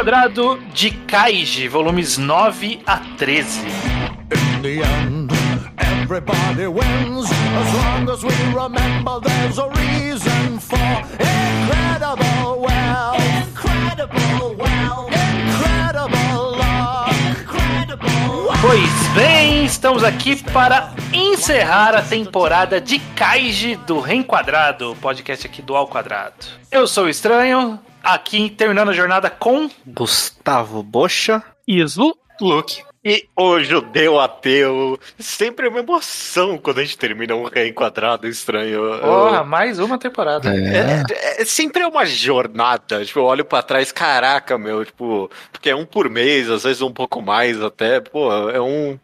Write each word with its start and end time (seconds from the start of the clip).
Reenquadrado 0.00 0.58
de 0.72 0.92
Kaiji, 1.06 1.68
volumes 1.68 2.16
9 2.16 2.80
a 2.86 2.96
13. 3.18 3.60
In 4.30 4.62
the 4.62 4.82
end, 4.82 5.30
everybody 5.76 6.66
wins. 6.66 7.28
As 7.30 7.74
long 7.74 8.08
as 8.08 8.22
we 8.24 8.32
remember 8.54 9.20
there's 9.20 9.58
a 9.58 9.68
reason 9.68 10.58
for 10.58 10.78
incredible 11.18 12.62
wealth. 12.62 13.20
Incredible 13.46 14.56
wealth. 14.56 15.12
Incredible 15.12 16.56
luck. 16.56 17.12
Incredible 17.38 18.46
wealth. 18.46 18.60
Pois 18.62 19.08
bem, 19.14 19.66
estamos 19.66 20.02
aqui 20.02 20.42
para 20.50 20.94
encerrar 21.12 21.94
a 21.94 22.00
temporada 22.00 22.80
de 22.80 22.98
Kaiji 23.14 23.76
do 23.76 24.00
Reenquadrado, 24.00 24.96
podcast 25.02 25.46
aqui 25.46 25.60
do 25.60 25.76
Ao 25.76 25.86
Quadrado. 25.86 26.46
Eu 26.72 26.88
sou 26.88 27.04
o 27.04 27.08
Estranho, 27.10 27.78
aqui 28.02 28.50
terminando 28.50 28.90
a 28.90 28.94
jornada 28.94 29.30
com 29.30 29.70
Gustavo 29.86 30.82
Bocha. 30.82 31.42
Islo. 31.66 32.16
Luke. 32.40 32.82
E 33.02 33.26
o 33.34 33.58
judeu 33.60 34.20
ateu, 34.20 35.00
sempre 35.18 35.66
uma 35.68 35.78
emoção 35.78 36.58
quando 36.58 36.80
a 36.80 36.84
gente 36.84 36.98
termina 36.98 37.34
um 37.34 37.44
reenquadrado 37.44 38.28
estranho. 38.28 39.00
Porra, 39.00 39.42
mais 39.42 39.78
uma 39.78 39.96
temporada. 39.96 40.54
É, 40.54 41.02
é, 41.10 41.42
é 41.42 41.44
sempre 41.46 41.82
uma 41.84 42.04
jornada. 42.04 43.02
Tipo, 43.02 43.20
eu 43.20 43.24
olho 43.24 43.44
pra 43.44 43.62
trás, 43.62 43.90
caraca, 43.90 44.58
meu, 44.58 44.84
tipo, 44.84 45.30
porque 45.50 45.70
é 45.70 45.74
um 45.74 45.86
por 45.86 46.10
mês, 46.10 46.50
às 46.50 46.64
vezes 46.64 46.82
um 46.82 46.92
pouco 46.92 47.22
mais 47.22 47.62
até. 47.62 48.00
Pô, 48.00 48.50
é 48.50 48.60
um. 48.60 48.98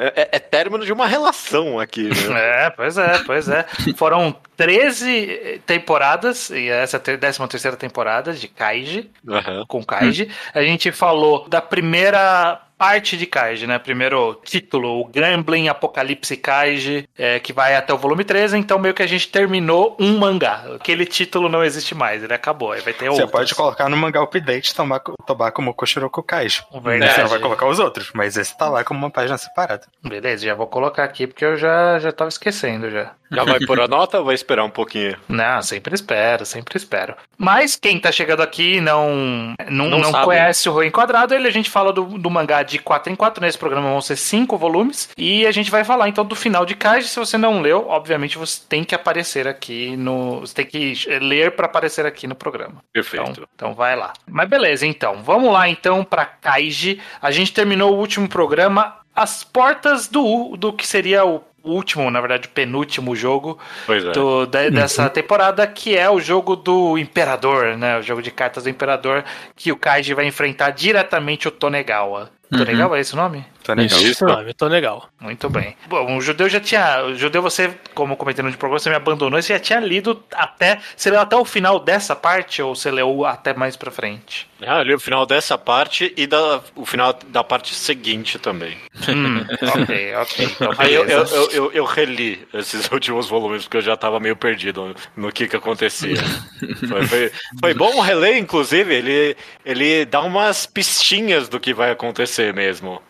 É, 0.00 0.22
é, 0.22 0.28
é 0.32 0.38
término 0.38 0.84
de 0.84 0.92
uma 0.92 1.06
relação 1.06 1.78
aqui, 1.78 2.04
né? 2.04 2.64
É, 2.64 2.70
pois 2.70 2.98
é, 2.98 3.18
pois 3.24 3.48
é. 3.48 3.66
Foram 3.96 4.34
13 4.56 5.62
temporadas, 5.66 6.50
e 6.50 6.68
essa 6.68 6.96
é 6.96 6.98
a 6.98 7.18
13 7.18 7.48
terceira 7.48 7.76
temporada 7.76 8.32
de 8.32 8.46
Kaiji, 8.46 9.10
Aham. 9.28 9.64
com 9.66 9.82
Kaiji. 9.82 10.30
A 10.54 10.62
gente 10.62 10.92
falou 10.92 11.48
da 11.48 11.62
primeira 11.62 12.60
parte 12.84 13.16
de 13.16 13.24
Kaiji, 13.24 13.66
né? 13.66 13.78
Primeiro 13.78 14.38
título, 14.44 15.00
o 15.00 15.06
Gremlin 15.06 15.68
Apocalipse 15.68 16.36
Kaiji, 16.36 17.08
é, 17.16 17.40
que 17.40 17.50
vai 17.50 17.74
até 17.74 17.94
o 17.94 17.96
volume 17.96 18.24
13, 18.24 18.58
então 18.58 18.78
meio 18.78 18.92
que 18.92 19.02
a 19.02 19.06
gente 19.06 19.26
terminou 19.28 19.96
um 19.98 20.18
mangá. 20.18 20.64
Aquele 20.74 21.06
título 21.06 21.48
não 21.48 21.64
existe 21.64 21.94
mais, 21.94 22.22
ele 22.22 22.34
acabou, 22.34 22.72
aí 22.72 22.82
vai 22.82 22.92
ter 22.92 23.06
Você 23.06 23.22
outros. 23.22 23.30
pode 23.30 23.54
colocar 23.54 23.88
no 23.88 23.96
mangá 23.96 24.22
update 24.22 24.74
tomar, 24.74 25.00
tomar 25.00 25.50
como 25.52 25.74
Kaiji. 25.74 26.62
Verdade. 26.82 27.14
Você 27.14 27.22
não 27.22 27.28
vai 27.28 27.38
colocar 27.38 27.66
os 27.66 27.78
outros, 27.78 28.10
mas 28.12 28.36
esse 28.36 28.56
tá 28.56 28.68
lá 28.68 28.84
como 28.84 29.00
uma 29.00 29.10
página 29.10 29.38
separada. 29.38 29.86
Beleza, 30.02 30.44
já 30.44 30.54
vou 30.54 30.66
colocar 30.66 31.04
aqui 31.04 31.26
porque 31.26 31.44
eu 31.44 31.56
já, 31.56 31.98
já 31.98 32.12
tava 32.12 32.28
esquecendo 32.28 32.90
já. 32.90 33.12
Já 33.30 33.44
vai 33.44 33.58
por 33.60 33.80
a 33.80 33.88
nota 33.88 34.18
ou 34.18 34.26
vai 34.26 34.34
esperar 34.34 34.64
um 34.64 34.70
pouquinho? 34.70 35.16
Não, 35.28 35.60
sempre 35.62 35.94
espero, 35.94 36.44
sempre 36.46 36.76
espero. 36.76 37.14
Mas 37.36 37.76
quem 37.76 37.98
tá 37.98 38.12
chegando 38.12 38.42
aqui 38.42 38.76
e 38.76 38.80
não, 38.80 39.54
não, 39.68 39.88
Não 39.88 39.98
não, 39.98 40.12
conhece 40.24 40.68
o 40.68 40.82
Enquadrado, 40.82 41.34
ele 41.34 41.48
a 41.48 41.50
gente 41.50 41.68
fala 41.68 41.92
do, 41.92 42.04
do 42.04 42.30
mangá 42.30 42.62
de 42.62 42.73
4 42.78 43.12
em 43.12 43.16
4. 43.16 43.40
Nesse 43.40 43.58
programa 43.58 43.90
vão 43.90 44.00
ser 44.00 44.16
5 44.16 44.56
volumes. 44.56 45.08
E 45.16 45.46
a 45.46 45.52
gente 45.52 45.70
vai 45.70 45.84
falar 45.84 46.08
então 46.08 46.24
do 46.24 46.34
final 46.34 46.64
de 46.64 46.74
Kaiji. 46.74 47.08
Se 47.08 47.18
você 47.18 47.36
não 47.38 47.60
leu, 47.60 47.86
obviamente 47.88 48.38
você 48.38 48.60
tem 48.68 48.84
que 48.84 48.94
aparecer 48.94 49.46
aqui 49.46 49.96
no. 49.96 50.40
Você 50.40 50.54
tem 50.54 50.66
que 50.66 50.94
ler 51.20 51.52
pra 51.52 51.66
aparecer 51.66 52.06
aqui 52.06 52.26
no 52.26 52.34
programa. 52.34 52.82
Perfeito. 52.92 53.30
Então, 53.30 53.44
então 53.54 53.74
vai 53.74 53.96
lá. 53.96 54.12
Mas 54.26 54.48
beleza, 54.48 54.86
então. 54.86 55.22
Vamos 55.22 55.52
lá 55.52 55.68
então 55.68 56.04
pra 56.04 56.24
Kaiji. 56.24 57.00
A 57.20 57.30
gente 57.30 57.52
terminou 57.52 57.94
o 57.94 57.98
último 57.98 58.28
programa 58.28 58.96
às 59.14 59.44
portas 59.44 60.08
do, 60.08 60.56
do 60.56 60.72
que 60.72 60.86
seria 60.86 61.24
o 61.24 61.42
último, 61.64 62.10
na 62.10 62.20
verdade, 62.20 62.48
penúltimo 62.48 63.16
jogo 63.16 63.58
Pois 63.86 64.04
é. 64.04 64.12
do- 64.12 64.46
de- 64.46 64.70
dessa 64.70 65.08
temporada, 65.08 65.66
que 65.66 65.96
é 65.96 66.08
o 66.10 66.20
jogo 66.20 66.54
do 66.56 66.98
Imperador, 66.98 67.76
né? 67.76 67.98
O 67.98 68.02
jogo 68.02 68.20
de 68.22 68.30
cartas 68.30 68.64
do 68.64 68.70
Imperador, 68.70 69.24
que 69.56 69.72
o 69.72 69.76
Kaiji 69.76 70.14
vai 70.14 70.26
enfrentar 70.26 70.70
diretamente 70.70 71.48
o 71.48 71.50
Tonegawa. 71.50 72.30
Tonegawa 72.50 72.98
é 72.98 73.00
esse 73.00 73.14
o 73.14 73.16
nome? 73.16 73.44
Tá 73.64 73.72
legal. 73.72 74.00
Isso. 74.02 74.26
Tô 74.58 74.66
legal. 74.66 75.08
Muito 75.18 75.48
bem. 75.48 75.74
Bom, 75.88 76.18
o 76.18 76.20
judeu 76.20 76.50
já 76.50 76.60
tinha. 76.60 77.02
O 77.04 77.14
judeu, 77.14 77.40
você, 77.40 77.74
como 77.94 78.14
comentando 78.14 78.50
de 78.50 78.58
programa, 78.58 78.78
você 78.78 78.90
me 78.90 78.96
abandonou. 78.96 79.40
Você 79.40 79.54
já 79.54 79.58
tinha 79.58 79.80
lido 79.80 80.22
até. 80.32 80.80
Você 80.94 81.10
leu 81.10 81.20
até 81.20 81.34
o 81.34 81.46
final 81.46 81.80
dessa 81.80 82.14
parte 82.14 82.60
ou 82.60 82.76
você 82.76 82.90
leu 82.90 83.24
até 83.24 83.54
mais 83.54 83.74
pra 83.74 83.90
frente? 83.90 84.46
Ah, 84.66 84.78
eu 84.78 84.82
li 84.82 84.94
o 84.94 85.00
final 85.00 85.24
dessa 85.24 85.56
parte 85.56 86.12
e 86.14 86.26
da, 86.26 86.60
o 86.76 86.84
final 86.84 87.18
da 87.28 87.42
parte 87.42 87.74
seguinte 87.74 88.38
também. 88.38 88.76
Hum, 89.08 89.40
ok, 89.80 90.14
ok. 90.16 90.44
Então, 90.44 90.72
Aí 90.76 90.94
eu, 90.94 91.06
eu, 91.06 91.50
eu, 91.50 91.72
eu 91.72 91.84
reli 91.84 92.46
esses 92.52 92.88
últimos 92.92 93.28
volumes 93.28 93.62
porque 93.62 93.78
eu 93.78 93.82
já 93.82 93.96
tava 93.96 94.20
meio 94.20 94.36
perdido 94.36 94.94
no 95.16 95.32
que 95.32 95.48
que 95.48 95.56
acontecia. 95.56 96.22
foi, 96.86 97.06
foi, 97.06 97.32
foi 97.60 97.74
bom 97.74 97.98
reler, 98.00 98.36
inclusive, 98.36 98.94
ele, 98.94 99.36
ele 99.64 100.04
dá 100.04 100.20
umas 100.20 100.66
pistinhas 100.66 101.48
do 101.48 101.58
que 101.58 101.72
vai 101.72 101.90
acontecer 101.90 102.52
mesmo. 102.52 103.00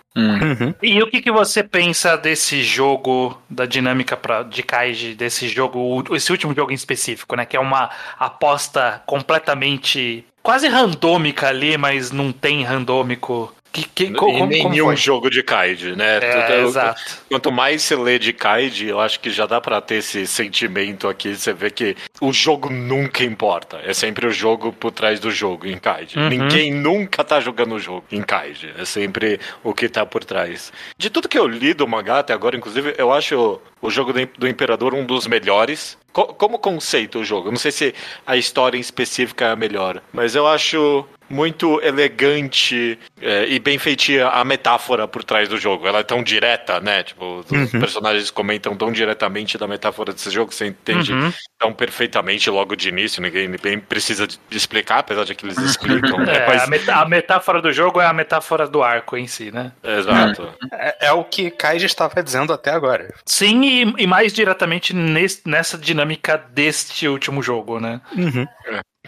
E 0.83 1.03
o 1.03 1.09
que, 1.09 1.21
que 1.21 1.33
você 1.33 1.63
pensa 1.63 2.17
desse 2.17 2.63
jogo, 2.63 3.37
da 3.51 3.67
dinâmica 3.67 4.17
pra, 4.17 4.43
de 4.43 4.63
Kaiji, 4.63 5.15
desse 5.15 5.49
jogo, 5.49 6.05
esse 6.15 6.31
último 6.31 6.55
jogo 6.55 6.71
em 6.71 6.75
específico, 6.75 7.35
né? 7.35 7.45
Que 7.45 7.57
é 7.57 7.61
uma 7.61 7.91
aposta 8.19 9.03
completamente 9.07 10.25
quase 10.43 10.69
randômica 10.69 11.49
ali, 11.49 11.77
mas 11.77 12.13
não 12.13 12.31
tem 12.31 12.63
randômico. 12.63 13.53
Que, 13.75 13.83
que, 13.89 14.11
como, 14.13 14.39
como 14.39 14.47
nenhum 14.71 14.87
foi? 14.87 14.97
jogo 14.97 15.29
de 15.29 15.43
Kaiji, 15.43 15.97
né? 15.97 16.19
É, 16.23 16.43
Tudo- 16.47 16.69
exato. 16.69 17.03
Quanto 17.29 17.51
mais 17.51 17.83
você 17.83 17.97
lê 17.97 18.21
de 18.21 18.33
Kaiji, 18.33 18.87
eu 18.87 19.01
acho 19.01 19.19
que 19.19 19.31
já 19.31 19.47
dá 19.47 19.61
pra 19.61 19.81
ter 19.81 19.97
esse 19.97 20.27
sentimento 20.29 21.09
aqui. 21.09 21.35
Você 21.35 21.53
vê 21.53 21.71
que 21.71 21.97
o 22.21 22.33
jogo 22.33 22.71
nunca 22.71 23.25
importa. 23.25 23.81
É 23.85 23.93
sempre 23.93 24.29
o 24.29 24.31
jogo 24.31 24.73
por 24.73 24.93
trás 24.93 25.19
do 25.19 25.29
jogo 25.31 25.67
em 25.67 25.77
Kaiji. 25.77 26.17
Uhum. 26.17 26.29
Ninguém 26.29 26.73
nunca 26.73 27.25
tá 27.25 27.41
jogando 27.41 27.75
o 27.75 27.81
jogo 27.81 28.05
em 28.13 28.23
Kaiji. 28.23 28.71
É 28.79 28.85
sempre 28.85 29.41
o 29.65 29.75
que 29.75 29.89
tá 29.89 30.07
por 30.07 30.25
trás. 30.25 30.73
De 30.97 31.11
tudo 31.11 31.29
que 31.29 31.37
eu 31.39 31.49
li 31.49 31.75
do 31.75 31.89
mangá 31.89 32.21
até 32.21 32.33
agora, 32.33 32.57
inclusive, 32.57 32.95
eu 32.97 33.13
acho 33.13 33.61
o 33.83 33.91
jogo 33.91 34.13
do 34.13 34.21
Im- 34.21 34.29
do 34.39 34.47
Imperador 34.47 34.95
um 34.95 35.05
dos 35.05 35.27
melhores. 35.27 35.99
Co- 36.13 36.33
como 36.33 36.61
conceito 36.61 37.19
o 37.19 37.25
jogo. 37.25 37.49
Eu 37.49 37.53
não 37.53 37.59
sei 37.59 37.73
se 37.73 37.93
a 38.25 38.37
história 38.37 38.77
em 38.79 38.81
específica 38.81 39.47
é 39.47 39.51
a 39.51 39.57
melhor, 39.57 40.01
mas 40.13 40.37
eu 40.37 40.47
acho 40.47 41.05
muito 41.29 41.81
elegante 41.83 42.99
é, 43.21 43.47
e 43.49 43.59
bem 43.59 43.79
feitinha 43.79 44.29
a 44.29 44.45
metáfora 44.45 45.07
por 45.09 45.25
trás 45.25 45.49
do 45.49 45.57
jogo. 45.59 45.87
Ela 45.87 46.01
é 46.01 46.03
tão 46.03 46.23
direta, 46.23 46.81
né? 46.81 47.03
Tipo, 47.03 47.39
os 47.41 47.71
personagens 47.71 48.31
comentam 48.31 48.77
tão 48.77 48.93
diretamente 48.93 49.57
da 49.59 49.67
metáfora 49.67 50.13
desse 50.13 50.31
jogo, 50.31 50.51
que 50.51 50.55
você 50.57 50.67
entende 50.67 51.13
Uhum. 51.13 51.33
tão 51.59 51.73
perfeitamente 51.73 52.49
logo 52.51 52.75
de 52.77 52.89
início, 52.89 53.23
ninguém 53.23 53.49
nem 53.63 53.79
precisa 53.79 54.27
de 54.27 54.39
explicar, 54.51 54.99
apesar 54.99 55.25
de 55.25 55.35
que 55.35 55.45
eles 55.47 55.57
explicam. 55.59 56.19
né? 56.19 56.37
É, 56.37 56.47
Mas- 56.47 56.63
a, 56.63 56.67
meta- 56.67 56.95
a 56.97 57.05
metáfora 57.09 57.61
do 57.63 57.73
jogo 57.73 58.01
é 58.01 58.07
a 58.07 58.13
metáfora 58.13 58.67
do 58.69 58.83
arco 58.83 59.17
em 59.17 59.27
si, 59.27 59.51
né? 59.51 59.73
Exato. 59.83 60.53
É, 60.73 61.07
é 61.09 61.13
o 61.13 61.25
que 61.25 61.51
Kaiji 61.51 61.87
estava 61.87 62.23
dizendo 62.23 62.53
até 62.53 62.71
agora. 62.71 63.13
Sim, 63.27 63.63
e, 63.65 63.95
e 64.05 64.07
mais 64.07 64.33
diretamente 64.33 64.95
nesse- 64.95 65.43
nessa 65.47 65.77
dinâmica 65.79 66.37
deste 66.53 67.09
último 67.09 67.43
jogo, 67.43 67.81
né? 67.81 68.01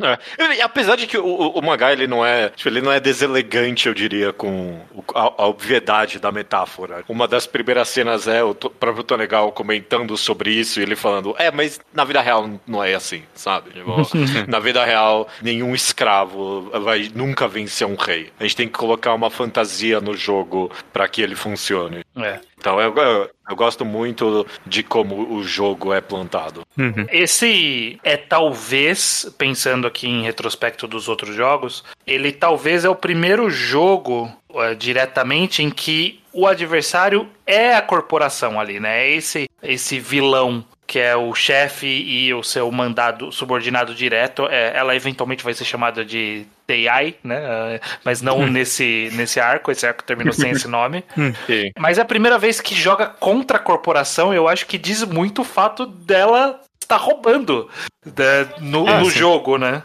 É. 0.03 0.63
Apesar 0.63 0.97
de 0.97 1.07
que 1.07 1.17
o, 1.17 1.25
o- 1.25 1.59
o 1.59 1.63
mangá 1.63 1.93
ele 1.93 2.07
não 2.07 2.25
é, 2.25 2.51
tipo, 2.51 2.69
ele 2.69 2.83
não 2.83 2.93
é 2.93 3.01
deselegante, 3.01 3.89
eu 3.89 3.95
diria, 3.95 4.33
com 4.33 4.81
a, 5.15 5.43
a 5.43 5.47
obviedade 5.47 6.19
da 6.19 6.31
metáfora. 6.31 7.03
Uma 7.09 7.27
das 7.27 7.47
primeiras 7.47 7.89
cenas 7.89 8.29
é 8.29 8.45
o 8.45 8.55
próprio 8.55 9.03
Tonegal 9.03 9.51
comentando 9.53 10.17
sobre 10.17 10.51
isso 10.53 10.79
e 10.79 10.83
ele 10.83 10.97
falando, 10.97 11.35
é, 11.39 11.51
mas 11.51 11.81
na 11.95 12.05
vida 12.05 12.21
real 12.21 12.49
não 12.67 12.85
é 12.85 12.95
assim, 12.95 13.23
sabe? 13.35 13.71
Tipo, 13.71 13.97
na 14.47 14.59
vida 14.61 14.85
real, 14.85 15.29
nenhum 15.43 15.75
escravo 15.75 16.71
vai 16.83 17.11
nunca 17.15 17.49
vencer 17.49 17.87
um 17.87 17.97
rei. 17.97 18.31
A 18.39 18.43
gente 18.43 18.57
tem 18.57 18.67
que 18.69 18.75
colocar 18.79 19.15
uma 19.15 19.31
fantasia 19.31 20.01
no 20.01 20.15
jogo 20.15 20.71
para 20.93 21.09
que 21.09 21.23
ele 21.23 21.35
funcione. 21.35 22.05
É. 22.17 22.41
Então 22.59 22.81
eu, 22.81 22.95
eu, 22.95 23.31
eu 23.49 23.57
gosto 23.57 23.85
muito 23.85 24.47
de 24.67 24.83
como 24.83 25.35
o 25.35 25.45
jogo 25.45 25.93
é 25.93 26.01
plantado. 26.01 26.67
Esse 27.11 28.01
é 28.03 28.17
talvez, 28.17 29.33
pensando 29.37 29.87
aqui 29.87 30.09
em 30.09 30.23
retrospecto 30.23 30.87
dos 30.87 31.09
outros 31.09 31.35
jogos, 31.35 31.85
ele 32.07 32.33
talvez 32.33 32.85
é 32.85 32.89
o 32.89 32.95
primeiro 32.95 33.51
jogo 33.51 34.33
eh, 34.55 34.75
diretamente 34.75 35.63
em 35.63 35.71
que 35.71 36.21
o 36.33 36.47
adversário 36.47 37.29
é 37.47 37.75
a 37.75 37.83
corporação 37.83 38.59
ali, 38.59 38.81
né? 38.81 39.07
É 39.07 39.11
esse, 39.11 39.49
esse 39.63 40.01
vilão 40.01 40.65
que 40.87 40.99
é 40.99 41.17
o 41.17 41.35
chefe 41.35 41.87
e 41.87 42.33
o 42.33 42.43
seu 42.43 42.71
mandado 42.71 43.33
subordinado 43.33 43.95
direto, 43.95 44.47
é, 44.49 44.77
ela 44.77 44.95
eventualmente 44.95 45.43
vai 45.43 45.53
ser 45.53 45.65
chamada 45.65 46.05
de 46.05 46.47
TI, 46.67 47.17
né? 47.25 47.81
Mas 48.05 48.23
não 48.23 48.47
nesse, 48.47 49.11
nesse 49.13 49.41
arco, 49.41 49.71
esse 49.71 49.87
arco 49.87 50.05
terminou 50.05 50.33
sem 50.33 50.51
esse 50.51 50.69
nome. 50.69 51.05
Sim. 51.47 51.71
Mas 51.79 51.99
é 51.99 52.03
a 52.03 52.05
primeira 52.05 52.39
vez 52.39 52.61
que 52.61 52.75
joga 52.75 53.07
contra 53.07 53.57
a 53.57 53.61
corporação, 53.61 54.33
eu 54.33 54.49
acho 54.49 54.67
que 54.67 54.79
diz 54.79 55.03
muito 55.03 55.43
o 55.43 55.45
fato 55.45 55.87
dela 55.87 56.61
está 56.87 56.97
roubando 56.97 57.69
né, 58.07 58.49
no, 58.61 58.89
É, 58.89 59.01
no 59.01 59.11
jogo, 59.11 59.59
né? 59.59 59.83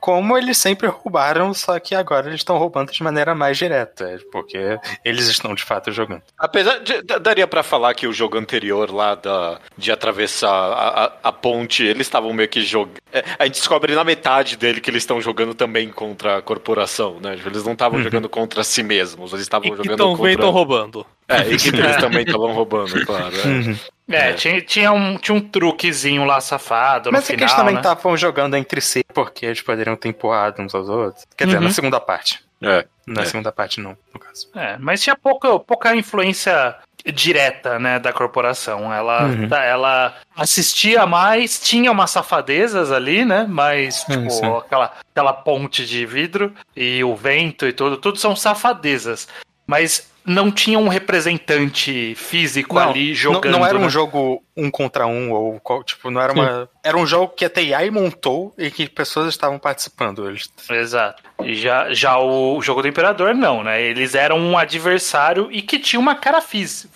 Como 0.00 0.38
eles 0.38 0.56
sempre 0.56 0.86
roubaram, 0.86 1.52
só 1.52 1.78
que 1.80 1.94
agora 1.94 2.28
eles 2.28 2.40
estão 2.40 2.56
roubando 2.56 2.92
de 2.92 3.02
maneira 3.02 3.34
mais 3.34 3.58
direta, 3.58 4.18
porque 4.30 4.78
eles 5.04 5.26
estão 5.26 5.54
de 5.54 5.64
fato 5.64 5.90
jogando. 5.90 6.22
Apesar 6.38 6.78
de. 6.78 7.02
Daria 7.02 7.46
pra 7.46 7.62
falar 7.62 7.94
que 7.94 8.06
o 8.06 8.12
jogo 8.12 8.38
anterior 8.38 8.90
lá 8.90 9.14
da, 9.14 9.58
de 9.76 9.90
atravessar 9.90 10.50
a, 10.50 11.04
a, 11.04 11.12
a 11.24 11.32
ponte, 11.32 11.82
eles 11.82 12.06
estavam 12.06 12.32
meio 12.32 12.48
que 12.48 12.62
jogando. 12.62 12.98
A 13.38 13.44
gente 13.44 13.54
descobre 13.54 13.94
na 13.94 14.04
metade 14.04 14.56
dele 14.56 14.80
que 14.80 14.90
eles 14.90 15.02
estão 15.02 15.20
jogando 15.20 15.54
também 15.54 15.88
contra 15.90 16.38
a 16.38 16.42
corporação, 16.42 17.18
né? 17.20 17.38
Eles 17.44 17.64
não 17.64 17.72
estavam 17.72 18.02
jogando 18.02 18.28
contra 18.28 18.62
si 18.62 18.82
mesmos, 18.82 19.32
eles 19.32 19.42
estavam 19.42 19.70
que 19.70 19.76
jogando 19.76 19.98
também 19.98 20.16
contra. 20.16 20.32
estão 20.32 20.50
roubando. 20.50 21.06
É, 21.28 21.40
e 21.50 21.56
que 21.56 21.68
eles 21.68 21.96
também 21.98 22.22
estavam 22.22 22.52
roubando, 22.52 23.04
claro. 23.04 23.34
é. 23.36 23.93
É, 24.10 24.30
É. 24.30 24.32
Tinha, 24.34 24.60
tinha, 24.60 24.92
um, 24.92 25.16
tinha 25.16 25.34
um 25.34 25.40
truquezinho 25.40 26.24
lá 26.24 26.40
safado 26.40 27.10
Mas 27.10 27.20
no 27.20 27.24
é 27.24 27.26
que 27.26 27.32
final, 27.32 27.44
eles 27.48 27.54
também 27.56 27.74
né? 27.74 27.80
estavam 27.80 28.16
jogando 28.16 28.54
entre 28.56 28.80
si, 28.80 29.02
porque 29.14 29.46
eles 29.46 29.62
poderiam 29.62 29.96
ter 29.96 30.08
empurrado 30.10 30.60
uns 30.60 30.74
aos 30.74 30.88
outros. 30.88 31.24
Quer 31.36 31.46
dizer, 31.46 31.58
Uhum. 31.58 31.64
na 31.64 31.70
segunda 31.70 31.98
parte. 32.00 32.44
É. 32.62 32.86
Na 33.06 33.22
É. 33.22 33.24
segunda 33.26 33.50
parte, 33.52 33.80
não, 33.80 33.96
no 34.12 34.20
caso. 34.20 34.48
É, 34.54 34.76
mas 34.78 35.02
tinha 35.02 35.14
pouca, 35.16 35.58
pouca 35.58 35.94
influência 35.94 36.74
direta, 37.12 37.78
né, 37.78 37.98
da 37.98 38.12
corporação. 38.14 38.90
Ela, 38.92 39.24
Uhum. 39.24 39.48
tá- 39.48 39.62
ela 39.62 40.14
assistia 40.34 41.04
mais, 41.06 41.60
tinha 41.60 41.92
umas 41.92 42.10
safadezas 42.10 42.90
ali, 42.90 43.24
né, 43.24 43.44
mas, 43.48 43.96
Sim, 43.96 44.12
tipo, 44.20 44.30
sim. 44.30 44.46
Aquela, 44.56 44.92
aquela 45.12 45.32
ponte 45.34 45.84
de 45.84 46.06
vidro 46.06 46.54
e 46.74 47.04
o 47.04 47.14
vento 47.14 47.66
e 47.66 47.72
tudo, 47.74 47.98
tudo 47.98 48.18
são 48.18 48.34
safadezas. 48.34 49.28
Mas 49.66 50.10
não 50.24 50.50
tinha 50.50 50.78
um 50.78 50.88
representante 50.88 52.14
físico 52.16 52.78
ali 52.78 53.08
não- 53.08 53.14
jogando. 53.14 53.52
Não, 53.52 53.66
era 53.66 53.76
um 53.78 53.82
né? 53.82 53.88
jogo 53.88 54.42
um 54.56 54.70
contra 54.70 55.06
um, 55.06 55.32
ou 55.32 55.58
qual- 55.60 55.82
tipo, 55.82 56.10
não 56.10 56.20
era 56.20 56.32
uma. 56.32 56.68
Era 56.82 56.96
um 56.96 57.06
jogo 57.06 57.32
que 57.36 57.44
a 57.44 57.50
TI 57.50 57.90
montou 57.90 58.54
e 58.56 58.70
que 58.70 58.88
pessoas 58.88 59.28
estavam 59.28 59.58
participando. 59.58 60.28
Eles... 60.28 60.48
Exato. 60.70 61.22
E 61.42 61.54
já, 61.54 61.92
já 61.92 62.18
o 62.18 62.60
jogo 62.62 62.82
do 62.82 62.88
Imperador, 62.88 63.34
não, 63.34 63.62
né? 63.64 63.82
Eles 63.82 64.14
eram 64.14 64.38
um 64.38 64.56
adversário 64.56 65.48
e 65.50 65.60
que 65.60 65.78
tinha 65.78 65.98
uma 65.98 66.14
cara 66.14 66.40
física, 66.40 66.88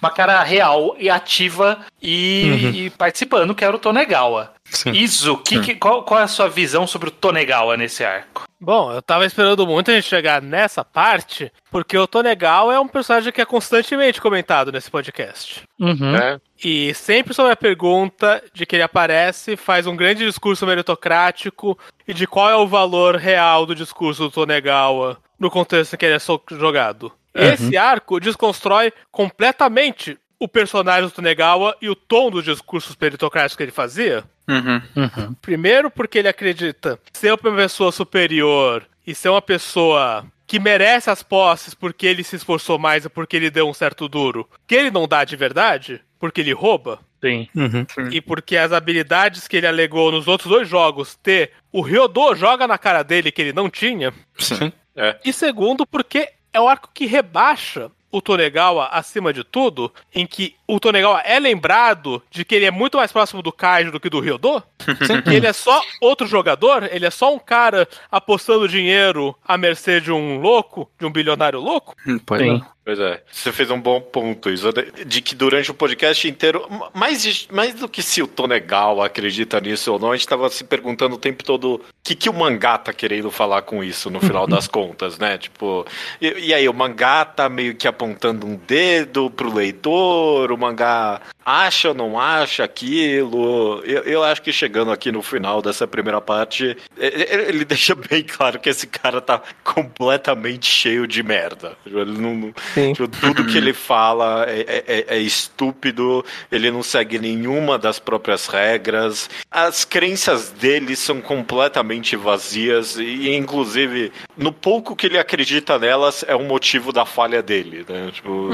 uma 0.00 0.10
cara 0.10 0.42
real 0.42 0.96
e 0.98 1.10
ativa 1.10 1.78
e, 2.02 2.84
e 2.86 2.90
participando, 2.90 3.54
que 3.54 3.64
era 3.64 3.76
o 3.76 3.78
Tonegawa. 3.78 4.52
Sim. 4.70 4.92
Iso, 4.92 5.36
que, 5.38 5.60
que- 5.60 5.74
qual, 5.74 6.02
qual 6.04 6.20
é 6.20 6.22
a 6.24 6.28
sua 6.28 6.48
visão 6.48 6.86
sobre 6.86 7.08
o 7.08 7.12
Tonegawa 7.12 7.76
nesse 7.76 8.02
arco? 8.04 8.44
Bom, 8.64 8.90
eu 8.90 9.02
tava 9.02 9.26
esperando 9.26 9.66
muito 9.66 9.90
a 9.90 9.94
gente 9.94 10.08
chegar 10.08 10.40
nessa 10.40 10.82
parte, 10.82 11.52
porque 11.70 11.98
o 11.98 12.06
Tonegal 12.06 12.72
é 12.72 12.80
um 12.80 12.88
personagem 12.88 13.30
que 13.30 13.42
é 13.42 13.44
constantemente 13.44 14.22
comentado 14.22 14.72
nesse 14.72 14.90
podcast. 14.90 15.64
Uhum. 15.78 16.16
É. 16.16 16.40
E 16.64 16.94
sempre 16.94 17.34
sobre 17.34 17.52
a 17.52 17.56
pergunta 17.56 18.42
de 18.54 18.64
que 18.64 18.76
ele 18.76 18.82
aparece, 18.82 19.54
faz 19.54 19.86
um 19.86 19.94
grande 19.94 20.24
discurso 20.24 20.66
meritocrático 20.66 21.78
e 22.08 22.14
de 22.14 22.26
qual 22.26 22.48
é 22.48 22.56
o 22.56 22.66
valor 22.66 23.16
real 23.16 23.66
do 23.66 23.74
discurso 23.74 24.22
do 24.22 24.30
Tonegawa 24.30 25.18
no 25.38 25.50
contexto 25.50 25.92
em 25.92 25.98
que 25.98 26.06
ele 26.06 26.16
é 26.16 26.58
jogado. 26.58 27.12
Esse 27.34 27.76
arco 27.76 28.18
desconstrói 28.18 28.92
completamente 29.10 30.16
o 30.44 30.48
personagem 30.48 31.08
do 31.08 31.10
Tonegawa 31.10 31.74
e 31.80 31.88
o 31.88 31.94
tom 31.94 32.30
dos 32.30 32.44
discursos 32.44 32.94
meritocráticos 33.00 33.56
que 33.56 33.62
ele 33.62 33.72
fazia. 33.72 34.24
Uhum. 34.46 35.34
Primeiro, 35.40 35.90
porque 35.90 36.18
ele 36.18 36.28
acredita 36.28 37.00
ser 37.14 37.30
uma 37.32 37.56
pessoa 37.56 37.90
superior 37.90 38.86
e 39.06 39.14
ser 39.14 39.30
uma 39.30 39.40
pessoa 39.40 40.26
que 40.46 40.58
merece 40.58 41.08
as 41.08 41.22
posses 41.22 41.72
porque 41.72 42.06
ele 42.06 42.22
se 42.22 42.36
esforçou 42.36 42.78
mais 42.78 43.06
e 43.06 43.08
porque 43.08 43.36
ele 43.36 43.50
deu 43.50 43.66
um 43.66 43.72
certo 43.72 44.06
duro, 44.06 44.46
que 44.66 44.74
ele 44.74 44.90
não 44.90 45.08
dá 45.08 45.24
de 45.24 45.34
verdade, 45.34 46.02
porque 46.18 46.42
ele 46.42 46.52
rouba, 46.52 47.00
Sim. 47.22 47.48
Uhum. 47.54 47.86
e 48.12 48.20
porque 48.20 48.54
as 48.54 48.70
habilidades 48.70 49.48
que 49.48 49.56
ele 49.56 49.66
alegou 49.66 50.12
nos 50.12 50.28
outros 50.28 50.50
dois 50.50 50.68
jogos 50.68 51.14
ter, 51.22 51.52
o 51.72 51.80
Ryodô 51.80 52.34
joga 52.34 52.68
na 52.68 52.76
cara 52.76 53.02
dele 53.02 53.32
que 53.32 53.40
ele 53.40 53.54
não 53.54 53.70
tinha. 53.70 54.12
Sim. 54.38 54.70
É. 54.94 55.16
E 55.24 55.32
segundo, 55.32 55.86
porque 55.86 56.28
é 56.52 56.60
o 56.60 56.68
arco 56.68 56.90
que 56.92 57.06
rebaixa 57.06 57.90
o 58.14 58.22
Tonegawa 58.22 58.86
acima 58.92 59.32
de 59.32 59.42
tudo, 59.42 59.92
em 60.14 60.24
que 60.24 60.54
o 60.68 60.78
Tonegawa 60.78 61.20
é 61.22 61.40
lembrado 61.40 62.22
de 62.30 62.44
que 62.44 62.54
ele 62.54 62.64
é 62.64 62.70
muito 62.70 62.96
mais 62.96 63.10
próximo 63.10 63.42
do 63.42 63.50
Kaiju 63.50 63.90
do 63.90 63.98
que 63.98 64.08
do 64.08 64.20
Ryodô, 64.20 64.62
que 65.24 65.34
ele 65.34 65.48
é 65.48 65.52
só 65.52 65.82
outro 66.00 66.24
jogador, 66.24 66.88
ele 66.92 67.04
é 67.04 67.10
só 67.10 67.34
um 67.34 67.40
cara 67.40 67.88
apostando 68.12 68.68
dinheiro 68.68 69.36
à 69.44 69.58
mercê 69.58 70.00
de 70.00 70.12
um 70.12 70.38
louco, 70.38 70.88
de 70.96 71.04
um 71.04 71.10
bilionário 71.10 71.58
louco. 71.58 71.96
Pois 72.24 72.40
Sim. 72.40 72.62
é. 72.64 72.73
Pois 72.84 72.98
é, 73.00 73.22
você 73.32 73.50
fez 73.50 73.70
um 73.70 73.80
bom 73.80 73.98
ponto, 73.98 74.50
isso, 74.50 74.70
de- 75.06 75.22
que 75.22 75.34
durante 75.34 75.70
o 75.70 75.74
podcast 75.74 76.28
inteiro, 76.28 76.68
mais, 76.92 77.48
mais 77.50 77.72
do 77.74 77.88
que 77.88 78.02
se 78.02 78.22
o 78.22 78.26
Tonegal 78.26 79.00
acredita 79.02 79.58
nisso 79.58 79.90
ou 79.94 79.98
não, 79.98 80.12
a 80.12 80.16
gente 80.16 80.28
tava 80.28 80.50
se 80.50 80.64
perguntando 80.64 81.14
o 81.14 81.18
tempo 81.18 81.42
todo 81.42 81.76
o 81.76 81.80
que, 82.02 82.14
que 82.14 82.28
o 82.28 82.34
mangá 82.34 82.76
tá 82.76 82.92
querendo 82.92 83.30
falar 83.30 83.62
com 83.62 83.82
isso 83.82 84.10
no 84.10 84.20
final 84.20 84.46
das 84.46 84.68
contas, 84.68 85.18
né? 85.18 85.38
Tipo, 85.38 85.86
e, 86.20 86.48
e 86.48 86.52
aí, 86.54 86.68
o 86.68 86.74
mangá 86.74 87.24
tá 87.24 87.48
meio 87.48 87.74
que 87.74 87.88
apontando 87.88 88.46
um 88.46 88.56
dedo 88.56 89.30
pro 89.30 89.50
leitor, 89.54 90.52
o 90.52 90.58
mangá 90.58 91.22
acha 91.44 91.88
ou 91.88 91.94
não 91.94 92.18
acha 92.18 92.64
aquilo. 92.64 93.80
Eu, 93.84 94.02
eu 94.02 94.22
acho 94.24 94.42
que 94.42 94.52
chegando 94.52 94.90
aqui 94.90 95.10
no 95.12 95.22
final 95.22 95.60
dessa 95.60 95.86
primeira 95.86 96.20
parte, 96.20 96.76
e- 96.98 97.04
e- 97.06 97.48
ele 97.48 97.64
deixa 97.66 97.94
bem 97.94 98.22
claro 98.22 98.58
que 98.58 98.68
esse 98.68 98.86
cara 98.86 99.20
tá 99.20 99.40
completamente 99.62 100.66
cheio 100.66 101.06
de 101.06 101.22
merda. 101.22 101.76
Ele 101.86 102.18
não, 102.18 102.52
Tipo, 102.94 103.08
tudo 103.08 103.44
que 103.46 103.56
ele 103.58 103.72
fala 103.72 104.46
é, 104.48 104.60
é- 104.60 104.84
é- 104.86 105.16
é 105.16 105.18
estúpido, 105.18 106.24
ele 106.50 106.70
não 106.70 106.82
segue 106.82 107.18
nenhuma 107.18 107.78
das 107.78 107.98
próprias 107.98 108.46
regras. 108.46 109.28
As 109.50 109.84
crenças 109.84 110.50
dele 110.50 110.96
são 110.96 111.20
completamente 111.20 112.16
vazias 112.16 112.96
e, 112.96 113.34
inclusive, 113.34 114.12
no 114.36 114.52
pouco 114.52 114.96
que 114.96 115.06
ele 115.06 115.18
acredita 115.18 115.78
nelas 115.78 116.24
é 116.26 116.34
um 116.34 116.44
motivo 116.46 116.92
da 116.92 117.04
falha 117.04 117.42
dele, 117.42 117.84
né? 117.88 118.10
Tipo, 118.12 118.50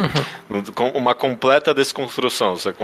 com 0.74 0.88
uma 0.90 1.14
completa 1.14 1.72
desconstrução. 1.74 2.56
Compo- 2.76 2.79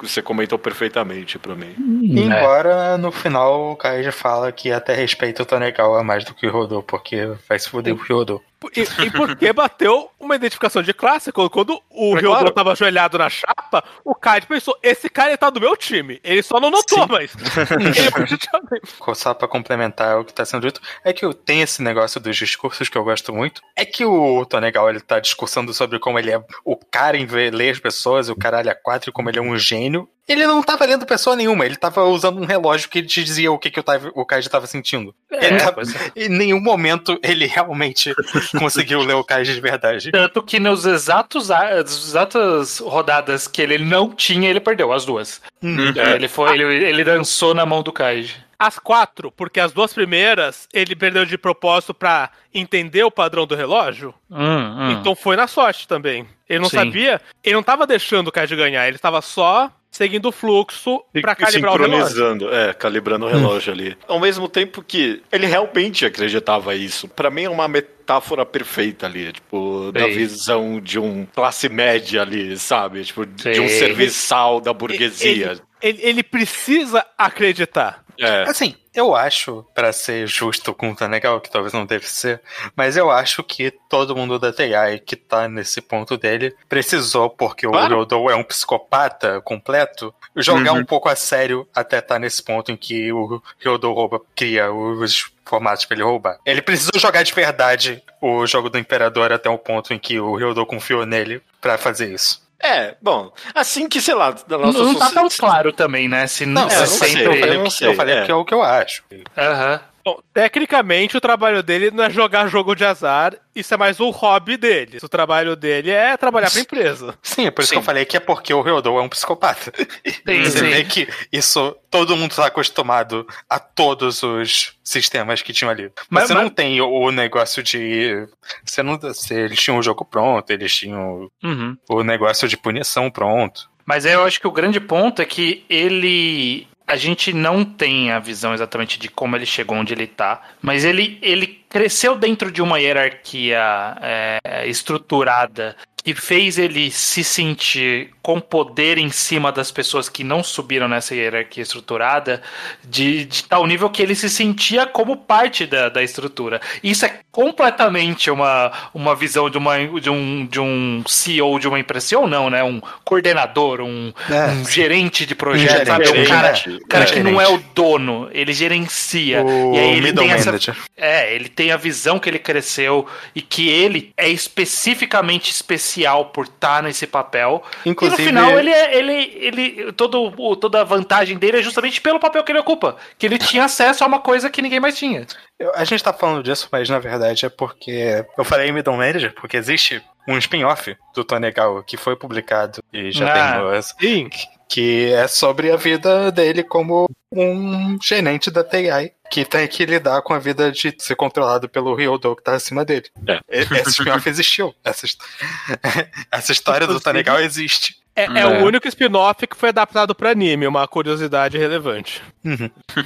você 0.00 0.22
comentou 0.22 0.58
perfeitamente 0.58 1.38
pra 1.38 1.54
mim. 1.54 1.74
Embora 1.78 2.96
no 2.98 3.12
final 3.12 3.72
o 3.72 3.76
Kai 3.76 4.02
já 4.02 4.12
fala 4.12 4.50
que 4.50 4.72
até 4.72 4.94
respeita 4.94 5.42
o 5.42 5.46
Tonegawa 5.46 6.02
mais 6.02 6.24
do 6.24 6.34
que 6.34 6.46
o 6.46 6.50
Rodô, 6.50 6.82
porque 6.82 7.28
vai 7.48 7.58
se 7.58 7.68
fuder 7.68 7.94
o 7.94 7.96
Rodô. 7.96 8.42
E, 8.74 9.04
e 9.04 9.10
porque 9.10 9.52
bateu 9.52 10.10
uma 10.18 10.34
identificação 10.34 10.82
de 10.82 10.92
classe, 10.94 11.30
quando, 11.30 11.50
quando 11.50 11.82
o 11.90 12.14
Ryodô 12.14 12.28
claro. 12.38 12.50
tava 12.52 12.72
ajoelhado 12.72 13.18
na 13.18 13.28
chapa, 13.28 13.84
o 14.04 14.14
Kaid 14.14 14.46
pensou, 14.46 14.76
esse 14.82 15.08
cara 15.08 15.36
tá 15.36 15.50
do 15.50 15.60
meu 15.60 15.76
time. 15.76 16.20
Ele 16.24 16.42
só 16.42 16.58
não 16.58 16.70
notou, 16.70 17.06
mas... 17.06 17.32
ele 17.70 18.08
objetivamente- 18.16 18.94
Só 19.14 19.34
pra 19.34 19.46
complementar 19.46 20.18
o 20.18 20.24
que 20.24 20.32
tá 20.32 20.44
sendo 20.44 20.66
dito, 20.66 20.80
é 21.04 21.12
que 21.12 21.32
tem 21.34 21.60
esse 21.60 21.82
negócio 21.82 22.20
dos 22.20 22.36
discursos 22.36 22.88
que 22.88 22.96
eu 22.96 23.04
gosto 23.04 23.32
muito. 23.32 23.60
É 23.76 23.84
que 23.84 24.04
o 24.04 24.44
Tonegawa 24.46 24.90
ele 24.90 25.00
tá 25.00 25.20
discursando 25.20 25.72
sobre 25.74 25.98
como 25.98 26.18
ele 26.18 26.30
é 26.32 26.42
o 26.64 26.76
cara 26.76 27.16
em 27.16 27.26
ver- 27.26 27.52
ler 27.52 27.70
as 27.70 27.78
pessoas, 27.78 28.28
o 28.28 28.36
caralho 28.36 28.70
a 28.70 28.74
quatro, 28.74 29.10
e 29.10 29.12
como 29.12 29.28
ele 29.28 29.38
é 29.38 29.42
um 29.42 29.56
gênio. 29.58 30.08
Ele 30.28 30.46
não 30.46 30.62
tava 30.62 30.84
lendo 30.84 31.06
pessoa 31.06 31.36
nenhuma, 31.36 31.64
ele 31.64 31.76
tava 31.76 32.02
usando 32.04 32.40
um 32.40 32.44
relógio 32.44 32.88
que 32.88 33.00
te 33.02 33.22
dizia 33.22 33.52
o 33.52 33.58
que, 33.58 33.70
que 33.70 33.78
o, 33.78 33.82
tava, 33.82 34.10
o 34.14 34.24
Kaiji 34.26 34.48
tava 34.50 34.66
sentindo. 34.66 35.14
Ele 35.30 35.58
tava- 35.58 35.82
é. 35.82 35.86
em 36.26 36.28
nenhum 36.28 36.60
momento 36.60 37.18
ele 37.22 37.46
realmente 37.46 38.12
conseguiu 38.58 39.00
ler 39.02 39.14
o 39.14 39.22
Kaiji 39.24 39.54
de 39.54 39.60
verdade. 39.60 40.10
Tanto 40.10 40.42
que 40.42 40.58
nos 40.58 40.84
exatos 40.84 41.50
as 41.50 42.08
exatas 42.08 42.78
rodadas 42.80 43.46
que 43.46 43.62
ele 43.62 43.78
não 43.78 44.10
tinha, 44.12 44.50
ele 44.50 44.58
perdeu 44.60 44.92
as 44.92 45.04
duas. 45.04 45.40
É, 45.62 46.14
ele 46.16 46.28
foi, 46.28 46.54
ele, 46.58 46.84
ele 46.84 47.04
dançou 47.04 47.54
na 47.54 47.64
mão 47.64 47.82
do 47.82 47.92
Kaiji. 47.92 48.44
As 48.58 48.78
quatro, 48.78 49.30
porque 49.30 49.60
as 49.60 49.70
duas 49.70 49.92
primeiras 49.92 50.66
ele 50.72 50.96
perdeu 50.96 51.26
de 51.26 51.36
propósito 51.36 51.92
pra 51.92 52.30
entender 52.54 53.04
o 53.04 53.10
padrão 53.10 53.46
do 53.46 53.54
relógio. 53.54 54.14
Hum, 54.30 54.38
hum. 54.40 54.90
Então 54.92 55.14
foi 55.14 55.36
na 55.36 55.46
sorte 55.46 55.86
também. 55.86 56.26
Ele 56.48 56.60
não 56.60 56.70
Sim. 56.70 56.78
sabia, 56.78 57.20
ele 57.44 57.54
não 57.54 57.62
tava 57.62 57.86
deixando 57.86 58.28
o 58.28 58.32
Kaiji 58.32 58.56
ganhar, 58.56 58.88
ele 58.88 58.98
tava 58.98 59.20
só 59.20 59.70
seguindo 59.90 60.26
o 60.26 60.32
fluxo 60.32 61.02
pra 61.22 61.34
calibrar 61.34 61.74
o 61.74 61.76
relógio. 61.78 62.06
Sincronizando, 62.08 62.54
é, 62.54 62.72
calibrando 62.74 63.26
o 63.26 63.28
relógio 63.28 63.72
ali. 63.72 63.96
Ao 64.06 64.20
mesmo 64.20 64.48
tempo 64.48 64.82
que 64.82 65.22
ele 65.32 65.46
realmente 65.46 66.04
acreditava 66.04 66.74
isso. 66.74 67.08
Pra 67.08 67.30
mim 67.30 67.44
é 67.44 67.50
uma 67.50 67.66
metáfora 67.66 68.44
perfeita 68.44 69.06
ali, 69.06 69.32
tipo, 69.32 69.90
da 69.92 70.06
visão 70.14 70.80
de 70.80 70.98
um 70.98 71.26
classe 71.34 71.68
média 71.68 72.22
ali, 72.22 72.58
sabe? 72.58 73.04
Tipo, 73.04 73.24
de 73.24 73.60
um 73.60 73.68
serviçal 73.68 74.60
da 74.60 74.72
burguesia. 74.72 75.52
Ele, 75.82 75.98
ele- 75.98 75.98
ele 76.02 76.22
precisa 76.22 77.04
acreditar. 77.16 78.04
É. 78.18 78.44
Assim, 78.48 78.74
eu 78.96 79.14
acho, 79.14 79.64
pra 79.74 79.92
ser 79.92 80.26
justo 80.26 80.74
com 80.74 80.90
o 80.90 80.96
Tanegal, 80.96 81.40
que 81.40 81.50
talvez 81.50 81.72
não 81.72 81.84
deve 81.86 82.08
ser, 82.08 82.40
mas 82.74 82.96
eu 82.96 83.10
acho 83.10 83.42
que 83.44 83.70
todo 83.88 84.16
mundo 84.16 84.38
da 84.38 84.52
TI 84.52 84.98
que 85.04 85.14
tá 85.16 85.48
nesse 85.48 85.80
ponto 85.80 86.16
dele 86.16 86.54
precisou, 86.68 87.28
porque 87.30 87.66
Claro. 87.66 87.94
o 87.94 87.98
Rodou 87.98 88.30
é 88.30 88.34
um 88.34 88.42
psicopata 88.42 89.40
completo, 89.42 90.14
jogar 90.34 90.72
um 90.72 90.84
pouco 90.84 91.08
a 91.08 91.16
sério 91.16 91.68
até 91.74 92.00
tá 92.00 92.18
nesse 92.18 92.42
ponto 92.42 92.72
em 92.72 92.76
que 92.76 93.12
o 93.12 93.40
Rodou 93.64 93.94
rouba, 93.94 94.20
cria 94.34 94.72
os 94.72 95.30
formatos 95.44 95.84
pra 95.84 95.94
ele 95.94 96.04
roubar. 96.04 96.38
Ele 96.44 96.60
precisou 96.62 96.98
jogar 96.98 97.22
de 97.22 97.32
verdade 97.32 98.02
o 98.20 98.46
jogo 98.46 98.68
do 98.68 98.78
Imperador 98.78 99.32
até 99.32 99.48
o 99.48 99.58
ponto 99.58 99.92
em 99.94 99.98
que 99.98 100.18
o 100.18 100.34
Ryodou 100.34 100.66
confiou 100.66 101.06
nele 101.06 101.40
pra 101.60 101.78
fazer 101.78 102.12
isso. 102.12 102.44
É, 102.62 102.96
bom, 103.02 103.30
assim 103.54 103.88
que, 103.88 104.00
sei 104.00 104.14
lá, 104.14 104.30
da 104.30 104.56
Não, 104.58 104.66
nossa 104.66 104.78
não 104.82 104.94
tá 104.94 105.10
tão 105.10 105.28
claro 105.28 105.72
também, 105.72 106.08
né? 106.08 106.26
Se 106.26 106.46
Não, 106.46 106.68
se 106.70 106.76
eu 106.76 106.80
não 106.80 106.86
sempre... 106.86 107.08
sei, 107.12 107.26
eu 107.26 107.40
falei, 107.40 107.58
não 107.58 107.64
que- 107.64 107.70
sei, 107.70 107.88
eu 107.88 107.94
falei 107.94 108.14
é. 108.16 108.24
que 108.24 108.30
é 108.30 108.34
o 108.34 108.44
que 108.44 108.54
eu 108.54 108.62
acho. 108.62 109.04
Aham. 109.36 109.80
Bom, 110.06 110.20
tecnicamente 110.32 111.16
o 111.16 111.20
trabalho 111.20 111.64
dele 111.64 111.90
não 111.90 112.04
é 112.04 112.08
jogar 112.10 112.46
jogo 112.46 112.76
de 112.76 112.84
azar, 112.84 113.34
isso 113.56 113.74
é 113.74 113.76
mais 113.76 113.98
um 113.98 114.10
hobby 114.10 114.56
dele. 114.56 114.98
O 115.02 115.08
trabalho 115.08 115.56
dele 115.56 115.90
é 115.90 116.16
trabalhar 116.16 116.48
pra 116.48 116.60
empresa. 116.60 117.18
Sim, 117.20 117.46
é 117.46 117.50
por 117.50 117.62
isso 117.62 117.70
Sim. 117.70 117.74
que 117.74 117.78
eu 117.80 117.82
falei 117.82 118.04
que 118.04 118.16
é 118.16 118.20
porque 118.20 118.54
o 118.54 118.62
Ryodou 118.62 119.00
é 119.00 119.02
um 119.02 119.08
psicopata. 119.08 119.72
Sim, 120.06 120.44
Você 120.44 120.58
sim. 120.60 120.70
vê 120.70 120.84
que 120.84 121.08
isso, 121.32 121.76
todo 121.90 122.16
mundo 122.16 122.36
tá 122.36 122.46
acostumado 122.46 123.26
a 123.50 123.58
todos 123.58 124.22
os 124.22 124.74
sistemas 124.84 125.42
que 125.42 125.52
tinham 125.52 125.72
ali. 125.72 125.90
Mas, 126.08 126.22
Mas- 126.22 126.26
você 126.28 126.34
mas- 126.34 126.42
não 126.44 126.50
tem 126.50 126.80
o, 126.80 126.88
o 126.88 127.10
negócio 127.10 127.60
de. 127.60 128.28
Você 128.64 128.84
não, 128.84 128.96
você- 128.96 129.34
eles 129.40 129.60
tinham 129.60 129.76
o 129.76 129.82
jogo 129.82 130.04
pronto, 130.04 130.48
eles 130.52 130.72
tinham 130.72 131.28
Uhum. 131.42 131.76
o 131.90 132.04
negócio 132.04 132.46
de 132.46 132.56
punição 132.56 133.10
pronto. 133.10 133.68
Mas 133.84 134.04
eu 134.04 134.22
acho 134.22 134.40
que 134.40 134.46
o 134.46 134.52
grande 134.52 134.78
ponto 134.78 135.20
é 135.20 135.24
que 135.24 135.64
ele. 135.68 136.68
A 136.86 136.96
gente 136.96 137.32
não 137.32 137.64
tem 137.64 138.12
a 138.12 138.18
visão 138.18 138.54
exatamente 138.54 138.98
de 138.98 139.08
como 139.08 139.34
ele 139.34 139.46
chegou 139.46 139.76
onde 139.76 139.92
ele 139.92 140.06
tá, 140.06 140.40
mas 140.62 140.84
ele, 140.84 141.18
ele 141.20 141.46
cresceu 141.68 142.16
dentro 142.16 142.50
de 142.50 142.62
uma 142.62 142.78
hierarquia 142.78 143.96
é, 144.00 144.66
estruturada 144.66 145.76
que 146.06 146.14
fez 146.14 146.56
ele 146.56 146.88
se 146.92 147.24
sentir 147.24 148.10
com 148.22 148.40
poder 148.40 148.96
em 148.96 149.10
cima 149.10 149.50
das 149.50 149.72
pessoas 149.72 150.08
que 150.08 150.22
não 150.22 150.42
subiram 150.42 150.86
nessa 150.86 151.16
hierarquia 151.16 151.64
estruturada, 151.64 152.40
de, 152.84 153.24
de 153.24 153.42
tal 153.42 153.66
nível 153.66 153.90
que 153.90 154.02
ele 154.02 154.14
se 154.14 154.30
sentia 154.30 154.86
como 154.86 155.16
parte 155.16 155.66
da, 155.66 155.88
da 155.88 156.04
estrutura. 156.04 156.60
Isso 156.80 157.04
é 157.06 157.20
completamente 157.32 158.30
uma, 158.30 158.72
uma 158.94 159.14
visão 159.14 159.50
de, 159.50 159.58
uma, 159.58 159.76
de, 160.00 160.08
um, 160.08 160.46
de 160.46 160.60
um 160.60 161.02
CEO 161.06 161.58
de 161.58 161.66
uma 161.66 161.78
empresa, 161.78 162.18
ou 162.18 162.26
não, 162.28 162.48
né? 162.50 162.62
Um 162.62 162.80
coordenador, 163.04 163.80
um, 163.80 164.12
É, 164.30 164.46
um 164.52 164.64
gerente 164.64 165.26
de 165.26 165.34
projeto, 165.34 165.86
gerente, 165.86 165.86
sabe? 165.86 166.08
Um 166.08 166.24
cara, 166.24 166.54
o 166.68 166.88
cara 166.88 167.04
é. 167.04 167.06
que 167.06 167.20
não 167.20 167.40
é 167.40 167.48
o 167.48 167.58
dono, 167.74 168.28
ele 168.32 168.52
gerencia. 168.52 169.44
O 169.44 169.74
e 169.74 169.78
aí 169.78 169.96
ele 169.98 170.12
tem 170.12 170.30
essa, 170.30 170.46
manager. 170.46 170.76
é, 170.96 171.34
ele 171.34 171.48
tem 171.56 171.72
a 171.72 171.76
visão 171.76 172.18
que 172.18 172.28
ele 172.28 172.38
cresceu 172.38 173.06
e 173.34 173.40
que 173.42 173.68
ele 173.68 174.12
é 174.16 174.28
especificamente 174.28 175.50
especial 175.50 176.26
por 176.26 176.44
estar 176.44 176.82
nesse 176.82 177.06
papel. 177.06 177.62
Inclusive- 177.84 178.22
e 178.22 178.32
no 178.32 178.40
final 178.40 178.58
ele 178.58 178.70
é, 178.70 178.96
ele, 178.96 179.12
ele 179.40 179.92
todo, 179.92 180.56
toda 180.56 180.82
a 180.82 180.84
vantagem 180.84 181.36
dele 181.38 181.58
é 181.58 181.62
justamente 181.62 182.00
pelo 182.00 182.20
papel 182.20 182.44
que 182.44 182.52
ele 182.52 182.58
ocupa, 182.60 182.96
que 183.18 183.26
ele 183.26 183.38
tinha 183.38 183.64
acesso 183.64 184.04
a 184.04 184.06
uma 184.06 184.20
coisa 184.20 184.50
que 184.50 184.60
ninguém 184.62 184.78
mais 184.80 184.96
tinha. 184.96 185.26
A 185.74 185.84
gente 185.84 186.04
tá 186.04 186.12
falando 186.12 186.42
disso, 186.42 186.68
mas 186.70 186.88
na 186.90 186.98
verdade 186.98 187.46
é 187.46 187.48
porque. 187.48 188.24
Eu 188.36 188.44
falei 188.44 188.70
Middle 188.70 188.96
Manager, 188.96 189.32
porque 189.34 189.56
existe 189.56 190.02
um 190.28 190.36
spin-off 190.36 190.94
do 191.14 191.24
Tonegawa 191.24 191.82
que 191.82 191.96
foi 191.96 192.14
publicado 192.16 192.82
e 192.92 193.10
já 193.10 193.32
Ah. 193.62 193.74
essa. 193.74 193.94
Sim. 193.98 194.28
que 194.68 195.12
é 195.12 195.28
sobre 195.28 195.70
a 195.70 195.76
vida 195.76 196.32
dele 196.32 196.64
como 196.64 197.08
um 197.32 197.96
gerente 198.02 198.50
da 198.50 198.64
TI 198.64 199.12
que 199.30 199.44
tem 199.44 199.66
que 199.68 199.84
lidar 199.84 200.22
com 200.22 200.32
a 200.34 200.38
vida 200.38 200.70
de 200.72 200.94
ser 200.98 201.16
controlado 201.16 201.68
pelo 201.68 201.94
Ryodou 201.94 202.36
que 202.36 202.42
tá 202.42 202.54
acima 202.54 202.84
dele. 202.84 203.06
É. 203.26 203.40
Esse 203.48 203.90
spin-off 203.90 204.26
existiu. 204.28 204.74
Essa, 204.84 205.06
essa 206.30 206.52
história 206.52 206.86
do 206.86 207.00
Tanegal 207.00 207.40
existe. 207.40 207.96
É, 208.14 208.24
é 208.24 208.40
É. 208.40 208.46
o 208.46 208.64
único 208.64 208.88
spin-off 208.88 209.46
que 209.46 209.56
foi 209.56 209.68
adaptado 209.68 210.14
pra 210.14 210.30
anime, 210.30 210.66
uma 210.66 210.88
curiosidade 210.88 211.58
relevante. 211.58 212.22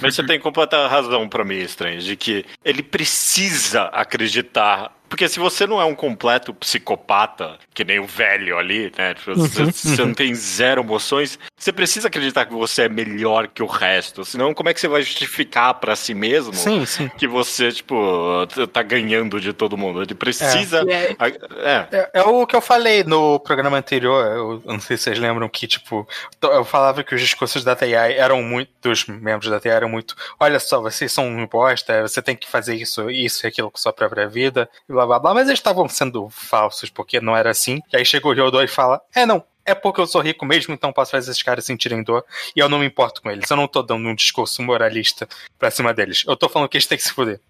Mas 0.00 0.14
você 0.14 0.24
tem 0.24 0.38
completa 0.38 0.86
razão 0.86 1.28
pra 1.28 1.44
mim, 1.44 1.58
estranho, 1.58 2.00
de 2.00 2.14
que 2.16 2.44
ele 2.64 2.82
precisa 2.82 3.84
acreditar. 3.86 4.92
Porque 5.11 5.29
se 5.29 5.40
você 5.40 5.67
não 5.67 5.81
é 5.81 5.85
um 5.85 5.95
completo 5.95 6.55
psicopata, 6.55 7.59
que 7.75 7.83
nem 7.85 7.99
o 7.99 8.07
velho 8.07 8.57
ali, 8.57 8.93
né? 8.97 9.12
tipo, 9.12 9.35
Você, 9.35 9.64
você 9.64 10.05
não 10.05 10.14
tem 10.14 10.33
zero 10.35 10.83
emoções, 10.83 11.37
você 11.59 11.73
precisa 11.73 12.07
acreditar 12.07 12.47
que 12.47 12.55
você 12.55 12.83
é 12.83 12.88
melhor 12.88 13.49
que 13.49 13.61
o 13.61 13.67
resto. 13.67 14.25
Senão, 14.25 14.55
como 14.55 14.69
é 14.69 14.75
que 14.75 14.81
você 14.81 14.87
vai 14.87 15.02
justificar 15.02 15.75
pra 15.75 15.97
si 15.97 16.14
mesmo 16.14 16.55
Sim, 16.55 16.87
sim. 16.87 17.11
que 17.19 17.26
você, 17.26 17.73
tipo, 17.73 18.47
tá 18.73 18.83
ganhando 18.83 19.40
de 19.40 19.52
todo 19.52 19.76
mundo? 19.76 20.00
Ele 20.00 20.14
precisa. 20.14 20.85
É. 20.88 21.17
É. 21.19 21.88
É, 21.90 22.11
é 22.14 22.23
o 22.23 22.47
que 22.47 22.55
eu 22.55 22.61
falei 22.61 23.02
no 23.02 23.40
programa 23.40 23.79
anterior, 23.79 24.25
eu 24.25 24.62
não 24.64 24.81
sei 24.81 24.97
se 24.97 25.05
vocês 25.05 25.19
lembram 25.19 25.49
que, 25.49 25.67
tipo, 25.67 26.07
eu 26.40 26.64
falava 26.64 27.02
que 27.02 27.14
os 27.14 27.21
discursos 27.21 27.64
da 27.64 27.75
TI 27.75 27.95
eram 27.95 28.43
muito, 28.43 28.71
dos 28.81 29.07
membros 29.07 29.50
da 29.50 29.59
TI 29.59 29.71
eram 29.71 29.88
muito, 29.88 30.14
olha 30.38 30.61
só, 30.61 30.81
vocês 30.81 31.11
são 31.11 31.26
um 31.26 31.47
bosta, 31.47 32.02
você 32.02 32.23
tem 32.23 32.37
que 32.37 32.49
fazer 32.49 32.76
isso, 32.76 33.11
isso 33.11 33.45
e 33.45 33.49
aquilo 33.49 33.71
com 33.71 33.79
sua 33.79 33.93
própria 33.93 34.29
vida, 34.29 34.71
e 34.88 34.93
blá 35.07 35.19
blá 35.19 35.19
blá, 35.19 35.35
mas 35.35 35.49
eles 35.49 35.59
estavam 35.59 35.88
sendo 35.88 36.28
falsos, 36.30 36.90
porque 36.90 37.21
não 37.21 37.37
era 37.37 37.50
assim. 37.50 37.80
E 37.92 37.97
aí 37.97 38.04
chega 38.04 38.28
o 38.28 38.33
Ryodou 38.33 38.62
e 38.62 38.69
fala, 38.69 39.00
é 39.14 39.25
não, 39.26 39.45
é 39.64 39.75
porque 39.75 40.00
eu 40.00 40.07
sou 40.07 40.21
rico 40.21 40.45
mesmo, 40.45 40.75
então 40.75 40.92
posso 40.92 41.11
fazer 41.11 41.30
esses 41.30 41.42
caras 41.42 41.64
sentirem 41.64 42.02
dor, 42.02 42.25
e 42.54 42.61
eu 42.61 42.69
não 42.69 42.78
me 42.78 42.87
importo 42.87 43.23
com 43.23 43.30
eles, 43.30 43.50
eu 43.50 43.57
não 43.57 43.69
tô 43.69 43.83
dando 43.83 44.09
um 44.09 44.14
discurso 44.14 44.62
moralista 44.62 45.28
pra 45.59 45.71
cima 45.71 45.92
deles, 45.95 46.25
eu 46.26 46.37
tô 46.37 46.49
falando 46.49 46.69
que 46.69 46.76
eles 46.76 46.87
têm 46.87 46.99
que 46.99 47.04
se 47.04 47.12
fuder. 47.12 47.40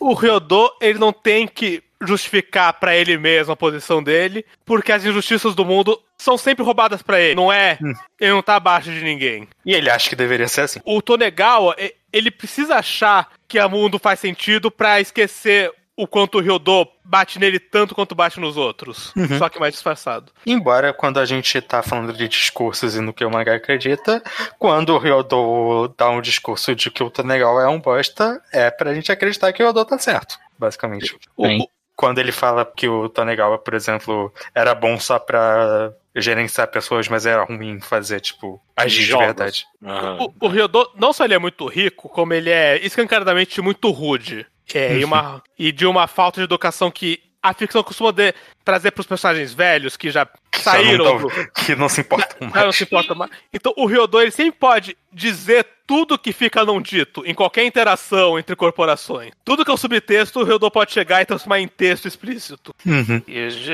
O, 0.00 0.10
o 0.10 0.14
Ryodô, 0.14 0.74
ele 0.80 0.98
não 0.98 1.12
tem 1.12 1.46
que 1.46 1.82
justificar 2.02 2.72
pra 2.74 2.94
ele 2.94 3.16
mesmo 3.16 3.52
a 3.52 3.56
posição 3.56 4.02
dele, 4.02 4.44
porque 4.64 4.92
as 4.92 5.04
injustiças 5.04 5.54
do 5.54 5.64
mundo 5.64 6.00
são 6.18 6.36
sempre 6.36 6.64
roubadas 6.64 7.02
pra 7.02 7.20
ele. 7.20 7.34
Não 7.34 7.52
é, 7.52 7.78
ele 8.20 8.32
não 8.32 8.42
tá 8.42 8.56
abaixo 8.56 8.90
de 8.90 9.02
ninguém. 9.02 9.48
E 9.64 9.74
ele 9.74 9.90
acha 9.90 10.08
que 10.08 10.16
deveria 10.16 10.48
ser 10.48 10.62
assim. 10.62 10.80
O 10.84 11.00
Tonegawa, 11.00 11.76
ele 12.12 12.30
precisa 12.30 12.76
achar 12.76 13.30
que 13.48 13.58
o 13.58 13.68
mundo 13.68 13.98
faz 13.98 14.20
sentido 14.20 14.70
pra 14.70 15.00
esquecer 15.00 15.72
o 15.96 16.06
quanto 16.06 16.38
o 16.38 16.40
Ryodô 16.40 16.86
bate 17.04 17.38
nele 17.38 17.58
tanto 17.60 17.94
quanto 17.94 18.14
bate 18.14 18.40
nos 18.40 18.56
outros. 18.56 19.12
Só 19.38 19.48
que 19.48 19.60
mais 19.60 19.74
disfarçado. 19.74 20.32
Embora, 20.44 20.92
quando 20.92 21.18
a 21.20 21.24
gente 21.24 21.60
tá 21.60 21.82
falando 21.82 22.12
de 22.12 22.26
discursos 22.28 22.96
e 22.96 23.00
no 23.00 23.12
que 23.12 23.24
o 23.24 23.30
mangá 23.30 23.54
acredita, 23.54 24.22
quando 24.58 24.90
o 24.94 24.98
Ryodou 24.98 25.88
dá 25.96 26.10
um 26.10 26.20
discurso 26.20 26.74
de 26.74 26.90
que 26.90 27.02
o 27.02 27.10
Tanegal 27.10 27.60
é 27.60 27.68
um 27.68 27.80
bosta, 27.80 28.42
é 28.52 28.70
pra 28.70 28.92
gente 28.94 29.12
acreditar 29.12 29.52
que 29.52 29.62
o 29.62 29.66
Ryodou 29.66 29.84
tá 29.84 29.98
certo, 29.98 30.36
basicamente. 30.58 31.16
O- 31.36 31.68
quando 31.96 32.18
ele 32.18 32.32
fala 32.32 32.64
que 32.64 32.88
o 32.88 33.08
Tanegawa, 33.08 33.56
por 33.56 33.72
exemplo, 33.72 34.34
era 34.52 34.74
bom 34.74 34.98
só 34.98 35.16
pra 35.16 35.92
gerenciar 36.16 36.66
pessoas, 36.66 37.06
mas 37.08 37.24
era 37.24 37.44
ruim 37.44 37.80
fazer, 37.80 38.18
tipo, 38.20 38.60
agir 38.76 39.02
de 39.02 39.06
Jogos. 39.06 39.26
verdade. 39.26 39.66
Aham. 39.84 40.18
O, 40.40 40.46
o 40.46 40.48
Ryodô, 40.48 40.90
não 40.96 41.12
só 41.12 41.24
ele 41.24 41.34
é 41.34 41.38
muito 41.38 41.64
rico, 41.68 42.08
como 42.08 42.32
ele 42.34 42.50
é 42.50 42.84
escancaradamente 42.84 43.60
muito 43.60 43.90
rude. 43.92 44.44
É, 44.72 44.96
e, 44.98 45.04
uma, 45.04 45.42
e 45.58 45.70
de 45.72 45.86
uma 45.86 46.06
falta 46.06 46.40
de 46.40 46.44
educação 46.44 46.90
que 46.90 47.20
a 47.42 47.52
ficção 47.52 47.82
costuma 47.82 48.10
de- 48.10 48.32
trazer 48.64 48.90
pros 48.92 49.06
personagens 49.06 49.52
velhos 49.52 49.98
que 49.98 50.10
já 50.10 50.26
Já 50.56 50.62
saíram 50.62 51.04
não 51.04 51.18
do, 51.18 51.28
tão- 51.28 51.46
que 51.62 51.74
não 51.76 51.88
se 51.90 52.00
importam 52.00 52.36
mais. 52.48 52.64
não 52.64 52.72
se 52.72 52.84
importa 52.84 53.14
mais. 53.14 53.30
Então 53.52 53.74
o 53.76 53.84
Ryodô 53.84 54.20
ele 54.22 54.30
sempre 54.30 54.58
pode 54.58 54.96
dizer 55.12 55.66
tudo 55.86 56.18
que 56.18 56.32
fica 56.32 56.64
não 56.64 56.80
dito 56.80 57.22
em 57.26 57.34
qualquer 57.34 57.66
interação 57.66 58.38
entre 58.38 58.56
corporações. 58.56 59.32
Tudo 59.44 59.62
que 59.62 59.70
é 59.70 59.74
um 59.74 59.76
subtexto, 59.76 60.40
o 60.40 60.44
Ryodô 60.44 60.70
pode 60.70 60.92
chegar 60.92 61.20
e 61.20 61.26
transformar 61.26 61.60
em 61.60 61.68
texto 61.68 62.08
explícito. 62.08 62.74
Uhum. 62.86 63.20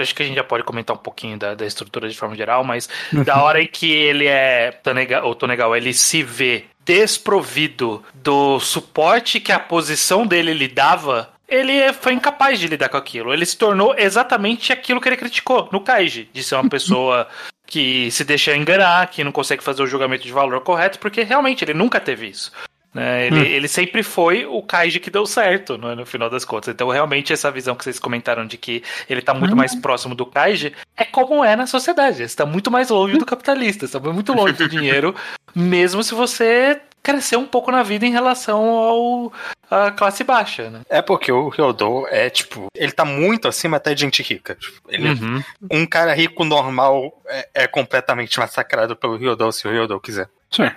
Acho 0.03 0.15
que 0.17 0.23
a 0.25 0.27
gente 0.27 0.35
já 0.35 0.43
pode 0.43 0.65
comentar 0.65 0.97
um 0.97 0.99
pouquinho 0.99 1.39
da, 1.39 1.55
da 1.55 1.65
estrutura 1.65 2.09
de 2.09 2.19
forma 2.19 2.35
geral, 2.35 2.65
mas 2.65 2.89
da 3.25 3.41
hora 3.41 3.63
em 3.63 3.69
que 3.69 3.89
ele 3.93 4.27
é. 4.27 4.73
Tonega, 4.83 5.25
o 5.25 5.33
Tonegal, 5.37 5.77
ele 5.77 5.95
se 5.95 6.25
vê 6.25 6.65
desprovido 6.91 8.03
do 8.13 8.59
suporte 8.59 9.39
que 9.39 9.53
a 9.53 9.61
posição 9.61 10.27
dele 10.27 10.53
lhe 10.53 10.67
dava. 10.67 11.31
Ele 11.49 11.93
foi 11.93 12.15
incapaz 12.15 12.59
de 12.59 12.67
lidar 12.67 12.89
com 12.89 12.97
aquilo. 12.97 13.33
Ele 13.33 13.47
se 13.47 13.57
tornou 13.57 13.95
exatamente 13.97 14.73
aquilo 14.73 15.01
que 15.01 15.09
ele 15.09 15.17
criticou 15.17 15.69
no 15.71 15.81
Kaiji, 15.81 16.29
de 16.33 16.43
ser 16.43 16.57
uma 16.57 16.67
pessoa 16.69 17.29
que 17.65 18.11
se 18.11 18.25
deixa 18.25 18.57
enganar, 18.57 19.07
que 19.09 19.23
não 19.23 19.31
consegue 19.31 19.63
fazer 19.63 19.85
o 19.85 19.87
julgamento 19.87 20.25
de 20.25 20.33
valor 20.33 20.61
correto, 20.63 20.99
porque 20.99 21.23
realmente 21.23 21.65
ele 21.65 21.75
nunca 21.75 22.01
teve 22.01 22.27
isso. 22.27 22.51
né? 22.93 23.29
Ele, 23.29 23.47
ele 23.47 23.69
sempre 23.69 24.03
foi 24.03 24.45
o 24.45 24.61
Kaiji 24.61 24.99
que 24.99 25.11
deu 25.11 25.25
certo, 25.25 25.79
né, 25.79 25.95
no 25.95 26.05
final 26.05 26.29
das 26.29 26.45
contas. 26.45 26.75
Então, 26.75 26.89
realmente, 26.89 27.33
essa 27.33 27.53
visão 27.53 27.77
que 27.77 27.85
vocês 27.85 28.01
comentaram 28.01 28.45
de 28.45 28.57
que 28.57 28.83
ele 29.09 29.23
tá 29.23 29.33
muito 29.33 29.55
mais 29.55 29.77
próximo 29.77 30.13
do 30.17 30.27
Kaiji 30.27 30.73
é 30.97 31.05
como 31.05 31.45
é 31.45 31.55
na 31.55 31.69
sociedade. 31.69 32.25
Está 32.25 32.45
muito 32.45 32.69
mais 32.71 32.91
longe 32.91 33.17
do 33.17 33.25
capitalista, 33.27 33.85
está 33.85 34.01
muito 34.01 34.33
longe 34.33 34.55
do 34.55 34.69
dinheiro, 34.69 35.15
mesmo 35.55 36.03
se 36.03 36.15
você 36.15 36.81
crescer 37.03 37.37
um 37.37 37.47
pouco 37.47 37.71
na 37.71 37.83
vida 37.83 38.05
em 38.05 38.11
relação 38.13 38.63
ao 38.69 39.33
à 39.71 39.91
classe 39.91 40.23
baixa, 40.25 40.69
né? 40.69 40.81
É 40.91 41.01
porque 41.01 41.31
o 41.33 41.49
Ryodou 41.49 42.07
é, 42.09 42.29
tipo, 42.29 42.67
ele 42.75 42.93
tá 42.93 43.05
muito 43.05 43.49
acima 43.49 43.77
até 43.79 43.95
de 43.95 44.01
gente 44.03 44.23
rica. 44.23 44.55
Tipo, 44.57 44.81
ele, 44.89 45.09
Uhum. 45.11 45.43
um 45.71 45.87
cara 45.87 46.13
rico 46.13 46.45
normal 46.45 47.23
é, 47.27 47.49
é 47.55 47.67
completamente 47.67 48.39
massacrado 48.39 48.95
pelo 48.97 49.17
Ryodou 49.17 49.51
se 49.53 49.67
o 49.67 49.71
Ryodou 49.71 49.99
quiser. 50.01 50.29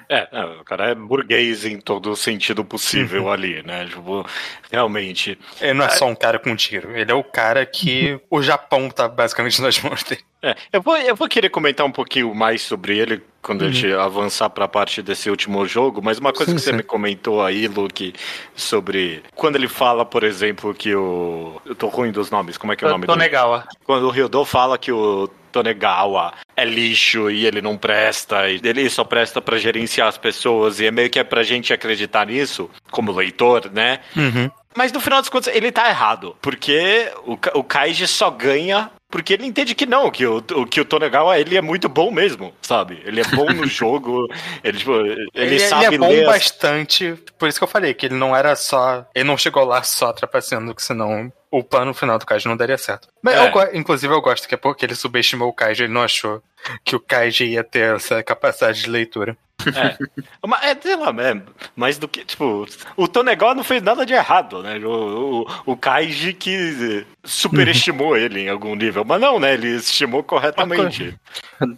É, 0.07 0.27
é, 0.31 0.45
o 0.61 0.63
cara 0.63 0.91
é 0.91 0.95
burguês 0.95 1.65
em 1.65 1.79
todo 1.79 2.11
o 2.11 2.15
sentido 2.15 2.63
possível 2.63 3.31
ali, 3.31 3.63
né? 3.63 3.85
Tipo, 3.87 4.23
realmente. 4.71 5.37
Ele 5.59 5.73
não 5.73 5.85
é 5.85 5.89
só 5.89 6.05
um 6.05 6.13
cara 6.15 6.37
com 6.37 6.55
tiro, 6.55 6.95
ele 6.95 7.11
é 7.11 7.15
o 7.15 7.23
cara 7.23 7.65
que 7.65 8.19
o 8.29 8.41
Japão 8.41 8.87
tá 8.89 9.07
basicamente 9.09 9.59
nas 9.61 9.79
mãos 9.81 10.03
dele. 10.03 10.21
É, 10.43 10.55
eu, 10.73 10.81
vou, 10.81 10.97
eu 10.97 11.15
vou 11.15 11.29
querer 11.29 11.49
comentar 11.49 11.85
um 11.85 11.91
pouquinho 11.91 12.35
mais 12.35 12.61
sobre 12.61 12.97
ele 12.97 13.23
quando 13.41 13.63
a 13.63 13.71
gente 13.71 13.91
avançar 13.93 14.49
pra 14.49 14.67
parte 14.67 15.01
desse 15.01 15.29
último 15.29 15.65
jogo, 15.65 16.01
mas 16.03 16.17
uma 16.17 16.33
coisa 16.33 16.51
Sim, 16.51 16.57
que 16.57 16.61
você 16.61 16.71
sim. 16.71 16.77
me 16.77 16.83
comentou 16.83 17.41
aí, 17.41 17.67
Luke, 17.67 18.13
sobre 18.53 19.23
quando 19.35 19.55
ele 19.55 19.69
fala, 19.69 20.05
por 20.05 20.23
exemplo, 20.23 20.73
que 20.73 20.93
o. 20.93 21.61
Eu 21.65 21.75
tô 21.75 21.87
ruim 21.87 22.11
dos 22.11 22.29
nomes, 22.29 22.57
como 22.57 22.73
é 22.73 22.75
que 22.75 22.83
é 22.83 22.87
o 22.87 22.91
nome 22.91 23.07
dele? 23.07 23.17
Tonegawa. 23.17 23.65
Quando 23.85 24.03
o 24.03 24.09
Ryodou 24.09 24.43
fala 24.43 24.77
que 24.77 24.91
o 24.91 25.29
Tonegawa 25.51 26.33
é 26.57 26.65
lixo 26.65 27.29
e 27.29 27.45
ele 27.45 27.61
não 27.61 27.77
presta, 27.77 28.49
e 28.49 28.59
ele 28.63 28.89
só 28.89 29.03
presta 29.03 29.41
pra 29.41 29.57
gerenciar 29.57 30.07
as 30.07 30.17
pessoas, 30.17 30.79
e 30.79 30.85
é 30.85 30.91
meio 30.91 31.09
que 31.09 31.19
é 31.19 31.23
pra 31.23 31.43
gente 31.43 31.71
acreditar 31.71 32.25
nisso, 32.27 32.69
como 32.91 33.11
leitor, 33.11 33.69
né? 33.71 33.99
Mas 34.75 34.91
no 34.91 34.99
final 34.99 35.21
das 35.21 35.29
contas, 35.29 35.53
ele 35.53 35.71
tá 35.71 35.87
errado. 35.89 36.35
Porque 36.41 37.11
o, 37.25 37.37
o 37.59 37.63
Kaiji 37.63 38.07
só 38.07 38.31
ganha 38.31 38.89
porque 39.13 39.31
ele 39.33 39.45
entende 39.45 39.75
que 39.75 39.85
não, 39.85 40.09
que 40.09 40.25
o, 40.25 40.41
que 40.65 40.81
o 40.81 40.85
Tonegawa 40.85 41.37
ele 41.37 41.55
é 41.55 41.61
muito 41.61 41.87
bom 41.87 42.09
mesmo, 42.09 42.51
sabe? 42.63 42.99
Ele 43.05 43.21
é 43.21 43.23
bom 43.25 43.45
no 43.53 43.65
jogo, 43.67 44.27
ele, 44.63 44.79
tipo, 44.79 44.91
ele, 44.95 45.29
Ele, 45.35 45.59
sabe 45.59 45.85
ele 45.85 45.95
é 45.95 45.97
bom 45.99 46.07
ler 46.09 46.21
as- 46.27 46.33
bastante, 46.33 47.13
por 47.37 47.47
isso 47.47 47.59
que 47.59 47.63
eu 47.63 47.67
falei 47.67 47.93
que 47.93 48.07
ele 48.07 48.15
não 48.15 48.35
era 48.35 48.55
só. 48.55 49.05
Ele 49.13 49.23
não 49.25 49.37
chegou 49.37 49.63
lá 49.65 49.83
só 49.83 50.11
trapaceando, 50.11 50.73
que 50.73 50.81
senão 50.81 51.31
o 51.51 51.63
plano 51.63 51.93
final 51.93 52.17
do 52.17 52.25
Kaiji 52.25 52.47
não 52.47 52.57
daria 52.57 52.77
certo. 52.79 53.07
Mas 53.21 53.35
É. 53.35 53.47
eu 53.47 53.75
inclusive 53.79 54.11
eu 54.11 54.19
gosto 54.21 54.47
que 54.47 54.55
é 54.55 54.57
porque 54.57 54.83
ele 54.83 54.95
subestimou 54.95 55.47
o 55.49 55.53
Kaiji, 55.53 55.83
ele 55.83 55.93
não 55.93 56.01
achou 56.01 56.41
que 56.83 56.95
o 56.95 56.99
Kaiji 56.99 57.45
ia 57.45 57.63
ter 57.63 57.95
essa 57.95 58.23
capacidade 58.23 58.81
de 58.81 58.89
leitura. 58.89 59.37
Mas, 60.45 60.63
é, 60.63 60.77
sei 60.81 60.95
lá, 60.95 61.13
é, 61.19 61.93
do 61.93 62.07
que, 62.07 62.25
tipo, 62.25 62.67
o 62.97 63.07
Tonegawa 63.07 63.55
não 63.55 63.63
fez 63.63 63.81
nada 63.81 64.05
de 64.05 64.13
errado, 64.13 64.61
né? 64.61 64.77
O, 64.79 65.45
o, 65.65 65.73
o 65.73 65.77
Kaiji 65.77 66.33
que 66.33 67.05
superestimou 67.23 68.17
ele 68.17 68.41
em 68.41 68.49
algum 68.49 68.75
nível. 68.75 69.03
Mas 69.05 69.21
não, 69.21 69.39
né? 69.39 69.53
Ele 69.53 69.69
estimou 69.75 70.23
corretamente. 70.23 71.15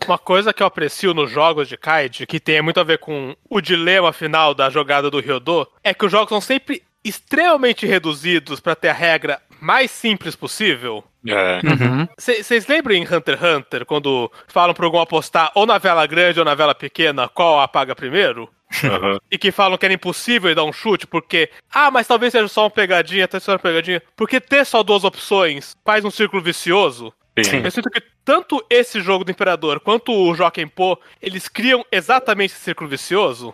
Uma 0.08 0.18
coisa 0.18 0.54
que 0.54 0.63
eu 0.63 0.68
aprecio 0.68 1.13
nos 1.13 1.30
jogos 1.30 1.68
de 1.68 1.77
Kaiji, 1.77 2.25
que 2.25 2.39
tem 2.39 2.62
muito 2.62 2.80
a 2.80 2.84
ver 2.84 3.00
com 3.00 3.36
o 3.50 3.62
dilema 3.62 4.12
final 4.12 4.54
da 4.54 4.70
jogada 4.70 5.10
do 5.10 5.20
Ryodo, 5.20 5.68
é 5.84 5.94
que 5.94 6.06
os 6.06 6.12
jogos 6.12 6.30
são 6.30 6.42
sempre 6.42 6.82
extremamente 7.06 7.86
reduzidos 7.86 8.60
pra 8.60 8.75
ter 8.75 8.89
a 8.89 8.94
regra 8.94 9.39
mais 9.66 9.90
simples 9.90 10.36
possível. 10.36 11.04
É. 11.28 11.60
Vocês 12.16 12.68
lembram 12.68 12.94
em 12.94 13.02
Hunter 13.02 13.36
x 13.36 13.44
Hunter, 13.44 13.86
quando 13.86 14.32
falam 14.48 14.76
pra 14.76 14.86
algum 14.86 15.00
apostar 15.00 15.52
ou 15.56 15.66
na 15.66 15.80
vela 15.80 16.06
grande 16.06 16.38
ou 16.38 16.46
na 16.46 16.54
vela 16.54 16.76
pequena, 16.76 17.28
qual 17.28 17.60
apaga 17.60 17.96
primeiro? 17.96 18.48
Aham. 18.84 19.18
E 19.32 19.38
que 19.40 19.52
falam 19.52 19.76
que 19.76 19.86
era 19.86 19.94
impossível 19.94 20.54
dar 20.54 20.64
um 20.64 20.72
chute, 20.72 21.08
porque, 21.08 21.50
ah, 21.74 21.90
mas 21.90 22.06
talvez 22.06 22.32
seja 22.32 22.48
só 22.48 22.66
uma 22.66 22.70
pegadinha, 22.70 23.28
talvez 23.28 23.44
seja 23.44 23.56
uma 23.56 23.60
pegadinha. 23.60 24.04
Porque 24.16 24.40
ter 24.40 24.66
só 24.66 24.84
duas 24.84 25.04
opções 25.04 25.76
faz 25.84 26.06
um 26.06 26.12
círculo 26.12 26.44
vicioso. 26.44 27.12
Sim. 27.44 27.64
Eu 27.64 27.72
sinto 27.72 27.90
que 27.90 28.02
tanto 28.24 28.64
esse 28.70 29.02
jogo 29.02 29.26
do 29.26 29.32
Imperador 29.32 29.80
quanto 29.80 30.14
o 30.14 30.34
Joaquim 30.36 30.68
Pô, 30.68 30.98
eles 31.22 31.50
criam 31.50 31.84
exatamente 31.92 32.54
esse 32.54 32.62
círculo 32.62 32.90
vicioso. 32.90 33.54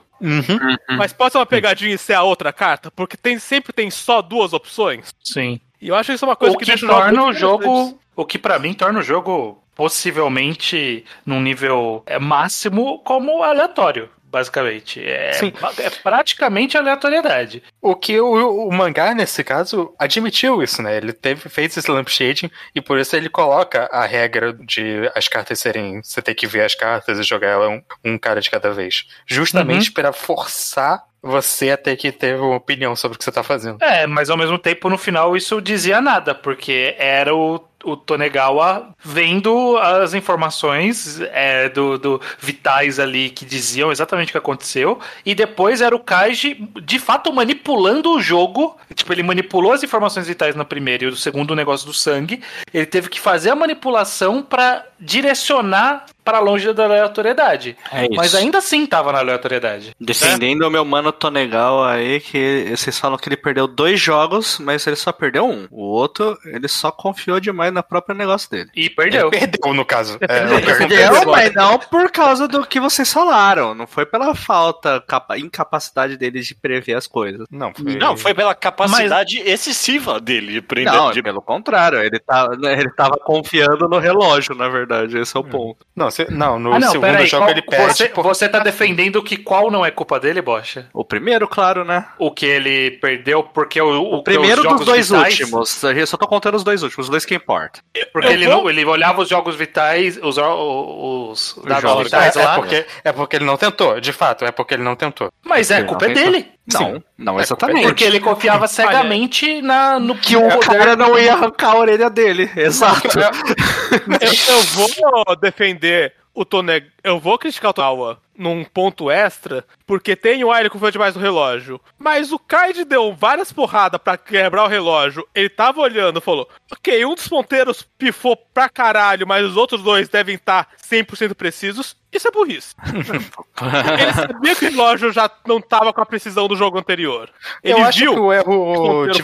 Mas 0.98 1.13
pode 1.13 1.32
ser 1.32 1.38
uma 1.38 1.46
pegadinha 1.46 1.96
e 1.96 1.98
ser 1.98 2.13
a 2.13 2.22
outra 2.22 2.51
carta, 2.51 2.91
porque 2.91 3.15
tem, 3.15 3.39
sempre 3.39 3.72
tem 3.72 3.89
só 3.89 4.22
duas 4.22 4.53
opções. 4.53 5.15
Sim. 5.24 5.60
E 5.81 5.88
eu 5.88 5.95
acho 5.95 6.11
isso 6.11 6.25
uma 6.25 6.35
coisa 6.35 6.55
o 6.55 6.59
que, 6.59 6.65
que, 6.65 6.85
torna 6.85 7.23
o 7.25 7.33
jogo. 7.33 7.97
O 8.15 8.25
que 8.25 8.38
pra 8.38 8.59
mim 8.59 8.73
torna 8.73 9.00
o 9.00 9.03
jogo 9.03 9.57
possivelmente 9.73 11.03
num 11.25 11.41
nível 11.41 12.03
é, 12.05 12.19
máximo 12.19 13.00
como 13.00 13.41
aleatório, 13.41 14.09
basicamente. 14.31 15.03
É, 15.05 15.33
Sim. 15.33 15.53
é 15.77 15.89
praticamente 15.89 16.77
aleatoriedade. 16.77 17.61
O 17.81 17.95
que 17.95 18.19
o, 18.19 18.67
o 18.67 18.73
mangá, 18.73 19.13
nesse 19.13 19.43
caso, 19.43 19.93
admitiu 20.00 20.63
isso, 20.63 20.81
né? 20.81 20.97
Ele 20.97 21.11
teve, 21.11 21.50
fez 21.50 21.75
esse 21.75 21.91
lampshading 21.91 22.50
e 22.73 22.81
por 22.81 22.97
isso 22.97 23.15
ele 23.15 23.29
coloca 23.29 23.89
a 23.91 24.05
regra 24.05 24.53
de 24.53 25.11
as 25.13 25.27
cartas 25.27 25.59
serem. 25.59 26.01
Você 26.01 26.21
ter 26.21 26.33
que 26.33 26.47
ver 26.47 26.63
as 26.63 26.73
cartas 26.73 27.19
e 27.19 27.23
jogar 27.23 27.50
ela 27.50 27.69
um, 27.69 27.81
um 28.03 28.17
cara 28.17 28.39
de 28.39 28.50
cada 28.50 28.71
vez. 28.71 29.05
Justamente 29.27 29.91
para 29.91 30.13
forçar 30.13 31.03
você 31.21 31.69
a 31.71 31.77
ter 31.77 31.95
que 31.97 32.11
ter 32.11 32.35
uma 32.35 32.55
opinião 32.55 32.95
sobre 32.95 33.15
o 33.15 33.19
que 33.19 33.23
você 33.23 33.31
tá 33.31 33.43
fazendo. 33.43 33.83
É, 33.83 34.07
mas 34.07 34.29
ao 34.29 34.38
mesmo 34.38 34.57
tempo 34.57 34.89
no 34.89 34.97
final 34.97 35.38
isso 35.38 35.61
dizia 35.61 36.01
nada, 36.01 36.33
porque 36.33 36.95
era 36.97 37.35
o, 37.35 37.63
o 37.83 37.95
Tonegawa 37.95 38.89
vendo 39.03 39.77
as 39.77 40.13
informações 40.13 41.19
é, 41.31 41.69
do, 41.69 41.97
do 41.97 42.21
vitais 42.39 43.00
ali 43.00 43.29
que 43.29 43.45
diziam 43.45 43.91
exatamente 43.91 44.29
o 44.29 44.31
que 44.31 44.38
aconteceu, 44.38 45.00
e 45.25 45.33
depois 45.33 45.81
era 45.81 45.95
o 45.95 46.00
Kaiji 46.00 46.69
de 46.83 47.00
fato 47.00 47.31
manipulando 47.33 48.11
o 48.11 48.21
jogo. 48.21 48.77
Tipo, 48.93 49.13
ele 49.13 49.23
manipulou 49.23 49.73
as 49.73 49.83
informações 49.83 50.27
vitais 50.27 50.55
na 50.55 50.65
primeira 50.65 51.05
e 51.05 51.07
o 51.07 51.15
segundo 51.15 51.55
negócio 51.55 51.88
do 51.88 51.93
sangue. 51.93 52.41
Ele 52.73 52.85
teve 52.85 53.09
que 53.09 53.19
fazer 53.19 53.50
a 53.50 53.55
manipulação 53.55 54.41
pra 54.43 54.85
direcionar 55.00 56.06
para 56.23 56.39
longe 56.39 56.71
da 56.73 56.86
aleatoriedade. 56.86 57.75
É 57.91 58.03
isso. 58.03 58.15
Mas 58.15 58.36
ainda 58.36 58.60
assim 58.60 58.86
tava 58.86 59.12
na 59.12 59.19
aleatoriedade. 59.19 59.95
Defendendo 59.99 60.63
o 60.63 60.69
meu 60.71 60.86
mano 60.86 61.12
Tonegal 61.12 61.84
aí, 61.84 62.19
que 62.19 62.67
vocês 62.75 62.97
falam 62.99 63.17
que 63.17 63.27
ele 63.27 63.38
perdeu 63.38 63.67
dois 63.67 63.99
jogos, 63.99 64.60
mas 64.60 64.86
ele 64.88 64.95
só 64.95 65.12
perdeu 65.12 65.45
um. 65.47 65.67
O 65.71 65.84
outro, 65.84 66.38
ele 66.45 66.67
só 66.67 66.91
confiou 66.91 67.39
demais 67.39 67.73
no 67.73 67.81
próprio 67.84 68.15
negócio 68.15 68.49
dele. 68.49 68.69
E 68.75 68.89
perdeu. 68.89 69.29
Ele 69.31 69.39
perdeu, 69.39 69.73
no 69.73 69.86
caso. 69.86 70.17
É, 70.21 70.43
Ele 70.43 70.62
perdeu. 70.62 70.88
Perdeu, 70.88 71.31
mas 71.31 71.53
não 71.53 71.79
por 71.79 72.12
causa 72.12 72.47
do 72.47 72.65
que 72.65 72.79
vocês 72.79 73.12
falaram. 73.12 73.73
Não 73.73 73.88
foi 73.88 74.05
pela 74.05 74.36
falta, 74.36 75.03
capa- 75.07 75.38
incapacidade 75.38 76.17
dele 76.17 76.41
de 76.41 76.53
prever 76.55 76.93
as 76.95 77.07
coisas. 77.07 77.45
Não, 77.51 77.73
foi. 77.73 77.95
Não, 77.95 78.15
foi 78.17 78.34
pela 78.34 78.53
capacidade 78.53 79.39
excessiva 79.39 80.19
dele 80.19 80.53
de 80.53 80.62
prender. 80.62 80.93
Não, 80.93 81.12
de- 81.12 81.21
pelo 81.23 81.41
contrário, 81.41 81.99
ele, 81.99 82.19
tá, 82.19 82.47
ele 82.63 82.89
tava 82.91 83.17
confiando 83.17 83.88
no 83.88 83.97
relógio, 83.99 84.53
na 84.55 84.67
verdade, 84.69 85.17
esse 85.17 85.36
é 85.36 85.39
o 85.39 85.43
ponto. 85.43 85.86
Não, 85.95 86.11
você- 86.12 86.28
não, 86.30 86.60
no 86.60 86.74
Ah, 86.74 86.80
não, 86.80 86.91
segundo 86.91 87.08
peraí. 87.12 87.26
jogo 87.28 87.43
qual- 87.45 87.52
ele 87.52 87.62
perde. 87.62 87.93
você, 87.97 88.10
por- 88.10 88.24
você 88.24 88.47
tá 88.50 88.60
defendendo 88.60 89.24
que 89.24 89.38
qual 89.38 89.71
não 89.71 89.86
é 89.86 89.91
culpa 89.91 90.19
dele, 90.19 90.41
Bocha? 90.41 90.88
O 90.93 91.04
primeiro, 91.04 91.47
claro, 91.47 91.84
né? 91.86 92.06
O 92.19 92.30
que 92.32 92.45
ele 92.45 92.91
perdeu 92.91 93.43
porque 93.43 93.82
o, 93.82 93.88
o, 93.88 94.15
O 94.17 94.24
primeiro 94.24 94.58
os 94.58 94.63
dos 94.63 94.71
jogos 94.71 94.86
dois 94.86 95.10
vitais- 95.10 95.39
últimos. 95.39 95.84
Eu 95.84 96.08
só 96.08 96.17
tô 96.17 96.28
contando 96.28 96.56
os 96.56 96.63
dois 96.63 96.84
últimos, 96.84 97.06
os 97.06 97.10
dois 97.10 97.26
que 97.26 97.34
importam. 97.36 97.82
Porque 98.13 98.28
Eu 98.28 98.32
ele, 98.34 98.45
vou- 98.47 98.56
não, 98.63 98.69
ele 98.69 98.86
olhava 98.86 99.21
os 99.21 99.30
jogos 99.30 99.56
vitais, 99.56 100.17
os, 100.21 100.38
os, 100.38 101.58
os 101.58 101.63
dados 101.65 101.82
jogos 101.82 102.04
vitais 102.06 102.36
é, 102.36 102.43
lá. 102.43 102.54
é 102.54 102.56
porque, 102.56 102.86
é 103.06 103.12
porque 103.12 103.36
ele 103.38 103.45
não 103.45 103.58
tentou, 103.58 104.00
de 104.00 104.12
fato, 104.13 104.45
é 104.45 104.52
porque 104.52 104.74
ele 104.74 104.84
não 104.84 104.95
tentou. 104.95 105.30
Mas 105.45 105.71
é, 105.71 105.84
culpa 105.84 106.06
é 106.06 106.10
dele. 106.13 106.52
Não, 106.79 107.03
não 107.17 107.39
É, 107.39 107.43
exatamente. 107.43 107.88
Porque 107.88 108.03
ele 108.03 108.19
confiava 108.19 108.67
cegamente 108.67 109.62
na, 109.62 109.99
no 109.99 110.15
que 110.15 110.36
o 110.36 110.60
cara 110.60 110.95
não 110.95 111.17
ia 111.17 111.34
arrancar 111.34 111.71
a 111.71 111.77
orelha 111.77 112.10
dele. 112.10 112.49
Exato. 112.55 113.19
Eu, 113.19 114.55
eu 114.55 114.62
vou 114.62 115.36
defender 115.36 116.13
o 116.34 116.45
Tone... 116.45 116.84
Eu 117.03 117.19
vou 117.19 117.38
criticar 117.38 117.71
o 117.71 117.73
Tonawa 117.73 118.19
num 118.41 118.63
ponto 118.63 119.12
extra, 119.12 119.63
porque 119.86 120.15
tem 120.15 120.43
o 120.43 120.51
ah, 120.51 120.60
ele 120.60 120.69
confiou 120.69 120.91
demais 120.91 121.15
no 121.15 121.21
relógio. 121.21 121.80
Mas 121.97 122.32
o 122.32 122.39
Kaid 122.39 122.84
deu 122.86 123.13
várias 123.13 123.54
porradas 123.54 124.01
pra 124.01 124.17
quebrar 124.17 124.65
o 124.65 124.67
relógio. 124.67 125.25
Ele 125.34 125.49
tava 125.49 125.80
olhando 125.80 126.17
e 126.17 126.21
falou: 126.21 126.49
Ok, 126.71 127.06
um 127.06 127.13
dos 127.13 127.27
ponteiros 127.27 127.84
pifou 127.97 128.36
pra 128.36 128.67
caralho, 128.67 129.27
mas 129.27 129.45
os 129.45 129.56
outros 129.56 129.84
dois 129.84 130.10
devem 130.10 130.36
estar 130.36 130.67
100% 130.84 131.36
precisos. 131.36 131.95
Isso 132.12 132.27
é 132.27 132.32
burrice. 132.32 132.75
ele 132.84 134.13
sabia 134.13 134.56
que 134.56 134.65
o 134.65 134.69
relógio 134.69 135.13
já 135.13 135.32
não 135.45 135.62
tava 135.62 135.93
com 135.93 136.01
a 136.01 136.06
precisão 136.06 136.47
do 136.47 136.58
jogo 136.58 136.77
anterior. 136.77 137.30
Ele 137.63 137.73
Eu 137.73 137.86
acho 137.86 137.99
viu 137.99 138.13
que 138.13 138.19
o 138.19 138.23
que 138.23 138.27
o 138.27 138.34
erro 138.34 139.08
de. 139.12 139.23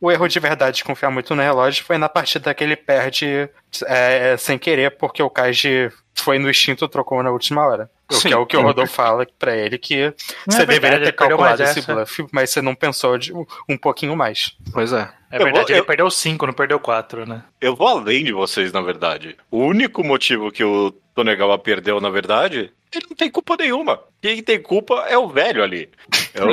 O 0.00 0.10
erro 0.10 0.28
de 0.28 0.40
verdade 0.40 0.76
de 0.78 0.84
confiar 0.84 1.10
muito 1.10 1.34
no 1.34 1.42
relógio 1.42 1.84
foi 1.84 1.96
na 1.96 2.08
partida 2.08 2.52
que 2.52 2.62
ele 2.62 2.76
perde 2.76 3.48
é, 3.86 4.36
sem 4.36 4.58
querer, 4.58 4.98
porque 4.98 5.22
o 5.22 5.30
Kaiji 5.30 5.90
foi 6.14 6.38
no 6.38 6.50
instinto 6.50 6.84
e 6.84 6.88
trocou 6.88 7.22
na 7.22 7.30
última 7.30 7.66
hora. 7.66 7.90
Sim. 8.14 8.28
que 8.28 8.34
é 8.34 8.36
o 8.36 8.46
que 8.46 8.56
o 8.56 8.62
Rodolfo 8.62 8.92
fala 8.92 9.26
pra 9.38 9.56
ele, 9.56 9.78
que 9.78 10.12
você 10.46 10.62
é 10.62 10.66
verdade, 10.66 10.80
deveria 10.80 11.04
ter 11.06 11.12
calculado 11.12 11.62
esse 11.62 11.78
essa. 11.80 11.94
bluff, 11.94 12.26
mas 12.32 12.50
você 12.50 12.60
não 12.62 12.74
pensou 12.74 13.16
de, 13.18 13.32
um 13.68 13.76
pouquinho 13.76 14.16
mais. 14.16 14.56
Pois 14.72 14.92
é. 14.92 15.08
É 15.30 15.36
Eu 15.38 15.44
verdade, 15.44 15.66
vou- 15.66 15.70
ele 15.70 15.80
eu- 15.80 15.84
perdeu 15.84 16.10
5, 16.10 16.44
não 16.46 16.52
perdeu 16.52 16.80
4, 16.80 17.24
né? 17.28 17.42
Eu 17.60 17.76
vou 17.76 17.86
além 17.86 18.24
de 18.24 18.32
vocês, 18.32 18.72
na 18.72 18.80
verdade. 18.80 19.36
O 19.50 19.58
único 19.58 20.02
motivo 20.02 20.50
que 20.50 20.64
o 20.64 20.90
Tonegawa 21.14 21.56
perdeu, 21.58 22.00
na 22.00 22.10
verdade, 22.10 22.72
ele 22.98 23.06
não 23.10 23.16
tem 23.16 23.30
culpa 23.30 23.56
nenhuma. 23.56 24.00
Quem 24.22 24.42
tem 24.42 24.60
culpa 24.60 25.06
é 25.08 25.16
o 25.16 25.28
velho 25.28 25.62
ali. 25.62 25.88
É 26.34 26.44
o, 26.44 26.50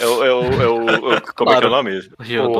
é 0.00 0.06
o, 0.06 0.24
é 0.24 0.30
o- 0.34 0.44
é 0.62 0.66
o- 0.68 1.12
é 1.12 1.16
o- 1.16 1.22
como 1.34 1.50
é 1.52 1.58
que 1.58 1.64
é 1.64 1.66
o 1.66 1.70
nome? 1.70 2.08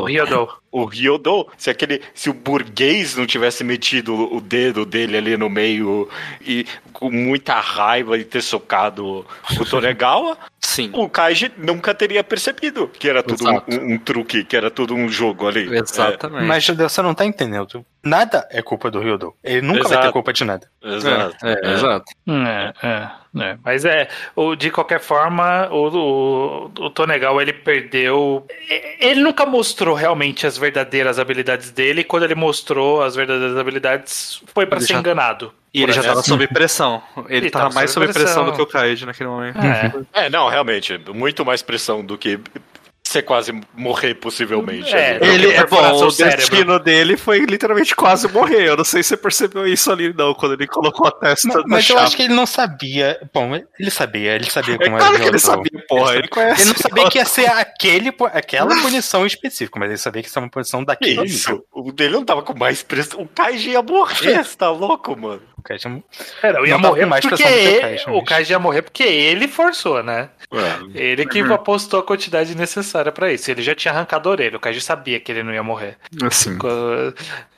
O. 0.00 0.04
Ryodou. 0.04 0.52
O 0.72 0.84
Ryodo. 0.84 1.48
Se 1.56 1.70
aquele, 1.70 2.00
se 2.14 2.30
o 2.30 2.34
burguês 2.34 3.16
não 3.16 3.26
tivesse 3.26 3.62
metido 3.64 4.14
o 4.34 4.40
dedo 4.40 4.84
dele 4.84 5.16
ali 5.16 5.36
no 5.36 5.48
meio 5.50 6.08
e 6.40 6.66
com 6.92 7.10
muita 7.10 7.54
raiva 7.60 8.16
e 8.18 8.24
ter 8.24 8.42
socado 8.42 9.24
o 9.58 9.64
Tonegawa, 9.64 10.36
Sim. 10.62 10.90
o 10.94 11.08
Kaiji 11.08 11.50
nunca 11.56 11.94
teria 11.94 12.22
percebido 12.22 12.86
que 12.88 13.08
era 13.08 13.22
tudo 13.22 13.44
um, 13.46 13.50
Exato. 13.50 13.70
um- 13.80 13.94
um 13.94 13.98
truque, 13.98 14.44
que 14.44 14.54
era 14.56 14.70
tudo 14.70 14.94
um 14.94 15.08
jogo 15.08 15.48
ali. 15.48 15.74
Exatamente. 15.74 16.44
Mas, 16.46 16.62
Judeu, 16.64 16.88
você 16.88 17.00
não 17.02 17.14
tá 17.14 17.24
entendendo. 17.24 17.84
Nada 18.04 18.46
é 18.50 18.60
culpa 18.62 18.90
do 18.90 19.00
Ryudo. 19.00 19.34
Ele 19.42 19.62
nunca 19.62 19.82
vai 19.84 19.92
Exato. 19.92 20.06
ter 20.06 20.12
culpa 20.12 20.32
de 20.32 20.44
nada. 20.44 20.70
É, 20.82 20.94
exato. 20.94 21.36
É, 21.46 21.52
é, 21.66 21.72
exato. 21.72 22.04
É, 22.28 22.72
é, 22.86 23.10
é. 23.38 23.56
Mas 23.64 23.84
é, 23.84 24.08
o, 24.34 24.54
de 24.56 24.70
qualquer 24.70 25.00
forma, 25.00 25.68
o, 25.70 25.88
o, 25.88 26.64
o 26.86 26.90
Tonegal 26.90 27.40
ele 27.40 27.52
perdeu. 27.52 28.46
Ele 28.98 29.20
nunca 29.20 29.46
mostrou 29.46 29.94
realmente 29.94 30.46
as 30.46 30.56
verdadeiras 30.58 31.18
habilidades 31.18 31.70
dele, 31.70 32.00
e 32.00 32.04
quando 32.04 32.24
ele 32.24 32.34
mostrou 32.34 33.02
as 33.02 33.14
verdadeiras 33.14 33.56
habilidades, 33.56 34.42
foi 34.54 34.66
pra 34.66 34.78
Ele 34.78 34.86
ser 34.86 34.94
já- 34.94 34.98
enganado. 35.00 35.52
E 35.72 35.84
ele 35.84 35.92
já 35.92 36.00
tava 36.02 36.14
exemplo. 36.14 36.28
sob 36.28 36.46
pressão. 36.48 37.00
Ele, 37.28 37.36
Ele 37.36 37.50
tava 37.50 37.66
tava 37.66 37.74
mais 37.76 37.90
sob 37.92 38.04
pressão 38.06 38.24
pressão. 38.24 38.44
do 38.46 38.52
que 38.54 38.60
o 38.62 38.66
Kaid 38.66 39.06
naquele 39.06 39.28
momento. 39.28 39.58
É. 40.12 40.24
É, 40.24 40.28
não, 40.30 40.48
realmente, 40.48 40.98
muito 41.14 41.44
mais 41.44 41.62
pressão 41.62 42.04
do 42.04 42.18
que 42.18 42.40
você 43.10 43.22
quase 43.22 43.52
morrer, 43.74 44.14
possivelmente. 44.14 44.94
É, 44.94 45.16
ali. 45.16 45.28
Ele 45.28 45.52
é 45.52 45.66
bom, 45.66 46.04
o 46.04 46.10
cérebro. 46.10 46.38
destino 46.38 46.78
dele 46.78 47.16
foi 47.16 47.40
literalmente 47.40 47.94
quase 47.96 48.28
morrer. 48.28 48.68
Eu 48.68 48.76
não 48.76 48.84
sei 48.84 49.02
se 49.02 49.10
você 49.10 49.16
percebeu 49.16 49.66
isso 49.66 49.90
ali, 49.90 50.12
não, 50.12 50.32
quando 50.32 50.52
ele 50.52 50.66
colocou 50.66 51.08
a 51.08 51.10
testa 51.10 51.48
Mas, 51.48 51.64
mas 51.66 51.90
eu 51.90 51.96
chapa. 51.96 52.06
acho 52.06 52.16
que 52.16 52.22
ele 52.22 52.34
não 52.34 52.46
sabia. 52.46 53.20
Bom, 53.34 53.54
ele 53.78 53.90
sabia, 53.90 54.36
ele 54.36 54.48
sabia 54.48 54.76
É 54.76 54.78
como 54.78 54.96
claro 54.96 55.14
era 55.14 55.22
que 55.24 55.28
ele 55.28 55.38
sabia, 55.38 55.84
porra. 55.88 56.16
Ele 56.16 56.28
conhece. 56.28 56.62
Ele 56.62 56.70
não 56.70 56.76
sabia 56.76 57.10
que 57.10 57.18
ia 57.18 57.24
ser 57.24 57.46
aquele, 57.46 58.14
aquela 58.32 58.74
punição 58.82 59.26
específica, 59.26 59.78
mas 59.78 59.88
ele 59.88 59.98
sabia 59.98 60.22
que 60.22 60.28
isso 60.28 60.38
é 60.38 60.42
uma 60.42 60.50
punição 60.50 60.80
Que 60.80 60.86
daquele 60.86 61.24
isso? 61.24 61.64
O 61.72 61.90
dele 61.92 62.14
não 62.14 62.24
tava 62.24 62.42
com 62.42 62.56
mais 62.56 62.82
pressão. 62.82 63.20
O 63.20 63.26
Kaiji 63.28 63.70
ia 63.70 63.82
morrer, 63.82 64.44
você 64.44 64.56
tá 64.56 64.70
louco, 64.70 65.16
mano? 65.16 65.42
O 65.60 65.78
tinha- 65.78 66.02
Era, 66.42 66.58
eu 66.58 66.66
ia 66.66 66.72
Não 66.74 66.80
tava 66.82 66.94
morrer 66.94 67.06
mais 67.06 67.24
porque 67.24 67.42
ele- 67.42 67.80
Kaiji, 67.80 68.04
o 68.10 68.22
Kaiji 68.24 68.52
ia 68.52 68.58
morrer 68.58 68.82
porque 68.82 69.02
ele 69.02 69.46
forçou, 69.48 70.02
né? 70.02 70.30
Ele 70.94 71.24
que 71.26 71.42
Uhum. 71.42 71.52
apostou 71.54 72.00
a 72.00 72.02
quantidade 72.02 72.56
necessária 72.56 73.12
pra 73.12 73.32
isso. 73.32 73.50
Ele 73.50 73.62
já 73.62 73.74
tinha 73.74 73.92
arrancado 73.92 74.28
a 74.28 74.32
orelha. 74.32 74.56
O 74.56 74.60
Kaiji 74.60 74.80
sabia 74.80 75.20
que 75.20 75.30
ele 75.30 75.42
não 75.44 75.52
ia 75.54 75.62
morrer. 75.62 75.96
Assim. 76.24 76.58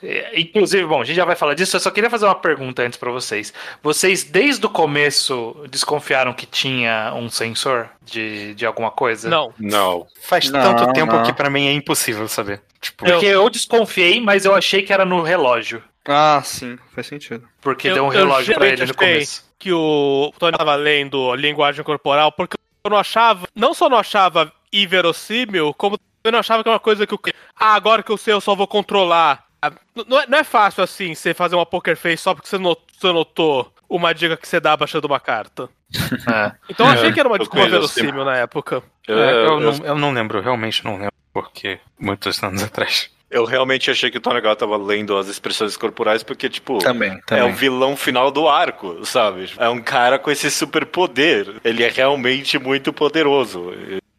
É, 0.03 0.41
Inclusive, 0.41 0.85
bom, 0.85 1.01
a 1.01 1.05
gente 1.05 1.17
já 1.17 1.25
vai 1.25 1.37
falar 1.37 1.55
disso. 1.55 1.77
Eu 1.77 1.81
só 1.81 1.91
queria 1.91 2.11
fazer 2.11 2.25
uma 2.27 2.35
pergunta 2.35 2.83
antes 2.83 2.99
pra 2.99 3.11
vocês. 3.11 3.53
Vocês, 3.83 4.25
desde 4.25 4.67
o 4.67 4.69
começo, 4.71 5.57
desconfiaram 5.71 6.33
que 6.33 6.45
tinha 6.45 7.13
um 7.15 7.31
sensor 7.31 7.89
de, 8.05 8.55
de 8.55 8.67
alguma 8.67 8.91
coisa? 8.91 9.29
Não. 9.29 9.53
Não. 9.59 10.07
Faz 10.23 10.51
Não, 10.51 10.61
tanto 10.75 10.93
tempo 10.93 11.13
não. 11.13 11.23
que 11.23 11.33
pra 11.33 11.49
mim 11.49 11.69
é 11.69 11.73
impossível 11.73 12.27
saber. 12.29 12.61
Tipo, 12.81 13.05
Porque 13.05 13.27
eu 13.27 13.49
desconfiei, 13.49 14.21
mas 14.21 14.45
eu 14.45 14.55
achei 14.55 14.83
que 14.83 14.93
era 14.93 15.05
no 15.05 15.23
relógio. 15.23 15.83
Ah, 16.07 16.41
sim, 16.45 16.79
faz 16.95 17.07
sentido. 17.07 17.49
Porque 17.61 17.89
Eu- 17.89 17.95
deu 17.95 18.05
um 18.05 18.09
relógio 18.09 18.55
pra 18.55 18.67
ele 18.69 18.85
no 18.87 18.95
começo. 18.95 19.45
que 19.59 19.73
o 19.73 20.33
Tony 20.39 20.57
tava 20.59 20.75
lendo 20.75 21.31
a 21.31 21.37
linguagem 21.37 21.85
corporal, 21.85 22.33
porque 22.33 22.57
eu 22.85 22.91
não 22.91 22.99
achava, 22.99 23.47
não 23.55 23.73
só 23.73 23.89
não 23.89 23.97
achava 23.99 24.53
inverossímil, 24.73 25.73
como 25.75 25.99
eu 26.25 26.33
não 26.33 26.39
achava 26.39 26.63
que 26.63 26.69
era 26.69 26.75
uma 26.75 26.81
coisa 26.81 27.07
que 27.07 27.15
o 27.15 27.21
ah, 27.57 27.75
agora 27.75 28.03
que 28.03 28.11
eu 28.11 28.17
sei 28.17 28.35
eu 28.35 28.41
só 28.41 28.55
vou 28.55 28.67
controlar. 28.67 29.45
Ah, 29.61 29.73
Não 30.09 30.21
é, 30.21 30.27
não 30.27 30.39
é 30.39 30.45
fácil 30.45 30.83
assim 30.83 31.15
você 31.15 31.33
fazer 31.35 31.55
uma 31.55 31.67
poker 31.67 31.97
face 31.97 32.23
só 32.23 32.35
porque 32.35 32.49
você 32.49 32.59
not- 32.59 32.83
você 32.99 33.13
notou 33.13 33.73
uma 33.89 34.13
dica 34.13 34.37
que 34.37 34.49
você 34.49 34.59
dá 34.59 34.77
baixando 34.77 35.07
uma 35.07 35.21
carta. 35.21 35.69
É. 35.95 36.53
Então 36.69 36.87
eu 36.87 36.93
achei 36.93 37.13
que 37.13 37.21
era 37.21 37.29
uma 37.29 37.39
desculpa 37.39 37.69
verossímil 37.69 38.25
na 38.25 38.37
época. 38.39 38.83
Eu, 39.07 39.19
é, 39.23 39.33
eu, 39.33 39.37
eu- 39.45 39.61
não, 39.61 39.87
eu 39.87 39.95
não 39.99 40.13
lembro, 40.13 40.41
realmente 40.41 40.85
não 40.85 40.95
lembro, 40.97 41.13
porque 41.33 41.79
muitos 41.99 42.43
anos 42.43 42.63
atrás. 42.65 43.11
Eu 43.33 43.45
realmente 43.45 43.91
achei 43.91 44.11
que 44.11 44.19
o 44.19 44.21
Tonegawa 44.21 44.55
tava 44.55 44.77
lendo 44.77 45.17
as 45.17 45.27
expressões 45.29 45.77
corporais 45.77 46.23
porque, 46.23 46.49
tipo. 46.49 46.79
Também, 46.79 47.11
É 47.13 47.21
também. 47.27 47.51
o 47.51 47.55
vilão 47.55 47.97
final 47.97 48.31
do 48.31 48.49
arco, 48.49 49.05
sabe? 49.05 49.51
É 49.59 49.69
um 49.69 49.81
cara 49.81 50.19
com 50.19 50.31
esse 50.31 50.51
superpoder. 50.51 51.57
Ele 51.65 51.83
é 51.83 51.89
realmente 51.89 52.59
muito 52.59 52.93
poderoso. 52.93 53.73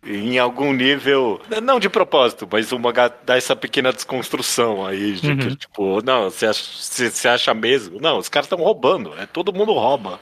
Em 0.06 0.38
algum 0.38 0.74
nível, 0.74 1.40
não 1.62 1.80
de 1.80 1.88
propósito, 1.88 2.46
mas 2.52 2.74
o 2.74 2.78
mangá 2.80 3.10
dá 3.26 3.38
essa 3.38 3.56
pequena 3.56 3.94
desconstrução 3.94 4.86
aí, 4.86 5.14
de 5.14 5.34
que, 5.38 5.56
tipo, 5.56 6.02
não, 6.04 6.26
você 6.30 6.46
acha, 6.48 6.62
você- 7.10 7.28
acha 7.30 7.54
mesmo? 7.54 8.02
Não, 8.02 8.18
os 8.18 8.28
caras 8.28 8.48
estão 8.48 8.58
roubando, 8.60 9.14
é 9.18 9.26
todo 9.26 9.54
mundo 9.54 9.72
rouba. 9.72 10.20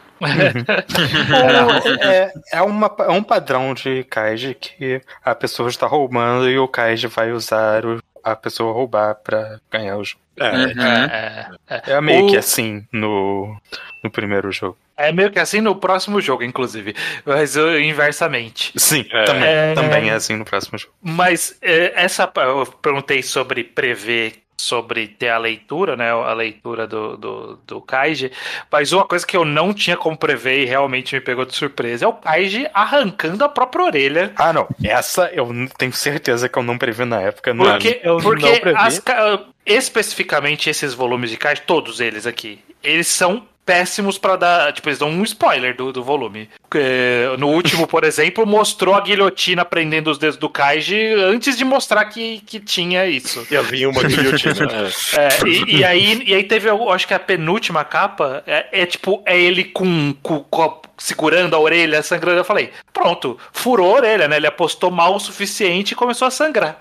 É, 2.00 2.32
é, 2.54 2.62
uma, 2.62 2.94
é 3.00 3.10
um 3.10 3.24
padrão 3.24 3.74
de 3.74 4.04
Kaiji 4.04 4.54
que 4.54 5.02
a 5.24 5.34
pessoa 5.34 5.70
está 5.70 5.88
roubando 5.88 6.50
e 6.50 6.58
o 6.60 6.68
Kaiji 6.68 7.08
vai 7.08 7.32
usar 7.32 7.86
o- 7.86 8.00
a 8.24 8.36
pessoa 8.36 8.74
roubar 8.74 9.16
pra 9.16 9.60
ganhar 9.72 9.98
o 9.98 10.04
jogo. 10.04 10.22
É, 10.38 10.50
Uhum. 10.50 10.82
É, 10.84 11.50
é. 11.70 11.82
É 11.94 12.02
meio 12.02 12.26
O- 12.26 12.30
que 12.30 12.38
assim 12.38 12.86
no, 12.92 13.56
no 14.04 14.10
primeiro 14.10 14.52
jogo. 14.52 14.78
É 14.98 15.12
meio 15.12 15.32
que 15.32 15.40
assim 15.40 15.62
no 15.62 15.76
próximo 15.76 16.22
jogo, 16.22 16.44
inclusive. 16.44 16.96
Mas 17.26 17.56
uh, 17.56 17.78
inversamente. 17.80 18.72
Sim, 18.80 19.06
É. 19.12 19.24
também, 19.26 19.44
É. 19.50 19.74
também 19.74 20.10
é 20.10 20.14
assim 20.14 20.36
no 20.36 20.46
próximo 20.46 20.78
jogo. 20.78 20.94
Mas 21.02 21.58
é, 21.62 21.92
essa. 22.04 22.32
Eu 22.38 22.66
perguntei 22.82 23.22
sobre 23.24 23.64
prever. 23.64 24.36
Sobre 24.62 25.08
ter 25.08 25.30
a 25.30 25.38
leitura, 25.40 25.96
né? 25.98 26.12
A 26.12 26.34
leitura 26.34 26.86
do, 26.86 27.18
do, 27.18 27.60
do 27.66 27.82
Kaiji. 27.82 28.32
Mas 28.72 28.92
uma 28.94 29.06
coisa 29.06 29.26
que 29.26 29.36
eu 29.36 29.44
não 29.44 29.74
tinha 29.74 29.98
como 29.98 30.16
prever 30.16 30.60
e 30.62 30.66
realmente 30.66 31.16
me 31.16 31.20
pegou 31.22 31.46
de 31.46 31.56
surpresa 31.56 32.06
é 32.06 32.08
o 32.08 32.14
Kaiji 32.14 32.68
arrancando 32.74 33.44
a 33.44 33.50
própria 33.50 33.86
orelha. 33.86 34.32
Ah, 34.36 34.54
não. 34.54 34.68
Essa 34.84 35.32
eu 35.34 35.50
tenho 35.78 35.92
certeza 35.94 36.48
que 36.48 36.58
eu 36.60 36.64
não 36.64 36.78
previ 36.78 37.04
na 37.06 37.20
época. 37.22 37.54
Não 37.56 37.66
Porque, 37.66 38.00
eu 38.04 38.14
não 38.16 38.22
porque 38.22 38.60
previ. 38.60 38.78
as 38.78 39.00
ca- 39.00 39.40
especificamente 39.66 40.70
esses 40.70 40.94
volumes 40.94 41.32
de 41.32 41.38
Kaiji, 41.38 41.62
todos 41.64 42.00
eles 42.00 42.28
aqui, 42.28 42.60
eles 42.84 43.08
são 43.08 43.44
péssimos 43.66 44.18
pra 44.18 44.36
dar. 44.36 44.74
Tipo, 44.74 44.90
eles 44.90 45.00
dão 45.00 45.10
um 45.10 45.24
spoiler 45.24 45.76
do, 45.76 45.92
do 45.92 46.04
volume. 46.04 46.50
É, 46.76 47.36
No 47.38 47.50
último, 47.50 47.88
por 47.88 48.04
exemplo, 48.04 48.46
mostrou 48.46 48.96
a 48.96 49.02
guilhotina 49.02 49.66
prendendo 49.66 50.10
os 50.10 50.18
dedos 50.18 50.38
do 50.38 50.50
Kaiji 50.50 51.14
antes 51.14 51.58
de 51.58 51.66
mostrar 51.66 52.06
que, 52.06 52.40
que 52.42 52.60
tinha 52.60 53.06
isso. 53.06 53.46
ia 53.52 53.62
vir 53.62 53.88
uma 53.88 54.04
guilhotina. 54.04 54.68
é. 55.18 55.22
É, 55.22 55.48
e, 55.48 55.78
e 55.78 55.84
aí, 55.84 56.24
e 56.26 56.34
aí 56.34 56.44
teve, 56.44 56.70
eu 56.70 56.90
acho 56.92 57.08
que 57.08 57.14
a 57.14 57.20
penúltima 57.20 57.84
capa 57.84 58.44
é, 58.46 58.82
é 58.84 58.86
tipo, 58.86 59.22
é 59.26 59.40
ele 59.40 59.64
com, 59.64 60.14
com 60.22 60.36
o 60.36 60.44
copo 60.44 60.92
segurando 61.02 61.56
a 61.56 61.60
orelha, 61.60 62.04
sangrando. 62.04 62.40
Eu 62.40 62.46
falei, 62.46 62.72
pronto, 62.94 63.38
furou 63.52 63.92
a 63.92 63.98
orelha, 63.98 64.28
né? 64.28 64.38
Ele 64.38 64.48
apostou 64.48 64.92
mal 64.92 65.16
o 65.16 65.20
suficiente 65.20 65.92
e 65.92 65.96
começou 65.96 66.28
a 66.28 66.32
sangrar. 66.32 66.78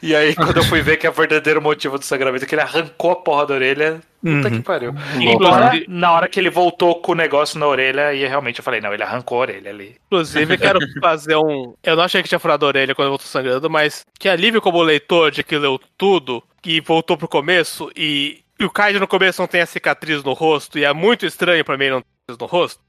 E 0.00 0.14
aí, 0.14 0.34
quando 0.36 0.56
eu 0.56 0.64
fui 0.64 0.80
ver 0.80 0.96
que 0.96 1.06
é 1.06 1.10
o 1.10 1.12
verdadeiro 1.12 1.60
motivo 1.60 1.98
do 1.98 2.04
sangramento 2.04 2.44
é 2.44 2.48
que 2.48 2.54
ele 2.54 2.62
arrancou 2.62 3.10
a 3.10 3.16
porra 3.16 3.46
da 3.46 3.54
orelha, 3.54 4.00
puta 4.22 4.50
que 4.50 4.60
pariu. 4.60 4.94
Embora, 5.18 5.72
na 5.88 6.12
hora 6.12 6.28
que 6.28 6.38
ele 6.38 6.48
voltou 6.48 7.00
com 7.00 7.12
o 7.12 7.14
negócio 7.14 7.58
na 7.58 7.66
orelha, 7.66 8.14
e 8.14 8.24
realmente 8.26 8.60
eu 8.60 8.64
falei, 8.64 8.80
não, 8.80 8.94
ele 8.94 9.02
arrancou 9.10 9.38
a 9.38 9.40
orelha 9.42 9.70
ali. 9.70 9.96
Inclusive, 10.06 10.56
quero 10.58 10.78
fazer 11.00 11.36
um. 11.36 11.74
Eu 11.82 11.96
não 11.96 12.04
achei 12.04 12.22
que 12.22 12.28
tinha 12.28 12.38
furado 12.38 12.64
a 12.64 12.68
orelha 12.68 12.94
quando 12.94 13.06
eu 13.06 13.10
voltou 13.12 13.26
sangrando, 13.26 13.68
mas 13.68 14.04
que 14.18 14.28
alívio 14.28 14.60
como 14.62 14.82
leitor 14.82 15.30
de 15.30 15.42
que 15.42 15.56
leu 15.58 15.80
tudo 15.98 16.42
e 16.64 16.80
voltou 16.80 17.16
pro 17.16 17.26
começo 17.28 17.90
e, 17.96 18.42
e 18.58 18.64
o 18.64 18.70
Kaiji 18.70 18.98
no 19.00 19.08
começo 19.08 19.40
não 19.40 19.48
tem 19.48 19.60
a 19.62 19.66
cicatriz 19.66 20.22
no 20.22 20.32
rosto 20.32 20.78
e 20.78 20.84
é 20.84 20.92
muito 20.92 21.24
estranho 21.26 21.64
pra 21.64 21.76
mim 21.78 21.88
não 21.90 22.00
ter 22.02 22.36
no 22.38 22.46
rosto. 22.46 22.80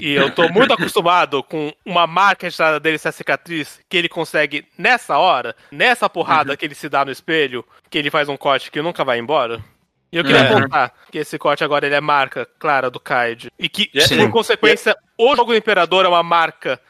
E 0.00 0.12
eu 0.12 0.30
tô 0.34 0.48
muito 0.50 0.74
acostumado 0.74 1.42
com 1.42 1.72
uma 1.84 2.06
marca 2.06 2.44
registrada 2.46 2.78
dele 2.78 2.98
ser 2.98 3.08
a 3.08 3.12
cicatriz 3.12 3.80
que 3.88 3.96
ele 3.96 4.08
consegue 4.08 4.66
nessa 4.76 5.16
hora, 5.18 5.54
nessa 5.70 6.10
porrada 6.10 6.56
que 6.56 6.64
ele 6.66 6.74
se 6.74 6.88
dá 6.88 7.04
no 7.04 7.10
espelho, 7.10 7.64
que 7.88 7.96
ele 7.96 8.10
faz 8.10 8.28
um 8.28 8.36
corte 8.36 8.70
que 8.70 8.82
nunca 8.82 9.02
vai 9.04 9.18
embora. 9.18 9.62
E 10.12 10.18
eu 10.18 10.24
queria 10.24 10.42
É. 10.42 10.48
contar 10.52 10.92
que 11.10 11.18
esse 11.18 11.36
corte 11.38 11.64
agora 11.64 11.84
ele 11.86 11.94
é 11.94 12.00
marca 12.00 12.46
clara 12.58 12.90
do 12.90 13.00
Kaiji. 13.00 13.50
E 13.58 13.68
que, 13.68 13.90
Sim. 14.00 14.18
por 14.18 14.30
consequência, 14.30 14.94
o 15.18 15.36
jogo 15.36 15.52
do 15.52 15.56
Imperador 15.56 16.04
é 16.04 16.08
uma 16.08 16.22
marca 16.22 16.80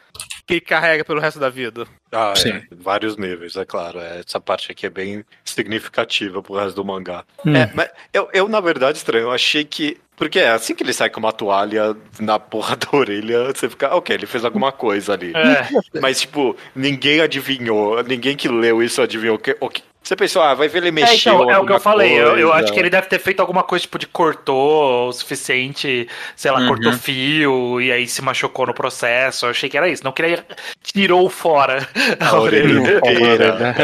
que 0.46 0.60
carrega 0.60 1.04
pelo 1.04 1.20
resto 1.20 1.40
da 1.40 1.50
vida. 1.50 1.86
Ah, 2.12 2.32
é, 2.36 2.40
Sim. 2.40 2.62
vários 2.70 3.16
níveis, 3.16 3.56
é 3.56 3.64
claro. 3.64 3.98
é, 3.98 4.20
essa 4.20 4.40
parte 4.40 4.70
aqui 4.70 4.86
é 4.86 4.90
bem 4.90 5.24
significativa 5.44 6.42
pro 6.42 6.54
resto 6.54 6.76
do 6.76 6.84
mangá. 6.84 7.24
Hum. 7.44 7.54
É, 7.54 7.70
mas 7.74 7.90
eu, 8.12 8.28
eu, 8.32 8.48
na 8.48 8.60
verdade, 8.60 8.98
estranho, 8.98 9.24
eu 9.24 9.32
achei 9.32 9.64
que. 9.64 9.98
Porque 10.16 10.38
é 10.38 10.50
assim 10.50 10.74
que 10.74 10.82
ele 10.82 10.94
sai 10.94 11.10
com 11.10 11.20
uma 11.20 11.32
toalha 11.32 11.94
na 12.18 12.38
porra 12.38 12.74
da 12.76 12.88
orelha, 12.96 13.52
você 13.52 13.68
fica, 13.68 13.94
ok, 13.94 14.14
ele 14.14 14.26
fez 14.26 14.44
alguma 14.46 14.72
coisa 14.72 15.12
ali. 15.12 15.32
É, 15.34 16.00
Mas, 16.00 16.20
tipo, 16.20 16.56
ninguém 16.74 17.20
adivinhou, 17.20 18.02
ninguém 18.02 18.34
que 18.34 18.48
leu 18.48 18.82
isso 18.82 19.02
adivinhou 19.02 19.38
que. 19.38 19.56
O 19.60 19.68
que 19.68 19.82
você 20.06 20.14
pensou, 20.14 20.40
ah, 20.40 20.54
vai 20.54 20.68
ver 20.68 20.78
ele 20.78 20.88
É, 20.88 20.92
mexer. 20.92 21.30
então, 21.30 21.50
é 21.50 21.58
o 21.58 21.66
que 21.66 21.72
eu 21.72 21.80
falei. 21.80 22.12
Eu, 22.12 22.38
eu 22.38 22.52
acho 22.52 22.72
que 22.72 22.78
ele 22.78 22.88
deve 22.90 23.08
ter 23.08 23.18
feito 23.18 23.40
alguma 23.40 23.62
coisa 23.64 23.82
tipo 23.82 23.98
de 23.98 24.06
cortou 24.06 25.08
o 25.08 25.12
suficiente, 25.12 26.08
sei 26.36 26.50
lá, 26.50 26.60
Uhum. 26.60 26.68
cortou 26.68 26.92
fio 26.92 27.80
e 27.80 27.90
aí 27.90 28.06
se 28.06 28.22
machucou 28.22 28.66
no 28.66 28.74
processo. 28.74 29.46
Eu 29.46 29.50
achei 29.50 29.68
que 29.68 29.76
era 29.76 29.88
isso. 29.88 30.04
Não 30.04 30.12
que 30.12 30.22
ele 30.22 30.42
tirou 30.82 31.28
fora 31.28 31.88
a, 32.20 32.28
A 32.28 32.40
orelha 32.40 32.80
orelha. 32.80 32.98
inteira. 32.98 33.74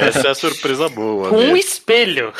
é. 0.00 0.08
essa 0.08 0.28
é 0.28 0.30
a 0.30 0.34
surpresa 0.34 0.88
boa. 0.88 1.28
Com 1.28 1.36
um 1.36 1.52
né? 1.52 1.58
espelho. 1.58 2.32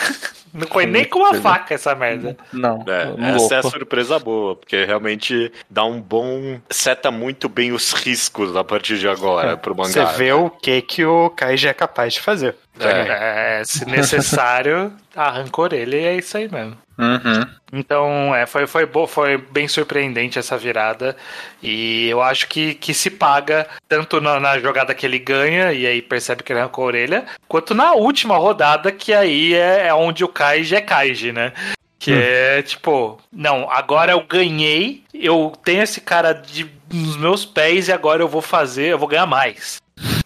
Não 0.53 0.67
foi 0.67 0.87
nem 0.87 1.05
com 1.05 1.19
uma 1.21 1.35
faca 1.35 1.75
essa 1.75 1.95
merda. 1.95 2.37
Não, 2.53 2.85
É, 2.87 3.35
essa 3.37 3.57
é 3.57 3.59
a 3.59 3.63
surpresa 3.63 4.19
boa, 4.19 4.57
porque 4.57 4.85
realmente 4.85 5.53
dá 5.69 5.85
um 5.85 6.01
bom. 6.01 6.61
seta 6.71 7.11
muito 7.11 7.49
bem 7.49 7.73
os 7.73 7.93
riscos 7.93 8.57
a 8.57 8.65
partir 8.65 8.99
de 8.99 9.09
agora 9.09 9.57
pro 9.57 9.75
Você 9.75 9.99
mangá. 10.01 10.13
vê 10.13 10.33
o 10.33 10.51
que, 10.51 10.81
que 10.83 11.05
o 11.05 11.31
Kaiji 11.31 11.69
é 11.69 11.75
capaz 11.75 12.15
de 12.15 12.21
fazer. 12.21 12.57
É, 12.81 13.63
se 13.65 13.85
necessário, 13.87 14.93
arranca 15.22 15.61
a 15.61 15.64
orelha 15.64 15.96
e 15.96 16.04
é 16.04 16.16
isso 16.16 16.37
aí 16.37 16.48
mesmo. 16.50 16.76
Uhum. 16.98 17.46
Então, 17.72 18.35
é, 18.35 18.44
foi, 18.46 18.66
foi, 18.66 18.87
bo- 18.87 19.07
foi 19.07 19.37
bem 19.37 19.68
surpreendente 19.68 20.38
essa 20.38 20.57
virada. 20.59 21.16
E 21.62 22.09
eu 22.09 22.20
acho 22.22 22.48
que, 22.48 22.74
que 22.74 22.92
se 22.92 23.11
paga 23.11 23.66
tanto 23.88 24.20
na, 24.20 24.40
na 24.40 24.59
jogada 24.59 24.94
que 24.94 25.07
ele 25.07 25.18
ganha, 25.18 25.72
e 25.72 25.87
aí 25.87 26.02
percebe 26.02 26.42
que 26.42 26.52
ele 26.52 26.61
arrancou 26.61 26.85
a 26.85 26.87
orelha, 26.88 27.24
quanto 27.46 27.74
na 27.74 27.92
última 27.92 28.37
rodada, 28.37 28.90
que 28.90 29.12
aí 29.12 29.54
é, 29.54 29.87
é 29.88 29.94
onde 29.94 30.24
o 30.24 30.28
Kaiji 30.28 30.74
é 30.76 30.81
Kaiji, 30.81 31.33
né? 31.33 31.52
Que 32.00 32.12
é 32.12 32.62
tipo, 32.62 33.20
não, 33.33 33.68
agora 33.70 34.12
eu 34.12 34.20
ganhei, 34.22 35.02
eu 35.12 35.52
tenho 35.64 35.83
esse 35.83 36.00
cara 36.00 36.33
de, 36.33 36.70
nos 36.92 37.16
meus 37.16 37.44
pés 37.44 37.88
e 37.88 37.92
agora 37.92 38.22
eu 38.22 38.28
vou 38.28 38.40
fazer, 38.40 38.88
eu 38.92 38.98
vou 38.98 39.09
ganhar 39.09 39.26
mais. 39.26 39.78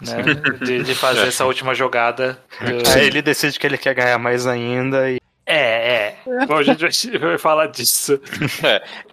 Né? 0.06 0.22
De, 0.64 0.82
de 0.82 0.94
fazer 0.94 1.28
essa 1.28 1.44
última 1.44 1.74
jogada. 1.74 2.38
do- 2.60 2.90
Aí 2.90 3.06
ele 3.06 3.22
decide 3.22 3.58
que 3.58 3.66
ele 3.66 3.78
quer 3.78 3.94
ganhar 3.94 4.18
mais 4.18 4.46
ainda 4.46 5.10
e 5.10 5.18
É, 5.46 6.14
é. 6.26 6.46
Bom, 6.46 6.56
a 6.56 6.62
gente 6.62 6.80
vai- 7.10 7.18
vai 7.18 7.38
falar 7.38 7.66
disso. 7.66 8.20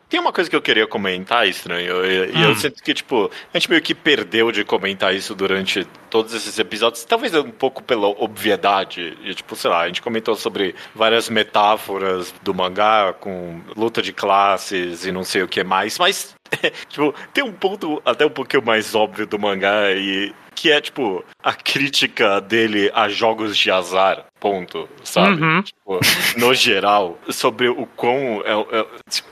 Tem 0.10 0.19
uma 0.19 0.34
coisa 0.34 0.49
que 0.49 0.56
eu 0.56 0.62
queria 0.62 0.88
comentar, 0.88 1.47
estranho, 1.47 2.04
e, 2.04 2.32
e 2.36 2.41
eu 2.41 2.56
sinto 2.56 2.82
que, 2.82 2.95
tipo, 2.95 3.30
a 3.54 3.58
gente 3.58 3.69
meio 3.69 3.80
que 3.80 3.93
perdeu 3.93 4.52
de 4.52 4.63
comentar 4.63 5.13
isso 5.13 5.36
durante 5.36 5.86
todos 6.10 6.34
esses 6.34 6.58
episódios, 6.58 7.04
talvez 7.06 7.32
um 7.36 7.52
pouco 7.52 7.84
pela 7.84 8.08
obviedade, 8.08 9.15
e, 9.23 9.36
tipo, 9.36 9.56
sei 9.56 9.69
lá, 9.69 9.82
a 9.82 9.88
gente 9.88 10.02
comentou 10.02 10.36
sobre 10.36 10.73
várias 10.95 11.30
metáforas 11.30 12.34
do 12.41 12.56
mangá 12.56 13.13
com 13.19 13.62
luta 13.75 14.02
de 14.02 14.12
classes 14.12 15.06
e 15.06 15.12
não 15.12 15.23
sei 15.23 15.43
o 15.43 15.47
que 15.47 15.63
mais, 15.63 15.99
mas, 15.99 16.34
tipo, 16.89 17.13
tem 17.32 17.43
um 17.43 17.54
ponto 17.54 18.02
até 18.04 18.25
um 18.25 18.32
pouquinho 18.32 18.65
mais 18.65 18.95
óbvio 18.95 19.28
do 19.28 19.38
mangá 19.38 19.91
e 19.91 20.34
que 20.60 20.69
é, 20.69 20.82
tipo, 20.82 21.24
a 21.41 21.54
crítica 21.54 22.41
dele 22.41 22.91
a 22.93 23.08
jogos 23.08 23.58
de 23.58 23.72
azar, 23.72 24.26
ponto, 24.39 24.88
sabe? 25.04 25.41
Uhum. 25.41 25.62
Tipo, 25.63 25.99
no 26.38 26.54
geral, 26.54 27.17
sobre 27.30 27.67
o 27.67 27.86
quão 27.95 28.41
é, 28.45 28.52
é, 28.78 28.80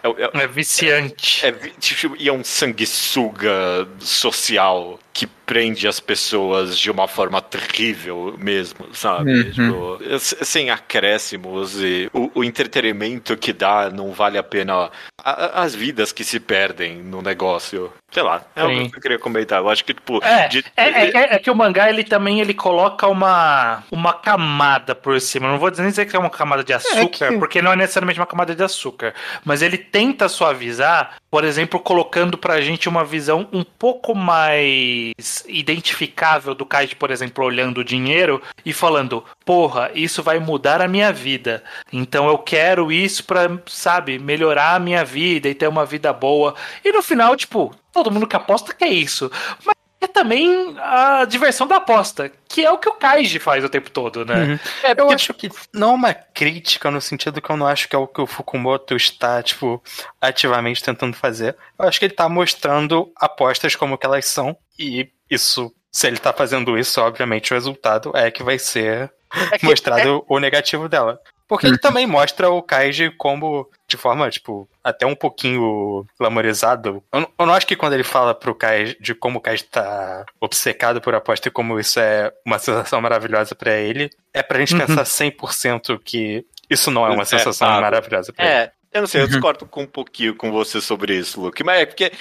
é, 0.03 0.39
é, 0.39 0.43
É 0.43 0.47
viciante. 0.47 1.45
é, 1.45 1.51
tipo, 1.79 2.15
e 2.19 2.27
é 2.27 2.33
um 2.33 2.43
sanguessuga 2.43 3.87
social 3.99 4.99
que 5.13 5.25
prende 5.25 5.87
as 5.87 5.99
pessoas 5.99 6.77
de 6.77 6.91
uma 6.91 7.07
forma 7.07 7.41
terrível 7.41 8.35
mesmo, 8.37 8.87
sabe? 8.93 9.51
Tipo, 9.51 9.97
s- 10.13 10.37
sem 10.43 10.69
acréscimos 10.69 11.81
e 11.81 12.09
o, 12.13 12.29
o 12.35 12.43
entretenimento 12.43 13.35
que 13.37 13.51
dá 13.53 13.89
não 13.89 14.11
vale 14.11 14.37
a 14.37 14.43
pena 14.43 14.91
a- 15.23 15.63
as 15.63 15.73
vidas 15.73 16.11
que 16.11 16.23
se 16.23 16.39
perdem 16.39 16.97
no 16.97 17.21
negócio. 17.21 17.91
Sei 18.11 18.21
lá, 18.21 18.43
é 18.55 18.63
o 18.63 18.69
Sim. 18.69 18.89
que 18.89 18.97
eu 18.97 19.01
queria 19.01 19.19
comentar. 19.19 19.59
Eu 19.59 19.69
acho 19.69 19.83
que, 19.83 19.93
tipo. 19.93 20.23
É, 20.23 20.47
de- 20.49 20.65
é, 20.75 20.83
é- 21.07 21.35
é 21.35 21.39
que 21.39 21.49
o 21.49 21.55
mangá 21.55 21.89
ele 21.89 22.03
também 22.03 22.39
ele 22.39 22.53
coloca 22.53 23.07
uma, 23.07 23.83
uma 23.91 24.13
camada 24.13 24.93
por 24.97 25.19
cima. 25.21 25.47
Não 25.47 25.57
vou 25.59 25.71
nem 25.71 25.87
dizer 25.89 26.05
que 26.05 26.15
é 26.15 26.19
uma 26.19 26.29
camada 26.29 26.63
de 26.63 26.73
açúcar, 26.73 27.29
que- 27.29 27.37
porque 27.37 27.61
não 27.61 27.71
é 27.71 27.75
necessariamente 27.75 28.19
uma 28.19 28.25
camada 28.25 28.53
de 28.55 28.63
açúcar. 28.63 29.13
Mas 29.45 29.61
ele 29.61 29.77
tenta 29.77 30.27
suavizar, 30.27 31.15
por 31.31 31.43
exemplo, 31.43 31.79
colocando 31.79 32.37
pra 32.37 32.59
gente 32.61 32.89
uma 32.89 33.03
visão 33.05 33.47
um 33.53 33.63
pouco 33.63 34.13
mais 34.15 35.43
identificável 35.47 36.53
do 36.55 36.65
Kaiji, 36.65 36.95
por 36.95 37.11
exemplo, 37.11 37.43
olhando 37.45 37.79
o 37.79 37.83
dinheiro 37.83 38.41
e 38.65 38.73
falando: 38.73 39.23
Porra, 39.45 39.91
isso 39.93 40.21
vai 40.23 40.39
mudar 40.39 40.81
a 40.81 40.87
minha 40.87 41.11
vida. 41.11 41.63
Então 41.91 42.27
eu 42.27 42.37
quero 42.37 42.91
isso 42.91 43.23
pra, 43.23 43.49
sabe, 43.67 44.17
melhorar 44.19 44.75
a 44.75 44.79
minha 44.79 45.03
vida 45.05 45.47
e 45.49 45.55
ter 45.55 45.67
uma 45.67 45.85
vida 45.85 46.11
boa. 46.11 46.55
E 46.83 46.91
no 46.91 47.01
final, 47.01 47.35
tipo, 47.35 47.73
todo 47.93 48.11
mundo 48.11 48.27
que 48.27 48.35
aposta 48.35 48.73
quer 48.73 48.89
isso. 48.89 49.31
Mas 49.65 49.75
é 50.07 50.11
também 50.13 50.75
a 50.79 51.25
diversão 51.25 51.67
da 51.67 51.75
aposta, 51.77 52.31
que 52.47 52.65
é 52.65 52.71
o 52.71 52.77
que 52.77 52.89
o 52.89 52.93
Kaiji 52.93 53.39
faz 53.39 53.63
o 53.63 53.69
tempo 53.69 53.89
todo, 53.91 54.25
né? 54.25 54.59
É 54.83 54.91
Eu 54.99 55.09
acho 55.11 55.33
que 55.33 55.49
não 55.73 55.91
é 55.91 55.93
uma 55.95 56.13
crítica 56.13 56.89
no 56.89 56.99
sentido 57.01 57.41
que 57.41 57.49
eu 57.49 57.57
não 57.57 57.67
acho 57.67 57.87
que 57.87 57.95
é 57.95 57.99
o 57.99 58.07
que 58.07 58.21
o 58.21 58.27
Fukumoto 58.27 58.95
está, 58.95 59.41
tipo, 59.43 59.81
ativamente 60.21 60.83
tentando 60.83 61.15
fazer. 61.15 61.55
Eu 61.77 61.87
acho 61.87 61.99
que 61.99 62.05
ele 62.05 62.13
tá 62.13 62.27
mostrando 62.29 63.11
apostas 63.17 63.75
como 63.75 63.97
que 63.97 64.05
elas 64.05 64.25
são, 64.25 64.57
e 64.79 65.09
isso, 65.29 65.71
se 65.91 66.07
ele 66.07 66.17
tá 66.17 66.31
fazendo 66.33 66.77
isso, 66.77 67.01
obviamente 67.01 67.51
o 67.51 67.55
resultado 67.55 68.11
é 68.15 68.31
que 68.31 68.43
vai 68.43 68.57
ser 68.57 69.11
é 69.51 69.57
que- 69.57 69.65
mostrado 69.65 70.23
o 70.27 70.39
negativo 70.39 70.87
dela. 70.87 71.19
Porque 71.47 71.65
ele 71.65 71.77
também 71.77 72.05
mostra 72.05 72.49
o 72.49 72.61
Kaiji 72.61 73.09
como, 73.11 73.69
de 73.87 73.95
forma, 73.95 74.29
tipo, 74.29 74.67
até 74.83 75.05
um 75.05 75.15
pouquinho 75.15 76.05
glamorizado. 76.19 77.01
Eu, 77.13 77.21
não- 77.21 77.29
eu 77.39 77.45
não 77.45 77.53
acho 77.53 77.65
que 77.65 77.75
quando 77.75 77.93
ele 77.93 78.03
fala 78.03 78.33
pro 78.35 78.53
Kaiji 78.53 78.97
de 78.99 79.15
como 79.15 79.39
o 79.39 79.41
Kaiji 79.41 79.63
tá 79.65 80.25
obcecado 80.41 80.99
por 80.99 81.15
aposta 81.15 81.47
e 81.47 81.51
como 81.51 81.79
isso 81.79 81.99
é 81.99 82.31
uma 82.45 82.59
sensação 82.59 82.99
maravilhosa 83.01 83.55
pra 83.55 83.73
ele, 83.73 84.09
é 84.33 84.43
pra 84.43 84.59
gente 84.59 84.75
pensar 84.77 85.05
100% 85.05 85.97
que 86.03 86.45
isso 86.69 86.91
não 86.91 87.05
é 87.05 87.09
uma 87.11 87.21
É, 87.23 87.25
sensação 87.25 87.53
sabe? 87.69 87.81
maravilhosa 87.81 88.33
pra 88.33 88.45
ele. 88.45 88.53
É, 88.53 88.71
eu 88.93 89.01
não 89.01 89.07
sei, 89.07 89.21
eu 89.21 89.27
discordo 89.27 89.65
com 89.65 89.83
um 89.83 89.87
pouquinho 89.87 90.35
com 90.35 90.51
você 90.51 90.81
sobre 90.81 91.15
isso, 91.15 91.39
Luke. 91.39 91.63
Mas 91.63 91.79
é 91.81 91.85
porque, 91.85 92.11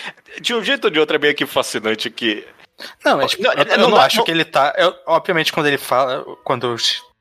de 0.40 0.54
um 0.54 0.62
jeito 0.62 0.84
ou 0.84 0.90
de 0.90 1.00
outro, 1.00 1.16
é 1.16 1.18
meio 1.18 1.34
que 1.34 1.46
fascinante 1.46 2.08
que. 2.10 2.46
Não, 3.04 3.20
é, 3.20 3.26
tipo, 3.26 3.42
Não, 3.42 3.52
eu, 3.54 3.58
é, 3.62 3.74
eu 3.74 3.78
não 3.78 3.90
não, 3.90 3.96
acho 3.96 4.18
não- 4.18 4.24
que 4.24 4.30
ele 4.30 4.44
tá. 4.44 4.72
eu- 4.76 4.94
obviamente, 5.06 5.52
quando 5.52 5.66
ele 5.66 5.78
fala. 5.78 6.22
Quando. 6.44 6.76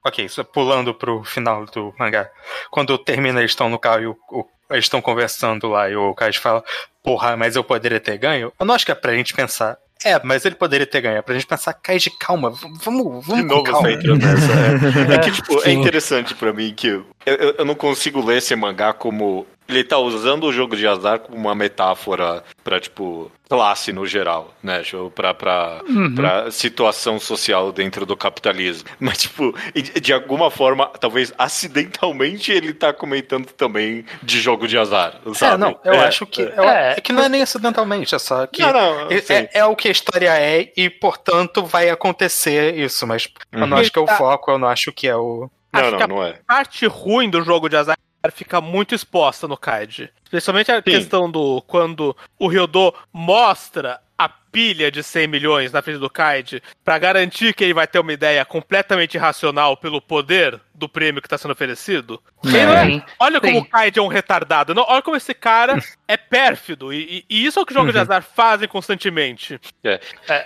Ok, 0.06 0.24
isso 0.26 0.40
é 0.40 0.44
pulando 0.44 0.94
pro 0.94 1.24
final 1.24 1.66
do 1.66 1.94
mangá. 1.98 2.30
Quando 2.70 2.98
termina, 2.98 3.40
eles 3.40 3.52
estão 3.52 3.70
no 3.70 3.80
carro 3.80 4.02
e 4.02 4.08
o, 4.08 4.18
o- 4.32 4.46
eles 4.70 4.86
estão 4.86 5.02
conversando 5.02 5.68
lá 5.68 5.90
e 5.90 5.96
o 5.96 6.14
Kaiji 6.14 6.40
fala: 6.40 6.64
Porra, 7.04 7.36
mas 7.36 7.56
eu 7.56 7.64
poderia 7.64 8.00
ter 8.00 8.18
ganho. 8.18 8.52
Eu 8.60 8.66
não 8.66 8.76
acho 8.76 8.86
que 8.86 8.92
é 8.92 8.96
pra 8.96 9.14
gente 9.16 9.34
pensar. 9.34 9.78
É, 10.04 10.20
mas 10.24 10.46
ele 10.46 10.56
poderia 10.56 10.86
ter 10.86 11.02
ganho. 11.02 11.18
É 11.18 11.22
pra 11.22 11.34
gente 11.34 11.48
pensar, 11.48 11.74
Kaiji, 11.74 12.12
calma, 12.20 12.52
vamos, 12.52 13.26
vamos 13.26 13.26
De 13.26 13.42
com 13.48 13.56
novo 13.56 13.64
calma. 13.64 13.88
nessa. 13.90 15.12
É, 15.12 15.16
É 15.16 15.20
que, 15.20 15.32
tipo, 15.32 15.62
é 15.68 15.72
interessante 15.72 16.36
pra 16.36 16.54
mim 16.54 16.74
que 16.76 17.02
eu, 17.26 17.36
eu, 17.36 17.56
eu 17.60 17.66
não 17.66 17.76
consigo 17.76 18.24
ler 18.26 18.38
esse 18.38 18.56
mangá 18.56 18.94
como. 18.94 19.46
Ele 19.68 19.84
tá 19.84 19.98
usando 19.98 20.44
o 20.44 20.54
jogo 20.54 20.76
de 20.76 20.86
azar 20.88 21.18
como 21.18 21.36
uma 21.40 21.56
metáfora 21.56 22.44
pra, 22.64 22.80
tipo, 22.80 23.32
classe 23.50 23.92
no 23.92 24.06
geral, 24.06 24.54
né? 24.62 24.84
Tipo, 24.84 25.10
Pra, 25.10 25.34
pra, 25.34 25.82
pra 26.16 26.52
situação 26.52 27.20
social 27.20 27.72
dentro 27.72 28.06
do 28.06 28.16
capitalismo. 28.16 28.88
Mas, 29.02 29.24
tipo, 29.24 29.56
de 30.00 30.14
alguma 30.14 30.52
forma, 30.52 30.86
talvez 31.00 31.34
acidentalmente, 31.36 32.52
ele 32.52 32.74
tá 32.74 32.94
comentando 32.94 33.48
também 33.48 34.06
de 34.22 34.40
jogo 34.40 34.68
de 34.68 34.78
azar, 34.78 35.20
sabe? 35.34 35.56
É, 35.56 35.58
não, 35.58 35.80
eu 35.84 35.94
É, 35.94 36.06
acho 36.08 36.26
que. 36.28 36.44
é. 36.44 36.54
eu- 36.56 36.64
É. 36.64 36.94
é 36.98 37.02
que 37.02 37.12
não 37.12 37.24
é 37.24 37.30
nem 37.30 37.42
acidentalmente, 37.42 38.14
é 38.14 38.20
só 38.20 38.46
que. 38.46 38.62
Não, 38.62 38.72
não, 38.72 39.10
é, 39.10 39.16
é- 39.30 39.50
é 39.52 39.66
o 39.66 39.76
que 39.76 39.88
a 39.88 39.92
história 39.92 40.30
é 40.40 40.72
e, 40.78 40.90
portanto, 40.92 41.66
vai 41.66 41.90
acontecer 41.90 42.76
isso. 42.76 43.06
Mas 43.08 43.28
eu 43.52 43.60
não 43.66 43.76
Uhum. 43.78 43.82
acho 43.82 43.92
que 43.92 43.98
é 44.00 44.02
o 44.02 44.06
Tá. 44.06 44.16
foco, 44.16 44.52
eu 44.52 44.58
não 44.60 44.68
acho 44.68 44.92
que 44.92 45.08
é 45.08 45.16
o. 45.16 45.50
Não, 45.76 45.82
Acho 45.82 45.92
não, 45.92 45.98
que 45.98 46.04
a 46.04 46.08
não 46.08 46.24
é. 46.24 46.34
parte 46.48 46.86
ruim 46.88 47.30
do 47.30 47.42
jogo 47.44 47.70
de 47.70 47.76
azar 47.76 47.98
fica 48.32 48.60
muito 48.60 48.96
exposta 48.96 49.48
no 49.48 49.58
Kaiji. 49.58 50.10
Especialmente 50.24 50.72
a 50.72 50.82
questão 50.82 51.30
do 51.30 51.62
quando 51.68 52.16
o 52.40 52.48
Ryodo 52.48 52.94
mostra 53.14 54.02
a 54.18 54.30
pilha 54.30 54.90
de 54.90 55.04
100 55.04 55.28
milhões 55.28 55.72
na 55.74 55.82
frente 55.82 56.00
do 56.00 56.10
Kaiji 56.10 56.62
pra 56.86 56.98
garantir 56.98 57.54
que 57.54 57.64
ele 57.64 57.74
vai 57.74 57.86
ter 57.86 58.00
uma 58.00 58.14
ideia 58.14 58.46
completamente 58.46 59.16
irracional 59.16 59.76
pelo 59.76 60.02
poder 60.02 60.60
do 60.74 60.88
prêmio 60.88 61.22
que 61.22 61.28
tá 61.28 61.38
sendo 61.38 61.52
oferecido. 61.52 62.22
É- 62.46 62.86
Sim. 62.86 63.04
Olha 63.20 63.42
como 63.42 63.54
Sim. 63.54 63.60
o 63.60 63.66
Kaiji 63.66 64.00
é 64.00 64.02
um 64.02 64.08
retardado. 64.08 64.74
Não, 64.74 64.86
olha 64.88 65.02
como 65.02 65.18
esse 65.18 65.34
cara 65.34 65.78
é 66.08 66.16
pérfido. 66.16 66.94
E, 66.94 67.26
e- 67.30 67.36
e 67.42 67.46
isso 67.46 67.60
é 67.60 67.62
o 67.62 67.66
que 67.66 67.74
jogos 67.74 67.92
de 67.92 68.00
azar 68.00 68.24
fazem 68.24 68.68
constantemente. 68.70 69.60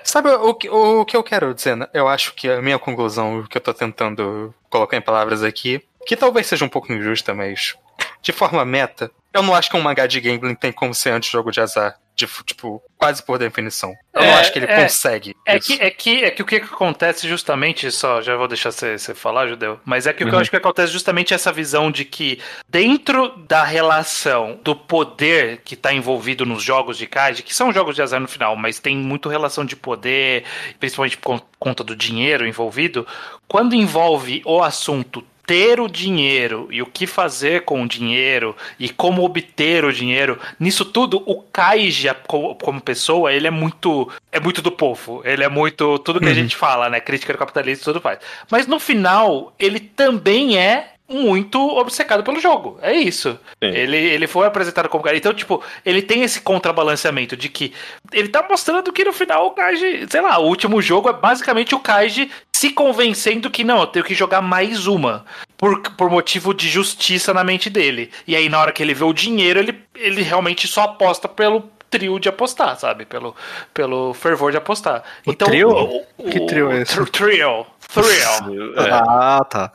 Sabe 0.04 0.30
o, 0.30 0.54
que- 0.56 0.70
o 0.70 1.06
que 1.06 1.16
eu 1.16 1.24
quero 1.24 1.54
dizer? 1.54 1.76
né? 1.76 1.88
Eu 1.94 2.08
acho 2.08 2.34
que 2.34 2.50
a 2.50 2.62
minha 2.62 2.80
conclusão, 2.80 3.40
o 3.40 3.48
que 3.48 3.58
eu 3.58 3.62
tô 3.62 3.74
tentando 3.74 4.54
colocar 4.70 4.98
em 4.98 5.02
palavras 5.02 5.44
aqui, 5.44 5.82
que 6.08 6.16
talvez 6.16 6.48
seja 6.48 6.66
um 6.66 6.70
pouco 6.70 6.92
injusta, 6.92 7.34
mas 7.36 7.76
de 8.22 8.32
forma 8.32 8.66
meta, 8.66 9.12
eu 9.34 9.44
não 9.44 9.54
acho 9.54 9.70
que 9.70 9.78
um 9.78 9.82
mangá 9.82 10.08
de 10.08 10.20
gambling 10.20 10.56
tem 10.56 10.72
como 10.72 10.94
ser 10.94 11.12
anti-jogo 11.12 11.52
de 11.52 11.62
azar. 11.62 11.98
De, 12.20 12.28
tipo, 12.46 12.82
quase 12.98 13.24
por 13.24 13.38
definição. 13.40 13.94
Eu 14.14 14.22
não 14.22 14.30
É, 14.30 14.34
acho 14.42 14.52
que 14.52 14.60
ele 14.60 14.66
é. 14.66 14.82
consegue. 14.84 15.34
É 15.46 15.58
isso. 15.58 15.68
que, 15.68 15.82
é, 15.82 15.90
que, 15.90 16.24
é 16.26 16.32
que 16.32 16.42
o 16.42 16.46
que 16.46 16.58
acontece 16.58 17.28
justamente, 17.28 17.90
só 17.92 18.22
já 18.22 18.36
vou 18.36 18.48
deixar 18.48 18.72
você, 18.72 18.98
você 18.98 19.16
falar, 19.16 19.48
Judeu, 19.48 19.80
mas 19.86 20.06
é 20.06 20.12
que 20.14 20.24
o 20.24 20.26
Uhum. 20.26 20.30
que 20.32 20.36
eu 20.36 20.40
acho 20.42 20.50
que 20.50 20.58
acontece 20.58 20.92
justamente 20.92 21.34
é 21.34 21.36
essa 21.36 21.52
visão 21.52 21.90
de 21.90 22.04
que 22.04 22.40
dentro 22.68 23.30
da 23.48 23.64
relação 23.64 24.60
do 24.64 24.76
poder 24.76 25.62
que 25.64 25.74
está 25.76 25.94
envolvido 25.94 26.46
nos 26.46 26.62
jogos 26.62 26.98
de 26.98 27.08
Kaiji, 27.08 27.42
que 27.44 27.56
são 27.56 27.72
jogos 27.72 27.96
de 27.96 28.02
azar 28.02 28.20
no 28.20 28.28
final, 28.28 28.56
mas 28.56 28.80
tem 28.80 28.98
muito 28.98 29.30
relação 29.30 29.64
de 29.66 29.76
poder, 29.76 30.44
principalmente 30.80 31.18
por 31.18 31.42
conta 31.58 31.84
do 31.84 31.96
dinheiro 31.96 32.46
envolvido, 32.46 33.08
quando 33.48 33.74
envolve 33.76 34.42
o 34.46 34.62
assunto 34.62 35.24
ter 35.50 35.80
o 35.80 35.88
dinheiro 35.90 36.68
e 36.70 36.80
o 36.80 36.86
que 36.86 37.08
fazer 37.08 37.62
com 37.66 37.82
o 37.82 37.88
dinheiro 37.88 38.56
e 38.78 38.88
como 38.88 39.24
obter 39.24 39.84
o 39.84 39.92
dinheiro, 39.92 40.38
nisso 40.60 40.86
tudo 40.86 41.24
o 41.26 41.42
Kaiji 41.42 42.08
co- 42.28 42.54
como 42.54 42.80
pessoa, 42.80 43.34
ele 43.34 43.48
é 43.48 43.50
muito 43.50 44.08
é 44.32 44.40
muito 44.40 44.62
do 44.62 44.72
povo, 44.72 45.24
ele 45.26 45.44
é 45.44 45.50
muito 45.50 45.98
tudo 46.00 46.20
que 46.20 46.28
a 46.28 46.34
gente 46.36 46.56
fala, 46.56 46.88
né, 46.88 47.00
crítica 47.00 47.34
do 47.34 47.40
capitalismo 47.40 47.82
e 47.82 47.86
tudo 47.86 48.00
faz. 48.00 48.20
Mas 48.52 48.68
no 48.68 48.80
final, 48.80 49.52
ele 49.58 49.80
também 49.80 50.56
é 50.56 50.92
muito 51.12 51.60
obcecado 51.60 52.22
pelo 52.24 52.40
jogo. 52.40 52.78
É 52.84 52.94
isso. 52.94 53.32
Sim. 53.64 53.72
Ele, 53.72 53.98
ele 53.98 54.28
foi 54.28 54.46
apresentado 54.46 54.88
como 54.88 55.04
cara. 55.04 55.18
Então, 55.18 55.34
tipo, 55.34 55.64
ele 55.84 56.04
tem 56.04 56.22
esse 56.22 56.40
contrabalanceamento 56.42 57.36
de 57.36 57.50
que 57.50 57.74
ele 58.14 58.28
tá 58.28 58.46
mostrando 58.48 58.94
que 58.94 59.04
no 59.04 59.12
final 59.12 59.48
o 59.48 59.52
Kaiji, 59.52 60.06
sei 60.08 60.22
lá, 60.22 60.38
o 60.38 60.46
último 60.46 60.80
jogo 60.84 61.10
é 61.10 61.14
basicamente 61.14 61.74
o 61.74 61.80
Kaiji 61.80 62.30
se 62.60 62.72
convencendo 62.72 63.50
que 63.50 63.64
não, 63.64 63.80
eu 63.80 63.88
tenho 63.88 64.04
que 64.04 64.14
jogar 64.14 64.42
mais 64.42 64.86
uma. 64.86 65.24
Por, 65.56 65.82
por 65.92 66.10
motivo 66.10 66.54
de 66.54 66.68
justiça 66.68 67.34
na 67.34 67.42
mente 67.44 67.70
dele. 67.70 68.12
E 68.28 68.36
aí, 68.36 68.50
na 68.50 68.60
hora 68.60 68.72
que 68.74 68.84
ele 68.84 68.94
vê 68.94 69.04
o 69.06 69.14
dinheiro, 69.14 69.60
ele, 69.60 69.82
ele 69.96 70.22
realmente 70.22 70.68
só 70.68 70.82
aposta 70.84 71.28
pelo 71.30 71.70
trio 71.90 72.20
de 72.20 72.28
apostar, 72.28 72.78
sabe? 72.78 73.06
Pelo, 73.06 73.34
pelo 73.74 74.14
fervor 74.14 74.52
de 74.52 74.58
apostar. 74.58 75.04
Então, 75.26 75.48
O 75.48 75.52
trio? 75.52 75.70
o- 75.70 76.06
o- 76.18 76.30
Que 76.30 76.46
trio 76.48 76.70
é 76.72 76.82
esse? 76.82 76.96
tr- 76.96 77.10
Trio. 77.10 77.66
Thrill. 77.94 78.74
É. 78.78 78.90
Ah, 78.92 79.46
tá. 79.50 79.72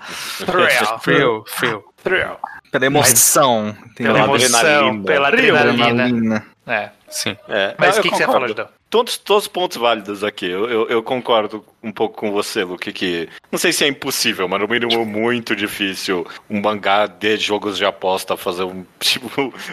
Thrill. 1.00 1.44
Frio. 1.46 1.84
Thrill. 2.02 2.36
Pela 2.70 2.86
emoção. 2.86 3.74
Tem 3.96 4.06
Pela 4.06 4.18
lá 4.20 4.24
emoção, 4.24 4.58
adrenalina. 4.60 5.04
pela 5.04 5.30
Thrill, 5.30 5.56
adrenalina. 5.56 6.02
adrenalina. 6.04 6.46
É. 6.66 6.90
Sim. 7.08 7.36
É. 7.48 7.74
Mas 7.78 7.98
o 7.98 8.02
que, 8.02 8.08
que 8.10 8.16
você 8.16 8.24
concordo. 8.24 8.32
falou, 8.32 8.48
Judeu? 8.48 8.68
Todos, 8.90 9.16
todos 9.18 9.44
os 9.44 9.48
pontos 9.48 9.76
válidos 9.76 10.22
aqui. 10.24 10.46
Eu, 10.48 10.68
eu, 10.70 10.88
eu 10.88 11.02
concordo 11.02 11.64
um 11.84 11.92
pouco 11.92 12.16
com 12.16 12.32
você, 12.32 12.64
Luke, 12.64 12.92
que 12.92 13.28
não 13.52 13.58
sei 13.58 13.72
se 13.72 13.84
é 13.84 13.88
impossível, 13.88 14.48
mas 14.48 14.60
no 14.60 14.66
mínimo 14.68 15.04
muito 15.04 15.54
difícil 15.54 16.26
um 16.48 16.60
mangá 16.60 17.06
de 17.06 17.36
jogos 17.36 17.76
de 17.76 17.84
aposta 17.84 18.36
fazer 18.36 18.64
um 18.64 18.84
tipo 18.98 19.30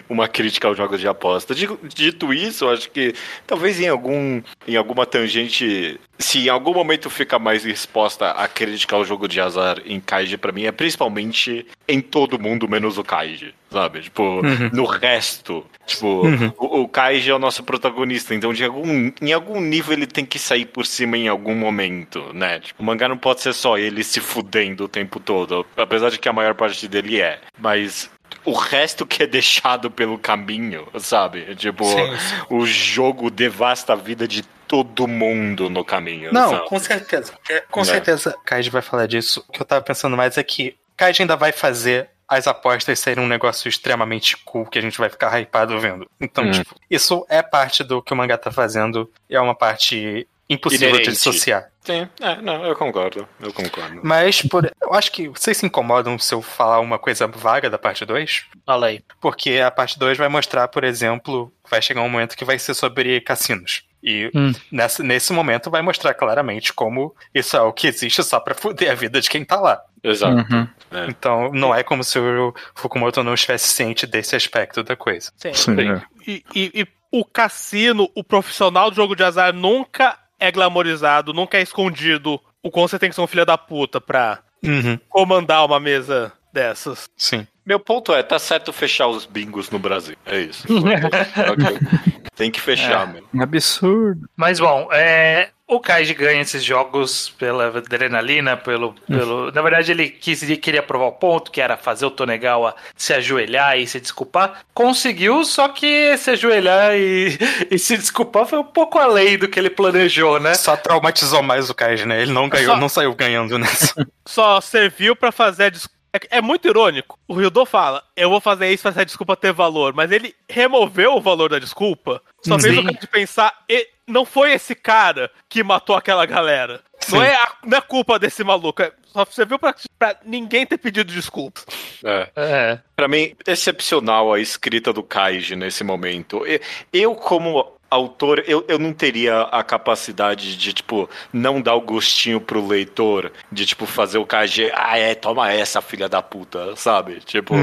uma 0.08 0.28
crítica 0.28 0.68
aos 0.68 0.76
jogos 0.76 1.00
de 1.00 1.08
aposta. 1.08 1.54
Digo- 1.54 1.78
Dito 1.82 2.32
isso, 2.32 2.68
acho 2.68 2.90
que 2.90 3.14
talvez 3.46 3.80
em 3.80 3.88
algum 3.88 4.40
em 4.68 4.76
alguma 4.76 5.06
tangente, 5.06 5.98
se 6.18 6.38
em 6.46 6.48
algum 6.48 6.74
momento 6.74 7.08
fica 7.10 7.38
mais 7.38 7.64
exposta 7.64 8.30
a 8.30 8.46
crítica 8.46 8.94
ao 8.94 9.04
jogo 9.04 9.26
de 9.26 9.40
azar 9.40 9.78
em 9.86 9.98
Kaiji 10.00 10.36
pra 10.36 10.52
mim 10.52 10.64
é 10.64 10.72
principalmente 10.72 11.66
em 11.88 12.00
todo 12.00 12.38
mundo 12.38 12.68
menos 12.68 12.98
o 12.98 13.04
Kaiji, 13.04 13.54
sabe? 13.70 14.02
Tipo, 14.02 14.40
no 14.72 14.84
resto, 14.84 15.64
tipo, 15.86 16.22
o, 16.58 16.82
o 16.82 16.88
Kaiji 16.88 17.30
é 17.30 17.34
o 17.34 17.38
nosso 17.38 17.62
protagonista, 17.64 18.34
então 18.34 18.52
de 18.52 18.64
algum 18.64 19.10
em 19.20 19.32
algum 19.32 19.60
nível 19.60 19.92
ele 19.94 20.06
tem 20.06 20.24
que 20.24 20.38
sair 20.38 20.66
por 20.66 20.86
cima 20.86 21.16
em 21.16 21.28
algum 21.28 21.54
momento, 21.54 22.01
né? 22.32 22.60
Tipo, 22.60 22.82
o 22.82 22.86
mangá 22.86 23.08
não 23.08 23.16
pode 23.18 23.40
ser 23.40 23.52
só 23.52 23.76
ele 23.78 24.02
se 24.04 24.20
fudendo 24.20 24.84
o 24.84 24.88
tempo 24.88 25.18
todo, 25.20 25.66
apesar 25.76 26.10
de 26.10 26.18
que 26.18 26.28
a 26.28 26.32
maior 26.32 26.54
parte 26.54 26.86
dele 26.88 27.20
é, 27.20 27.40
mas 27.58 28.10
o 28.44 28.52
resto 28.52 29.06
que 29.06 29.22
é 29.22 29.26
deixado 29.26 29.90
pelo 29.90 30.18
caminho, 30.18 30.86
sabe? 30.98 31.54
Tipo, 31.56 31.84
Sim, 31.84 32.16
sim. 32.16 32.36
o 32.50 32.66
jogo 32.66 33.30
devasta 33.30 33.92
a 33.92 33.96
vida 33.96 34.26
de 34.26 34.42
todo 34.66 35.06
mundo 35.06 35.68
no 35.68 35.84
caminho. 35.84 36.32
Não, 36.32 36.50
sabe? 36.50 36.66
com 36.68 36.78
certeza. 36.78 37.32
É, 37.50 37.60
com 37.70 37.80
É. 37.82 37.84
certeza, 37.84 38.34
Kaiji 38.44 38.70
vai 38.70 38.80
falar 38.82 39.06
disso. 39.06 39.44
O 39.48 39.52
que 39.52 39.60
eu 39.60 39.66
tava 39.66 39.82
pensando 39.82 40.16
mais 40.16 40.38
é 40.38 40.42
que 40.42 40.74
Kaiji 40.96 41.22
ainda 41.22 41.36
vai 41.36 41.52
fazer 41.52 42.08
as 42.26 42.46
apostas 42.46 42.98
serem 42.98 43.22
um 43.22 43.28
negócio 43.28 43.68
extremamente 43.68 44.34
cool 44.38 44.64
que 44.64 44.78
a 44.78 44.82
gente 44.82 44.96
vai 44.96 45.10
ficar 45.10 45.38
hypado 45.38 45.78
vendo. 45.78 46.08
Então, 46.18 46.44
Hum. 46.44 46.50
tipo, 46.52 46.74
isso 46.90 47.26
é 47.28 47.42
parte 47.42 47.84
do 47.84 48.00
que 48.00 48.14
o 48.14 48.16
mangá 48.16 48.38
tá 48.38 48.50
fazendo 48.50 49.10
é 49.28 49.38
uma 49.38 49.54
parte 49.54 50.26
impossível 50.48 50.88
Inerente. 50.90 51.10
de 51.10 51.16
dissociar. 51.16 51.68
Sim, 51.80 52.08
é, 52.20 52.36
não, 52.42 52.64
eu 52.64 52.76
concordo. 52.76 53.26
Eu 53.40 53.52
concordo. 53.52 54.00
Mas, 54.04 54.40
por, 54.42 54.70
eu 54.80 54.94
acho 54.94 55.10
que 55.10 55.28
vocês 55.28 55.56
se 55.56 55.66
incomodam 55.66 56.16
se 56.18 56.32
eu 56.34 56.40
falar 56.42 56.78
uma 56.80 56.98
coisa 56.98 57.26
vaga 57.26 57.68
da 57.68 57.78
parte 57.78 58.04
2? 58.04 58.44
Fala 58.64 58.86
aí. 58.86 59.02
Porque 59.20 59.58
a 59.58 59.70
parte 59.70 59.98
2 59.98 60.16
vai 60.18 60.28
mostrar, 60.28 60.68
por 60.68 60.84
exemplo, 60.84 61.52
vai 61.68 61.82
chegar 61.82 62.02
um 62.02 62.08
momento 62.08 62.36
que 62.36 62.44
vai 62.44 62.58
ser 62.58 62.74
sobre 62.74 63.20
cassinos. 63.22 63.82
E 64.04 64.30
Hum. 64.34 64.52
nessa, 64.70 65.02
nesse 65.02 65.32
momento 65.32 65.70
vai 65.70 65.80
mostrar 65.82 66.12
claramente 66.14 66.72
como 66.72 67.14
isso 67.34 67.56
é 67.56 67.60
o 67.62 67.72
que 67.72 67.86
existe 67.86 68.22
só 68.24 68.38
pra 68.40 68.54
foder 68.54 68.90
a 68.90 68.94
vida 68.96 69.20
de 69.20 69.30
quem 69.30 69.44
tá 69.44 69.60
lá. 69.60 69.80
Exato. 70.02 70.34
Uhum. 70.52 70.68
É. 70.90 71.06
Então 71.08 71.50
não 71.52 71.72
é 71.74 71.82
como 71.84 72.02
se 72.02 72.18
o 72.18 72.52
Fukumoto 72.74 73.22
não 73.22 73.34
estivesse 73.34 73.68
ciente 73.68 74.04
desse 74.06 74.34
aspecto 74.36 74.82
da 74.82 74.96
coisa. 74.96 75.32
Sim. 75.36 75.54
Sim, 75.54 75.76
Sim. 75.76 75.90
é. 75.92 76.02
E, 76.26 76.44
e- 76.54 76.70
e 76.82 76.86
o 77.12 77.24
cassino, 77.24 78.10
o 78.14 78.24
profissional 78.24 78.90
do 78.90 78.96
jogo 78.96 79.14
de 79.14 79.22
azar 79.22 79.52
nunca 79.52 80.18
é 80.42 80.50
glamorizado, 80.52 81.32
nunca 81.32 81.56
é 81.58 81.62
escondido 81.62 82.40
o 82.62 82.70
quão 82.70 82.86
você 82.88 82.98
tem 82.98 83.08
que 83.08 83.14
ser 83.14 83.20
um 83.20 83.26
filho 83.26 83.46
da 83.46 83.56
puta 83.58 84.00
pra 84.00 84.40
Uhum, 84.64 84.96
comandar 85.08 85.64
uma 85.66 85.80
mesa 85.80 86.32
dessas. 86.52 87.08
sim. 87.16 87.46
Meu 87.64 87.78
ponto 87.80 88.12
é, 88.12 88.22
tá 88.24 88.38
certo 88.40 88.72
fechar 88.72 89.06
os 89.06 89.24
bingos 89.24 89.70
no 89.70 89.78
Brasil. 89.78 90.16
É 90.26 90.40
isso. 90.40 90.66
Tem 92.36 92.50
que 92.50 92.60
fechar, 92.60 93.06
meu. 93.06 93.24
Um 93.32 93.42
absurdo. 93.42 94.28
Mas 94.36 94.58
bom, 94.58 94.88
é, 94.92 95.50
o 95.74 95.80
Kaiji 95.80 96.14
ganha 96.14 96.40
esses 96.40 96.62
jogos 96.64 97.30
pela 97.38 97.66
adrenalina, 97.78 98.56
pelo. 98.56 98.94
pelo 99.06 99.50
na 99.52 99.62
verdade, 99.62 99.90
ele 99.92 100.08
quis, 100.08 100.42
ele 100.42 100.56
queria 100.56 100.82
provar 100.82 101.06
o 101.06 101.12
ponto, 101.12 101.50
que 101.50 101.60
era 101.60 101.76
fazer 101.76 102.06
o 102.06 102.10
Tonegawa 102.10 102.74
se 102.96 103.12
ajoelhar 103.14 103.78
e 103.78 103.86
se 103.86 104.00
desculpar. 104.00 104.62
Conseguiu, 104.74 105.44
só 105.44 105.68
que 105.68 106.16
se 106.18 106.30
ajoelhar 106.30 106.94
e, 106.96 107.38
e 107.70 107.78
se 107.78 107.96
desculpar 107.96 108.46
foi 108.46 108.58
um 108.58 108.64
pouco 108.64 108.98
além 108.98 109.38
do 109.38 109.48
que 109.48 109.58
ele 109.58 109.70
planejou, 109.70 110.38
né? 110.40 110.54
Só 110.54 110.76
traumatizou 110.76 111.42
mais 111.42 111.70
o 111.70 111.74
Kaiji, 111.74 112.06
né? 112.06 112.22
Ele 112.22 112.32
não 112.32 112.48
ganhou, 112.48 112.74
Só- 112.74 112.80
não 112.80 112.88
saiu 112.88 113.14
ganhando 113.14 113.58
nessa. 113.58 113.94
Só 114.26 114.60
serviu 114.60 115.14
pra 115.16 115.32
fazer 115.32 115.64
a 115.64 115.68
des- 115.70 115.88
é, 116.14 116.38
é 116.38 116.40
muito 116.42 116.68
irônico. 116.68 117.18
O 117.26 117.32
Ryudo 117.34 117.64
fala, 117.64 118.02
eu 118.14 118.28
vou 118.28 118.38
fazer 118.40 118.70
isso 118.70 118.82
pra 118.82 118.90
essa 118.90 119.04
desculpa 119.04 119.34
ter 119.34 119.52
valor, 119.52 119.94
mas 119.94 120.12
ele 120.12 120.34
removeu 120.48 121.14
o 121.16 121.20
valor 121.22 121.48
da 121.48 121.58
desculpa, 121.58 122.20
só 122.46 122.58
fez 122.58 122.74
Sim. 122.74 122.80
o 122.80 122.84
cara 122.84 122.98
de 122.98 123.06
pensar, 123.06 123.54
e 123.68 123.88
não 124.06 124.24
foi 124.24 124.52
esse 124.52 124.74
cara 124.74 125.30
que 125.48 125.62
matou 125.62 125.96
aquela 125.96 126.26
galera. 126.26 126.80
Não 127.10 127.22
é, 127.22 127.34
a, 127.34 127.52
não 127.64 127.78
é 127.78 127.80
culpa 127.80 128.18
desse 128.18 128.44
maluco, 128.44 128.82
é- 128.82 128.92
só 129.12 129.24
serviu 129.26 129.58
pra, 129.58 129.74
pra 129.98 130.16
ninguém 130.24 130.64
ter 130.64 130.78
pedido 130.78 131.12
desculpa. 131.12 131.60
É. 132.04 132.30
É. 132.36 132.78
Pra 132.96 133.08
mim, 133.08 133.34
excepcional 133.46 134.32
a 134.32 134.40
escrita 134.40 134.92
do 134.92 135.02
Kaiji 135.02 135.54
nesse 135.56 135.84
momento. 135.84 136.46
E- 136.46 136.60
Eu, 136.92 137.14
como 137.14 137.72
autor, 137.92 138.42
eu, 138.46 138.64
eu 138.68 138.78
não 138.78 138.92
teria 138.92 139.42
a 139.42 139.62
capacidade 139.62 140.56
de, 140.56 140.72
tipo, 140.72 141.08
não 141.32 141.60
dar 141.60 141.74
o 141.74 141.80
gostinho 141.80 142.40
pro 142.40 142.66
leitor, 142.66 143.32
de, 143.50 143.66
tipo, 143.66 143.86
fazer 143.86 144.18
o 144.18 144.26
Kaiji, 144.26 144.70
ah, 144.74 144.98
é, 144.98 145.14
toma 145.14 145.52
essa, 145.52 145.80
filha 145.82 146.08
da 146.08 146.22
puta, 146.22 146.74
sabe? 146.76 147.20
Tipo, 147.24 147.54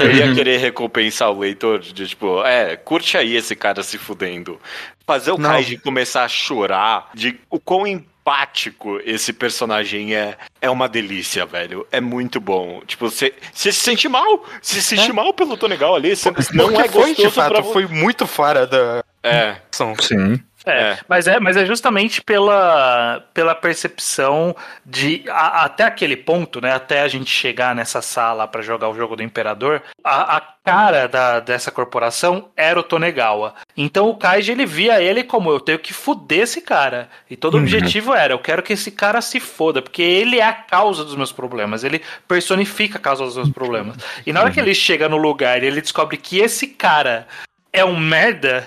eu 0.00 0.10
ia 0.10 0.34
querer 0.34 0.58
recompensar 0.58 1.30
o 1.30 1.38
leitor 1.38 1.78
de, 1.80 2.08
tipo, 2.08 2.42
é, 2.44 2.76
curte 2.76 3.16
aí 3.16 3.36
esse 3.36 3.54
cara 3.54 3.82
se 3.82 3.98
fudendo. 3.98 4.58
Fazer 5.06 5.32
o 5.32 5.38
Não. 5.38 5.50
Kaiji 5.50 5.78
começar 5.78 6.24
a 6.24 6.28
chorar 6.28 7.10
de 7.14 7.38
o 7.48 7.58
quão 7.58 7.86
empático 8.28 9.00
esse 9.04 9.32
personagem 9.32 10.14
é, 10.14 10.36
é 10.60 10.68
uma 10.68 10.88
delícia, 10.88 11.46
velho. 11.46 11.86
É 11.90 12.00
muito 12.00 12.40
bom. 12.40 12.82
Tipo, 12.86 13.10
você 13.10 13.32
se 13.52 13.72
sente 13.72 14.08
mal. 14.08 14.44
Você 14.60 14.80
se 14.80 14.96
sente 14.96 15.12
mal 15.12 15.32
pelo 15.32 15.56
Tonegal 15.56 15.96
ali. 15.96 16.14
Você 16.14 16.30
não 16.52 16.80
é 16.80 16.88
foi, 16.88 17.14
de 17.14 17.22
gostoso 17.22 17.30
fato, 17.30 17.52
pra 17.52 17.62
foi 17.62 17.86
muito 17.86 18.26
fora 18.26 18.66
da 18.66 19.02
É. 19.22 19.56
Sim. 20.00 20.40
É, 20.66 20.70
É. 20.92 20.98
Mas 21.08 21.26
é, 21.26 21.38
mas 21.40 21.56
é 21.56 21.64
justamente 21.64 22.20
pela, 22.22 23.22
pela 23.32 23.54
percepção 23.54 24.54
de 24.84 25.24
a- 25.28 25.64
até 25.64 25.84
aquele 25.84 26.16
ponto, 26.16 26.60
né? 26.60 26.72
Até 26.72 27.02
a 27.02 27.08
gente 27.08 27.30
chegar 27.30 27.74
nessa 27.74 28.02
sala 28.02 28.46
pra 28.46 28.60
jogar 28.62 28.88
o 28.88 28.94
jogo 28.94 29.16
do 29.16 29.22
Imperador, 29.22 29.82
a, 30.04 30.36
a 30.36 30.40
cara 30.64 31.06
da, 31.08 31.40
dessa 31.40 31.70
corporação 31.70 32.50
era 32.56 32.78
o 32.78 32.82
Tonegawa. 32.82 33.54
Então 33.76 34.08
o 34.10 34.16
Kaiji 34.16 34.52
ele 34.52 34.66
via 34.66 35.00
ele 35.00 35.24
como 35.24 35.50
eu 35.50 35.60
tenho 35.60 35.78
que 35.78 35.94
fuder 35.94 36.40
esse 36.40 36.60
cara. 36.60 37.08
E 37.30 37.36
todo 37.36 37.54
o 37.54 37.58
objetivo 37.58 38.12
era 38.12 38.34
eu 38.34 38.38
quero 38.38 38.62
que 38.62 38.72
esse 38.74 38.90
cara 38.90 39.20
se 39.22 39.40
foda, 39.40 39.80
porque 39.80 40.02
ele 40.02 40.38
é 40.38 40.44
a 40.44 40.52
causa 40.52 41.04
dos 41.04 41.14
meus 41.16 41.32
problemas. 41.32 41.84
Ele 41.84 42.02
personifica 42.26 42.98
a 42.98 43.00
causa 43.00 43.24
dos 43.24 43.36
meus 43.36 43.48
problemas. 43.50 43.96
E 44.26 44.32
na 44.32 44.40
hora 44.40 44.50
que 44.50 44.60
ele 44.60 44.74
chega 44.74 45.08
no 45.08 45.16
lugar 45.16 45.62
e 45.62 45.66
ele 45.66 45.80
descobre 45.80 46.16
que 46.16 46.38
esse 46.38 46.66
cara 46.66 47.26
é 47.78 47.84
um 47.84 47.96
merda, 47.98 48.66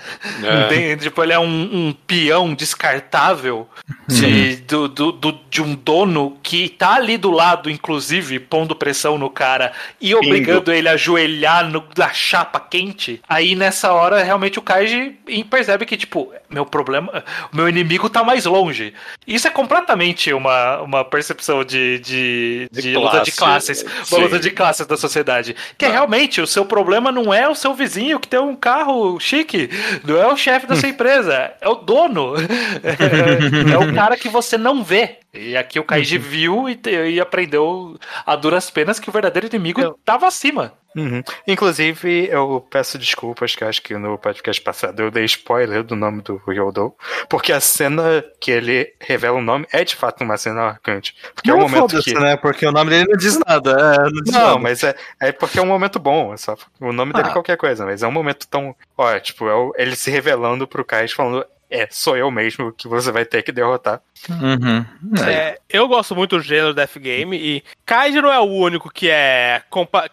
É. 0.70 0.96
tipo, 0.96 1.22
ele 1.22 1.32
é 1.32 1.38
um, 1.38 1.44
um 1.88 1.92
peão 2.06 2.54
descartável 2.54 3.68
de, 4.08 4.56
do, 4.56 4.88
do- 4.88 5.12
do- 5.12 5.40
de 5.50 5.62
um 5.62 5.74
dono 5.74 6.38
que 6.42 6.68
tá 6.68 6.94
ali 6.94 7.16
do 7.16 7.30
lado, 7.30 7.70
inclusive, 7.70 8.38
pondo 8.38 8.74
pressão 8.74 9.16
no 9.18 9.30
cara 9.30 9.72
e 10.00 10.14
obrigando 10.14 10.72
ele 10.72 10.88
a 10.88 10.92
ajoelhar 10.92 11.68
no, 11.68 11.84
na 11.96 12.12
chapa 12.12 12.58
quente. 12.60 13.20
Aí 13.28 13.54
nessa 13.54 13.92
hora, 13.92 14.22
realmente 14.22 14.58
o 14.58 14.62
Kaiji 14.62 15.16
percebe 15.50 15.84
que, 15.86 15.96
tipo, 15.96 16.32
meu 16.50 16.66
problema, 16.66 17.24
o 17.52 17.56
meu 17.56 17.68
inimigo 17.68 18.08
tá 18.10 18.22
mais 18.24 18.44
longe. 18.44 18.92
Isso 19.26 19.46
é 19.46 19.50
completamente 19.50 20.32
uma, 20.32 20.80
uma 20.82 21.04
percepção 21.04 21.64
de, 21.64 21.98
de, 22.00 22.68
De 22.70 22.82
de 22.82 22.94
luta 22.96 23.20
de 23.22 23.32
classe, 23.32 23.72
classes, 23.74 23.78
sim. 24.04 24.14
uma 24.14 24.24
luta 24.24 24.38
de 24.38 24.50
classes 24.50 24.86
da 24.86 24.96
sociedade. 24.96 25.54
Que 25.78 25.84
é 25.86 25.90
realmente 25.90 26.40
o 26.40 26.46
seu 26.46 26.64
problema 26.64 27.10
não 27.12 27.32
é 27.32 27.48
o 27.48 27.54
seu 27.54 27.74
vizinho 27.74 28.18
que 28.20 28.28
tem 28.28 28.40
um 28.40 28.54
carro 28.56 29.01
chique, 29.18 29.68
não 30.04 30.16
é 30.20 30.26
o 30.26 30.36
chefe 30.36 30.66
da 30.66 30.76
sua 30.76 30.88
empresa, 30.88 31.52
é 31.60 31.68
o 31.68 31.74
dono. 31.74 32.34
É, 32.82 33.72
é 33.72 33.78
o 33.78 33.94
cara 33.94 34.16
que 34.16 34.28
você 34.28 34.56
não 34.56 34.82
vê. 34.82 35.18
E 35.34 35.56
aqui 35.56 35.80
o 35.80 35.84
Kaiji 35.84 36.18
viu 36.18 36.68
e, 36.68 36.78
e 37.10 37.18
aprendeu 37.20 37.98
a 38.26 38.36
duras 38.36 38.70
penas 38.70 39.00
que 39.00 39.08
o 39.08 39.12
verdadeiro 39.12 39.46
inimigo 39.46 39.80
estava 39.98 40.26
acima. 40.26 40.74
Uhum. 40.94 41.22
Inclusive, 41.48 42.28
eu 42.30 42.66
peço 42.68 42.98
desculpas, 42.98 43.56
que 43.56 43.64
eu 43.64 43.68
acho 43.68 43.80
que 43.80 43.94
no 43.96 44.18
podcast 44.18 44.60
passado 44.60 45.00
eu 45.00 45.10
dei 45.10 45.24
spoiler 45.24 45.82
do 45.82 45.96
nome 45.96 46.20
do 46.20 46.38
Yodo, 46.52 46.94
porque 47.30 47.50
a 47.50 47.60
cena 47.60 48.22
que 48.38 48.50
ele 48.50 48.92
revela 49.00 49.38
o 49.38 49.40
nome 49.42 49.66
é 49.72 49.82
de 49.84 49.96
fato 49.96 50.22
uma 50.22 50.36
cena 50.36 50.64
marcante. 50.66 51.16
Porque 51.34 51.50
é 51.50 51.54
um 51.54 51.60
Não 51.60 51.62
momento 51.66 51.90
foda-se, 51.92 52.12
que. 52.12 52.20
né? 52.20 52.36
Porque 52.36 52.66
o 52.66 52.72
nome 52.72 52.90
dele 52.90 53.06
não 53.08 53.16
diz 53.16 53.38
nada. 53.38 53.70
É, 53.70 53.98
não 54.10 54.22
diz 54.22 54.34
Não, 54.34 54.40
nada. 54.48 54.58
mas 54.58 54.82
é, 54.84 54.94
é 55.18 55.32
porque 55.32 55.58
é 55.58 55.62
um 55.62 55.66
momento 55.66 55.98
bom. 55.98 56.34
É 56.34 56.36
só, 56.36 56.54
o 56.78 56.92
nome 56.92 57.14
dele 57.14 57.28
é 57.28 57.30
Ah. 57.30 57.32
qualquer 57.32 57.56
coisa, 57.56 57.86
mas 57.86 58.02
é 58.02 58.06
um 58.06 58.12
momento 58.12 58.46
tão. 58.46 58.76
Ó, 58.98 59.18
tipo, 59.18 59.48
é 59.48 59.54
o- 59.54 59.72
ele 59.78 59.96
se 59.96 60.10
revelando 60.10 60.68
pro 60.68 60.84
Kais 60.84 61.10
falando: 61.12 61.42
É, 61.74 61.88
sou 61.90 62.14
eu 62.16 62.30
mesmo 62.30 62.70
que 62.70 62.86
você 62.86 63.10
vai 63.10 63.24
ter 63.24 63.42
que 63.42 63.50
derrotar. 63.50 64.02
Uhum. 64.28 64.84
É. 65.26 65.32
É, 65.32 65.58
eu 65.70 65.88
gosto 65.88 66.14
muito 66.14 66.36
do 66.36 66.42
gênero 66.42 66.74
Death 66.74 66.98
Game 66.98 67.34
e 67.34 67.64
Kaiji 67.86 68.20
não 68.20 68.30
é 68.30 68.38
o 68.38 68.44
único 68.44 68.90
que 68.90 69.08
é, 69.08 69.62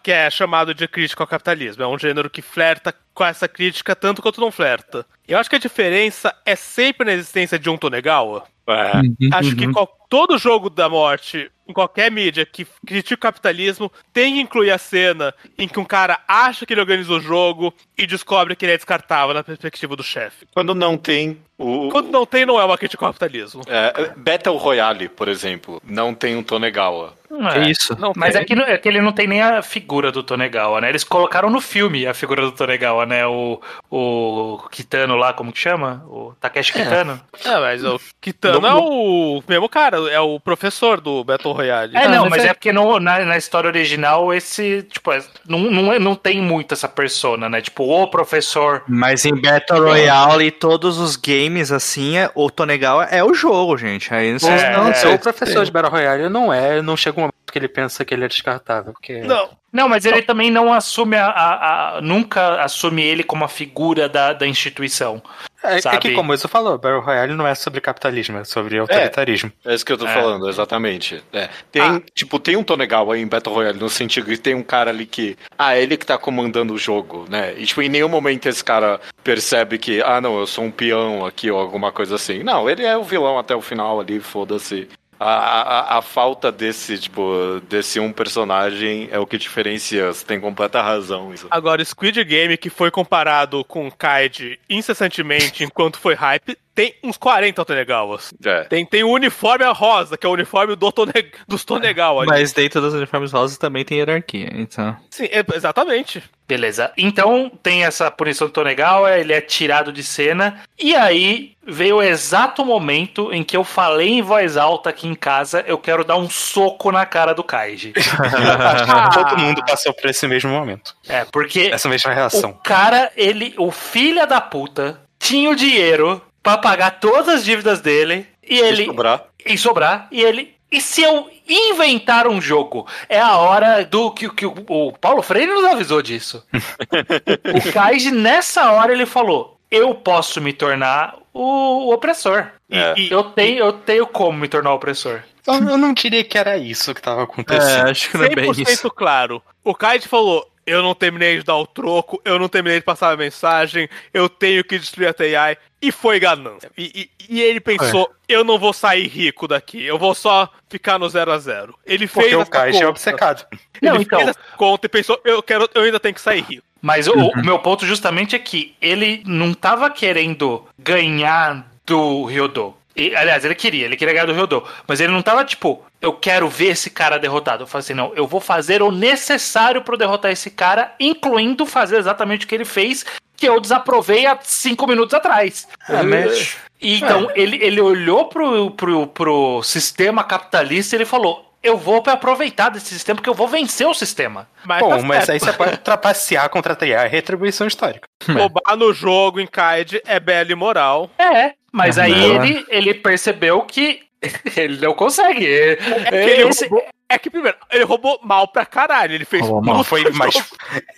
que 0.02 0.10
é 0.10 0.30
chamado 0.30 0.72
de 0.74 0.88
crítica 0.88 1.22
ao 1.22 1.26
capitalismo. 1.26 1.82
É 1.82 1.86
um 1.86 1.98
gênero 1.98 2.30
que 2.30 2.40
flerta 2.40 2.94
com 3.12 3.24
essa 3.24 3.46
crítica 3.46 3.94
tanto 3.94 4.22
quanto 4.22 4.40
não 4.40 4.50
flerta. 4.50 5.04
Eu 5.28 5.36
acho 5.38 5.50
que 5.50 5.56
a 5.56 5.60
diferença 5.60 6.34
é 6.46 6.56
sempre 6.56 7.04
na 7.04 7.12
existência 7.12 7.58
de 7.58 7.68
um 7.68 7.76
Tonegawa. 7.76 8.44
É. 8.66 8.96
Uhum, 8.98 9.16
Acho 9.32 9.50
uhum. 9.50 9.56
que 9.56 9.72
qual- 9.72 9.98
todo 10.08 10.38
jogo 10.38 10.70
da 10.70 10.88
morte, 10.88 11.50
em 11.66 11.72
qualquer 11.72 12.10
mídia 12.10 12.46
que 12.46 12.64
critica 12.86 13.14
o 13.16 13.18
capitalismo, 13.18 13.90
tem 14.12 14.34
que 14.34 14.40
incluir 14.40 14.70
a 14.70 14.78
cena 14.78 15.34
em 15.58 15.66
que 15.66 15.80
um 15.80 15.84
cara 15.84 16.20
acha 16.28 16.64
que 16.64 16.72
ele 16.72 16.80
organiza 16.80 17.12
o 17.12 17.20
jogo 17.20 17.74
e 18.02 18.06
descobre 18.06 18.56
que 18.56 18.64
ele 18.64 18.72
é 18.72 18.76
descartável 18.76 19.34
na 19.34 19.42
perspectiva 19.44 19.94
do 19.94 20.02
chefe. 20.02 20.46
Quando 20.54 20.74
não 20.74 20.96
tem 20.96 21.38
o. 21.58 21.88
Quando 21.90 22.10
não 22.10 22.24
tem, 22.24 22.46
não 22.46 22.58
é 22.60 22.64
uma 22.64 22.78
crítica 22.78 23.04
ao 23.04 23.12
capitalismo. 23.12 23.62
É, 23.66 24.12
Battle 24.16 24.56
Royale, 24.56 25.08
por 25.08 25.28
exemplo, 25.28 25.80
não 25.84 26.14
tem 26.14 26.36
um 26.36 26.42
Tonegawa. 26.42 27.14
Que 27.52 27.58
é. 27.60 27.70
isso? 27.70 27.96
Não 27.98 28.12
Mas 28.16 28.32
tem. 28.32 28.42
é 28.42 28.44
que, 28.44 28.52
é 28.54 28.76
que 28.78 28.88
ele 28.88 29.00
não 29.00 29.12
tem 29.12 29.26
nem 29.28 29.40
a 29.40 29.62
figura 29.62 30.10
do 30.10 30.20
Tonegawa, 30.20 30.80
né? 30.80 30.88
Eles 30.88 31.04
colocaram 31.04 31.48
no 31.48 31.60
filme 31.60 32.04
a 32.04 32.12
figura 32.12 32.42
do 32.42 32.50
Tonegawa, 32.50 33.06
né? 33.06 33.24
O, 33.24 33.60
o 33.88 34.58
Kitano 34.70 35.14
lá, 35.16 35.32
como 35.32 35.52
que 35.52 35.58
chama? 35.58 36.02
O 36.08 36.32
Takeshi 36.40 36.72
Kitano. 36.72 37.20
É, 37.44 37.58
mas 37.60 37.84
o 37.84 38.00
Kitano 38.20 38.66
é 38.66 38.74
o 38.74 39.42
mesmo 39.46 39.68
cara, 39.68 39.98
é 40.10 40.18
o 40.18 40.40
professor 40.40 41.00
do 41.00 41.22
Battle 41.22 41.52
Royale. 41.52 41.96
É, 41.96 42.04
Ah, 42.04 42.08
não, 42.08 42.22
mas 42.22 42.30
mas 42.40 42.44
é- 42.44 42.48
é 42.48 42.54
porque 42.54 42.72
no- 42.72 42.98
na, 42.98 43.20
na 43.24 43.36
história 43.36 43.68
original 43.68 44.32
esse, 44.34 44.82
tipo, 44.90 45.12
é- 45.12 45.22
não, 45.46 45.58
não, 45.60 45.92
é- 45.92 45.98
não 46.00 46.14
tem 46.16 46.40
muito 46.42 46.72
essa 46.74 46.88
persona, 46.88 47.48
né? 47.48 47.60
Tipo, 47.60 47.84
o 47.90 48.08
professor. 48.08 48.82
Mas 48.88 49.24
em 49.24 49.34
Battle 49.34 49.80
Royale 49.80 50.46
e 50.46 50.50
todos 50.50 50.98
os 50.98 51.16
games, 51.16 51.70
assim, 51.72 52.16
é- 52.16 52.30
o 52.34 52.50
Tonegawa 52.50 53.04
é 53.04 53.22
o 53.24 53.32
jogo, 53.34 53.76
gente. 53.76 54.12
Aí 54.12 54.32
vocês 54.38 54.62
É, 54.62 54.72
não 54.76 54.88
é. 54.88 55.04
Não, 55.04 55.14
o 55.14 55.18
professor 55.18 55.64
de 55.64 55.70
Battle 55.70 55.92
Royale 55.92 56.28
não 56.28 56.52
é, 56.52 56.80
não 56.82 56.96
chega 56.96 57.18
um 57.18 57.22
momento 57.22 57.34
que 57.50 57.58
ele 57.58 57.68
pensa 57.68 58.04
que 58.04 58.12
ele 58.14 58.24
é 58.24 58.28
descartável. 58.28 58.92
Porque... 58.92 59.20
Não, 59.22 59.50
Não, 59.72 59.88
mas 59.88 60.04
ele 60.04 60.22
também 60.22 60.50
não 60.50 60.72
assume 60.72 61.16
a, 61.16 61.26
a- 61.26 61.96
a- 61.98 62.00
Nunca 62.00 62.60
assume 62.62 63.02
ele 63.02 63.22
como 63.22 63.44
a 63.44 63.48
figura 63.48 64.08
da, 64.08 64.32
da 64.32 64.46
instituição. 64.46 65.22
É, 65.62 65.76
é 65.76 65.98
que, 65.98 66.14
como 66.14 66.34
você 66.36 66.48
falou, 66.48 66.78
Battle 66.78 67.00
Royale 67.02 67.34
não 67.34 67.46
é 67.46 67.54
sobre 67.54 67.80
capitalismo, 67.82 68.38
é 68.38 68.44
sobre 68.44 68.78
autoritarismo. 68.78 69.52
É 69.64 69.74
isso 69.74 69.84
que 69.84 69.92
eu 69.92 69.98
tô 69.98 70.06
É. 70.06 70.14
falando, 70.14 70.48
exatamente. 70.48 71.22
É. 71.32 71.50
Tem, 71.70 71.82
Ah. 71.82 72.00
tipo, 72.14 72.38
tem 72.40 72.56
um 72.56 72.64
Tonegawa 72.64 73.18
em 73.18 73.26
Battle 73.26 73.54
Royale, 73.54 73.78
no 73.78 73.90
sentido 73.90 74.26
que 74.26 74.38
tem 74.38 74.54
um 74.54 74.62
cara 74.62 74.90
ali 74.90 75.04
que. 75.04 75.36
Ah, 75.58 75.76
ele 75.76 75.96
que 75.98 76.06
tá 76.06 76.16
comandando 76.16 76.72
o 76.72 76.78
jogo, 76.78 77.26
né? 77.28 77.54
E, 77.58 77.66
tipo, 77.66 77.82
em 77.82 77.90
nenhum 77.90 78.08
momento 78.08 78.46
esse 78.46 78.64
cara 78.64 78.98
percebe 79.22 79.76
que, 79.78 80.02
ah, 80.02 80.18
não, 80.20 80.38
eu 80.40 80.46
sou 80.46 80.64
um 80.64 80.70
peão 80.70 81.26
aqui 81.26 81.50
ou 81.50 81.60
alguma 81.60 81.92
coisa 81.92 82.14
assim. 82.16 82.42
Não, 82.42 82.68
ele 82.68 82.84
é 82.84 82.96
o 82.96 83.04
vilão 83.04 83.38
até 83.38 83.54
o 83.54 83.60
final 83.60 84.00
ali, 84.00 84.18
foda-se. 84.18 84.88
A, 85.22 85.98
a, 85.98 86.02
falta 86.02 86.50
desse, 86.50 86.98
tipo, 86.98 87.60
desse 87.68 88.00
um 88.00 88.10
personagem 88.10 89.06
é 89.12 89.18
o 89.18 89.26
que 89.26 89.36
diferencia. 89.36 90.06
Você 90.06 90.24
tem 90.24 90.40
completa 90.40 90.80
razão. 90.80 91.34
Isso. 91.34 91.46
Agora, 91.50 91.84
Squid 91.84 92.24
Game, 92.24 92.56
que 92.56 92.70
foi 92.70 92.90
comparado 92.90 93.62
com 93.64 93.90
Kaid 93.90 94.58
incessantemente 94.68 95.62
enquanto 95.62 95.98
foi 95.98 96.14
hype, 96.14 96.56
tem 96.80 96.94
uns 97.02 97.18
40 97.18 97.62
Tonegawas. 97.62 98.32
É. 98.42 98.64
Tem, 98.64 98.86
tem 98.86 99.04
o 99.04 99.10
uniforme 99.10 99.66
rosa, 99.66 100.16
que 100.16 100.26
é 100.26 100.30
o 100.30 100.32
uniforme 100.32 100.74
do 100.74 100.90
Tone, 100.90 101.12
dos 101.46 101.62
Tonegawa. 101.62 102.22
ali. 102.22 102.30
Mas 102.30 102.52
dentro 102.54 102.80
dos 102.80 102.94
uniformes 102.94 103.32
rosas 103.32 103.58
também 103.58 103.84
tem 103.84 103.98
hierarquia, 103.98 104.48
então. 104.54 104.96
Sim, 105.10 105.24
é- 105.24 105.44
exatamente. 105.54 106.22
Beleza. 106.48 106.90
Então 106.96 107.52
tem 107.62 107.84
essa 107.84 108.10
punição 108.10 108.46
do 108.46 108.52
Tonegawa, 108.52 109.16
ele 109.18 109.32
é 109.32 109.40
tirado 109.40 109.92
de 109.92 110.02
cena. 110.02 110.60
E 110.78 110.96
aí 110.96 111.52
veio 111.64 111.96
o 111.98 112.02
exato 112.02 112.64
momento 112.64 113.32
em 113.32 113.44
que 113.44 113.56
eu 113.56 113.62
falei 113.62 114.08
em 114.08 114.22
voz 114.22 114.56
alta 114.56 114.88
aqui 114.90 115.06
em 115.06 115.14
casa: 115.14 115.62
eu 115.66 115.76
quero 115.78 116.02
dar 116.02 116.16
um 116.16 116.28
soco 116.30 116.90
na 116.90 117.04
cara 117.04 117.34
do 117.34 117.44
Kaiji. 117.44 117.92
Todo 119.14 119.38
mundo 119.38 119.62
passou 119.64 119.92
por 119.92 120.08
esse 120.08 120.26
mesmo 120.26 120.50
momento. 120.50 120.96
É, 121.06 121.24
porque 121.26 121.70
Essa 121.72 121.88
mesma 121.88 122.10
o 122.10 122.14
reação. 122.14 122.58
cara, 122.64 123.12
ele, 123.16 123.54
o 123.58 123.70
filho 123.70 124.26
da 124.26 124.40
puta, 124.40 125.00
tinha 125.20 125.50
o 125.50 125.54
dinheiro 125.54 126.20
pra 126.42 126.58
pagar 126.58 126.98
todas 127.00 127.28
as 127.36 127.44
dívidas 127.44 127.80
dele. 127.80 128.26
E 128.48 128.58
ele. 128.58 128.84
sobrar. 128.86 129.24
E 129.46 129.56
sobrar. 129.58 130.08
E 130.10 130.20
ele. 130.22 130.54
E 130.72 130.80
se 130.80 131.02
eu 131.02 131.28
inventar 131.48 132.28
um 132.28 132.40
jogo? 132.40 132.86
É 133.08 133.18
a 133.20 133.36
hora 133.38 133.84
do 133.84 134.10
que, 134.12 134.28
que 134.30 134.46
o, 134.46 134.54
o 134.68 134.92
Paulo 134.92 135.20
Freire 135.20 135.52
nos 135.52 135.64
avisou 135.64 136.00
disso. 136.00 136.44
o 136.52 137.72
Kaiji, 137.72 138.10
nessa 138.12 138.70
hora, 138.72 138.92
ele 138.92 139.06
falou: 139.06 139.58
Eu 139.70 139.94
posso 139.96 140.40
me 140.40 140.52
tornar 140.52 141.16
o, 141.32 141.88
o 141.88 141.92
opressor. 141.94 142.46
E- 142.70 142.76
É. 142.78 142.94
E 142.96 143.10
eu 143.10 143.24
tenho, 143.24 143.58
eu 143.58 143.72
tenho 143.72 144.06
como 144.06 144.38
me 144.38 144.48
tornar 144.48 144.70
o 144.72 144.76
opressor. 144.76 145.22
Eu, 145.46 145.54
eu 145.54 145.78
não 145.78 145.92
diria 145.92 146.22
que 146.22 146.38
era 146.38 146.56
isso 146.56 146.94
que 146.94 147.02
tava 147.02 147.24
acontecendo. 147.24 147.88
É, 147.88 147.90
acho 147.90 148.10
que 148.10 148.16
não 148.18 148.24
é 148.26 148.28
bem 148.34 148.50
100% 148.52 148.68
isso. 148.68 148.90
claro. 148.90 149.42
O 149.64 149.74
Kaid 149.74 150.06
falou: 150.06 150.46
Eu 150.70 150.82
não 150.82 150.94
terminei 150.94 151.38
de 151.38 151.44
dar 151.44 151.56
o 151.56 151.66
troco, 151.66 152.20
eu 152.24 152.38
não 152.38 152.48
terminei 152.48 152.78
de 152.78 152.84
passar 152.84 153.12
a 153.12 153.16
mensagem, 153.16 153.88
eu 154.14 154.28
tenho 154.28 154.62
que 154.64 154.78
destruir 154.78 155.08
a 155.08 155.12
TI. 155.12 155.58
E 155.82 155.90
foi 155.90 156.20
ganância. 156.20 156.70
E, 156.76 157.08
e- 157.28 157.36
e 157.36 157.40
ele 157.40 157.58
pensou: 157.60 158.10
Eu 158.28 158.44
não 158.44 158.58
vou 158.58 158.72
sair 158.72 159.06
rico 159.06 159.48
daqui, 159.48 159.82
eu 159.82 159.98
vou 159.98 160.14
só 160.14 160.48
ficar 160.68 160.98
no 160.98 161.08
0 161.08 161.32
a 161.32 161.38
0 161.38 161.74
Ele 161.86 162.06
fez 162.06 162.26
Porque 162.26 162.36
o 162.36 162.42
essa 162.42 162.50
Kaiji 162.50 162.76
é 162.76 162.80
conta. 162.80 162.90
obcecado. 162.90 163.46
Não, 163.80 163.94
ele 163.94 164.04
então. 164.04 164.18
fez 164.18 164.30
essa 164.30 164.40
conta 164.56 164.86
e 164.86 164.88
pensou: 164.88 165.20
Eu, 165.24 165.42
quero, 165.42 165.68
eu 165.74 165.82
ainda 165.82 165.98
tenho 165.98 166.14
que 166.14 166.20
sair 166.20 166.42
rico. 166.42 166.62
Mas 166.82 167.06
o, 167.08 167.12
o 167.12 167.44
meu 167.44 167.58
ponto 167.58 167.84
justamente 167.86 168.34
é 168.34 168.38
que 168.38 168.74
ele 168.80 169.22
não 169.26 169.52
tava 169.54 169.90
querendo 169.90 170.66
ganhar 170.78 171.66
do 171.86 172.24
Ryodo. 172.24 172.74
E, 173.00 173.16
aliás, 173.16 173.44
ele 173.44 173.54
queria, 173.54 173.84
ele 173.86 173.96
queria 173.96 174.14
ganhar 174.14 174.26
do 174.26 174.32
Ryodo. 174.32 174.62
Mas 174.86 175.00
ele 175.00 175.12
não 175.12 175.22
tava 175.22 175.44
tipo, 175.44 175.82
eu 176.00 176.12
quero 176.12 176.48
ver 176.48 176.68
esse 176.68 176.90
cara 176.90 177.18
derrotado. 177.18 177.62
Eu 177.64 177.66
falei 177.66 177.80
assim, 177.84 177.94
não, 177.94 178.12
eu 178.14 178.26
vou 178.26 178.40
fazer 178.40 178.82
o 178.82 178.90
necessário 178.90 179.82
pra 179.82 179.94
eu 179.94 179.98
derrotar 179.98 180.30
esse 180.30 180.50
cara, 180.50 180.94
incluindo 181.00 181.64
fazer 181.66 181.96
exatamente 181.98 182.44
o 182.44 182.48
que 182.48 182.54
ele 182.54 182.64
fez, 182.64 183.04
que 183.36 183.48
eu 183.48 183.60
desaprovei 183.60 184.26
há 184.26 184.38
cinco 184.42 184.86
minutos 184.86 185.14
atrás. 185.14 185.66
É, 185.88 186.02
mas- 186.02 186.56
E 186.80 186.96
Então, 186.96 187.30
ele, 187.34 187.62
ele 187.62 187.80
olhou 187.80 188.26
pro, 188.26 188.70
pro, 188.70 189.06
pro 189.06 189.62
sistema 189.62 190.24
capitalista 190.24 190.94
e 190.94 190.98
ele 190.98 191.04
falou. 191.04 191.46
Eu 191.62 191.76
vou 191.76 192.02
aproveitar 192.06 192.70
desse 192.70 192.86
sistema 192.86 193.16
porque 193.16 193.28
eu 193.28 193.34
vou 193.34 193.46
vencer 193.46 193.86
o 193.86 193.92
sistema. 193.92 194.48
Mas 194.64 194.80
Bom, 194.80 194.96
tá 194.96 195.02
mas 195.02 195.28
aí 195.28 195.38
você 195.38 195.52
pode 195.52 195.76
trapacear 195.76 196.48
contra 196.48 196.72
a 196.72 196.76
TI, 196.76 196.92
é 196.92 197.06
retribuição 197.06 197.66
histórica. 197.66 198.08
Roubar 198.26 198.76
no 198.78 198.94
jogo 198.94 199.38
em 199.38 199.46
Kaid 199.46 200.00
é 200.06 200.18
belo 200.18 200.50
e 200.52 200.54
moral. 200.54 201.10
É, 201.18 201.52
mas 201.72 201.98
aí 201.98 202.12
ele, 202.12 202.64
ele 202.68 202.94
percebeu 202.94 203.62
que 203.62 204.02
ele 204.56 204.78
não 204.84 204.94
consegue. 204.94 205.46
É 205.46 205.76
que 205.76 206.14
ele 206.14 206.48
Esse- 206.48 206.66
roubou- 206.66 206.86
é 207.12 207.18
que, 207.18 207.28
primeiro, 207.28 207.58
ele 207.72 207.82
roubou 207.82 208.20
mal 208.22 208.46
pra 208.46 208.64
caralho. 208.64 209.12
Ele 209.14 209.24
fez 209.24 209.42
Roubou 209.42 209.74
mal. 209.74 209.82
Foi 209.82 210.08
mais. 210.14 210.34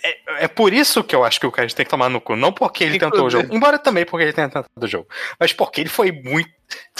É, 0.03 0.43
é 0.43 0.47
por 0.47 0.71
isso 0.71 1.03
que 1.03 1.15
eu 1.15 1.23
acho 1.23 1.39
que 1.39 1.47
o 1.47 1.51
Kaiji 1.51 1.73
tem 1.75 1.83
que 1.85 1.89
tomar 1.89 2.07
no 2.07 2.21
cu. 2.21 2.35
Não 2.35 2.51
porque 2.53 2.83
ele 2.83 2.99
tentou 2.99 3.25
o 3.25 3.29
jogo. 3.31 3.53
Embora 3.55 3.79
também 3.79 4.05
porque 4.05 4.25
ele 4.25 4.33
tenha 4.33 4.47
tentado 4.47 4.67
o 4.79 4.87
jogo. 4.87 5.07
Mas 5.39 5.53
porque 5.53 5.81
ele 5.81 5.89
foi 5.89 6.11
muito 6.11 6.51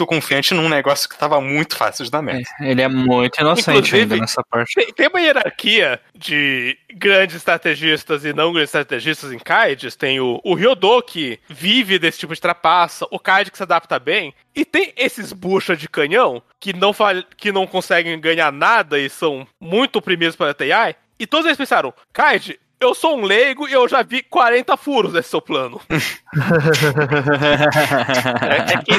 confiante 0.05 0.53
num 0.53 0.67
negócio 0.69 1.07
que 1.09 1.17
tava 1.17 1.39
muito 1.41 1.75
fácil 1.75 2.03
de 2.05 2.11
dar 2.11 2.21
merda. 2.21 2.43
Ele 2.59 2.81
é 2.81 2.87
muito 2.87 3.39
inocente 3.39 3.77
Inclusive- 3.77 4.01
ainda 4.01 4.17
nessa 4.17 4.43
parte. 4.43 4.73
Tem, 4.75 4.93
tem 4.93 5.07
uma 5.07 5.21
hierarquia 5.21 5.99
de 6.15 6.77
grandes 6.93 7.35
estrategistas 7.37 8.25
e 8.25 8.33
não 8.33 8.51
grandes 8.51 8.69
estrategistas 8.69 9.31
em 9.31 9.39
Kaides. 9.39 9.95
Tem 9.95 10.19
o, 10.19 10.39
o 10.43 10.53
Ryodo, 10.53 11.01
que 11.01 11.39
vive 11.49 11.97
desse 11.97 12.19
tipo 12.19 12.33
de 12.33 12.41
trapaça, 12.41 13.05
o 13.09 13.19
Kaid 13.19 13.49
que 13.51 13.57
se 13.57 13.63
adapta 13.63 13.97
bem. 13.99 14.33
E 14.55 14.63
tem 14.65 14.93
esses 14.97 15.33
bucha 15.33 15.75
de 15.75 15.87
canhão 15.89 16.41
que 16.59 16.73
não, 16.73 16.93
que 17.37 17.51
não 17.51 17.65
conseguem 17.65 18.19
ganhar 18.19 18.51
nada 18.51 18.99
e 18.99 19.09
são 19.09 19.47
muito 19.59 19.97
oprimidos 19.97 20.35
pela 20.35 20.53
TI. 20.53 20.95
E 21.19 21.25
todos 21.27 21.45
eles 21.45 21.57
pensaram, 21.57 21.93
Kaid, 22.11 22.59
eu 22.83 22.93
sou 22.93 23.17
um 23.17 23.23
leigo 23.23 23.67
e 23.67 23.73
eu 23.73 23.87
já 23.87 24.01
vi 24.03 24.21
40 24.23 24.75
furos 24.77 25.13
nesse 25.13 25.29
seu 25.29 25.41
plano. 25.41 25.81
É, 28.41 28.73
é 28.73 28.77
que, 28.77 28.91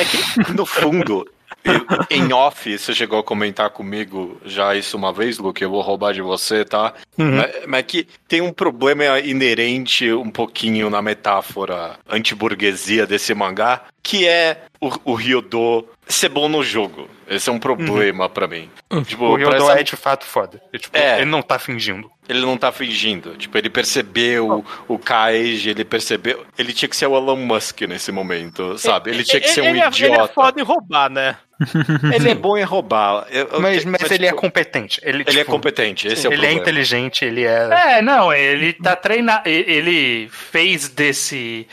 é 0.00 0.44
que, 0.44 0.52
no 0.52 0.64
fundo, 0.66 1.26
eu- 1.64 1.86
em 2.10 2.32
off, 2.32 2.78
você 2.78 2.94
chegou 2.94 3.18
a 3.18 3.22
comentar 3.24 3.70
comigo 3.70 4.40
já 4.44 4.74
isso 4.74 4.96
uma 4.96 5.12
vez, 5.12 5.38
Luke, 5.38 5.62
eu 5.62 5.70
vou 5.70 5.80
roubar 5.82 6.12
de 6.14 6.22
você, 6.22 6.64
tá? 6.64 6.94
Mas, 7.16 7.50
mas 7.66 7.82
que 7.86 8.06
tem 8.26 8.40
um 8.40 8.52
problema 8.52 9.18
inerente 9.20 10.10
um 10.12 10.30
pouquinho 10.30 10.88
na 10.88 11.02
metáfora 11.02 11.96
antiburguesia 12.08 13.06
desse 13.06 13.34
mangá, 13.34 13.82
que 14.02 14.26
é 14.26 14.62
o, 14.80 15.12
o 15.12 15.14
Ryodo 15.14 15.86
ser 16.06 16.28
bom 16.28 16.48
no 16.48 16.62
jogo. 16.62 17.08
Esse 17.28 17.50
é 17.50 17.52
um 17.52 17.58
problema 17.58 18.28
pra 18.28 18.46
mim. 18.48 18.70
Tipo, 19.04 19.24
o 19.26 19.36
Ryodo 19.36 19.56
essa- 19.56 19.80
é 19.80 19.82
de 19.82 19.96
fato 19.96 20.24
foda. 20.24 20.60
E, 20.72 20.78
tipo, 20.78 20.96
É. 20.96 21.16
Ele 21.20 21.26
não 21.30 21.42
tá 21.42 21.58
fingindo. 21.58 22.10
ele 22.26 22.40
não 22.40 22.56
tá 22.56 22.72
fingindo. 22.72 23.36
Tipo, 23.36 23.58
ele 23.58 23.68
percebeu 23.68 24.64
o 24.88 24.98
Kaiji, 24.98 25.70
ele 25.70 25.84
percebeu. 25.84 26.46
Ele 26.58 26.72
tinha 26.72 26.88
que 26.88 26.96
ser 26.96 27.06
o 27.06 27.14
Elon 27.16 27.36
Musk 27.36 27.82
nesse 27.82 28.10
momento, 28.10 28.78
sabe? 28.78 29.10
Ele 29.10 29.24
tinha 29.24 29.40
que 29.40 29.48
ser 29.48 29.60
um 29.60 29.64
ele 29.66 29.78
é- 29.80 29.82
Ele 29.82 29.84
é 29.84 29.88
idiota. 29.88 30.32
foda 30.32 30.58
em 30.60 30.64
roubar, 30.64 31.10
né? 31.10 31.36
Ele 32.14 32.30
é 32.30 32.34
bom 32.36 32.56
em 32.56 32.62
roubar. 32.62 33.26
Eu- 33.30 33.48
eu- 33.48 33.60
Mas, 33.60 33.84
mas 33.84 34.08
ele 34.12 34.26
é 34.26 34.28
tipo, 34.28 34.40
competente. 34.40 35.00
Ele, 35.02 35.24
Ele 35.26 35.40
é 35.40 35.42
tipo, 35.42 35.50
competente, 35.50 36.06
esse 36.06 36.24
é 36.24 36.30
o 36.30 36.32
ele 36.32 36.36
é 36.42 36.46
problema. 36.50 36.60
inteligente, 36.62 37.24
ele 37.24 37.44
é. 37.44 37.96
É, 37.96 38.00
não, 38.02 38.32
ele 38.32 38.72
tá 38.74 38.94
treinado. 38.94 39.48
Ele 39.48 40.28
fez 40.30 40.88
desse. 40.88 41.66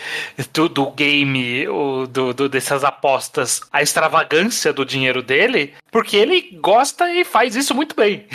do, 0.51 0.67
do 0.67 0.89
game, 0.89 1.67
do, 2.09 2.33
do- 2.33 2.49
dessas 2.49 2.83
apostas, 2.95 3.61
a 3.71 3.81
extravagância 3.81 4.73
do 4.73 4.85
dinheiro 4.85 5.21
dele, 5.21 5.73
porque 5.91 6.15
ele 6.15 6.57
gosta 6.61 7.11
e 7.11 7.23
faz 7.23 7.55
isso 7.55 7.73
muito 7.73 7.95
bem. 7.95 8.25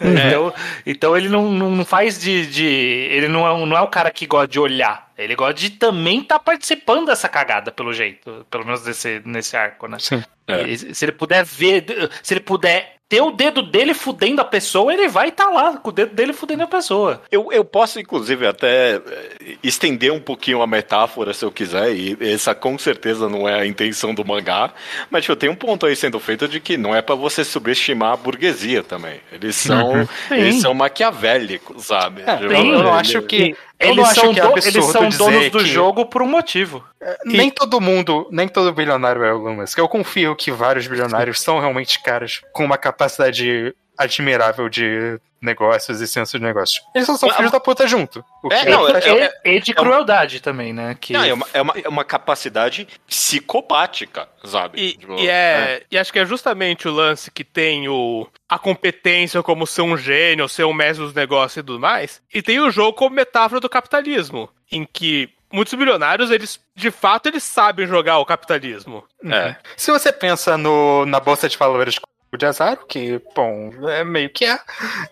então, 0.00 0.54
então 0.84 1.16
ele 1.16 1.28
não, 1.28 1.50
não 1.50 1.84
faz 1.84 2.20
de. 2.20 2.46
de 2.46 2.64
ele 2.64 3.28
não 3.28 3.46
é, 3.46 3.66
não 3.66 3.76
é 3.76 3.80
o 3.80 3.88
cara 3.88 4.10
que 4.10 4.26
gosta 4.26 4.48
de 4.48 4.60
olhar. 4.60 5.10
Ele 5.16 5.36
gosta 5.36 5.54
de 5.54 5.70
também 5.70 6.20
estar 6.20 6.38
participando 6.38 7.06
dessa 7.06 7.28
cagada, 7.28 7.70
pelo 7.70 7.92
jeito. 7.92 8.46
Pelo 8.50 8.64
menos 8.64 8.82
desse, 8.82 9.22
nesse 9.24 9.56
arco, 9.56 9.86
né? 9.86 9.98
Sim. 10.00 10.22
É. 10.46 10.76
Se 10.76 11.04
ele 11.04 11.12
puder 11.12 11.44
ver, 11.44 12.10
se 12.22 12.34
ele 12.34 12.40
puder 12.40 12.96
ter 13.12 13.20
o 13.20 13.30
dedo 13.30 13.60
dele 13.60 13.92
fudendo 13.92 14.40
a 14.40 14.44
pessoa, 14.44 14.90
ele 14.90 15.06
vai 15.06 15.28
estar 15.28 15.50
lá 15.50 15.76
com 15.76 15.90
o 15.90 15.92
dedo 15.92 16.14
dele 16.14 16.32
fudendo 16.32 16.62
a 16.62 16.66
pessoa. 16.66 17.20
Eu, 17.30 17.52
eu 17.52 17.62
posso, 17.62 18.00
inclusive, 18.00 18.46
até 18.46 18.94
eh, 18.94 19.56
estender 19.62 20.10
um 20.10 20.18
pouquinho 20.18 20.62
a 20.62 20.66
metáfora, 20.66 21.34
se 21.34 21.44
eu 21.44 21.52
quiser, 21.52 21.94
e 21.94 22.16
essa 22.22 22.54
com 22.54 22.78
certeza 22.78 23.28
não 23.28 23.46
é 23.46 23.60
a 23.60 23.66
intenção 23.66 24.14
do 24.14 24.24
mangá, 24.24 24.72
mas 25.10 25.24
tipo, 25.24 25.36
tem 25.36 25.50
um 25.50 25.54
ponto 25.54 25.84
aí 25.84 25.94
sendo 25.94 26.18
feito 26.18 26.48
de 26.48 26.58
que 26.58 26.78
não 26.78 26.94
é 26.96 27.02
pra 27.02 27.14
você 27.14 27.44
subestimar 27.44 28.14
a 28.14 28.16
burguesia 28.16 28.82
também. 28.82 29.20
Eles 29.30 29.56
são, 29.56 30.08
eles 30.30 30.54
Sim. 30.54 30.60
são 30.62 30.72
maquiavélicos, 30.72 31.84
sabe? 31.84 32.22
É, 32.24 32.36
Tipo, 32.38 32.44
eu, 32.50 32.64
eu 32.64 32.80
ele- 32.80 32.88
acho 32.88 33.20
que. 33.20 33.54
Eles 33.88 34.08
são, 34.14 34.32
que 34.34 34.40
é 34.40 34.42
do- 34.42 34.48
eles 34.68 34.84
são 34.92 35.02
donos 35.18 35.50
do 35.50 35.58
que 35.58 35.64
jogo 35.66 36.06
por 36.06 36.22
um 36.22 36.26
motivo. 36.28 36.84
Nem 37.24 37.50
todo 37.50 37.80
mundo, 37.80 38.28
nem 38.30 38.46
todo 38.48 38.72
bilionário 38.72 39.24
é 39.24 39.32
o 39.32 39.36
Elon 39.38 39.54
Musk. 39.56 39.76
Eu 39.78 39.88
confio 39.88 40.34
que 40.36 40.50
vários 40.50 40.86
bilionários 40.86 41.40
são 41.40 41.58
realmente 41.60 42.00
caras 42.02 42.40
com 42.52 42.64
uma 42.64 42.78
capacidade 42.78 43.74
admirável 44.02 44.68
de 44.68 45.18
negócios 45.40 46.00
e 46.00 46.06
senso 46.06 46.38
de 46.38 46.44
negócios. 46.44 46.80
Eles 46.94 47.06
só 47.06 47.16
são 47.16 47.28
Mas- 47.28 47.36
filhos 47.36 47.50
da 47.50 47.58
puta 47.58 47.86
junto. 47.88 48.24
É, 48.50 48.64
não, 48.70 48.88
é- 48.88 49.00
é- 49.08 49.32
E, 49.44 49.56
e 49.56 49.60
de 49.60 49.74
crueldade 49.74 50.40
também, 50.40 50.72
né? 50.72 50.96
Que 51.00 51.12
Não, 51.12 51.24
é, 51.24 51.32
uma, 51.34 51.46
é, 51.52 51.60
uma, 51.62 51.74
é 51.84 51.88
uma 51.88 52.04
capacidade 52.04 52.86
psicopática, 53.08 54.28
sabe? 54.44 54.80
E, 54.80 54.92
Tipo, 54.96 55.14
e 55.18 55.28
é, 55.28 55.82
e 55.90 55.98
acho 55.98 56.12
que 56.12 56.18
é 56.18 56.24
justamente 56.26 56.86
o 56.86 56.92
lance 56.92 57.30
que 57.30 57.42
tem 57.42 57.88
o, 57.88 58.28
a 58.48 58.58
competência 58.58 59.42
como 59.42 59.66
ser 59.66 59.82
um 59.82 59.96
gênio, 59.96 60.48
ser 60.48 60.64
um 60.64 60.72
mestre 60.72 61.04
dos 61.04 61.14
negócios 61.14 61.56
e 61.56 61.62
tudo 61.66 61.80
mais. 61.80 62.22
E 62.32 62.40
tem 62.42 62.60
o 62.60 62.70
jogo 62.70 62.92
como 62.96 63.16
metáfora 63.16 63.60
do 63.60 63.68
capitalismo, 63.68 64.48
em 64.70 64.84
que 64.84 65.28
muitos 65.52 65.74
bilionários, 65.74 66.30
eles, 66.30 66.60
de 66.74 66.90
fato, 66.90 67.26
eles 67.28 67.42
sabem 67.42 67.86
jogar 67.86 68.18
o 68.18 68.24
capitalismo. 68.26 69.04
É. 69.24 69.56
Se 69.76 69.90
você 69.90 70.12
pensa 70.12 70.56
no, 70.56 71.04
na 71.04 71.18
bolsa 71.20 71.48
de 71.48 71.56
valores 71.58 71.98
de 72.38 72.46
Azaro, 72.46 72.86
que, 72.86 73.20
bom, 73.34 73.70
é 73.88 74.02
meio 74.04 74.30
que 74.30 74.44
é, 74.44 74.58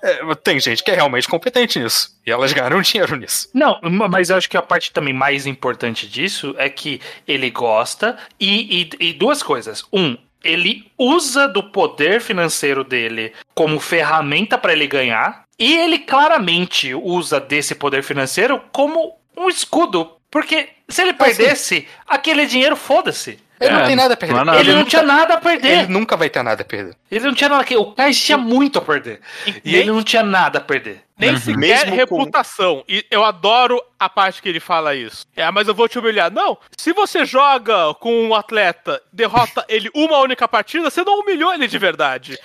é, 0.02 0.34
Tem 0.42 0.58
gente 0.58 0.82
que 0.82 0.90
é 0.90 0.94
realmente 0.94 1.28
competente 1.28 1.78
nisso. 1.78 2.18
E 2.26 2.30
elas 2.30 2.52
ganham 2.52 2.80
dinheiro 2.80 3.14
nisso. 3.16 3.48
Não, 3.52 3.78
ma- 3.82 4.08
mas 4.08 4.30
eu 4.30 4.36
acho 4.36 4.48
que 4.48 4.56
a 4.56 4.62
parte 4.62 4.90
também 4.92 5.12
mais 5.12 5.46
importante 5.46 6.08
disso 6.08 6.54
é 6.58 6.68
que 6.70 7.00
ele 7.28 7.50
gosta 7.50 8.16
e, 8.38 8.88
e- 9.00 9.08
e 9.08 9.12
duas 9.12 9.42
coisas. 9.42 9.84
Um, 9.92 10.16
ele 10.42 10.90
usa 10.98 11.46
do 11.46 11.62
poder 11.62 12.20
financeiro 12.22 12.82
dele 12.82 13.32
como 13.54 13.78
ferramenta 13.78 14.56
para 14.56 14.72
ele 14.72 14.86
ganhar 14.86 15.44
e 15.58 15.76
ele 15.76 15.98
claramente 15.98 16.94
usa 16.94 17.38
desse 17.38 17.74
poder 17.74 18.02
financeiro 18.02 18.62
como 18.72 19.18
um 19.36 19.48
escudo. 19.50 20.16
Porque 20.30 20.70
se 20.88 21.02
ele 21.02 21.10
sim. 21.12 21.18
perdesse, 21.18 21.88
aquele 22.06 22.46
dinheiro, 22.46 22.76
foda-se. 22.76 23.38
Ele 23.60 23.70
não 23.74 23.80
É, 23.80 23.86
tem 23.86 23.96
nada 23.96 24.14
a 24.14 24.16
perder. 24.16 24.34
não 24.36 24.44
nada. 24.44 24.60
Ele 24.60 24.72
não 24.72 24.84
tinha 24.84 25.02
nada 25.02 25.34
a 25.34 25.36
perder. 25.36 25.70
Ele 25.80 25.86
nunca 25.92 26.16
vai 26.16 26.30
ter 26.30 26.42
nada 26.42 26.62
a 26.62 26.64
perder. 26.64 26.96
Ele 27.10 27.26
não 27.26 27.34
tinha 27.34 27.48
nada. 27.50 27.62
que- 27.64 27.76
O 27.76 27.92
Kais 27.92 28.18
tinha 28.18 28.38
muito 28.38 28.78
a 28.78 28.82
perder. 28.82 29.20
E 29.46 29.52
nem- 29.64 29.74
ele 29.82 29.90
não 29.92 30.02
tinha 30.02 30.22
nada 30.22 30.58
a 30.58 30.62
perder. 30.62 31.02
Nem 31.18 31.36
sequer 31.36 31.58
Mesmo 31.58 31.90
com- 31.90 31.96
reputação. 31.96 32.82
E 32.88 33.04
eu 33.10 33.22
adoro 33.22 33.78
a 33.98 34.08
parte 34.08 34.40
que 34.40 34.48
ele 34.48 34.60
fala 34.60 34.94
isso. 34.94 35.26
É, 35.36 35.50
mas 35.50 35.68
eu 35.68 35.74
vou 35.74 35.86
te 35.86 35.98
humilhar. 35.98 36.30
Não, 36.32 36.56
se 36.78 36.94
você 36.94 37.26
joga 37.26 37.92
com 38.00 38.28
um 38.28 38.34
atleta, 38.34 39.02
derrota 39.12 39.62
ele 39.68 39.90
uma 39.94 40.18
única 40.20 40.48
partida, 40.48 40.88
você 40.88 41.04
não 41.04 41.20
humilhou 41.20 41.52
ele 41.52 41.68
de 41.68 41.76
verdade. 41.76 42.38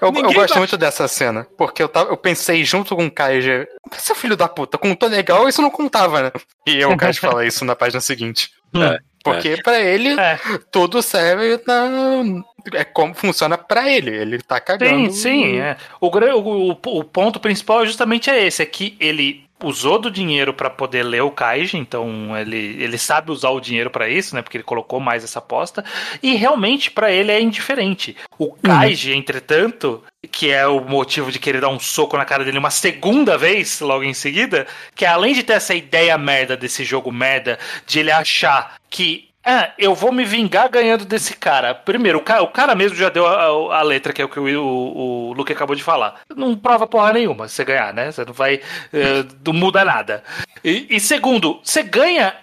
Eu, 0.00 0.08
eu 0.08 0.32
gosto 0.32 0.50
vai- 0.50 0.58
muito 0.58 0.76
dessa 0.76 1.06
cena, 1.08 1.46
porque 1.56 1.82
eu, 1.82 1.88
tava, 1.88 2.10
eu 2.10 2.16
pensei 2.16 2.64
junto 2.64 2.94
com 2.96 3.06
o 3.06 3.10
Kaiji, 3.10 3.66
seu 3.98 4.14
filho 4.14 4.36
da 4.36 4.48
puta, 4.48 4.78
contou 4.78 5.08
legal, 5.08 5.48
isso 5.48 5.60
não 5.62 5.70
contava, 5.70 6.22
né? 6.22 6.32
E 6.66 6.76
eu, 6.76 6.90
o 6.90 6.96
Kaiji 6.96 7.18
fala 7.20 7.44
isso 7.46 7.64
na 7.64 7.74
página 7.76 8.00
seguinte. 8.00 8.50
É, 8.76 8.98
Porque 9.34 9.62
pra 9.62 9.80
ele, 9.80 10.18
É. 10.18 10.38
tudo 10.70 11.00
serve 11.02 11.60
na... 11.66 12.42
É 12.74 12.84
como 12.84 13.14
funciona 13.14 13.56
pra 13.56 13.90
ele. 13.90 14.10
Ele 14.14 14.42
tá 14.42 14.60
cagando. 14.60 15.10
Sim, 15.10 15.10
sim. 15.10 15.58
É. 15.58 15.76
O, 16.00 16.08
o, 16.08 16.70
o- 16.70 17.04
ponto 17.04 17.40
principal 17.40 17.82
é 17.82 17.86
justamente 17.86 18.28
é 18.28 18.46
esse: 18.46 18.62
é 18.62 18.66
que 18.66 18.94
ele 19.00 19.44
usou 19.64 19.98
do 19.98 20.10
dinheiro 20.10 20.52
pra 20.54 20.68
poder 20.70 21.02
ler 21.02 21.22
o 21.22 21.30
Kaiji, 21.30 21.78
então 21.78 22.36
ele, 22.36 22.76
ele 22.80 22.96
sabe 22.98 23.30
usar 23.32 23.50
o 23.50 23.60
dinheiro 23.60 23.90
pra 23.90 24.08
isso, 24.08 24.34
né? 24.34 24.42
Porque 24.42 24.56
ele 24.58 24.64
colocou 24.64 25.00
mais 25.00 25.24
essa 25.24 25.38
aposta. 25.38 25.84
E 26.22 26.34
realmente 26.36 26.90
pra 26.90 27.10
ele 27.10 27.32
é 27.32 27.40
indiferente. 27.40 28.16
O 28.38 28.52
Kaiji, 28.52 29.12
entretanto, 29.16 30.02
que 30.30 30.50
é 30.50 30.66
o 30.66 30.80
motivo 30.80 31.32
de 31.32 31.38
querer 31.38 31.60
dar 31.60 31.68
um 31.68 31.80
soco 31.80 32.16
na 32.16 32.24
cara 32.24 32.44
dele 32.44 32.58
uma 32.58 32.70
segunda 32.70 33.36
vez, 33.38 33.80
logo 33.80 34.04
em 34.04 34.14
seguida, 34.14 34.66
que 34.94 35.04
além 35.04 35.34
de 35.34 35.42
ter 35.42 35.54
essa 35.54 35.74
ideia 35.74 36.16
merda 36.18 36.56
desse 36.56 36.84
jogo 36.84 37.10
merda, 37.10 37.58
de 37.86 37.98
ele 38.00 38.10
achar 38.12 38.76
que 38.90 39.26
ah, 39.50 39.70
eu 39.78 39.94
vou 39.94 40.12
me 40.12 40.24
vingar 40.26 40.68
ganhando 40.68 41.06
desse 41.06 41.34
cara. 41.34 41.74
Primeiro, 41.74 42.18
o 42.18 42.22
cara, 42.22 42.42
o 42.42 42.48
cara 42.48 42.74
mesmo 42.74 42.96
já 42.98 43.08
deu 43.08 43.26
a, 43.26 43.44
a- 43.44 43.78
a 43.78 43.82
letra, 43.82 44.12
que 44.12 44.20
é 44.20 44.24
o 44.24 44.28
que 44.28 44.38
o, 44.38 44.44
o, 44.62 45.28
o 45.30 45.32
Luke 45.32 45.50
acabou 45.52 45.74
de 45.74 45.82
falar. 45.82 46.20
Não 46.36 46.54
prova 46.54 46.86
porra 46.86 47.14
nenhuma 47.14 47.48
você 47.48 47.64
ganhar, 47.64 47.94
né? 47.94 48.12
Você 48.12 48.24
não 48.26 48.34
vai. 48.34 48.60
eh, 48.92 49.24
não 49.46 49.54
muda 49.54 49.84
nada. 49.86 50.22
E, 50.62 50.86
e 50.90 51.00
segundo, 51.00 51.60
você 51.64 51.82
ganha. 51.82 52.34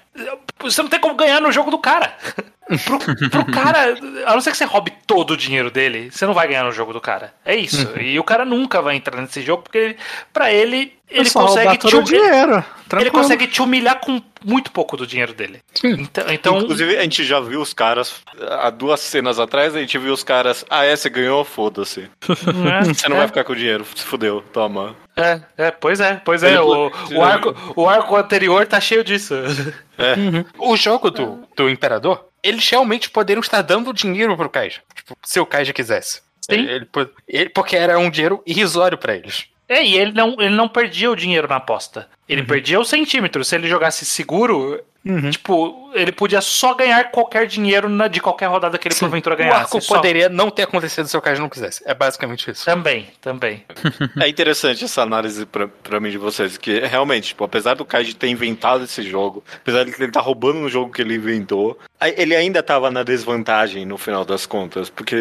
Você 0.60 0.82
não 0.82 0.90
tem 0.90 1.00
como 1.00 1.16
ganhar 1.16 1.42
no 1.42 1.52
jogo 1.52 1.70
do 1.70 1.78
cara. 1.78 2.16
Pro, 2.84 3.00
pro 3.30 3.46
cara, 3.54 3.96
a 4.26 4.34
não 4.34 4.42
ser 4.42 4.52
que 4.52 4.58
você 4.58 4.66
roube 4.66 4.92
todo 5.06 5.32
o 5.32 5.38
dinheiro 5.38 5.70
dele, 5.70 6.10
você 6.10 6.26
não 6.26 6.34
vai 6.34 6.48
ganhar 6.48 6.64
no 6.64 6.72
jogo 6.72 6.94
do 6.94 7.02
cara. 7.02 7.34
É 7.46 7.56
isso. 7.56 8.00
E 8.00 8.18
o 8.20 8.24
cara 8.24 8.44
nunca 8.44 8.82
vai 8.82 8.96
entrar 8.96 9.22
nesse 9.22 9.42
jogo, 9.42 9.64
porque 9.64 9.96
pra 10.34 10.52
ele, 10.52 10.94
ele 11.10 11.30
consegue 11.30 11.78
te 11.78 12.04
dinheiro. 12.04 12.66
Ele 13.00 13.12
consegue 13.12 13.48
te 13.48 13.62
humilhar 13.62 14.00
com 14.00 14.22
muito 14.44 14.72
pouco 14.72 14.98
do 14.98 15.06
dinheiro 15.06 15.34
dele. 15.34 15.62
Então, 15.84 16.26
então 16.30 16.58
Inclusive, 16.60 16.98
a 16.98 17.02
gente 17.04 17.24
já 17.24 17.40
viu 17.40 17.62
os 17.62 17.74
caras, 17.74 18.16
há 18.60 18.70
duas 18.70 19.00
cenas 19.02 19.40
atrás, 19.40 19.76
a 19.76 19.80
gente 19.80 19.98
viu 19.98 20.14
os 20.14 20.24
caras, 20.24 20.66
ah, 20.70 20.84
é, 20.84 20.96
você 20.96 21.10
ganhou, 21.10 21.44
foda-se. 21.44 22.10
Você 22.88 23.10
não 23.10 23.18
vai 23.18 23.28
ficar 23.28 23.44
com 23.44 23.54
o 23.54 23.56
dinheiro, 23.56 23.86
se 23.96 24.04
fudeu, 24.04 24.44
toma. 24.54 24.96
É, 25.18 25.40
é, 25.58 25.72
pois 25.72 26.00
é, 26.00 26.16
pois 26.26 26.44
é. 26.44 26.60
O, 26.60 26.92
o, 27.14 27.24
arco, 27.24 27.56
o 27.76 27.88
arco 27.90 28.16
anterior 28.16 28.66
tá 28.68 28.80
cheio 28.82 29.04
disso. 29.04 29.34
O 30.60 30.76
jogo 30.76 31.10
do, 31.10 31.48
do 31.56 31.70
Imperador, 31.70 32.28
eles 32.44 32.68
realmente 32.70 33.10
poderiam 33.10 33.42
estar 33.42 33.62
dando 33.62 33.94
dinheiro 33.94 34.36
pro 34.36 34.50
Kaiji. 34.50 34.82
Tipo, 34.94 35.18
se 35.24 35.40
o 35.40 35.46
Kaiji 35.46 35.74
quisesse. 35.74 36.22
Sim. 36.42 36.60
Ele, 36.68 36.88
ele- 37.28 37.50
porque 37.50 37.76
era 37.76 37.98
um 37.98 38.10
dinheiro 38.10 38.44
irrisório 38.46 38.98
pra 38.98 39.16
eles. 39.16 39.46
É, 39.68 39.84
e 39.84 39.98
ele 39.98 40.12
não, 40.12 40.36
ele 40.40 40.54
não 40.54 40.68
perdia 40.68 41.10
o 41.10 41.16
dinheiro 41.16 41.48
na 41.48 41.56
aposta. 41.56 42.08
Ele 42.28 42.44
perdia 42.44 42.80
o 42.80 42.86
centímetro. 42.86 43.44
Se 43.44 43.56
ele 43.56 43.68
jogasse 43.68 44.06
seguro, 44.06 44.82
tipo, 45.30 45.92
ele 45.94 46.12
podia 46.12 46.42
só 46.42 46.74
ganhar 46.74 47.12
qualquer 47.12 47.46
dinheiro 47.46 47.88
na- 47.88 48.08
de 48.08 48.20
qualquer 48.20 48.48
rodada 48.48 48.76
que 48.80 48.88
ele 48.88 48.96
porventura 48.96 49.36
O 49.36 49.38
ganhasse. 49.38 49.60
arco 49.62 49.80
só. 49.82 49.96
poderia 49.96 50.28
não 50.28 50.50
ter 50.50 50.64
acontecido 50.64 51.08
se 51.08 51.16
o 51.16 51.22
Kaiji 51.22 51.40
não 51.40 51.48
quisesse. 51.50 51.84
É 51.86 51.94
basicamente 51.94 52.50
isso. 52.50 52.66
Também, 52.66 53.08
também. 53.22 53.64
É 54.20 54.28
interessante 54.28 54.84
essa 54.86 55.04
análise 55.04 55.46
pra, 55.46 55.68
pra 55.68 56.00
mim 56.00 56.10
de 56.10 56.18
vocês, 56.18 56.58
que 56.58 56.80
realmente, 56.80 57.28
tipo, 57.30 57.44
apesar 57.44 57.76
do 57.76 57.86
Kaiji 57.86 58.16
ter 58.16 58.28
inventado 58.30 58.84
esse 58.86 59.04
jogo, 59.04 59.44
apesar 59.58 59.84
de 59.86 59.92
ele 59.92 60.06
estar 60.06 60.22
roubando 60.22 60.58
um 60.58 60.68
jogo 60.70 60.92
que 60.92 61.02
ele 61.04 61.14
inventou, 61.16 61.78
ele 62.18 62.36
ainda 62.36 62.64
tava 62.64 62.90
na 62.90 63.04
desvantagem 63.04 63.86
no 63.86 63.98
final 64.00 64.26
das 64.26 64.48
contas, 64.48 64.90
porque 64.90 65.18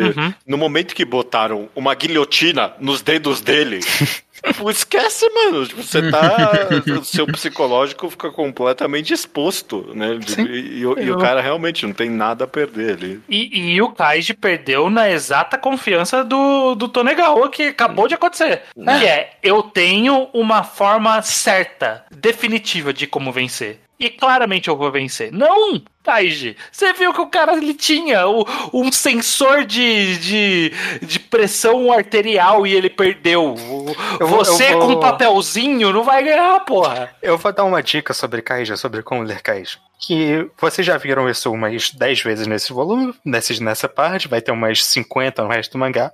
no 0.47 0.57
momento 0.57 0.95
que 0.95 1.05
botaram 1.05 1.69
uma 1.77 1.95
guilhotina 1.95 2.73
nos 2.81 3.03
dedos 3.03 3.41
dele, 3.43 3.81
tipo, 4.45 4.71
esquece, 4.71 5.29
mano, 5.31 5.67
tipo, 5.67 5.83
você 5.83 6.11
tá, 6.11 6.53
o 6.99 7.05
seu 7.05 7.27
psicológico 7.27 8.09
fica 8.11 8.31
completamente 8.31 9.13
exposto, 9.13 9.91
né, 9.95 10.19
Sim. 10.27 10.45
e, 10.47 10.79
e 10.81 10.87
o- 10.87 10.99
e 10.99 11.11
o 11.11 11.19
cara 11.19 11.41
realmente 11.41 11.87
não 11.87 11.93
tem 11.93 12.09
nada 12.11 12.45
a 12.45 12.49
perder 12.49 12.95
ali. 12.95 13.21
E, 13.29 13.75
e 13.75 13.83
o 13.83 13.91
Kaiji 13.93 14.35
perdeu 14.35 14.89
na 14.91 15.11
exata 15.11 15.59
confiança 15.59 16.25
do, 16.25 16.75
do 16.75 16.89
Tonegawa, 16.89 17.49
que 17.51 17.65
acabou 17.69 18.07
de 18.09 18.15
acontecer. 18.15 18.63
Que 18.75 19.07
é, 19.07 19.33
eu 19.43 19.63
tenho 19.63 20.29
uma 20.33 20.63
forma 20.63 21.21
certa, 21.23 22.05
definitiva 22.11 22.93
de 22.93 23.07
como 23.07 23.33
vencer. 23.33 23.81
E 23.99 24.11
claramente 24.11 24.69
eu 24.69 24.77
vou 24.77 24.91
vencer. 24.91 25.31
Não, 25.33 25.81
Kaiji. 26.03 26.57
Você 26.73 26.93
viu 26.93 27.13
que 27.15 27.21
o 27.21 27.29
cara 27.29 27.55
ele 27.55 27.73
tinha 27.75 28.27
o- 28.27 28.45
um 28.73 28.91
sensor 28.91 29.65
de, 29.65 30.19
de, 30.19 30.73
de 31.01 31.21
pressão 31.21 31.93
arterial 31.93 32.67
e 32.67 32.75
ele 32.75 32.91
perdeu. 32.91 33.55
Vou- 33.55 33.95
Você 34.21 34.73
eu 34.75 34.81
com 34.81 34.87
vou- 34.89 34.97
um 34.97 35.01
papelzinho 35.01 35.93
não 35.93 36.03
vai 36.03 36.25
ganhar, 36.25 36.59
porra. 36.65 37.15
Eu 37.23 37.39
vou 37.39 37.53
dar 37.53 37.65
uma 37.65 37.83
dica 37.83 38.13
sobre 38.13 38.43
Kaiji, 38.43 38.77
sobre 38.77 39.03
como 39.03 39.23
ler 39.23 39.41
Kaiji. 39.41 39.79
Que 40.07 40.51
vocês 40.61 40.85
já 40.87 40.99
viram 40.99 41.31
isso 41.31 41.51
umas 41.51 41.91
10 41.93 42.21
vezes 42.21 42.47
nesse 42.49 42.73
volume, 42.73 43.15
nesse, 43.25 43.63
nessa 43.63 43.89
parte, 43.89 44.29
vai 44.29 44.43
ter 44.43 44.51
umas 44.51 44.85
50 44.85 45.43
no 45.43 45.49
resto 45.49 45.73
do 45.73 45.79
mangá. 45.79 46.11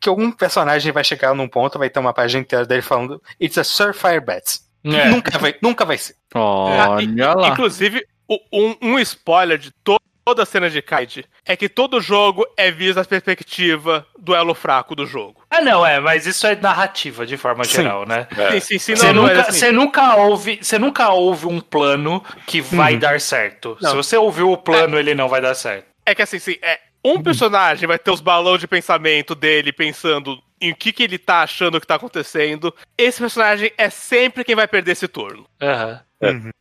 Que 0.00 0.08
algum 0.08 0.30
personagem 0.30 0.92
vai 0.92 1.02
chegar 1.04 1.34
num 1.34 1.48
ponto, 1.48 1.78
vai 1.78 1.90
ter 1.90 1.98
uma 1.98 2.14
página 2.14 2.40
inteira 2.42 2.64
dele 2.64 2.80
falando 2.80 3.20
It's 3.40 3.58
a 3.58 3.64
Surfire 3.64 4.20
Bet. 4.20 4.60
É. 4.84 5.08
Nunca, 5.08 5.38
vai, 5.38 5.54
nunca 5.62 5.84
vai 5.84 5.98
ser. 5.98 6.14
Olha 6.34 7.34
lá. 7.34 7.48
Inclusive, 7.48 8.04
um, 8.52 8.76
um 8.82 8.98
spoiler 8.98 9.58
de 9.58 9.70
to- 9.82 9.96
toda 10.24 10.42
a 10.42 10.46
cena 10.46 10.70
de 10.70 10.80
Kaiji 10.80 11.24
é 11.44 11.54
que 11.56 11.68
todo 11.68 12.00
jogo 12.00 12.46
é 12.56 12.70
visto 12.70 12.94
da 12.96 13.04
perspectiva 13.04 14.06
do 14.18 14.34
elo 14.34 14.54
fraco 14.54 14.94
do 14.94 15.06
jogo. 15.06 15.42
Ah, 15.50 15.60
não, 15.60 15.84
é, 15.86 16.00
mas 16.00 16.26
isso 16.26 16.46
é 16.46 16.56
narrativa 16.56 17.26
de 17.26 17.36
forma 17.36 17.64
Sim. 17.64 17.72
geral, 17.82 18.06
né? 18.06 18.26
Sim, 18.52 18.60
sim, 18.60 18.78
sim, 18.78 18.96
Você 18.96 19.12
não, 19.12 19.22
não 19.22 19.28
é 19.28 19.34
nunca, 19.34 19.48
assim. 19.50 19.70
nunca 19.72 20.16
ouve, 20.16 20.58
você 20.62 20.78
nunca 20.78 21.08
ouve 21.10 21.46
um 21.46 21.60
plano 21.60 22.22
que 22.46 22.60
vai 22.60 22.96
dar 22.96 23.20
certo. 23.20 23.76
Se 23.80 23.94
você 23.94 24.16
ouviu 24.16 24.50
o 24.50 24.56
plano, 24.56 24.98
ele 24.98 25.14
não 25.14 25.28
vai 25.28 25.40
dar 25.40 25.54
certo. 25.54 25.86
É 26.06 26.14
que 26.14 26.22
assim, 26.22 26.38
sim, 26.38 26.56
é, 26.62 26.78
um 27.04 27.22
personagem 27.22 27.86
vai 27.86 27.98
ter 27.98 28.10
os 28.10 28.20
balões 28.20 28.60
de 28.60 28.66
pensamento 28.66 29.34
dele 29.34 29.72
pensando 29.72 30.38
em 30.68 30.72
o 30.72 30.76
que, 30.76 30.92
que 30.92 31.02
ele 31.02 31.18
tá 31.18 31.42
achando 31.42 31.80
que 31.80 31.86
tá 31.86 31.94
acontecendo, 31.96 32.74
esse 32.96 33.20
personagem 33.20 33.72
é 33.76 33.90
sempre 33.90 34.44
quem 34.44 34.54
vai 34.54 34.66
perder 34.68 34.92
esse 34.92 35.08
turno. 35.08 35.46
Aham. 35.60 36.00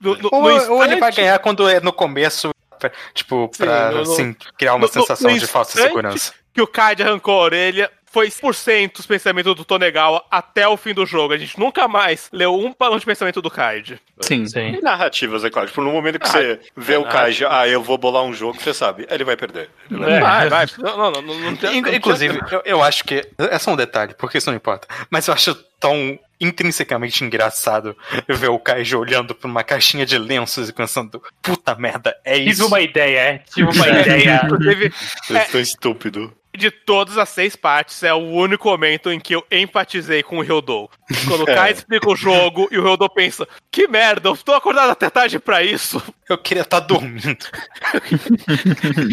No, 0.02 0.16
no- 0.18 0.30
Ou, 0.32 0.42
no 0.42 0.74
ou 0.74 0.84
ele 0.84 0.98
vai 0.98 1.10
instante- 1.10 1.16
ganhar 1.16 1.40
quando 1.40 1.70
é 1.70 1.80
no 1.80 1.94
começo, 1.94 2.50
pra- 2.78 2.92
tipo, 3.14 3.50
pra 3.58 3.92
no- 3.92 4.04
no- 4.04 4.12
assim, 4.14 4.36
criar 4.58 4.76
uma 4.76 4.88
sensação 4.88 5.32
no 5.32 5.40
de 5.40 5.48
falsa 5.48 5.72
instante 5.72 5.88
segurança. 5.90 6.34
que 6.54 6.62
o 6.62 6.68
Kaid 6.68 7.02
arrancou 7.02 7.40
a 7.40 7.44
orelha 7.44 7.92
foi 8.14 8.28
100% 8.30 9.00
os 9.00 9.06
pensamentos 9.08 9.56
do 9.56 9.66
Tonegawa 9.66 10.24
até 10.30 10.68
o 10.68 10.78
fim 10.78 10.94
do 10.94 11.06
jogo. 11.06 11.34
A 11.34 11.38
gente 11.38 11.60
nunca 11.60 11.88
mais 11.88 12.30
leu 12.32 12.54
um 12.58 12.74
balão 12.78 12.98
de 13.00 13.06
pensamento 13.06 13.42
do 13.42 13.50
Kaid. 13.50 14.00
Sim. 14.22 14.46
Sim. 14.46 14.76
E 14.78 14.82
narrativas, 14.82 15.44
é 15.44 15.50
claro. 15.50 15.68
Tipo, 15.68 15.82
no 15.82 15.92
momento 15.92 16.20
que 16.20 16.30
você 16.30 16.60
vê 16.78 16.96
o 16.96 17.04
Kaiji, 17.04 17.44
ah, 17.50 17.68
eu 17.68 17.82
vou 17.82 17.98
bolar 17.98 18.24
um 18.24 18.34
jogo, 18.34 18.58
você 18.62 18.74
sabe, 18.74 19.08
ele 19.10 19.24
vai 19.24 19.36
perder. 19.36 19.70
Ele 19.90 20.00
vai 20.00 20.14
É. 20.14 20.20
Vai, 20.20 20.50
vai. 20.50 20.66
Não, 20.78 21.12
não, 21.12 21.22
não, 21.22 21.40
não, 21.40 21.56
tem- 21.56 21.80
Inclusive, 21.96 22.40
eu, 22.52 22.62
eu 22.64 22.84
acho 22.84 23.04
que. 23.04 23.28
É 23.38 23.58
só 23.58 23.72
um 23.72 23.76
detalhe, 23.76 24.14
porque 24.14 24.38
isso 24.38 24.50
não 24.50 24.56
importa. 24.56 24.88
Mas 25.10 25.28
eu 25.28 25.34
acho 25.34 25.56
tão 25.80 26.18
intrinsecamente 26.40 27.24
engraçado 27.24 27.98
ver 28.28 28.50
o 28.50 28.60
Kaiji 28.60 28.96
olhando 28.96 29.34
pra 29.34 29.50
uma 29.50 29.64
caixinha 29.64 30.06
de 30.06 30.18
lenços 30.18 30.70
e 30.70 30.74
pensando: 30.74 31.22
puta 31.42 31.74
merda, 31.76 32.16
é 32.24 32.36
Tive 32.36 32.50
isso. 32.52 32.68
uma 32.68 32.80
ideia, 32.80 33.20
é. 33.20 33.38
Tive 33.54 33.70
uma 33.76 33.88
ideia. 33.90 34.42
Inclusive, 34.46 34.94
Vocês 35.26 35.44
estão 35.46 35.60
estúpidos. 35.62 36.30
De 36.56 36.70
todas 36.70 37.18
as 37.18 37.30
seis 37.30 37.56
partes, 37.56 38.04
é 38.04 38.14
o 38.14 38.18
único 38.18 38.70
momento 38.70 39.12
em 39.12 39.20
que 39.20 39.36
eu 39.36 39.44
empatizei 39.52 40.22
com 40.22 40.38
o 40.38 40.42
Ryodou. 40.42 40.90
Quando 41.28 41.46
o 41.46 41.50
É. 41.54 41.56
Kai 41.56 41.72
explica 41.72 42.10
o 42.10 42.16
jogo 42.16 42.68
e 42.72 42.78
o 42.78 42.84
Ryodou 42.84 43.10
pensa, 43.10 43.48
que 43.72 43.88
merda, 43.88 44.30
eu 44.30 44.38
tô 44.38 44.54
acordado 44.54 44.92
até 44.92 45.10
tarde 45.10 45.40
pra 45.40 45.64
isso. 45.64 46.02
Eu 46.30 46.38
queria 46.38 46.62
estar 46.64 46.80
dormindo. 46.80 47.46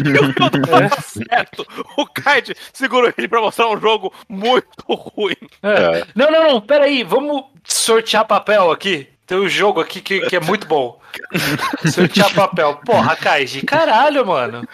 E 0.05 0.09
o 0.09 0.31
Ryodou 0.31 0.49
tá 0.49 1.01
certo. 1.01 1.67
O 1.97 2.05
Kaid 2.05 2.55
segurou 2.71 3.11
ele 3.17 3.27
pra 3.27 3.41
mostrar 3.41 3.69
um 3.69 3.79
jogo 3.79 4.13
muito 4.29 4.67
ruim. 4.87 5.35
É. 5.63 6.05
Não, 6.15 6.31
não, 6.31 6.43
não, 6.43 6.61
peraí, 6.61 7.03
vamos 7.03 7.43
sortear 7.63 8.25
papel 8.25 8.71
aqui. 8.71 9.07
Tem 9.25 9.37
um 9.37 9.47
jogo 9.47 9.79
aqui 9.79 10.01
que, 10.01 10.21
que 10.21 10.35
é 10.35 10.39
muito 10.39 10.67
bom. 10.67 10.99
sortear 11.91 12.33
papel. 12.33 12.81
Porra, 12.85 13.15
Kaiji, 13.15 13.61
caralho, 13.61 14.25
mano. 14.25 14.67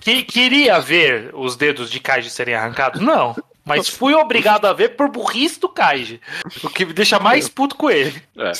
Que, 0.00 0.22
queria 0.22 0.80
ver 0.80 1.30
os 1.34 1.56
dedos 1.56 1.90
de 1.90 2.00
Kaiji 2.00 2.30
serem 2.30 2.54
arrancados? 2.54 3.00
Não. 3.00 3.36
Mas 3.62 3.88
fui 3.88 4.14
obrigado 4.14 4.64
a 4.64 4.72
ver 4.72 4.96
por 4.96 5.08
burrice 5.10 5.60
do 5.60 5.68
Kaiji. 5.68 6.20
O 6.64 6.70
que 6.70 6.84
me 6.84 6.92
deixa 6.92 7.20
mais 7.20 7.48
puto 7.48 7.76
com 7.76 7.88
ele. 7.90 8.20
É. 8.36 8.52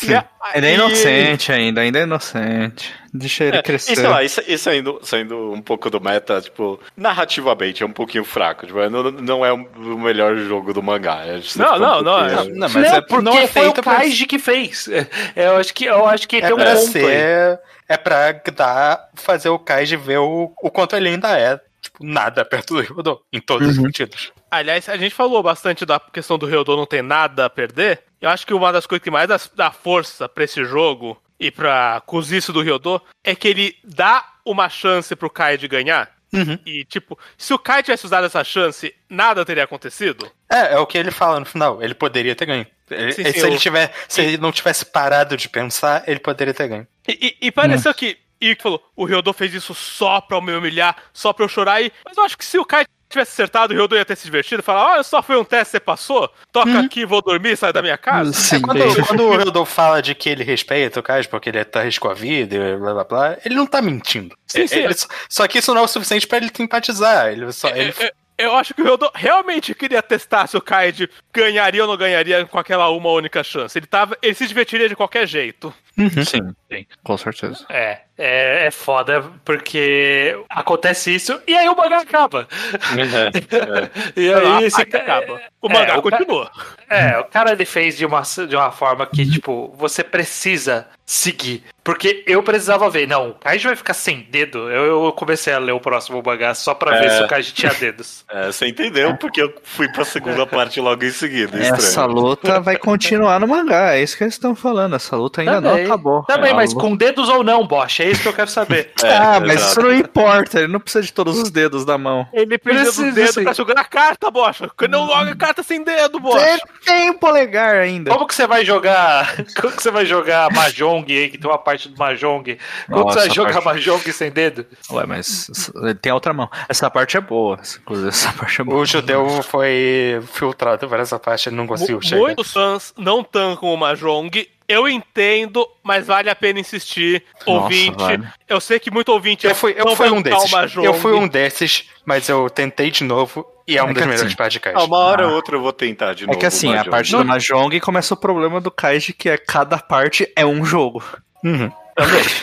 Ele 0.55 0.67
é 0.67 0.71
E- 0.71 0.75
inocente 0.75 1.51
ainda, 1.51 1.81
ainda 1.81 1.99
é 1.99 2.03
inocente. 2.03 2.93
Deixa 3.13 3.45
ele 3.45 3.57
É, 3.57 3.63
crescer. 3.63 3.93
e 3.93 3.97
sei 3.97 4.07
lá, 4.07 4.23
isso, 4.23 4.41
isso 4.47 4.63
saindo, 4.65 5.01
saindo 5.03 5.53
um 5.53 5.61
pouco 5.61 5.91
do 5.91 6.01
meta, 6.01 6.41
tipo, 6.41 6.79
narrativamente 6.97 7.83
é 7.83 7.87
um 7.87 7.91
pouquinho 7.93 8.25
fraco. 8.25 8.67
Tipo, 8.67 8.89
não, 8.89 9.11
não 9.11 9.45
é 9.45 9.53
o 9.53 9.59
melhor 9.99 10.37
jogo 10.37 10.73
do 10.73 10.83
mangá. 10.83 11.23
É, 11.25 11.33
Não, 11.37 11.43
fica 11.43 11.75
um 11.75 11.79
não, 11.81 12.03
não, 12.03 12.19
pouquinho- 12.29 12.55
Não, 12.55 12.69
mas 12.69 12.73
não, 12.75 12.83
é, 12.97 13.01
porque 13.01 13.25
não 13.25 13.33
é 13.39 13.47
foi 13.49 13.63
feito 13.65 13.81
o 13.81 13.83
pra, 13.83 13.97
Kaiji 13.97 14.27
que 14.27 14.39
fez. 14.39 14.87
É, 15.35 15.47
Eu 15.49 15.57
acho 15.57 15.75
que, 15.75 15.85
eu 15.87 16.07
acho 16.07 16.29
que 16.29 16.37
é 16.37 16.41
tem 16.43 16.53
um 16.53 16.57
pra 16.57 16.75
ponto 16.77 16.99
aí. 16.99 17.59
É 17.91 17.97
pra 17.97 18.31
dar, 18.55 19.11
fazer 19.17 19.49
o 19.49 19.59
Kaiji 19.59 19.97
ver 19.97 20.19
o, 20.19 20.55
o 20.63 20.71
quanto 20.71 20.95
ele 20.95 21.09
ainda 21.09 21.37
é. 21.37 21.61
Tipo, 21.83 22.07
nada 22.07 22.45
perto 22.45 22.75
do 22.75 22.81
Ryudo, 22.81 23.21
em 23.33 23.41
todos 23.41 23.67
os 23.67 23.75
sentidos. 23.75 24.33
Aliás, 24.49 24.89
a 24.89 24.97
gente 24.97 25.13
falou 25.13 25.43
bastante 25.43 25.85
da 25.85 25.99
questão 25.99 26.39
do 26.39 26.47
Ryodou 26.47 26.77
não 26.77 26.87
ter 26.87 27.03
nada 27.03 27.47
a 27.47 27.51
perder. 27.51 28.05
Eu 28.21 28.31
acho 28.31 28.47
que 28.47 28.55
uma 28.55 28.73
das 28.73 28.87
coisas 28.87 29.03
que 29.03 29.11
mais 29.11 29.29
dá, 29.57 29.73
força 29.73 30.29
pra 30.29 30.45
esse 30.45 30.65
jogo 30.65 31.21
e 31.39 31.51
pra 31.51 32.01
cozice 32.07 32.53
do 32.53 32.63
Ryodou 32.63 33.03
é 33.25 33.35
que 33.35 33.49
ele 33.49 33.77
dá 33.83 34.25
uma 34.47 34.69
chance 34.69 35.17
pro 35.17 35.29
Kai 35.29 35.59
de 35.59 35.67
ganhar. 35.67 36.13
Uhum. 36.33 36.57
E, 36.65 36.85
tipo, 36.85 37.19
se 37.37 37.53
o 37.53 37.59
Kai 37.59 37.83
tivesse 37.83 38.07
usado 38.07 38.25
essa 38.25 38.45
chance, 38.45 38.95
nada 39.09 39.45
teria 39.45 39.65
acontecido. 39.65 40.31
É, 40.49 40.75
é 40.75 40.79
o 40.79 40.87
que 40.87 40.97
ele 40.97 41.11
fala 41.11 41.41
no 41.41 41.47
final. 41.47 41.83
Ele 41.83 41.95
poderia 41.95 42.37
ter 42.37 42.47
ganho. 42.47 42.67
Ele- 42.91 43.13
Sim, 43.13 43.25
se, 43.25 43.33
sim, 43.33 43.39
ele 43.47 43.55
eu- 43.55 43.59
tiver, 43.59 43.93
se 44.09 44.21
ele 44.21 44.37
não 44.39 44.51
tivesse 44.53 44.85
parado 44.85 45.37
de 45.37 45.49
pensar, 45.49 46.03
ele 46.07 46.19
poderia 46.21 46.53
ter 46.55 46.69
ganho. 46.69 46.87
E, 47.09 47.37
e- 47.41 47.47
e 47.47 47.51
pareceu 47.53 47.93
que. 47.95 48.19
E 48.41 48.57
falou, 48.59 48.83
o 48.97 49.05
Ryodou 49.05 49.35
fez 49.35 49.53
isso 49.53 49.75
só 49.75 50.19
pra 50.21 50.41
me 50.41 50.53
humilhar, 50.55 50.97
só 51.13 51.31
pra 51.33 51.45
eu 51.45 51.49
chorar. 51.49 51.83
E, 51.83 51.93
mas 52.05 52.17
eu 52.17 52.25
acho 52.25 52.39
que 52.39 52.45
se 52.45 52.59
o 52.59 52.65
Kai 52.65 52.87
tivesse 53.07 53.33
acertado, 53.33 53.75
o 53.75 53.77
Ryodou 53.77 53.99
ia 53.99 54.05
ter 54.05 54.17
se 54.17 54.25
divertido. 54.25 54.63
Falar, 54.63 54.93
olha 54.95 55.03
só, 55.03 55.23
foi 55.23 55.37
um 55.37 55.45
teste, 55.45 55.73
você 55.73 55.81
passou. 55.81 56.27
Toca 56.51 56.81
aqui, 56.81 57.05
vou 57.05 57.21
dormir, 57.21 57.55
sai 57.59 57.71
da 57.71 57.83
minha 57.83 57.99
casa. 57.99 58.33
Sim, 58.33 58.63
Quando, 58.63 58.79
bem. 58.79 59.05
quando 59.05 59.25
o 59.25 59.37
Ryudo 59.37 59.65
fala 59.67 60.01
de 60.01 60.15
que 60.15 60.31
ele 60.31 60.43
respeita 60.43 61.01
o 61.01 61.03
Kaiji 61.03 61.29
porque 61.29 61.51
ele 61.51 61.63
tá 61.67 61.81
arriscou 61.81 62.11
a 62.11 62.15
vida 62.15 62.55
e 62.57 62.77
blá 62.79 62.95
blá 62.95 63.05
blá, 63.05 63.37
ele 63.45 63.55
não 63.57 63.67
tá 63.67 63.83
mentindo. 63.83 64.35
Sim, 64.47 64.67
sim. 64.67 64.79
Ele- 64.79 64.95
só 65.29 65.47
que 65.47 65.59
isso 65.59 65.75
não 65.75 65.83
é 65.83 65.85
o 65.85 65.89
suficiente 65.89 66.27
pra 66.27 66.39
ele 66.39 66.51
simpatizar. 66.57 67.29
Ele 67.29 67.53
só, 67.53 67.69
ele, 67.69 67.93
Eu, 68.41 68.57
acho 68.57 68.73
que 68.73 68.81
o 68.81 68.85
Ryodou 68.85 69.11
realmente 69.15 69.75
queria 69.75 70.03
testar 70.03 70.47
se 70.47 70.57
o 70.57 70.63
Kaid 70.63 71.11
ganharia 71.33 71.83
ou 71.83 71.89
não 71.89 71.97
ganharia 71.97 72.47
com 72.47 72.59
aquela 72.59 72.89
uma 72.89 73.11
única 73.11 73.45
chance. 73.45 73.79
Ele, 73.79 73.87
tava, 73.87 74.17
ele 74.23 74.35
se 74.35 74.47
divertiria 74.47 74.89
de 74.89 74.97
qualquer 74.97 75.27
jeito. 75.27 75.73
Sim, 76.09 76.25
sim, 76.25 76.87
com 77.05 77.19
certeza. 77.19 77.65
É, 77.69 77.99
é, 78.17 78.67
é 78.67 78.71
foda, 78.71 79.23
porque 79.45 80.39
acontece 80.49 81.15
isso 81.15 81.39
e 81.47 81.55
aí 81.55 81.69
o 81.69 81.77
mangá 81.77 81.99
acaba. 81.99 82.49
E 84.17 84.33
A- 84.33 84.57
aí 84.59 84.65
esse 84.65 84.81
aí 84.81 84.87
ca- 84.87 84.99
acaba. 84.99 85.41
O 85.61 85.69
mangá 85.69 85.95
é, 85.95 85.97
o 85.99 86.03
ca- 86.03 86.11
continua. 86.19 86.51
É, 86.89 87.19
o 87.19 87.25
cara 87.25 87.53
ele 87.53 87.65
fez 87.65 87.97
de 87.97 88.05
uma, 88.07 88.23
de 88.49 88.57
uma 88.57 88.71
forma 88.71 89.07
que, 89.07 89.29
tipo, 89.29 89.73
você 89.77 90.03
precisa 90.03 90.87
seguir. 91.05 91.63
Porque 91.83 92.23
eu 92.27 92.43
precisava 92.43 92.89
ver. 92.91 93.07
Não, 93.09 93.31
o 93.31 93.35
Kaiji 93.35 93.67
vai 93.67 93.77
ficar 93.77 93.95
sem 93.95 94.21
dedo. 94.31 94.71
Eu, 94.71 95.05
eu 95.07 95.13
comecei 95.13 95.53
a 95.53 95.59
ler 95.59 95.73
o 95.73 95.81
próximo 95.81 96.23
mangá 96.25 96.55
só 96.55 96.75
pra 96.75 96.99
ver 96.99 97.07
É. 97.07 97.11
se 97.17 97.23
o 97.25 97.29
Kaiji 97.29 97.53
tinha 97.53 97.73
dedos. 97.75 98.25
É, 98.31 98.47
você 98.47 98.67
entendeu 98.69 99.17
porque 99.17 99.43
eu 99.43 99.53
fui 99.65 99.89
pra 99.89 100.05
segunda 100.05 100.47
parte 100.47 100.81
logo 100.81 101.05
em 101.05 101.11
seguida. 101.11 101.59
Essa 101.59 101.77
Estranho. 101.79 102.11
luta 102.13 102.61
vai 102.61 102.77
continuar 102.77 103.41
no 103.41 103.49
mangá, 103.49 103.95
é 103.97 104.03
isso 104.03 104.17
que 104.17 104.23
eles 104.25 104.35
estão 104.35 104.55
falando. 104.55 104.95
Essa 104.97 105.17
luta 105.17 105.41
ainda 105.41 105.61
Também, 105.61 105.85
não 105.85 105.90
acabou. 105.95 106.23
Também, 106.25 106.51
É 106.51 106.53
uma 106.53 106.57
mas 106.61 106.73
luta- 106.75 106.87
com 106.87 106.97
dedos 106.97 107.29
ou 107.29 107.43
não, 107.45 107.67
Bosch. 107.67 108.01
É 108.01 108.11
isso 108.11 108.23
que 108.23 108.29
eu 108.29 108.33
quero 108.33 108.51
saber. 108.51 108.91
É, 109.03 109.17
ah, 109.17 109.41
mas 109.41 109.55
exato. 109.55 109.71
isso 109.71 109.83
não 109.83 109.95
importa, 109.95 110.59
ele 110.61 110.73
não 110.73 110.79
precisa 110.81 111.03
de 111.05 111.13
todos 111.13 111.39
os 111.39 111.51
dedos 111.51 111.85
da 111.85 111.97
mão. 111.99 112.27
Ele 112.33 112.57
precisa 112.59 112.85
Precisa, 112.85 113.05
dos 113.07 113.15
dedos 113.15 113.43
pra 113.45 113.55
segurar 113.55 113.81
a 113.81 113.85
carta, 113.85 114.31
bocha. 114.31 114.71
Quando 114.77 114.95
eu 114.95 115.01
logo 115.05 115.31
a 115.31 115.37
carta 115.37 115.63
sem 115.63 115.83
dedo, 115.83 116.21
bocha. 116.21 116.39
Você 116.39 116.61
tem 116.85 117.11
um 117.11 117.15
polegar 117.19 117.77
ainda. 117.77 118.11
Como 118.11 118.27
que 118.27 118.35
você 118.35 118.47
vai 118.47 118.65
jogar. 118.65 119.35
Como 119.61 119.73
que 119.75 119.83
você 119.83 119.91
vai 119.91 120.05
jogar 120.07 120.51
Mahjong 120.53 121.05
aí, 121.13 121.29
que 121.31 121.39
tem 121.39 121.51
uma 121.51 121.59
parte 121.59 121.89
do 121.89 121.97
Mahjong? 121.99 122.59
Como 122.87 122.99
que 123.01 123.05
Nossa, 123.05 123.21
você 123.21 123.27
vai 123.27 123.35
jogar 123.35 123.53
parte- 123.63 123.65
Mahjong 123.65 124.13
sem 124.13 124.31
dedo? 124.31 124.67
Ué, 124.91 125.07
mas 125.07 125.51
ele 125.75 125.95
tem 125.95 126.11
a 126.13 126.15
outra 126.15 126.33
mão. 126.33 126.49
Essa 126.69 126.91
parte 126.91 127.17
é 127.17 127.21
boa. 127.21 127.59
Inclusive, 127.81 128.09
essa 128.09 128.33
parte 128.33 128.61
é 128.61 128.65
boa. 128.65 128.81
o 128.81 128.85
judeu 128.87 129.43
foi 129.43 130.21
filtrado 130.33 130.89
por 130.89 130.99
essa 131.01 131.19
parte, 131.19 131.49
ele 131.49 131.57
não 131.57 131.67
conseguiu 131.67 132.01
chegar. 132.03 132.21
Muitos 132.21 132.53
fãs 132.53 132.93
não 132.99 133.23
tancam 133.25 133.69
o 133.73 133.77
Mahjong. 133.77 134.49
Eu 134.71 134.89
entendo, 134.89 135.69
mas 135.83 136.07
vale 136.07 136.31
a 136.31 136.35
pena 136.35 136.61
insistir. 136.61 137.25
Nossa, 137.47 137.51
ouvinte. 137.63 137.97
vale. 137.99 138.29
Eu 138.49 138.61
sei 138.61 138.79
que 138.79 138.91
muito 138.91 139.11
ouvinte 139.11 139.47
Eu 139.47 139.55
fui, 139.55 139.75
eu 139.77 139.85
não 139.85 139.97
fui 139.97 140.09
um 140.11 140.23
desses. 140.23 140.51
Mahjong. 140.51 140.87
Eu 140.87 140.95
fui 140.95 141.13
um 141.13 141.27
desses, 141.27 141.89
mas 142.05 142.29
eu 142.29 142.49
tentei 142.49 142.91
de 142.91 143.03
novo 143.05 143.45
e 143.67 143.77
é 143.77 143.83
uma 143.83 143.91
É 143.91 143.95
das 143.95 144.03
que 144.03 144.09
melhores 144.09 144.27
assim, 144.29 144.37
partes 144.37 144.53
de 144.61 144.69
Ah, 144.69 144.73
Kaiji. 144.73 144.87
uma 144.87 144.99
hora 144.99 145.27
ou 145.29 145.35
outra 145.35 145.57
eu 145.57 145.61
vou 145.61 145.73
tentar 145.73 146.15
de 146.15 146.25
É 146.25 146.27
novo. 146.29 146.39
que 146.39 146.47
assim, 146.47 146.75
a 146.75 146.85
parte 146.85 147.11
do 147.11 147.25
Mahjong 147.25 147.81
começa 147.81 148.15
o 148.15 148.17
problema 148.17 148.61
do 148.61 148.71
Kaiji, 148.71 149.13
que 149.13 149.29
é 149.29 149.37
cada 149.37 149.79
parte 149.79 150.31
é 150.37 150.47
um 150.47 150.65
jogo. 150.65 151.03
Uhum. 151.45 151.71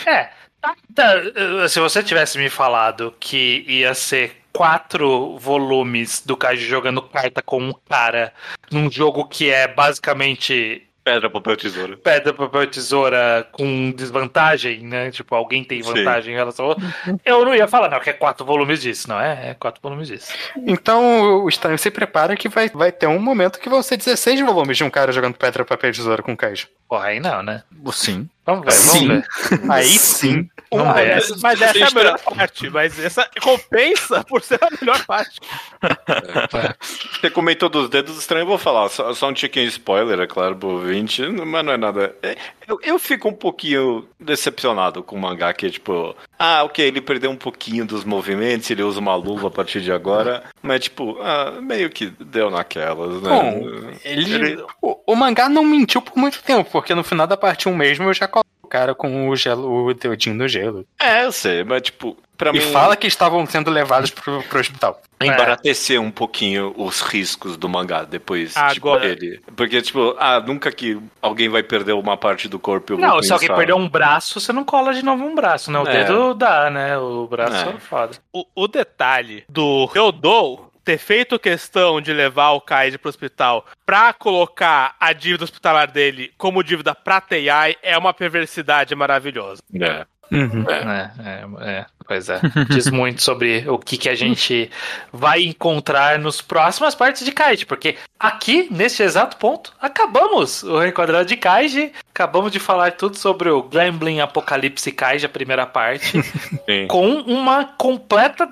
É. 0.06 0.28
tá- 0.60 0.74
tá, 0.94 1.14
eh, 1.64 1.68
se 1.68 1.80
você 1.80 2.02
tivesse 2.02 2.36
me 2.38 2.50
falado 2.50 3.14
que 3.18 3.64
ia 3.68 3.94
ser 3.94 4.36
quatro 4.52 5.38
volumes 5.38 6.20
do 6.24 6.36
Kaiji 6.36 6.66
jogando 6.66 7.00
carta 7.02 7.40
com 7.42 7.62
um 7.62 7.72
cara 7.88 8.32
num 8.72 8.90
jogo 8.90 9.24
que 9.26 9.48
é 9.50 9.68
basicamente 9.68 10.82
Pedra, 11.08 11.30
papel, 11.30 11.56
tesoura. 11.56 11.96
pedra, 11.96 12.34
papel, 12.34 12.66
tesoura 12.66 13.48
com 13.50 13.90
desvantagem, 13.92 14.80
né? 14.80 15.10
Tipo, 15.10 15.34
alguém 15.34 15.64
tem 15.64 15.82
Sim. 15.82 15.92
vantagem 15.92 16.34
em 16.34 16.36
relação 16.36 16.66
ao 16.66 16.68
outro. 16.72 16.84
Eu 17.24 17.44
não 17.46 17.54
ia 17.54 17.66
falar, 17.66 17.88
não, 17.88 17.98
que 17.98 18.10
é 18.10 18.12
quatro 18.12 18.44
volumes 18.44 18.82
disso, 18.82 19.08
não 19.08 19.18
é? 19.18 19.50
É 19.50 19.54
quatro 19.54 19.80
volumes 19.82 20.08
disso. 20.08 20.32
Então 20.66 21.42
o 21.44 21.48
estranho 21.48 21.78
se 21.78 21.90
prepara 21.90 22.36
que 22.36 22.48
vai, 22.48 22.68
vai 22.68 22.92
ter 22.92 23.06
um 23.06 23.18
momento 23.18 23.58
que 23.58 23.70
vão 23.70 23.82
ser 23.82 23.96
16 23.96 24.40
volumes 24.40 24.76
de 24.76 24.84
um 24.84 24.90
cara 24.90 25.10
jogando 25.10 25.34
pedra, 25.34 25.64
papel 25.64 25.88
e 25.88 25.92
tesoura 25.94 26.22
com 26.22 26.36
Kaiji. 26.36 26.68
Porra, 26.86 27.06
aí 27.06 27.20
não, 27.20 27.42
né? 27.42 27.62
Sim. 27.92 28.28
Vamos 28.48 28.64
ver, 28.64 28.72
vamos 28.72 28.92
Sim. 28.92 29.08
ver. 29.08 29.26
Aí 29.70 29.84
sim. 29.98 30.48
Ver. 30.72 31.10
essa- 31.18 31.36
mas 31.42 31.60
essa 31.60 31.78
é 31.78 31.82
a 31.82 31.90
melhor 31.90 32.18
parte. 32.18 32.70
Mas 32.70 32.98
essa 32.98 33.28
compensa 33.42 34.24
por 34.28 34.42
ser 34.42 34.58
a 34.62 34.68
melhor 34.80 35.04
parte. 35.04 35.38
Você 37.20 37.30
comentou 37.30 37.68
dos 37.68 37.88
dedos 37.88 38.18
estranhos, 38.18 38.44
eu 38.44 38.48
vou 38.48 38.58
falar. 38.58 38.88
Só, 38.88 39.12
só 39.14 39.28
um 39.28 39.32
tiquinho 39.34 39.66
spoiler, 39.68 40.18
é 40.20 40.26
claro, 40.26 40.56
pro 40.56 40.68
ouvinte, 40.70 41.22
mas 41.28 41.64
não 41.64 41.72
é 41.72 41.76
nada. 41.76 42.14
É, 42.22 42.36
Eu, 42.66 42.78
eu 42.82 42.98
fico 42.98 43.28
um 43.28 43.32
pouquinho 43.34 44.06
decepcionado 44.20 45.02
com 45.02 45.16
o 45.16 45.20
mangá, 45.20 45.52
que 45.52 45.66
é 45.66 45.70
tipo, 45.70 46.14
ah, 46.38 46.62
ok, 46.64 46.86
ele 46.86 47.00
perdeu 47.00 47.30
um 47.30 47.36
pouquinho 47.36 47.84
dos 47.84 48.04
movimentos, 48.04 48.70
ele 48.70 48.82
usa 48.82 49.00
uma 49.00 49.14
luva 49.14 49.48
a 49.48 49.50
partir 49.50 49.80
de 49.80 49.90
agora, 49.90 50.44
mas 50.62 50.84
tipo, 50.84 51.18
ah, 51.20 51.58
meio 51.60 51.90
que 51.90 52.06
deu 52.20 52.50
naquelas, 52.50 53.20
né? 53.22 53.28
Bom, 53.28 53.90
ele, 54.04 54.62
O, 54.80 55.12
o 55.12 55.16
mangá 55.16 55.48
não 55.48 55.64
mentiu 55.64 56.00
por 56.00 56.16
muito 56.16 56.42
tempo, 56.42 56.70
porque 56.70 56.94
no 56.94 57.02
final 57.02 57.26
da 57.26 57.36
parte 57.36 57.68
1 57.68 57.76
mesmo 57.76 58.04
eu 58.08 58.14
já 58.14 58.28
coloco 58.28 58.48
cara 58.68 58.94
com 58.94 59.28
o 59.28 59.34
gelo, 59.36 59.86
o 59.88 59.94
dedinho 59.94 60.36
no 60.36 60.46
gelo. 60.46 60.86
É, 61.00 61.24
eu 61.24 61.32
sei, 61.32 61.64
mas 61.64 61.82
tipo, 61.82 62.16
pra 62.36 62.50
E 62.50 62.52
mim 62.54 62.60
fala 62.72 62.94
que 62.94 63.06
estavam 63.06 63.44
sendo 63.46 63.70
levados 63.70 64.10
pro, 64.10 64.42
pro 64.44 64.60
hospital. 64.60 65.00
embaratecer 65.20 66.00
um 66.00 66.10
pouquinho 66.10 66.72
os 66.76 67.00
riscos 67.00 67.56
do 67.56 67.68
mangá 67.68 68.04
depois. 68.04 68.56
Agora- 68.56 69.00
Tipo, 69.12 69.24
ele. 69.24 69.40
Porque, 69.56 69.82
tipo, 69.82 70.14
ah, 70.18 70.38
nunca 70.40 70.70
que 70.70 70.96
alguém 71.20 71.48
vai 71.48 71.62
perder 71.62 71.92
uma 71.94 72.16
parte 72.16 72.48
do 72.48 72.58
corpo. 72.58 72.92
Eu 72.92 72.98
Não, 72.98 73.20
se 73.22 73.32
alguém 73.32 73.48
perder 73.48 73.72
um 73.74 73.88
braço, 73.88 74.38
você 74.40 74.52
não 74.52 74.64
cola 74.64 74.94
de 74.94 75.04
novo 75.04 75.24
um 75.24 75.34
braço, 75.34 75.70
né? 75.72 75.78
O 75.80 75.88
É. 75.88 76.04
dedo 76.04 76.34
dá, 76.34 76.70
né? 76.70 76.96
O 76.98 77.26
braço 77.26 77.68
É. 77.68 77.70
é 77.70 77.78
foda. 77.80 78.12
O, 78.32 78.44
o 78.54 78.68
detalhe 78.68 79.44
do 79.48 79.86
Ryodou 79.86 80.67
ter 80.88 80.96
feito 80.96 81.38
questão 81.38 82.00
de 82.00 82.14
levar 82.14 82.52
o 82.52 82.62
Kaiji 82.62 82.96
pro 82.96 83.10
hospital 83.10 83.66
pra 83.84 84.10
colocar 84.14 84.96
a 84.98 85.12
dívida 85.12 85.44
hospitalar 85.44 85.92
dele 85.92 86.32
como 86.38 86.62
dívida 86.64 86.94
pra 86.94 87.20
Teiai 87.20 87.76
é 87.82 87.98
uma 87.98 88.14
perversidade 88.14 88.94
maravilhosa. 88.94 89.60
É. 89.74 90.06
É, 90.30 91.10
é, 91.24 91.70
é, 91.70 91.86
pois 92.06 92.28
é. 92.28 92.40
Diz 92.68 92.90
muito 92.90 93.22
sobre 93.22 93.64
o 93.68 93.78
que, 93.78 93.96
que 93.96 94.08
a 94.08 94.14
gente 94.14 94.70
vai 95.12 95.42
encontrar 95.42 96.18
nos 96.18 96.42
próximas 96.42 96.94
partes 96.94 97.24
de 97.24 97.32
Kaiji, 97.32 97.66
porque 97.66 97.96
aqui, 98.18 98.68
neste 98.70 99.02
exato 99.02 99.36
ponto, 99.36 99.72
acabamos 99.80 100.62
o 100.62 100.78
reenquadrado 100.78 101.26
de 101.26 101.36
Kaiji, 101.36 101.92
acabamos 102.10 102.52
de 102.52 102.58
falar 102.58 102.92
tudo 102.92 103.16
sobre 103.16 103.48
o 103.48 103.62
Glamblin 103.62 104.20
Apocalipse 104.20 104.92
Kaiji, 104.92 105.26
a 105.26 105.30
primeira 105.30 105.66
parte, 105.66 106.22
Sim. 106.68 106.86
com 106.88 107.06
uma 107.06 107.64
completa, 107.64 108.48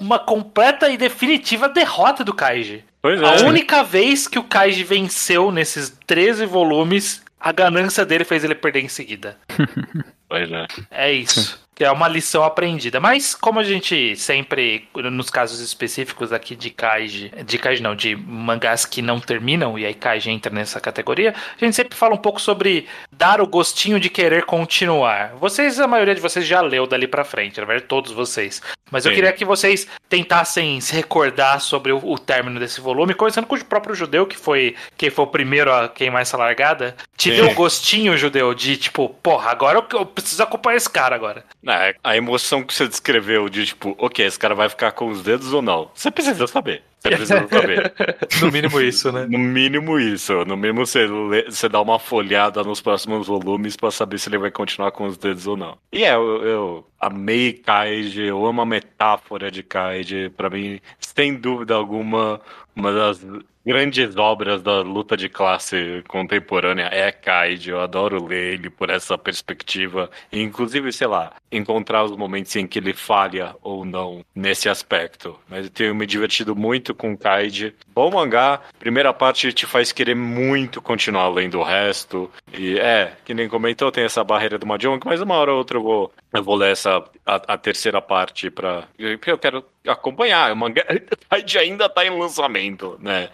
uma 0.00 0.18
completa 0.18 0.88
e 0.88 0.96
definitiva 0.96 1.68
derrota 1.68 2.24
do 2.24 2.32
Kaiji. 2.32 2.84
Pois 3.02 3.20
é. 3.20 3.24
A 3.26 3.46
única 3.46 3.82
vez 3.82 4.26
que 4.26 4.38
o 4.38 4.44
Kaiji 4.44 4.82
venceu 4.82 5.52
nesses 5.52 5.94
13 6.06 6.46
volumes, 6.46 7.22
a 7.44 7.52
ganância 7.52 8.06
dele 8.06 8.24
fez 8.24 8.42
ele 8.42 8.54
perder 8.54 8.80
em 8.80 8.88
seguida. 8.88 9.36
Pois 10.26 10.50
é. 10.50 10.66
É 10.90 11.12
isso. 11.12 11.63
Que 11.74 11.84
é 11.84 11.90
uma 11.90 12.06
lição 12.06 12.44
aprendida. 12.44 13.00
Mas, 13.00 13.34
como 13.34 13.58
a 13.58 13.64
gente 13.64 14.14
sempre, 14.16 14.88
nos 14.94 15.28
casos 15.28 15.60
específicos 15.60 16.32
aqui 16.32 16.54
de 16.54 16.70
Kaiji, 16.70 17.32
de 17.44 17.58
Kaiji 17.58 17.82
não, 17.82 17.96
de 17.96 18.14
mangás 18.14 18.84
que 18.84 19.02
não 19.02 19.18
terminam, 19.18 19.78
e 19.78 19.84
aí 19.84 19.94
Kaiji 19.94 20.30
entra 20.30 20.52
nessa 20.52 20.80
categoria, 20.80 21.34
a 21.60 21.64
gente 21.64 21.74
sempre 21.74 21.96
fala 21.96 22.14
um 22.14 22.18
pouco 22.18 22.40
sobre 22.40 22.86
dar 23.10 23.40
o 23.40 23.46
gostinho 23.46 23.98
de 23.98 24.08
querer 24.08 24.44
continuar. 24.44 25.34
Vocês, 25.36 25.80
a 25.80 25.86
maioria 25.86 26.14
de 26.14 26.20
vocês 26.20 26.46
já 26.46 26.60
leu 26.60 26.86
dali 26.86 27.08
pra 27.08 27.24
frente, 27.24 27.60
na 27.60 27.66
verdade, 27.66 27.88
todos 27.88 28.12
vocês. 28.12 28.62
Mas 28.90 29.04
eu 29.04 29.10
Sim. 29.10 29.16
queria 29.16 29.32
que 29.32 29.44
vocês 29.44 29.88
tentassem 30.08 30.80
se 30.80 30.94
recordar 30.94 31.60
sobre 31.60 31.90
o, 31.90 31.98
o 31.98 32.18
término 32.18 32.60
desse 32.60 32.80
volume, 32.80 33.14
começando 33.14 33.46
com 33.46 33.56
o 33.56 33.64
próprio 33.64 33.94
judeu, 33.94 34.26
que 34.26 34.36
foi 34.36 34.76
quem 34.96 35.10
foi 35.10 35.24
o 35.24 35.28
primeiro 35.28 35.72
a 35.72 35.88
queimar 35.88 36.22
essa 36.22 36.36
largada. 36.36 36.94
Te 37.16 37.30
Sim. 37.30 37.36
deu 37.36 37.50
um 37.50 37.54
gostinho, 37.54 38.16
judeu, 38.16 38.54
de 38.54 38.76
tipo, 38.76 39.08
porra, 39.08 39.50
agora 39.50 39.78
eu, 39.78 39.98
eu 39.98 40.06
preciso 40.06 40.42
acompanhar 40.42 40.76
esse 40.76 40.90
cara 40.90 41.16
agora. 41.16 41.44
É, 41.66 41.94
a 42.04 42.16
emoção 42.16 42.62
que 42.62 42.74
você 42.74 42.86
descreveu 42.86 43.48
de 43.48 43.66
tipo, 43.66 43.94
ok, 43.98 44.24
esse 44.26 44.38
cara 44.38 44.54
vai 44.54 44.68
ficar 44.68 44.92
com 44.92 45.08
os 45.08 45.22
dedos 45.22 45.52
ou 45.52 45.62
não? 45.62 45.90
Você 45.94 46.10
precisa 46.10 46.46
saber. 46.46 46.82
Você 47.00 47.08
precisa 47.10 47.46
saber. 47.48 47.94
No 48.40 48.50
mínimo 48.52 48.80
isso, 48.80 49.10
né? 49.12 49.26
No 49.28 49.38
mínimo 49.38 49.98
isso. 49.98 50.44
No 50.44 50.56
mínimo 50.56 50.86
você, 50.86 51.06
lê- 51.06 51.44
você 51.50 51.68
dá 51.68 51.80
uma 51.80 51.98
folhada 51.98 52.62
nos 52.62 52.80
próximos 52.80 53.26
volumes 53.26 53.76
pra 53.76 53.90
saber 53.90 54.18
se 54.18 54.28
ele 54.28 54.38
vai 54.38 54.50
continuar 54.50 54.90
com 54.92 55.06
os 55.06 55.16
dedos 55.16 55.46
ou 55.46 55.56
não. 55.56 55.78
E 55.92 56.04
é, 56.04 56.14
eu, 56.14 56.42
eu 56.44 56.86
amei 57.00 57.52
Kaiji, 57.54 58.22
eu 58.22 58.44
amo 58.44 58.60
a 58.62 58.66
metáfora 58.66 59.50
de 59.50 59.62
Kaiji. 59.62 60.30
Pra 60.30 60.50
mim, 60.50 60.80
sem 60.98 61.34
dúvida 61.34 61.74
alguma, 61.74 62.40
uma 62.76 62.92
das 62.92 63.24
grandes 63.64 64.16
obras 64.16 64.62
da 64.62 64.80
luta 64.82 65.16
de 65.16 65.28
classe 65.28 66.02
contemporânea 66.08 66.88
é 66.92 67.10
Kaiji. 67.10 67.70
Eu 67.70 67.80
adoro 67.80 68.24
ler 68.24 68.54
ele 68.54 68.70
por 68.70 68.90
essa 68.90 69.16
perspectiva. 69.16 70.10
Inclusive, 70.32 70.92
sei 70.92 71.06
lá, 71.06 71.32
encontrar 71.50 72.04
os 72.04 72.16
momentos 72.16 72.54
em 72.56 72.66
que 72.66 72.78
ele 72.78 72.92
falha 72.92 73.54
ou 73.62 73.84
não 73.84 74.24
nesse 74.34 74.68
aspecto. 74.68 75.38
Mas 75.48 75.66
eu 75.66 75.70
tenho 75.70 75.94
me 75.94 76.06
divertido 76.06 76.54
muito 76.54 76.94
com 76.94 77.16
Kaiji. 77.16 77.74
Bom 77.94 78.10
mangá, 78.10 78.60
primeira 78.78 79.12
parte 79.12 79.52
te 79.52 79.66
faz 79.66 79.92
querer 79.92 80.14
muito 80.14 80.82
continuar 80.82 81.28
lendo 81.28 81.58
o 81.58 81.62
resto. 81.62 82.30
E 82.52 82.78
é, 82.78 83.12
que 83.24 83.32
nem 83.32 83.48
comentou, 83.48 83.90
tem 83.90 84.04
essa 84.04 84.22
barreira 84.22 84.58
do 84.58 84.66
Mahjong, 84.66 85.00
mas 85.04 85.20
uma 85.20 85.36
hora 85.36 85.52
ou 85.52 85.58
outra 85.58 85.78
eu 85.78 85.82
vou, 85.82 86.12
eu 86.32 86.42
vou 86.42 86.56
ler 86.56 86.72
essa, 86.72 87.02
a, 87.24 87.54
a 87.54 87.58
terceira 87.58 88.00
parte 88.00 88.50
pra. 88.50 88.84
Porque 88.96 89.30
eu 89.30 89.38
quero 89.38 89.64
acompanhar. 89.86 90.52
O 90.52 90.56
mangá 90.56 90.84
Kaiji 91.28 91.58
ainda 91.58 91.88
tá 91.88 92.04
em 92.04 92.18
lançamento, 92.18 92.98
né? 93.00 93.28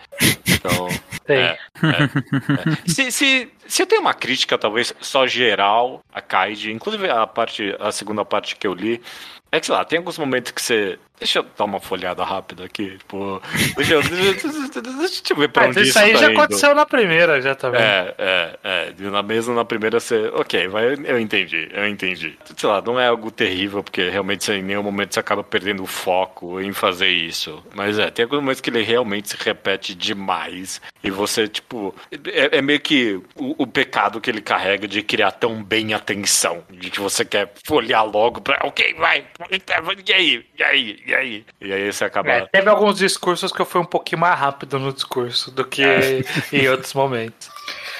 Então. 0.47 0.89
É, 1.29 1.35
é, 1.35 1.57
é. 1.57 2.89
Se, 2.89 3.13
se, 3.13 3.49
se 3.65 3.83
eu 3.83 3.87
tenho 3.87 4.01
uma 4.01 4.13
crítica, 4.13 4.59
talvez 4.59 4.93
só 5.01 5.29
geral 5.29 6.03
a 6.13 6.21
Kaiji, 6.21 6.73
inclusive 6.73 7.09
a 7.09 7.25
parte, 7.25 7.77
a 7.79 7.93
segunda 7.93 8.25
parte 8.25 8.57
que 8.57 8.67
eu 8.67 8.75
li, 8.75 9.01
é 9.53 9.61
que, 9.61 9.67
sei 9.67 9.75
lá, 9.75 9.85
tem 9.85 9.99
alguns 9.99 10.19
momentos 10.19 10.53
que 10.53 10.63
você. 10.63 10.99
Deixa 11.19 11.41
eu 11.41 11.47
dar 11.59 11.65
uma 11.67 11.79
folhada 11.81 12.25
rápida 12.25 12.65
aqui, 12.65 12.97
tipo. 12.97 13.43
Deixa 13.77 13.93
eu, 13.93 14.03
deixa, 14.03 15.33
eu- 15.33 15.37
ver 15.37 15.49
pra 15.51 15.67
Mas 15.67 15.77
onde 15.77 15.89
isso 15.89 15.99
aí 15.99 16.13
tá 16.15 16.19
já 16.19 16.31
indo. 16.33 16.41
aconteceu 16.41 16.75
na 16.75 16.87
primeira, 16.87 17.43
já 17.43 17.55
também. 17.55 17.79
É, 17.79 18.15
é, 18.17 18.59
é. 18.65 18.95
Na 19.11 19.23
mesma, 19.23 19.55
na 19.55 19.65
primeira 19.65 20.01
você. 20.01 20.31
Ok, 20.33 20.69
vai, 20.69 20.95
eu 20.95 21.21
entendi, 21.21 21.69
eu 21.75 21.87
entendi. 21.87 22.39
Sei 22.57 22.67
lá, 22.67 22.81
não 22.81 22.99
é 22.99 23.09
algo 23.09 23.31
terrível, 23.31 23.83
porque 23.85 24.09
realmente 24.09 24.45
você, 24.45 24.55
em 24.55 24.63
nenhum 24.63 24.83
momento 24.83 25.13
você 25.13 25.21
acaba 25.21 25.45
perdendo 25.45 25.83
o 25.83 25.87
foco 25.87 26.59
em 26.59 26.73
fazer 26.73 27.09
isso. 27.09 27.63
Mas 27.75 27.99
é, 27.99 28.11
tem 28.11 28.23
alguns 28.23 28.41
momentos 28.41 28.63
que 28.63 28.71
ele 28.71 28.83
realmente 28.83 29.29
se 29.29 29.37
repete 29.39 29.95
demais. 29.95 30.81
E 31.05 31.11
você, 31.11 31.47
tipo. 31.49 31.95
É, 32.33 32.57
é 32.59 32.63
meio 32.63 32.81
que 32.81 33.21
o, 33.37 33.63
o 33.63 33.67
pecado 33.67 34.23
que 34.23 34.31
ele 34.31 34.41
carrega 34.41 34.89
de 34.89 35.03
criar 35.03 35.33
tão 35.33 35.63
bem 35.63 35.93
a 35.93 35.99
tensão. 35.99 36.65
De 36.71 36.89
que 36.89 36.99
você 36.99 37.27
quer 37.27 37.53
folhear 37.67 38.07
logo 38.07 38.41
pra. 38.41 38.59
Ok, 38.65 38.95
vai. 38.95 39.27
E 39.49 40.13
aí? 40.13 40.47
E 40.59 40.63
aí? 40.63 41.03
E 41.07 41.15
aí? 41.15 41.47
E 41.61 41.73
aí 41.73 41.93
você 41.93 42.05
acaba. 42.05 42.31
É, 42.31 42.47
teve 42.47 42.69
alguns 42.69 42.99
discursos 42.99 43.53
que 43.53 43.61
eu 43.61 43.67
fui 43.67 43.81
um 43.81 43.87
pouquinho 43.87 44.21
mais 44.21 44.39
rápido 44.39 44.79
no 44.79 44.93
discurso 44.93 45.51
do 45.51 45.65
que 45.65 45.83
em 46.53 46.69
outros 46.69 46.93
momentos. 46.93 47.51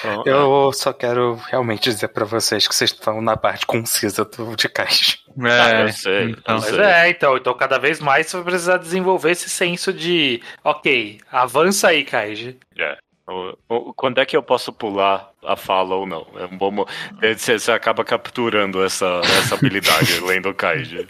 Então, 0.03 0.23
Eu 0.25 0.73
só 0.73 0.91
quero 0.91 1.35
realmente 1.49 1.83
dizer 1.89 2.07
pra 2.09 2.25
vocês 2.25 2.67
que 2.67 2.73
vocês 2.75 2.91
estão 2.91 3.21
na 3.21 3.37
parte 3.37 3.65
concisa 3.65 4.25
do 4.25 4.55
de 4.55 4.67
caixa. 4.67 5.17
Ah, 5.39 5.81
eu 5.81 5.93
sei, 5.93 6.31
então. 6.31 6.55
eu 6.55 6.61
Mas 6.61 6.65
sei. 6.65 6.79
é, 6.81 7.09
então, 7.09 7.37
então 7.37 7.53
cada 7.53 7.77
vez 7.77 7.99
mais 7.99 8.27
você 8.27 8.37
vai 8.37 8.45
precisar 8.45 8.77
desenvolver 8.77 9.31
esse 9.31 9.49
senso 9.49 9.93
de, 9.93 10.41
ok, 10.63 11.19
avança 11.31 11.89
aí, 11.89 12.03
Kaiji. 12.03 12.57
É. 12.77 12.97
O- 13.31 13.57
o- 13.69 13.93
Quando 13.93 14.19
é 14.19 14.25
que 14.25 14.35
eu 14.35 14.43
posso 14.43 14.71
pular 14.73 15.31
a 15.43 15.55
fala 15.55 15.95
ou 15.95 16.05
não? 16.05 16.25
É 16.37 16.45
um 16.45 16.57
bom. 16.57 16.69
mo- 16.71 16.87
é, 17.21 17.33
Você, 17.33 17.57
você 17.57 17.71
acaba 17.71 18.03
capturando 18.03 18.83
essa, 18.83 19.21
essa 19.39 19.55
habilidade 19.55 20.19
lendo 20.25 20.49
o 20.49 20.53
Kaiji. 20.53 21.07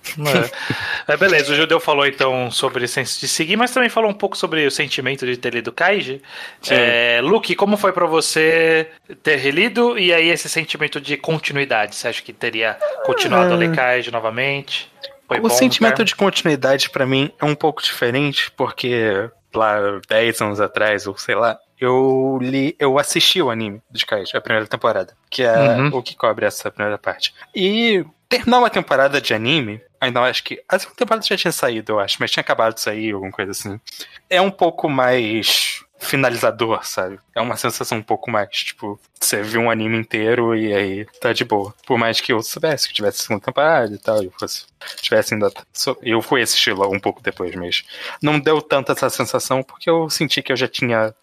É. 1.08 1.14
É, 1.14 1.18
beleza, 1.18 1.52
o 1.52 1.56
Judeu 1.56 1.80
falou 1.80 2.06
então 2.06 2.50
sobre 2.52 2.86
o 2.86 2.88
senso 2.88 3.20
de 3.20 3.28
seguir, 3.28 3.56
mas 3.58 3.72
também 3.74 3.90
falou 3.90 4.10
um 4.10 4.14
pouco 4.14 4.38
sobre 4.38 4.66
o 4.66 4.72
sentimento 4.72 5.26
de 5.26 5.36
ter 5.38 5.54
lido 5.54 5.72
Kaiji. 5.72 6.22
Sim. 6.62 6.74
É, 6.76 7.20
Luke, 7.22 7.56
como 7.56 7.76
foi 7.78 7.92
pra 7.92 8.06
você 8.06 8.90
ter 9.24 9.38
relido 9.38 9.98
e 9.98 10.14
aí 10.14 10.30
esse 10.30 10.48
sentimento 10.48 11.02
de 11.02 11.18
continuidade? 11.18 11.96
Você 11.96 12.08
acha 12.08 12.22
que 12.22 12.32
teria 12.34 12.78
continuado 13.06 13.54
a 13.54 13.58
ler 13.58 13.76
Kaiji 13.76 14.12
novamente? 14.12 14.90
Foi 15.28 15.40
o 15.40 15.44
bom, 15.44 15.50
sentimento 15.50 15.94
cara? 15.98 16.06
de 16.06 16.16
continuidade 16.16 16.90
pra 16.90 17.06
mim 17.06 17.32
é 17.40 17.46
um 17.46 17.56
pouco 17.56 17.82
diferente, 17.82 18.52
porque 18.52 19.30
lá 19.54 19.78
10 20.10 20.42
anos 20.42 20.60
atrás, 20.60 21.08
ou 21.08 21.18
sei 21.18 21.36
lá, 21.36 21.58
eu 21.82 22.38
li, 22.42 22.76
eu 22.80 22.98
assisti 23.00 23.42
o 23.42 23.50
anime 23.50 23.82
de 23.92 24.06
Kaiji, 24.06 24.38
a 24.38 24.42
primeira 24.42 24.68
temporada, 24.68 25.14
que 25.30 25.42
é 25.44 25.58
Uhum. 25.78 25.88
o 25.98 26.04
que 26.04 26.16
cobre 26.16 26.46
essa 26.46 26.70
primeira 26.72 26.98
parte. 26.98 27.34
E 27.56 28.06
terminar 28.30 28.60
uma 28.60 28.70
temporada 28.70 29.20
de 29.20 29.34
anime, 29.34 29.82
ainda 30.00 30.22
acho 30.22 30.44
que 30.44 30.62
a 30.70 30.78
segunda 30.80 30.96
temporada 30.98 31.26
já 31.26 31.36
tinha 31.36 31.52
saído, 31.52 31.94
eu 31.94 32.00
acho, 32.00 32.18
mas 32.20 32.30
tinha 32.32 32.42
acabado 32.42 32.76
de 32.76 32.82
sair, 32.82 33.12
alguma 33.14 33.32
coisa 33.32 33.52
assim. 33.52 33.80
É 34.30 34.40
um 34.40 34.52
pouco 34.52 34.88
mais 34.88 35.84
finalizador, 36.02 36.86
sabe? 36.86 37.20
É 37.34 37.40
uma 37.40 37.56
sensação 37.56 38.00
um 38.00 38.04
pouco 38.04 38.30
mais, 38.30 38.50
tipo, 38.50 39.00
você 39.20 39.42
viu 39.44 39.62
um 39.62 39.70
anime 39.70 39.98
inteiro 39.98 40.56
e 40.56 40.74
aí 40.74 41.06
tá 41.22 41.32
de 41.32 41.46
boa. 41.46 41.74
Por 41.86 41.98
mais 41.98 42.20
que 42.20 42.34
eu 42.34 42.42
soubesse 42.42 42.88
que 42.88 42.94
tivesse 42.94 43.20
segunda 43.20 43.46
temporada 43.46 43.94
e 43.94 43.98
tal, 43.98 44.22
e 44.24 44.30
fosse, 44.32 44.66
tivesse 45.02 45.34
ainda. 45.34 45.52
Eu 46.02 46.22
fui 46.22 46.42
assistir 46.42 46.76
lá 46.76 46.88
um 46.88 47.00
pouco 47.00 47.22
depois, 47.22 47.56
mas 47.56 47.84
não 48.22 48.40
deu 48.40 48.62
tanto 48.62 48.92
essa 48.92 49.10
sensação 49.10 49.62
porque 49.62 49.90
eu 49.90 50.10
senti 50.10 50.42
que 50.42 50.52
eu 50.52 50.58
já 50.58 50.68
tinha 50.68 51.14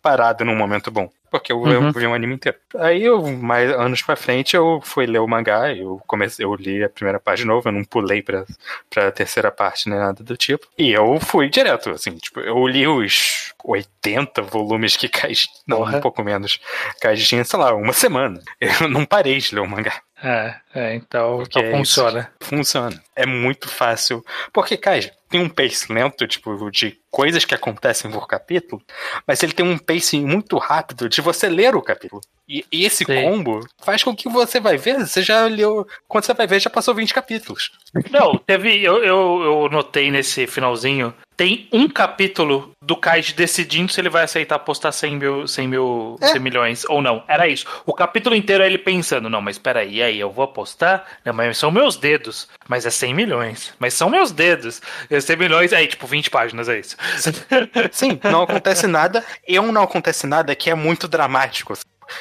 parado 0.00 0.44
num 0.44 0.56
momento 0.56 0.90
bom. 0.90 1.10
Porque 1.30 1.52
eu, 1.52 1.66
eu 1.66 1.92
vi 1.92 2.06
um 2.06 2.14
anime 2.14 2.34
inteiro. 2.34 2.58
Aí, 2.76 3.02
eu, 3.02 3.26
mais 3.26 3.70
anos 3.70 4.02
pra 4.02 4.16
frente, 4.16 4.56
eu 4.56 4.80
fui 4.82 5.06
ler 5.06 5.18
o 5.18 5.26
mangá, 5.26 5.72
eu 5.74 6.00
comecei, 6.06 6.44
eu 6.44 6.54
li 6.54 6.82
a 6.82 6.88
primeira 6.88 7.20
parte 7.20 7.40
de 7.40 7.46
novo, 7.46 7.68
eu 7.68 7.72
não 7.72 7.84
pulei 7.84 8.22
pra, 8.22 8.44
pra 8.88 9.10
terceira 9.10 9.50
parte 9.50 9.88
nem 9.88 9.98
nada 9.98 10.22
do 10.22 10.36
tipo. 10.36 10.66
E 10.78 10.90
eu 10.90 11.18
fui 11.20 11.48
direto, 11.48 11.90
assim, 11.90 12.16
tipo, 12.16 12.40
eu 12.40 12.66
li 12.66 12.86
os 12.86 13.52
80 13.64 14.42
volumes 14.42 14.96
que 14.96 15.08
Kaiji. 15.08 15.48
Não, 15.66 15.78
Porra. 15.78 15.98
um 15.98 16.00
pouco 16.00 16.22
menos. 16.22 16.58
Kaiji 17.00 17.26
tinha, 17.26 17.44
sei 17.44 17.58
lá, 17.58 17.74
uma 17.74 17.92
semana. 17.92 18.40
Eu 18.60 18.88
não 18.88 19.04
parei 19.04 19.38
de 19.38 19.54
ler 19.54 19.60
o 19.60 19.68
mangá. 19.68 20.00
É, 20.22 20.54
é, 20.74 20.94
então, 20.94 21.42
então 21.42 21.62
é 21.62 21.70
funciona. 21.70 22.32
Funciona. 22.40 23.02
É 23.14 23.24
muito 23.24 23.68
fácil. 23.68 24.24
Porque, 24.52 24.76
Kai, 24.76 25.10
tem 25.28 25.40
um 25.40 25.48
pace 25.48 25.92
lento, 25.92 26.26
tipo, 26.26 26.70
de 26.70 26.98
coisas 27.10 27.44
que 27.44 27.54
acontecem 27.54 28.10
por 28.10 28.26
capítulo, 28.26 28.82
mas 29.26 29.42
ele 29.42 29.52
tem 29.52 29.64
um 29.64 29.78
pacing 29.78 30.24
muito 30.24 30.58
rápido 30.58 31.08
de 31.08 31.20
você 31.20 31.48
ler 31.48 31.76
o 31.76 31.82
capítulo. 31.82 32.20
E 32.48 32.64
e 32.72 32.84
esse 32.84 33.04
Sim. 33.04 33.22
combo 33.22 33.60
faz 33.78 34.02
com 34.02 34.14
que 34.14 34.28
você 34.28 34.60
vai 34.60 34.76
ver, 34.76 35.06
você 35.06 35.22
já 35.22 35.44
leu. 35.46 35.86
Quando 36.06 36.24
você 36.24 36.34
vai 36.34 36.46
ver, 36.46 36.60
já 36.60 36.70
passou 36.70 36.94
20 36.94 37.12
capítulos. 37.12 37.70
Não, 38.10 38.36
teve. 38.38 38.82
Eu, 38.82 39.02
eu, 39.04 39.42
eu 39.42 39.68
notei 39.70 40.10
nesse 40.10 40.46
finalzinho. 40.46 41.12
Tem 41.36 41.68
um 41.72 41.88
capítulo 41.88 42.72
do 42.82 42.96
Kaiji 42.96 43.32
decidindo 43.32 43.92
se 43.92 44.00
ele 44.00 44.08
vai 44.08 44.24
aceitar 44.24 44.56
apostar 44.56 44.92
100 44.92 45.16
mil, 45.16 45.46
100 45.46 45.68
mil 45.68 46.16
É. 46.20 46.28
100 46.28 46.40
milhões 46.40 46.84
ou 46.88 47.00
não. 47.00 47.22
Era 47.28 47.46
isso. 47.46 47.64
O 47.86 47.94
capítulo 47.94 48.34
inteiro 48.34 48.62
é 48.62 48.66
ele 48.66 48.78
pensando: 48.78 49.30
não, 49.30 49.40
mas 49.40 49.58
peraí, 49.58 49.96
e 49.96 50.02
aí, 50.02 50.18
eu 50.18 50.30
vou 50.30 50.44
apostar? 50.44 51.04
Não, 51.24 51.32
mas 51.32 51.56
são 51.58 51.70
meus 51.70 51.96
dedos. 51.96 52.48
Mas 52.66 52.86
é 52.86 52.90
100 52.90 53.14
milhões. 53.14 53.74
Mas 53.78 53.94
são 53.94 54.10
meus 54.10 54.32
dedos. 54.32 54.80
É 55.08 55.20
100 55.20 55.36
milhões, 55.36 55.72
aí, 55.72 55.86
tipo, 55.86 56.06
20 56.06 56.30
páginas, 56.30 56.68
é 56.68 56.78
isso. 56.80 56.96
Sim, 57.92 58.18
não 58.24 58.42
acontece 58.42 58.86
nada. 58.86 59.24
E 59.46 59.58
um 59.58 59.70
não 59.70 59.82
acontece 59.82 60.26
nada 60.26 60.54
que 60.54 60.70
é 60.70 60.74
muito 60.74 61.06
dramático. 61.06 61.74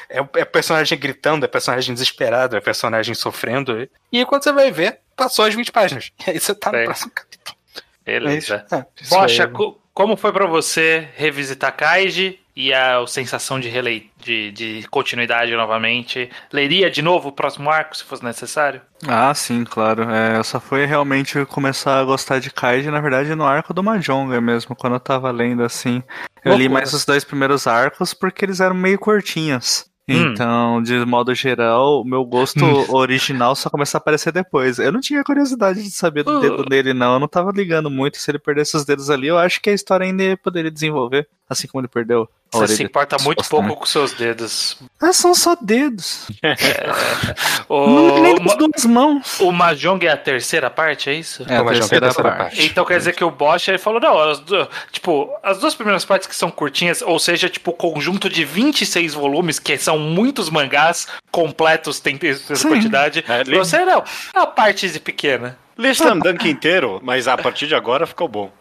É, 0.09 0.19
é 0.35 0.45
personagem 0.45 0.97
gritando, 0.97 1.45
é 1.45 1.47
personagem 1.47 1.93
desesperado, 1.93 2.55
é 2.55 2.61
personagem 2.61 3.13
sofrendo. 3.15 3.87
E 4.11 4.25
quando 4.25 4.43
você 4.43 4.51
vai 4.51 4.71
ver, 4.71 4.99
passou 5.15 5.45
as 5.45 5.53
20 5.53 5.71
páginas. 5.71 6.11
E 6.27 6.31
aí 6.31 6.39
você 6.39 6.53
tá 6.55 6.71
no 6.71 6.77
Sim. 6.79 6.85
próximo 6.85 7.11
capítulo. 7.11 7.57
Beleza. 8.05 8.65
É, 8.71 8.85
isso 9.01 9.09
Bocha, 9.13 9.45
aí. 9.45 9.51
co- 9.51 9.79
como 9.93 10.15
foi 10.15 10.31
pra 10.31 10.45
você 10.45 11.07
revisitar 11.15 11.75
Kaiji 11.75 12.39
e 12.57 12.73
a 12.73 13.05
sensação 13.05 13.59
de, 13.59 13.69
relei 13.69 14.09
de, 14.17 14.51
de 14.51 14.87
continuidade 14.89 15.55
novamente? 15.55 16.27
Leria 16.51 16.89
de 16.89 17.03
novo 17.03 17.29
o 17.29 17.31
próximo 17.31 17.69
arco, 17.69 17.95
se 17.95 18.03
fosse 18.03 18.23
necessário? 18.23 18.81
Ah, 19.07 19.31
sim, 19.35 19.63
claro. 19.63 20.09
É, 20.09 20.41
só 20.41 20.59
fui 20.59 20.83
realmente 20.83 21.45
começar 21.45 21.99
a 21.99 22.03
gostar 22.03 22.39
de 22.39 22.49
Kaiji, 22.49 22.89
na 22.89 22.99
verdade, 22.99 23.35
no 23.35 23.45
arco 23.45 23.75
do 23.75 23.83
Mahjong 23.83 24.41
mesmo, 24.41 24.75
quando 24.75 24.93
eu 24.93 24.99
tava 24.99 25.29
lendo 25.29 25.61
assim. 25.61 26.01
Eu 26.43 26.53
li 26.53 26.63
Loucura. 26.63 26.69
mais 26.69 26.93
os 26.93 27.05
dois 27.05 27.23
primeiros 27.23 27.67
arcos 27.67 28.11
porque 28.15 28.43
eles 28.43 28.59
eram 28.59 28.73
meio 28.73 28.97
curtinhos. 28.97 29.85
Hum. 30.09 30.31
Então, 30.31 30.81
de 30.81 30.93
modo 31.05 31.35
geral, 31.35 32.01
o 32.01 32.05
meu 32.05 32.23
gosto 32.23 32.63
original 32.95 33.55
só 33.55 33.69
começou 33.69 33.97
a 33.97 33.99
aparecer 33.99 34.31
depois. 34.31 34.79
Eu 34.79 34.91
não 34.91 35.01
tinha 35.01 35.23
curiosidade 35.23 35.83
de 35.83 35.91
saber 35.91 36.23
do 36.23 36.37
Uh. 36.37 36.39
dedo 36.41 36.63
dele, 36.63 36.93
não. 36.93 37.13
Eu 37.15 37.19
não 37.19 37.27
tava 37.27 37.51
ligando 37.51 37.89
muito. 37.89 38.17
Se 38.17 38.31
ele 38.31 38.39
perdesse 38.39 38.77
os 38.77 38.85
dedos 38.85 39.09
ali, 39.09 39.27
eu 39.27 39.37
acho 39.37 39.59
que 39.61 39.69
a 39.69 39.73
história 39.73 40.05
ainda 40.05 40.37
poderia 40.37 40.71
desenvolver. 40.71 41.27
Assim 41.49 41.65
como 41.65 41.79
ele 41.81 41.87
perdeu 41.87 42.23
a 42.23 42.57
Você 42.57 42.57
orelha. 42.57 42.75
se 42.75 42.83
importa 42.83 43.15
muito 43.23 43.41
pouco 43.49 43.75
com 43.77 43.85
seus 43.85 44.11
dedos. 44.11 44.77
Ah, 45.01 45.13
são 45.13 45.33
só 45.33 45.55
dedos. 45.61 46.27
O, 47.69 47.85
Não 47.87 48.21
nem 48.21 48.37
com 48.37 48.55
duas 48.57 48.85
mãos. 48.85 49.39
o 49.41 49.51
Mahjong 49.51 50.05
é 50.05 50.11
a 50.11 50.15
terceira 50.17 50.69
parte, 50.69 51.09
é 51.09 51.13
isso? 51.13 51.43
É, 51.47 51.57
a 51.57 51.63
Mas 51.63 51.79
não 51.79 51.87
terceira 51.87 52.13
parte. 52.13 52.37
parte. 52.37 52.65
Então 52.65 52.85
quer 52.85 52.97
dizer 52.97 53.13
que 53.13 53.23
o 53.23 53.29
Bosch 53.31 53.67
ele 53.67 53.77
falou, 53.77 53.99
não, 53.99 54.17
as 54.17 54.39
du- 54.39 54.67
tipo, 54.91 55.29
as 55.43 55.59
duas 55.59 55.75
primeiras 55.75 56.05
partes 56.05 56.27
que 56.27 56.35
são 56.35 56.49
curtinhas, 56.49 57.01
ou 57.01 57.19
seja, 57.19 57.49
tipo, 57.49 57.73
conjunto 57.73 58.29
de 58.29 58.45
26 58.45 59.13
volumes, 59.13 59.59
que 59.59 59.77
são 59.77 59.96
muitos 59.99 60.49
mangás 60.49 61.07
completos, 61.31 61.99
tem 61.99 62.17
essa 62.23 62.55
Sim. 62.55 62.69
quantidade. 62.69 63.23
É, 63.27 63.43
li- 63.43 63.57
Você 63.57 63.83
não, 63.85 64.03
é 64.35 64.39
a 64.39 64.45
parte 64.47 64.87
pequena. 64.99 65.57
Li 65.77 65.89
Slam 65.91 66.19
Dunk 66.19 66.49
inteiro, 66.49 66.99
mas 67.03 67.27
a 67.27 67.37
partir 67.37 67.67
de 67.67 67.75
agora 67.75 68.07
ficou 68.07 68.27
bom. 68.27 68.51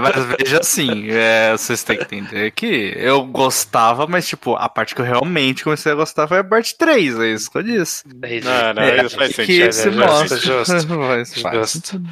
Mas 0.00 0.24
veja 0.38 0.60
assim, 0.60 1.08
é, 1.10 1.52
vocês 1.52 1.82
têm 1.82 1.96
que 1.98 2.04
entender 2.04 2.50
que 2.52 2.94
eu 2.96 3.24
gostava, 3.24 4.06
mas 4.06 4.26
tipo, 4.26 4.54
a 4.56 4.68
parte 4.68 4.94
que 4.94 5.00
eu 5.00 5.04
realmente 5.04 5.64
comecei 5.64 5.92
a 5.92 5.94
gostar 5.94 6.26
foi 6.28 6.38
a 6.38 6.44
parte 6.44 6.76
3, 6.76 7.18
é 7.20 7.26
isso 7.28 7.50
que 7.50 7.58
eu 7.58 7.62
disse. 7.62 8.04
Não, 8.06 8.74
não, 8.74 8.82
É, 8.82 9.04
isso 9.04 9.16
faz 9.16 9.30
que 9.36 9.46
sentido. 9.46 9.72
se 9.72 9.88
é 9.88 9.92
justo, 9.92 9.98
mostra. 10.08 10.36
justo, 10.38 10.72
Faz- 10.72 11.40
faz 11.42 11.54
justo. 11.72 12.02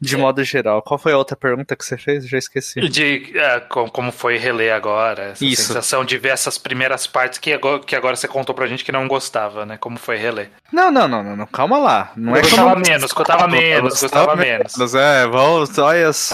De 0.00 0.16
modo 0.16 0.42
geral, 0.44 0.82
qual 0.82 0.98
foi 0.98 1.12
a 1.12 1.18
outra 1.18 1.36
pergunta 1.36 1.76
que 1.76 1.84
você 1.84 1.96
fez? 1.96 2.24
Eu 2.24 2.30
já 2.30 2.38
esqueci. 2.38 2.80
De 2.88 3.32
é, 3.38 3.60
com- 3.60 3.88
como 3.88 4.10
foi 4.12 4.36
reler 4.38 4.72
agora, 4.74 5.30
essa 5.32 5.44
Isso. 5.44 5.62
sensação 5.64 6.04
de 6.04 6.16
ver 6.18 6.30
essas 6.30 6.58
primeiras 6.58 7.06
partes 7.06 7.38
que 7.38 7.52
agora, 7.52 7.80
que 7.80 7.94
agora 7.96 8.16
você 8.16 8.26
contou 8.28 8.54
pra 8.54 8.66
gente 8.66 8.84
que 8.84 8.92
não 8.92 9.06
gostava, 9.08 9.64
né? 9.66 9.76
Como 9.78 9.98
foi 9.98 10.16
reler. 10.16 10.50
Não, 10.72 10.90
não, 10.90 11.06
não, 11.06 11.22
não, 11.22 11.36
não, 11.36 11.46
calma 11.46 11.78
lá. 11.78 12.12
Não 12.16 12.34
é 12.34 12.38
eu 12.38 12.42
Gostava 12.42 12.70
não 12.70 12.76
menos, 12.80 13.12
gostava 13.12 13.46
menos, 13.46 14.00
gostava 14.00 14.36
menos. 14.36 14.94
É, 14.94 15.26
vamos, 15.26 15.78
olha 15.78 16.08
as 16.08 16.30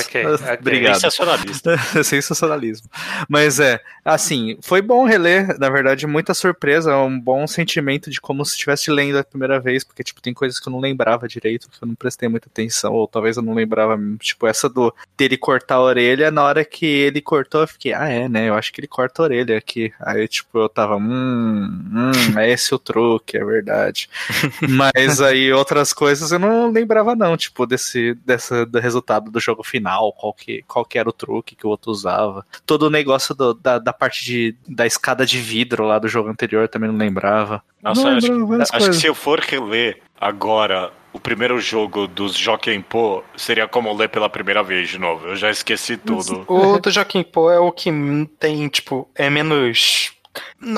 Ok, 0.00 0.22
suas... 0.22 0.40
ok, 0.42 0.52
ok. 0.52 0.60
Obrigado. 0.60 0.94
Sensacionalista. 0.94 1.78
Sensacionalismo. 2.04 2.88
Mas 3.28 3.60
é, 3.60 3.80
assim, 4.04 4.58
foi 4.60 4.80
bom 4.80 5.04
reler, 5.04 5.58
na 5.58 5.70
verdade, 5.70 6.06
muita 6.06 6.34
surpresa, 6.34 6.96
um 6.96 7.18
bom 7.18 7.46
sentimento 7.46 8.10
de 8.10 8.20
como 8.20 8.44
se 8.44 8.52
estivesse 8.52 8.90
lendo 8.90 9.18
a 9.18 9.24
primeira 9.24 9.60
vez, 9.60 9.84
porque, 9.84 10.02
tipo, 10.02 10.20
tem 10.20 10.34
coisas 10.34 10.58
que 10.58 10.68
eu 10.68 10.72
não 10.72 10.80
lembrava 10.80 11.28
direito, 11.28 11.68
que 11.68 11.82
eu 11.82 11.88
não 11.88 11.94
prestei 11.94 12.28
muita 12.28 12.48
atenção, 12.48 12.92
ou 12.92 13.06
talvez 13.06 13.36
eu 13.36 13.42
não 13.42 13.54
lembrava, 13.54 13.98
tipo, 14.20 14.46
essa 14.46 14.68
do 14.68 14.94
dele 15.16 15.36
cortar 15.36 15.76
a 15.76 15.82
orelha, 15.82 16.30
na 16.30 16.42
hora 16.42 16.64
que 16.64 16.86
ele 16.86 17.20
cortou, 17.20 17.62
eu 17.62 17.68
fiquei, 17.68 17.92
ah, 17.92 18.08
é, 18.08 18.28
né, 18.28 18.48
eu 18.48 18.54
acho 18.54 18.72
que 18.72 18.80
ele 18.80 18.88
corta 18.88 19.22
a 19.22 19.24
orelha 19.24 19.56
aqui. 19.56 19.92
Aí, 20.00 20.26
tipo, 20.28 20.58
eu 20.58 20.68
tava, 20.68 20.96
hum, 20.96 21.82
hum, 21.92 22.38
é 22.38 22.50
esse 22.50 22.74
o 22.74 22.78
truque, 22.78 23.36
é 23.36 23.44
verdade. 23.44 24.08
Mas 24.68 25.20
aí 25.20 25.52
outras 25.52 25.92
coisas 25.92 26.32
eu 26.32 26.38
não 26.38 26.70
lembrava, 26.70 27.14
não, 27.14 27.36
tipo, 27.36 27.66
desse, 27.66 28.14
dessa, 28.24 28.66
do 28.66 28.78
resultado 28.78 29.30
do 29.30 29.40
jogo 29.40 29.62
final, 29.72 30.12
qual 30.12 30.34
que, 30.34 30.62
qual 30.68 30.84
que 30.84 30.98
era 30.98 31.08
o 31.08 31.12
truque 31.12 31.56
que 31.56 31.66
o 31.66 31.70
outro 31.70 31.90
usava. 31.90 32.44
Todo 32.66 32.82
o 32.84 32.90
negócio 32.90 33.34
do- 33.34 33.54
da, 33.54 33.78
da 33.78 33.92
parte 33.92 34.24
de, 34.24 34.54
da 34.68 34.86
escada 34.86 35.24
de 35.24 35.38
vidro 35.38 35.84
lá 35.84 35.98
do 35.98 36.08
jogo 36.08 36.28
anterior 36.28 36.68
também 36.68 36.90
não 36.90 36.98
lembrava. 36.98 37.62
Nossa, 37.82 38.02
não 38.10 38.16
acho, 38.18 38.46
várias 38.46 38.70
acho 38.74 38.90
que 38.90 38.96
se 38.96 39.06
eu 39.06 39.14
for 39.14 39.40
reler 39.40 40.00
agora 40.20 40.92
o 41.12 41.18
primeiro 41.20 41.58
jogo 41.60 42.06
dos 42.06 42.34
Jokenpô, 42.36 43.22
seria 43.36 43.66
como 43.66 43.92
ler 43.94 44.08
pela 44.08 44.28
primeira 44.30 44.62
vez 44.62 44.88
de 44.90 44.98
novo. 44.98 45.28
Eu 45.28 45.36
já 45.36 45.50
esqueci 45.50 45.96
tudo. 45.96 46.44
O 46.48 46.78
do 46.80 46.90
Joaquim 46.90 47.22
Pô 47.22 47.50
é 47.50 47.58
o 47.58 47.72
que 47.72 47.90
tem, 48.38 48.68
tipo, 48.68 49.08
é 49.14 49.28
menos. 49.30 50.12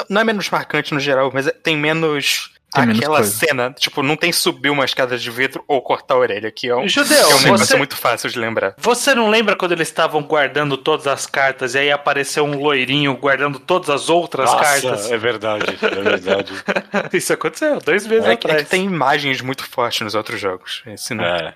Não 0.09 0.21
é 0.21 0.25
menos 0.25 0.49
marcante 0.51 0.93
no 0.95 0.99
geral, 1.01 1.31
mas 1.33 1.47
é- 1.47 1.53
tem 1.53 1.77
menos. 1.77 2.53
Tem 2.75 2.91
aquela 2.91 3.19
coisa. 3.19 3.31
cena, 3.47 3.73
tipo, 3.79 4.03
não 4.03 4.17
tem 4.17 4.33
subir 4.33 4.71
uma 4.71 4.85
escada 4.85 5.17
de 5.17 5.31
vidro 5.31 5.65
ou 5.69 5.81
cortar 5.83 6.15
a 6.15 6.19
orelha, 6.19 6.51
que 6.51 6.69
é 6.69 6.77
um, 6.77 6.89
Judeu, 6.89 7.27
que 7.27 7.33
é 7.33 7.37
um 7.37 7.41
negócio 7.41 7.67
você- 7.67 7.77
muito 7.77 7.97
fácil 7.97 8.29
de 8.31 8.39
lembrar. 8.39 8.75
Você 8.79 9.15
não 9.15 9.29
lembra 9.31 9.55
quando 9.57 9.73
eles 9.73 9.89
estavam 9.89 10.23
guardando 10.23 10.77
todas 10.77 11.07
as 11.07 11.27
cartas 11.27 11.75
e 11.75 11.79
aí 11.79 11.91
apareceu 11.91 12.45
um 12.45 12.59
loirinho 12.59 13.15
guardando 13.17 13.59
todas 13.59 13.91
as 13.91 14.09
outras 14.11 14.51
Nossa, 14.51 14.65
cartas? 14.65 15.11
é 15.11 15.17
verdade, 15.17 15.79
é 15.81 15.87
verdade. 16.03 16.53
Isso 17.13 17.33
aconteceu 17.33 17.79
dois 17.81 18.07
meses 18.07 18.25
É, 18.27 18.31
é 18.31 18.33
atrás. 18.35 18.63
que 18.65 18.69
tem 18.71 18.85
imagens 18.85 19.41
muito 19.41 19.65
fortes 19.65 20.01
nos 20.01 20.15
outros 20.15 20.41
jogos. 20.41 20.83
Esse 20.87 21.15
não. 21.15 21.25
É, 21.25 21.55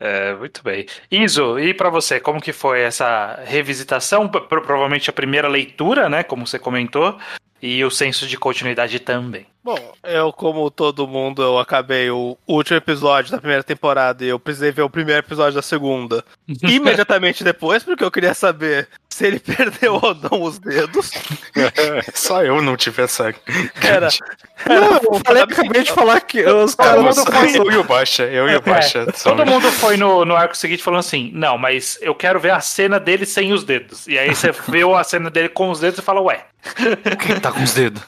é. 0.00 0.34
Muito 0.34 0.62
bem. 0.62 0.86
Iso, 1.10 1.58
e 1.58 1.74
pra 1.74 1.90
você, 1.90 2.20
como 2.20 2.40
que 2.40 2.52
foi 2.52 2.80
essa 2.80 3.40
revisitação? 3.44 4.28
P- 4.28 4.40
provavelmente 4.42 5.10
a 5.10 5.12
primeira 5.12 5.48
leitura, 5.48 6.08
né, 6.08 6.22
como 6.22 6.46
você 6.46 6.58
comentou, 6.58 7.18
e 7.60 7.84
o 7.84 7.90
senso 7.90 8.26
de 8.26 8.36
continuidade 8.36 9.00
também. 9.00 9.46
Bom, 9.64 9.94
eu, 10.04 10.32
como 10.32 10.70
todo 10.70 11.08
mundo, 11.08 11.42
eu 11.42 11.58
acabei 11.58 12.08
o 12.10 12.36
último 12.46 12.76
episódio 12.76 13.32
da 13.32 13.38
primeira 13.38 13.64
temporada 13.64 14.24
e 14.24 14.28
eu 14.28 14.38
precisei 14.38 14.70
ver 14.70 14.82
o 14.82 14.90
primeiro 14.90 15.20
episódio 15.20 15.54
da 15.54 15.62
segunda 15.62 16.24
imediatamente 16.62 17.42
depois, 17.42 17.82
porque 17.82 18.04
eu 18.04 18.10
queria 18.10 18.34
saber 18.34 18.88
se 19.16 19.26
ele 19.26 19.38
perdeu 19.40 19.94
ou 19.94 20.14
não 20.14 20.42
os 20.42 20.58
dedos. 20.58 21.10
Só 22.14 22.42
eu 22.44 22.60
não 22.60 22.76
tive 22.76 23.02
essa. 23.02 23.34
Era, 23.82 24.08
Não, 24.66 24.92
eu 25.14 25.20
falei, 25.24 25.42
acabei 25.42 25.82
de 25.82 25.92
falar 25.92 26.20
que 26.20 26.44
os 26.44 26.74
Todo 26.74 26.86
caras. 26.86 27.24
foi 27.24 27.56
eu 27.58 27.72
e 27.72 27.76
o 27.78 27.84
Bocha. 27.84 28.24
Eu 28.24 28.48
e 28.48 28.56
o. 28.56 28.62
É, 28.70 28.82
somos- 28.82 29.22
todo 29.22 29.46
mundo 29.46 29.70
foi 29.72 29.96
no, 29.96 30.24
no 30.24 30.36
arco 30.36 30.56
seguinte 30.56 30.82
falando 30.82 31.00
assim: 31.00 31.30
não, 31.32 31.56
mas 31.56 31.98
eu 32.02 32.14
quero 32.14 32.38
ver 32.38 32.50
a 32.50 32.60
cena 32.60 33.00
dele 33.00 33.24
sem 33.24 33.52
os 33.52 33.64
dedos. 33.64 34.06
E 34.06 34.18
aí 34.18 34.34
você 34.34 34.52
vê 34.68 34.82
a 34.82 35.04
cena 35.04 35.30
dele 35.30 35.48
com 35.48 35.70
os 35.70 35.80
dedos 35.80 35.98
e 35.98 36.02
fala, 36.02 36.20
ué, 36.20 36.44
Quem 37.24 37.40
tá 37.40 37.50
com 37.52 37.62
os 37.62 37.72
dedos? 37.72 38.02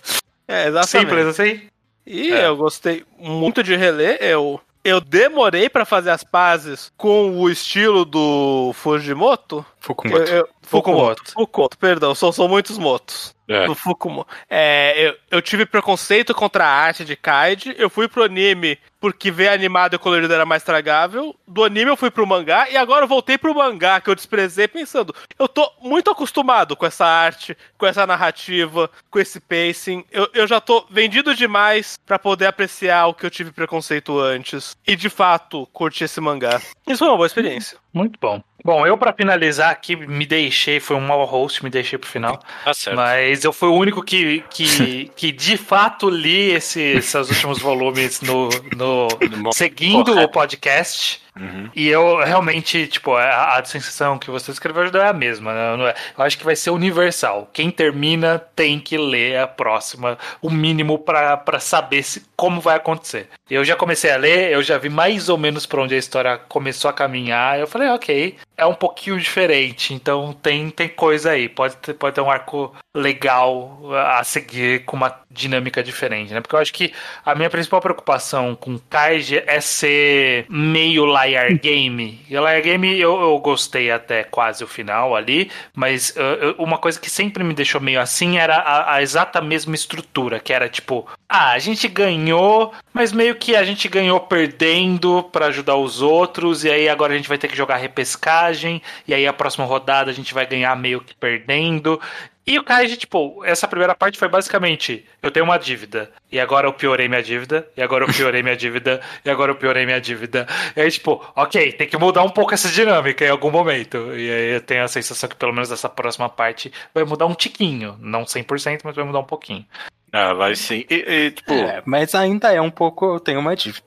é, 0.46 0.68
exatamente. 0.68 1.09
simples 1.11 1.26
assim? 1.26 1.62
E 2.06 2.32
É. 2.32 2.46
eu 2.46 2.56
gostei 2.56 3.04
muito 3.18 3.62
de 3.62 3.74
reler. 3.76 4.18
Eu, 4.20 4.61
eu 4.84 5.00
demorei 5.00 5.68
pra 5.68 5.84
fazer 5.84 6.11
as 6.11 6.22
pazes 6.24 6.90
com 6.96 7.38
o 7.38 7.50
estilo 7.50 8.04
do 8.04 8.72
Fujimoto. 8.74 9.64
Fukumoto. 9.81 10.22
Eu, 10.22 10.37
eu, 10.39 10.49
Fukumoto. 10.62 11.33
Fukumoto, 11.33 11.79
perdão, 11.79 12.14
são, 12.14 12.33
são 12.33 12.49
muitos 12.49 12.79
motos. 12.79 13.35
É. 13.49 13.64
Do 13.64 13.74
Fukumoto. 13.74 14.29
É, 14.51 15.09
eu, 15.09 15.16
eu 15.31 15.43
tive 15.43 15.64
preconceito 15.64 16.35
contra 16.35 16.66
a 16.66 16.70
arte 16.70 17.05
de 17.05 17.16
Kaid. 17.16 17.74
Eu 17.79 17.89
fui 17.89 18.07
pro 18.07 18.24
anime 18.24 18.79
porque 19.01 19.31
ver 19.31 19.49
animado 19.49 19.95
e 19.95 19.99
colorido 19.99 20.35
era 20.35 20.45
mais 20.45 20.62
tragável. 20.62 21.35
Do 21.47 21.64
anime 21.64 21.91
eu 21.91 21.97
fui 21.97 22.11
pro 22.11 22.26
mangá 22.26 22.68
e 22.68 22.76
agora 22.76 23.05
eu 23.05 23.09
voltei 23.09 23.39
pro 23.39 23.55
mangá 23.55 24.01
que 24.03 24.11
eu 24.11 24.14
desprezei 24.14 24.68
pensando. 24.68 25.14
Eu 25.39 25.49
tô 25.49 25.70
muito 25.81 26.11
acostumado 26.11 26.76
com 26.76 26.85
essa 26.85 27.07
arte, 27.07 27.57
com 27.79 27.87
essa 27.87 28.07
narrativa, 28.07 28.91
com 29.11 29.18
esse 29.18 29.41
pacing. 29.41 30.05
Eu, 30.11 30.29
eu 30.35 30.47
já 30.47 30.61
tô 30.61 30.85
vendido 30.91 31.35
demais 31.35 31.99
pra 32.05 32.18
poder 32.18 32.47
apreciar 32.47 33.07
o 33.07 33.14
que 33.14 33.24
eu 33.24 33.31
tive 33.31 33.51
preconceito 33.51 34.18
antes. 34.18 34.76
E 34.87 34.95
de 34.95 35.09
fato, 35.09 35.66
curti 35.72 36.05
esse 36.05 36.20
mangá. 36.20 36.61
Isso 36.87 36.99
foi 36.99 37.09
uma 37.09 37.16
boa 37.16 37.26
experiência. 37.26 37.79
Muito 37.95 38.18
bom. 38.20 38.43
Bom, 38.64 38.86
eu 38.86 38.98
pra 38.98 39.12
finalizar 39.12 39.70
aqui 39.70 39.94
me 39.96 40.26
deixei, 40.26 40.80
foi 40.80 40.96
um 40.96 41.00
mau 41.00 41.24
host, 41.24 41.62
me 41.62 41.70
deixei 41.70 41.98
pro 41.98 42.09
final. 42.09 42.38
Tá 42.64 42.74
certo. 42.74 42.96
Mas 42.96 43.44
eu 43.44 43.52
fui 43.52 43.68
o 43.68 43.74
único 43.74 44.02
que, 44.02 44.44
que, 44.50 45.11
que 45.16 45.32
de 45.32 45.56
fato 45.56 46.11
li 46.11 46.50
esse, 46.50 46.80
esses 46.80 47.28
últimos 47.30 47.59
volumes 47.61 48.20
no, 48.20 48.48
no 48.76 49.09
seguindo 49.54 50.04
Correto. 50.06 50.26
o 50.26 50.30
podcast. 50.30 51.22
Uhum. 51.38 51.70
E 51.72 51.86
eu 51.86 52.16
realmente, 52.18 52.88
tipo, 52.88 53.14
a, 53.14 53.59
a 53.59 53.64
sensação 53.64 54.18
que 54.18 54.28
você 54.28 54.50
escreveu 54.50 54.82
é 55.00 55.09
a 55.09 55.12
mesma. 55.12 55.52
né? 55.76 55.90
É- 55.90 55.94
Eu 56.18 56.24
acho 56.24 56.36
que 56.36 56.44
vai 56.44 56.56
ser 56.56 56.70
universal. 56.70 57.48
Quem 57.52 57.70
termina 57.70 58.40
tem 58.56 58.80
que 58.80 58.98
ler 58.98 59.38
a 59.38 59.46
próxima, 59.46 60.18
o 60.42 60.50
mínimo 60.50 60.98
pra 60.98 61.40
saber 61.61 62.02
se, 62.02 62.24
como 62.36 62.61
vai 62.61 62.74
acontecer. 62.76 63.28
Eu 63.51 63.64
já 63.64 63.74
comecei 63.74 64.11
a 64.11 64.16
ler, 64.16 64.53
eu 64.53 64.62
já 64.62 64.76
vi 64.76 64.88
mais 64.88 65.28
ou 65.28 65.38
menos 65.38 65.64
pra 65.64 65.82
onde 65.82 65.94
a 65.94 65.99
história 65.99 66.36
começou 66.36 66.88
a 66.90 66.92
caminhar. 66.92 67.59
Eu 67.59 67.66
falei, 67.66 67.88
ok, 67.88 68.36
é 68.57 68.66
um 68.66 68.74
pouquinho 68.74 69.18
diferente, 69.18 69.94
então 69.94 70.32
tem, 70.32 70.68
tem 70.70 70.88
coisa 70.88 71.30
aí. 71.30 71.49
Pode 71.49 71.76
ter, 71.76 71.94
pode 71.94 72.14
ter 72.14 72.20
um 72.20 72.30
arco 72.30 72.74
legal 72.94 73.80
a 73.94 74.22
seguir 74.24 74.84
com 74.84 74.96
uma 74.96 75.14
dinâmica 75.30 75.82
diferente, 75.82 76.32
né? 76.34 76.40
Porque 76.40 76.55
eu 76.55 76.59
acho 76.59 76.72
que 76.72 76.92
a 77.24 77.34
minha 77.34 77.49
principal 77.49 77.80
preocupação 77.80 78.55
com 78.55 78.78
Kaiji 78.78 79.42
é 79.46 79.61
ser 79.61 80.46
meio 80.49 81.07
liar 81.07 81.53
game. 81.55 82.20
E 82.28 82.34
liar 82.34 82.61
game 82.61 82.99
eu, 82.99 83.20
eu 83.20 83.38
gostei 83.38 83.90
até 83.90 84.24
quase 84.24 84.64
o 84.64 84.66
final 84.66 85.14
ali, 85.14 85.51
mas 85.74 86.11
uh, 86.11 86.61
uma 86.62 86.78
coisa 86.78 86.99
que 87.01 87.09
sempre 87.09 87.44
me 87.44 87.55
deixou 87.55 87.80
meio 87.80 88.01
assim 88.01 88.38
era 88.38 88.57
a, 88.57 88.94
a 88.94 89.03
exata 89.03 89.40
mesma 89.40 89.74
estrutura, 89.74 90.40
que 90.40 90.53
era 90.53 90.68
tipo, 90.68 91.07
ah, 91.28 91.53
a 91.53 91.59
gente 91.59 91.86
ganhou, 91.86 92.72
mas 92.92 93.12
meio 93.12 93.36
que 93.39 93.57
a 93.57 93.64
gente 93.64 93.89
ganhou 93.89 94.20
perdendo 94.20 95.22
pra 95.22 95.47
ajudar 95.47 95.76
os 95.76 96.03
outros, 96.03 96.64
e 96.64 96.70
aí 96.70 96.89
agora 96.89 97.14
a 97.14 97.16
gente 97.16 97.28
vai 97.28 97.39
ter 97.39 97.49
que 97.49 97.57
jogar 97.57 97.76
repescagem, 97.76 98.82
e 99.07 99.14
aí 99.14 99.26
a 99.26 99.32
próxima 99.32 99.64
rodada 99.64 100.11
a 100.11 100.14
gente 100.14 100.34
vai 100.34 100.47
ganhar 100.47 100.76
meio 100.76 101.01
que 101.01 101.14
perdendo. 101.14 102.01
E 102.49 102.59
o 102.59 102.64
Kaiji, 102.64 102.97
tipo, 102.97 103.45
essa 103.45 103.68
primeira 103.68 103.95
parte 103.95 104.18
foi 104.18 104.26
basicamente: 104.26 105.05
eu 105.22 105.30
tenho 105.30 105.45
uma 105.45 105.59
dívida, 105.59 106.11
e 106.32 106.41
agora 106.41 106.66
eu 106.66 106.72
piorei 106.72 107.07
minha 107.07 107.22
dívida, 107.22 107.68
e 107.76 107.82
agora 107.82 108.05
eu 108.05 108.12
piorei 108.12 108.43
minha 108.43 108.57
dívida, 108.57 109.03
e 109.22 109.28
agora 109.28 109.53
eu 109.53 109.57
piorei 109.57 109.84
minha 109.84 110.01
dívida. 110.01 110.47
E 110.74 110.80
aí, 110.80 110.91
tipo, 110.91 111.22
ok, 111.36 111.72
tem 111.72 111.86
que 111.86 111.99
mudar 111.99 112.22
um 112.22 112.30
pouco 112.30 112.55
essa 112.55 112.70
dinâmica 112.70 113.22
em 113.22 113.28
algum 113.28 113.51
momento. 113.51 113.99
E 114.16 114.30
aí 114.30 114.55
eu 114.55 114.61
tenho 114.62 114.82
a 114.82 114.89
sensação 114.89 115.28
que 115.28 115.36
pelo 115.36 115.53
menos 115.53 115.70
essa 115.70 115.91
próxima 115.91 116.28
parte 116.30 116.72
vai 116.95 117.05
mudar 117.05 117.26
um 117.26 117.34
tiquinho. 117.34 117.97
Não 118.01 118.24
100%, 118.24 118.80
mas 118.82 118.97
vai 118.97 119.05
mudar 119.05 119.20
um 119.20 119.24
pouquinho. 119.24 119.66
Ah, 120.12 120.32
vai 120.32 120.54
sim. 120.56 120.84
E, 120.88 120.94
e, 120.94 121.30
tipo, 121.30 121.52
É, 121.52 121.82
mas 121.84 122.14
ainda 122.14 122.52
é 122.52 122.61
um 122.61 122.70
pouco. 122.70 123.14
Eu 123.14 123.20
tenho 123.20 123.40
uma 123.40 123.54
dívida. 123.54 123.86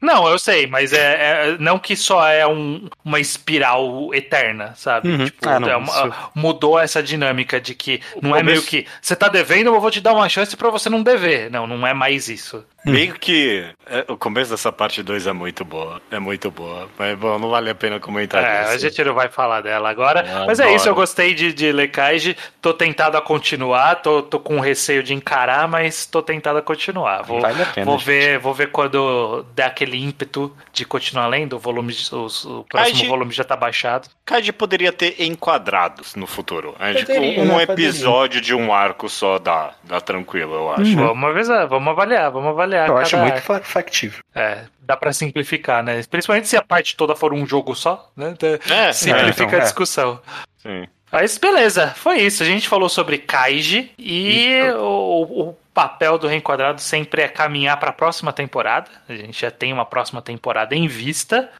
Não, 0.00 0.26
eu 0.28 0.36
sei, 0.38 0.66
mas 0.66 0.92
é, 0.92 0.98
é- 1.52 1.56
não 1.60 1.78
que 1.78 1.94
só 1.94 2.26
é 2.28 2.44
um- 2.44 2.88
uma 3.04 3.20
espiral 3.20 4.12
eterna, 4.12 4.74
sabe? 4.74 5.08
Uhum. 5.08 5.24
Tipo, 5.26 5.48
Ah, 5.48 5.60
não, 5.60 5.68
é 5.70 5.76
uma- 5.76 5.88
isso- 6.08 6.12
mudou 6.34 6.78
essa 6.78 7.00
dinâmica 7.02 7.60
de 7.60 7.72
que 7.74 8.00
não 8.20 8.34
é 8.34 8.40
começo- 8.40 8.44
meio 8.44 8.62
que 8.62 8.86
você 9.00 9.14
tá 9.14 9.28
devendo, 9.28 9.68
eu 9.72 9.80
vou 9.80 9.90
te 9.92 10.00
dar 10.00 10.12
uma 10.12 10.28
chance 10.28 10.56
pra 10.56 10.70
você 10.70 10.88
não 10.90 11.02
dever. 11.04 11.48
Não, 11.50 11.66
não 11.68 11.86
é 11.86 11.94
mais 11.94 12.28
isso. 12.28 12.64
meio 12.84 13.14
que 13.14 13.64
é, 13.88 14.04
o 14.08 14.16
começo 14.16 14.50
dessa 14.50 14.72
parte 14.72 15.04
2 15.04 15.28
é 15.28 15.32
muito 15.32 15.64
boa. 15.64 16.02
É 16.10 16.18
muito 16.18 16.50
boa. 16.50 16.88
Mas, 16.98 17.16
bom, 17.16 17.38
não 17.38 17.48
vale 17.48 17.70
a 17.70 17.74
pena 17.76 18.00
comentar 18.00 18.42
É, 18.42 18.58
a 18.58 18.62
disso. 18.72 18.78
gente 18.80 19.04
não 19.04 19.14
vai 19.14 19.28
falar 19.28 19.60
dela 19.60 19.88
agora. 19.88 20.26
Eu 20.28 20.46
mas 20.46 20.58
é 20.58 20.64
adoro. 20.64 20.76
isso, 20.76 20.88
eu 20.88 20.94
gostei 20.96 21.32
de, 21.32 21.52
de 21.52 21.70
ler 21.70 21.92
Kaiji. 21.92 22.36
Tô 22.60 22.74
tentado 22.74 23.16
a 23.16 23.22
continuar, 23.22 23.94
tô, 24.02 24.20
tô 24.20 24.40
com 24.40 24.58
receio 24.58 25.00
de 25.04 25.14
encarar, 25.14 25.61
mas 25.66 26.06
tô 26.06 26.22
tentado 26.22 26.58
a 26.58 26.62
continuar. 26.62 27.22
Vou, 27.22 27.40
Vale 27.40 27.62
a 27.62 27.66
pena, 27.66 27.84
vou 27.86 27.98
gente. 27.98 28.06
ver, 28.06 28.38
vou 28.38 28.54
ver 28.54 28.70
quando 28.70 29.44
der 29.54 29.66
aquele 29.66 29.96
ímpeto 30.02 30.54
de 30.72 30.84
continuar 30.84 31.26
lendo. 31.26 31.54
O 31.56 31.58
volume, 31.58 31.92
os- 31.92 32.12
o 32.12 32.64
próximo 32.68 32.96
Kaiji- 32.96 33.08
volume 33.08 33.32
já 33.32 33.44
tá 33.44 33.56
baixado. 33.56 34.08
Kaiji 34.24 34.52
poderia 34.52 34.92
ter 34.92 35.16
enquadrados 35.22 36.14
no 36.14 36.26
futuro. 36.26 36.74
É, 36.78 36.94
tipo, 36.94 37.12
um 37.12 37.56
né? 37.56 37.62
episódio 37.64 38.40
de 38.40 38.54
um 38.54 38.72
arco 38.72 39.08
só 39.08 39.38
dá, 39.38 39.72
dá 39.84 40.00
tranquilo, 40.00 40.54
eu 40.54 40.72
acho. 40.72 40.96
Vamos 40.96 41.30
avisar, 41.30 41.66
vamos 41.66 41.88
avaliar, 41.90 42.30
vamos 42.30 42.50
avaliar. 42.50 42.88
Eu 42.88 42.94
cada 42.94 43.06
acho 43.06 43.16
muito 43.18 43.34
arco. 43.34 43.46
fa- 43.46 43.60
factível. 43.60 44.20
É, 44.34 44.64
dá 44.80 44.96
pra 44.96 45.12
simplificar, 45.12 45.82
né? 45.82 46.02
Principalmente 46.10 46.48
se 46.48 46.56
a 46.56 46.62
parte 46.62 46.96
toda 46.96 47.14
for 47.14 47.32
um 47.32 47.46
jogo 47.46 47.74
só, 47.74 48.10
né? 48.16 48.30
Então, 48.30 48.48
É, 48.74 48.92
Simplifica 48.92 49.44
então, 49.44 49.58
a 49.58 49.62
é. 49.62 49.64
discussão. 49.64 50.20
Sim. 50.58 50.86
Mas 51.12 51.36
beleza, 51.36 51.88
foi 51.96 52.20
isso. 52.22 52.42
A 52.42 52.46
gente 52.46 52.68
falou 52.68 52.88
sobre 52.88 53.18
Kaiji 53.18 53.92
e 53.98 54.58
o, 54.78 55.48
o 55.50 55.56
papel 55.74 56.16
do 56.18 56.26
Reenquadrado 56.26 56.80
sempre 56.80 57.20
é 57.22 57.28
caminhar 57.28 57.78
para 57.78 57.90
a 57.90 57.92
próxima 57.92 58.32
temporada. 58.32 58.90
A 59.08 59.14
gente 59.14 59.38
já 59.40 59.50
tem 59.50 59.72
uma 59.72 59.84
próxima 59.84 60.22
temporada 60.22 60.74
em 60.74 60.88
vista. 60.88 61.50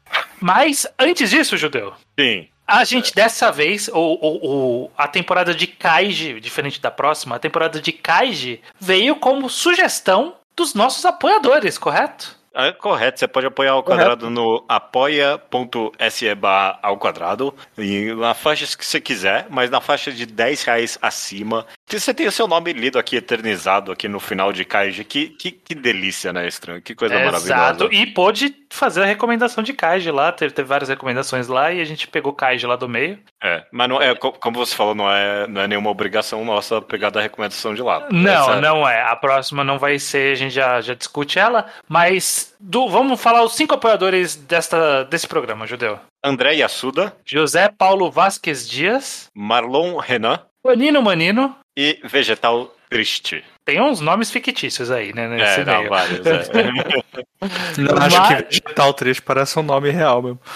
Mas 0.41 0.87
antes 0.99 1.29
disso, 1.29 1.55
Judeu, 1.55 1.93
Sim. 2.19 2.47
a 2.67 2.83
gente 2.83 3.13
dessa 3.13 3.51
vez, 3.51 3.87
o, 3.89 3.93
o, 3.93 4.83
o- 4.85 4.91
a 4.97 5.07
temporada 5.07 5.53
de 5.53 5.67
Kaiji, 5.67 6.39
diferente 6.39 6.81
da 6.81 6.89
próxima, 6.91 7.35
a 7.35 7.39
temporada 7.39 7.79
de 7.79 7.91
Kaiji 7.91 8.59
veio 8.79 9.15
como 9.15 9.49
sugestão 9.49 10.33
dos 10.55 10.73
nossos 10.73 11.05
apoiadores, 11.05 11.77
correto? 11.77 12.35
É 12.53 12.71
correto, 12.71 13.19
você 13.19 13.27
pode 13.27 13.47
apoiar 13.47 13.71
ao 13.71 13.83
quadrado 13.83 14.29
no 14.29 14.63
apoia.se 14.69 16.35
barra 16.35 16.79
ao 16.83 16.97
quadrado, 16.97 17.53
e 17.77 18.13
na 18.13 18.33
faixa 18.33 18.77
que 18.77 18.85
você 18.85 19.01
quiser, 19.01 19.47
mas 19.49 19.71
na 19.71 19.81
faixa 19.81 20.11
de 20.11 20.25
10 20.25 20.63
reais 20.63 20.99
acima. 21.01 21.65
Você 21.87 22.13
tem 22.13 22.27
o 22.27 22.31
seu 22.31 22.47
nome 22.47 22.71
lido 22.73 22.99
aqui, 22.99 23.15
eternizado 23.15 23.91
aqui 23.91 24.07
no 24.07 24.19
final 24.19 24.53
de 24.53 24.63
Kaiji. 24.65 25.03
Que, 25.03 25.29
que, 25.29 25.51
que 25.51 25.75
delícia, 25.75 26.31
né, 26.31 26.47
estranho? 26.47 26.81
Que 26.81 26.93
coisa 26.95 27.15
Exato. 27.15 27.47
maravilhosa. 27.47 27.93
E 27.93 28.07
pôde 28.07 28.49
fazer 28.73 29.03
a 29.03 29.05
recomendação 29.05 29.63
de 29.63 29.71
Kaiji 29.73 30.09
lá. 30.11 30.31
Teve, 30.31 30.53
teve 30.53 30.67
várias 30.67 30.89
recomendações 30.89 31.47
lá 31.47 31.71
e 31.71 31.79
a 31.79 31.85
gente 31.85 32.07
pegou 32.07 32.33
Kaiji 32.33 32.65
lá 32.65 32.75
do 32.75 32.89
meio. 32.89 33.19
É, 33.41 33.63
mas 33.71 33.87
não 33.87 34.01
é, 34.01 34.15
co- 34.15 34.31
como 34.33 34.57
você 34.57 34.75
falou, 34.75 34.95
não 34.95 35.09
é, 35.09 35.47
não 35.47 35.61
é 35.61 35.67
nenhuma 35.67 35.89
obrigação 35.89 36.43
nossa 36.43 36.81
pegar 36.81 37.09
da 37.09 37.21
recomendação 37.21 37.73
de 37.75 37.81
lá. 37.81 38.07
Não, 38.11 38.31
Essa- 38.51 38.61
não 38.61 38.87
é. 38.89 39.01
A 39.03 39.15
próxima 39.15 39.63
não 39.63 39.77
vai 39.77 39.99
ser, 39.99 40.33
a 40.33 40.35
gente 40.35 40.53
já, 40.53 40.81
já 40.81 40.93
discute 40.93 41.37
ela. 41.39 41.67
Mas 41.87 42.55
do- 42.59 42.89
vamos 42.89 43.21
falar 43.21 43.43
os 43.43 43.55
cinco 43.55 43.75
apoiadores 43.75 44.35
desta, 44.35 45.03
desse 45.05 45.27
programa, 45.27 45.67
Judeu. 45.67 45.99
André 46.23 46.53
Yasuda, 46.55 47.15
José 47.25 47.69
Paulo 47.69 48.09
Vasquez 48.09 48.67
Dias, 48.67 49.29
Marlon 49.35 49.97
Renan 49.97 50.39
Manino 50.65 51.01
Manino. 51.01 51.55
e 51.77 51.99
Vegetal 52.05 52.73
Triste. 52.93 53.43
Tem 53.65 53.81
uns 53.81 53.99
nomes 54.01 54.29
fictícios 54.29 54.91
aí, 54.91 55.13
né? 55.13 55.27
Nesse 55.27 55.61
É, 55.61 55.65
não, 55.65 55.77
meio. 55.79 55.89
vários. 55.89 56.25
é. 56.25 56.43
Não, 57.77 57.97
acho 57.97 58.17
Mas- 58.19 58.27
que 58.37 58.43
vegetal 58.45 58.93
triste 58.93 59.21
parece 59.21 59.59
um 59.59 59.63
nome 59.63 59.89
real 59.89 60.21
mesmo. 60.21 60.39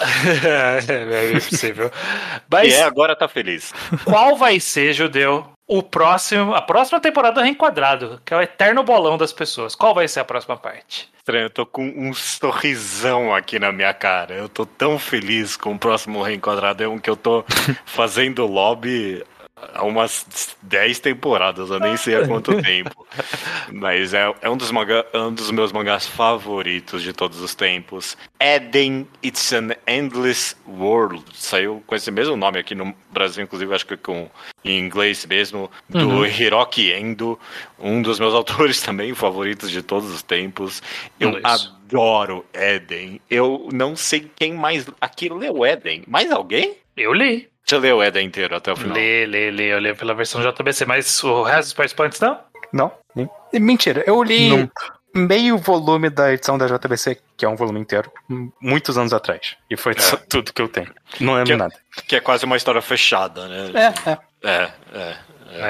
é, 0.88 1.30
é 1.36 1.40
possível. 1.40 1.90
E 1.90 2.40
Mas 2.50 2.72
é, 2.74 2.82
agora 2.82 3.14
tá 3.14 3.28
feliz. 3.28 3.72
qual 4.04 4.36
vai 4.36 4.58
ser, 4.58 4.92
Judeu, 4.94 5.46
o 5.66 5.82
próximo, 5.82 6.54
a 6.54 6.62
próxima 6.62 6.98
temporada 7.00 7.34
do 7.40 7.44
Reenquadrado, 7.44 8.20
que 8.24 8.32
é 8.32 8.36
o 8.36 8.40
eterno 8.42 8.82
bolão 8.82 9.18
das 9.18 9.32
pessoas. 9.32 9.74
Qual 9.74 9.94
vai 9.94 10.08
ser 10.08 10.20
a 10.20 10.24
próxima 10.24 10.56
parte? 10.56 11.10
Estranho, 11.18 11.44
eu 11.46 11.50
tô 11.50 11.66
com 11.66 11.84
um 11.94 12.12
sorrisão 12.14 13.34
aqui 13.34 13.58
na 13.58 13.70
minha 13.70 13.92
cara. 13.92 14.34
Eu 14.34 14.48
tô 14.48 14.64
tão 14.64 14.98
feliz 14.98 15.56
com 15.56 15.74
o 15.74 15.78
próximo 15.78 16.22
Reenquadrado. 16.22 16.82
É 16.82 16.88
um 16.88 16.98
que 16.98 17.10
eu 17.10 17.16
tô 17.16 17.44
fazendo 17.84 18.46
lobby 18.46 19.22
há 19.74 19.84
umas 19.84 20.56
10 20.62 20.98
temporadas, 21.00 21.70
eu 21.70 21.80
nem 21.80 21.96
sei 21.96 22.16
há 22.16 22.26
quanto 22.26 22.50
tempo. 22.62 23.06
Mas 23.72 24.14
é, 24.14 24.32
é 24.40 24.50
um, 24.50 24.56
dos 24.56 24.70
manga, 24.70 25.06
é 25.12 25.18
um 25.18 25.32
dos 25.32 25.50
meus 25.50 25.72
mangás 25.72 26.06
favoritos 26.06 27.02
de 27.02 27.12
todos 27.12 27.40
os 27.40 27.54
tempos. 27.54 28.16
Eden, 28.40 29.06
It's 29.24 29.52
an 29.52 29.70
Endless 29.86 30.56
World. 30.66 31.24
Saiu 31.34 31.82
com 31.86 31.94
esse 31.94 32.10
mesmo 32.10 32.36
nome 32.36 32.58
aqui 32.58 32.74
no 32.74 32.94
Brasil, 33.10 33.44
inclusive, 33.44 33.74
acho 33.74 33.86
que 33.86 33.96
com 33.96 34.28
em 34.64 34.78
inglês 34.78 35.24
mesmo, 35.26 35.70
do 35.88 36.26
Hiroki 36.26 36.92
Endo, 36.92 37.38
um 37.78 38.02
dos 38.02 38.18
meus 38.18 38.34
autores 38.34 38.80
também 38.82 39.14
favoritos 39.14 39.70
de 39.70 39.82
todos 39.82 40.10
os 40.10 40.22
tempos. 40.22 40.82
Eu 41.18 41.30
Inglês. 41.30 41.44
adoro 41.44 42.44
Eden. 42.52 43.20
Eu 43.30 43.68
não 43.72 43.96
sei 43.96 44.30
quem 44.36 44.52
mais 44.52 44.86
aqui 45.00 45.28
leu 45.28 45.64
Eden. 45.64 46.02
Mais 46.06 46.30
alguém? 46.30 46.76
Eu 46.96 47.12
li. 47.12 47.48
Você 47.68 47.76
leu 47.78 48.02
Eden 48.02 48.26
inteiro 48.26 48.56
até 48.56 48.72
o 48.72 48.76
final? 48.76 48.96
Lê, 48.96 49.26
lê, 49.26 49.50
lê. 49.50 49.72
Eu 49.74 49.78
li 49.78 49.94
pela 49.94 50.14
versão 50.14 50.40
JBC, 50.40 50.86
mas 50.86 51.22
o 51.22 51.42
resto 51.42 51.64
dos 51.64 51.72
participantes 51.74 52.18
não? 52.18 52.40
Não? 52.72 52.90
Mentira, 53.52 54.02
eu 54.06 54.22
li 54.22 54.48
Nunca. 54.48 54.94
meio 55.14 55.58
volume 55.58 56.08
da 56.08 56.32
edição 56.32 56.56
da 56.56 56.66
JBC, 56.66 57.18
que 57.36 57.44
é 57.44 57.48
um 57.48 57.56
volume 57.56 57.80
inteiro, 57.80 58.10
muitos 58.60 58.96
anos 58.96 59.12
atrás. 59.12 59.56
E 59.70 59.76
foi 59.76 59.92
só 59.98 60.16
tudo 60.28 60.52
que 60.52 60.62
eu 60.62 60.68
tenho. 60.68 60.88
Não 61.20 61.34
lembro 61.34 61.46
Que- 61.50 61.56
nada. 61.56 61.74
Que 62.06 62.16
é 62.16 62.20
quase 62.20 62.44
uma 62.46 62.56
história 62.56 62.80
fechada, 62.80 63.46
né? 63.48 63.70
É, 63.74 64.10
é. 64.10 64.18
É, 64.44 64.70
é. 64.94 65.16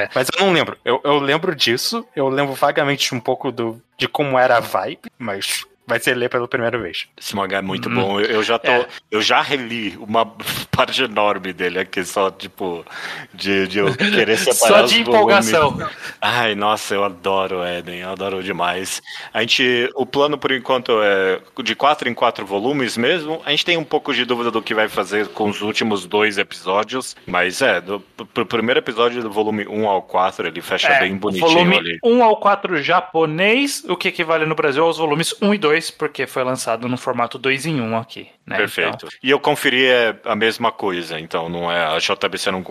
é. 0.03 0.09
Mas 0.14 0.28
eu 0.36 0.44
não 0.44 0.53
lembro. 0.53 0.76
Eu, 0.84 1.01
eu 1.03 1.18
lembro 1.18 1.55
disso, 1.55 2.07
eu 2.14 2.28
lembro 2.28 2.55
vagamente 2.55 3.12
um 3.14 3.18
pouco 3.20 3.51
do, 3.51 3.80
de 3.96 4.07
como 4.07 4.38
era 4.38 4.57
a 4.59 4.61
vibe, 4.61 5.11
mas 5.18 5.64
vai 5.89 5.99
ser 5.99 6.14
ler 6.14 6.28
pela 6.28 6.47
primeira 6.47 6.78
vez. 6.78 7.07
Esse 7.16 7.34
mangá 7.34 7.59
é 7.59 7.62
muito 7.62 7.89
bom. 7.89 8.20
Eu, 8.20 8.26
eu 8.26 8.43
já 8.43 8.59
tô. 8.59 8.70
Eu 9.11 9.22
já 9.22 9.41
reli 9.41 9.97
uma 9.99 10.26
parte 10.70 11.03
enorme 11.03 11.53
dele 11.53 11.78
aqui, 11.78 12.05
só, 12.05 12.30
tipo, 12.30 12.84
de, 13.32 13.66
de 13.66 13.78
eu 13.78 13.95
querer 13.97 14.36
separar 14.39 14.55
Só 14.55 14.82
de 14.82 15.03
volumes. 15.03 15.49
empolgação. 15.49 15.91
Ai, 16.20 16.55
nossa, 16.55 16.95
eu 16.95 17.05
adoro 17.05 17.61
o 17.61 17.66
Eden, 17.66 18.01
eu 18.01 18.11
adoro 18.11 18.43
demais. 18.43 19.01
A 19.32 19.41
gente. 19.41 19.91
O 19.95 20.05
plano, 20.05 20.36
por 20.36 20.53
enquanto, 20.53 20.93
é 21.03 21.41
de 21.62 21.74
quatro 21.74 22.09
em 22.09 22.14
quatro 22.14 22.45
volumes 22.45 22.97
mesmo. 22.97 23.41
A 23.47 23.51
gente 23.51 23.64
tem 23.64 23.76
um 23.78 23.84
pouco 23.84 24.12
de 24.12 24.24
dúvida 24.24 24.51
do 24.51 24.61
que 24.61 24.74
vai 24.74 24.89
fazer 24.89 25.28
com 25.28 25.49
os 25.49 25.62
últimos 25.62 26.05
dois 26.07 26.36
episódios. 26.36 27.16
Mas 27.26 27.62
é, 27.62 27.80
do, 27.80 28.01
pro 28.34 28.45
primeiro 28.45 28.80
episódio 28.80 29.22
do 29.22 29.30
volume 29.30 29.66
1 29.66 29.89
ao 29.89 30.03
4, 30.03 30.47
ele 30.47 30.61
fecha 30.61 30.89
É, 30.89 31.01
bem 31.01 31.14
o 31.14 31.16
bonitinho 31.16 31.49
volume 31.49 31.76
ali. 31.78 31.99
1 32.05 32.22
ao 32.22 32.36
4 32.36 32.82
japonês, 32.82 33.84
o 33.89 33.97
que 33.97 34.09
equivale 34.09 34.45
no 34.45 34.55
Brasil 34.55 34.84
aos 34.84 34.99
volumes 34.99 35.34
1 35.41 35.55
e 35.55 35.59
2, 35.59 35.78
porque 35.91 36.26
foi 36.26 36.43
lançado 36.43 36.89
no 36.89 36.97
formato 36.97 37.39
2 37.39 37.66
em 37.66 37.81
1 37.81 37.97
aqui. 37.97 38.29
Né? 38.49 38.57
Perfeito. 38.57 39.07
Então, 39.07 39.09
E 39.22 39.30
eu 39.30 39.38
conferi 39.38 39.86
é 39.86 40.16
a 40.24 40.34
mesma 40.34 40.72
coisa, 40.72 41.20
então 41.20 41.49
não 41.49 41.70
é 41.70 41.84
a 41.84 41.99
JBC 41.99 42.51
não, 42.51 42.64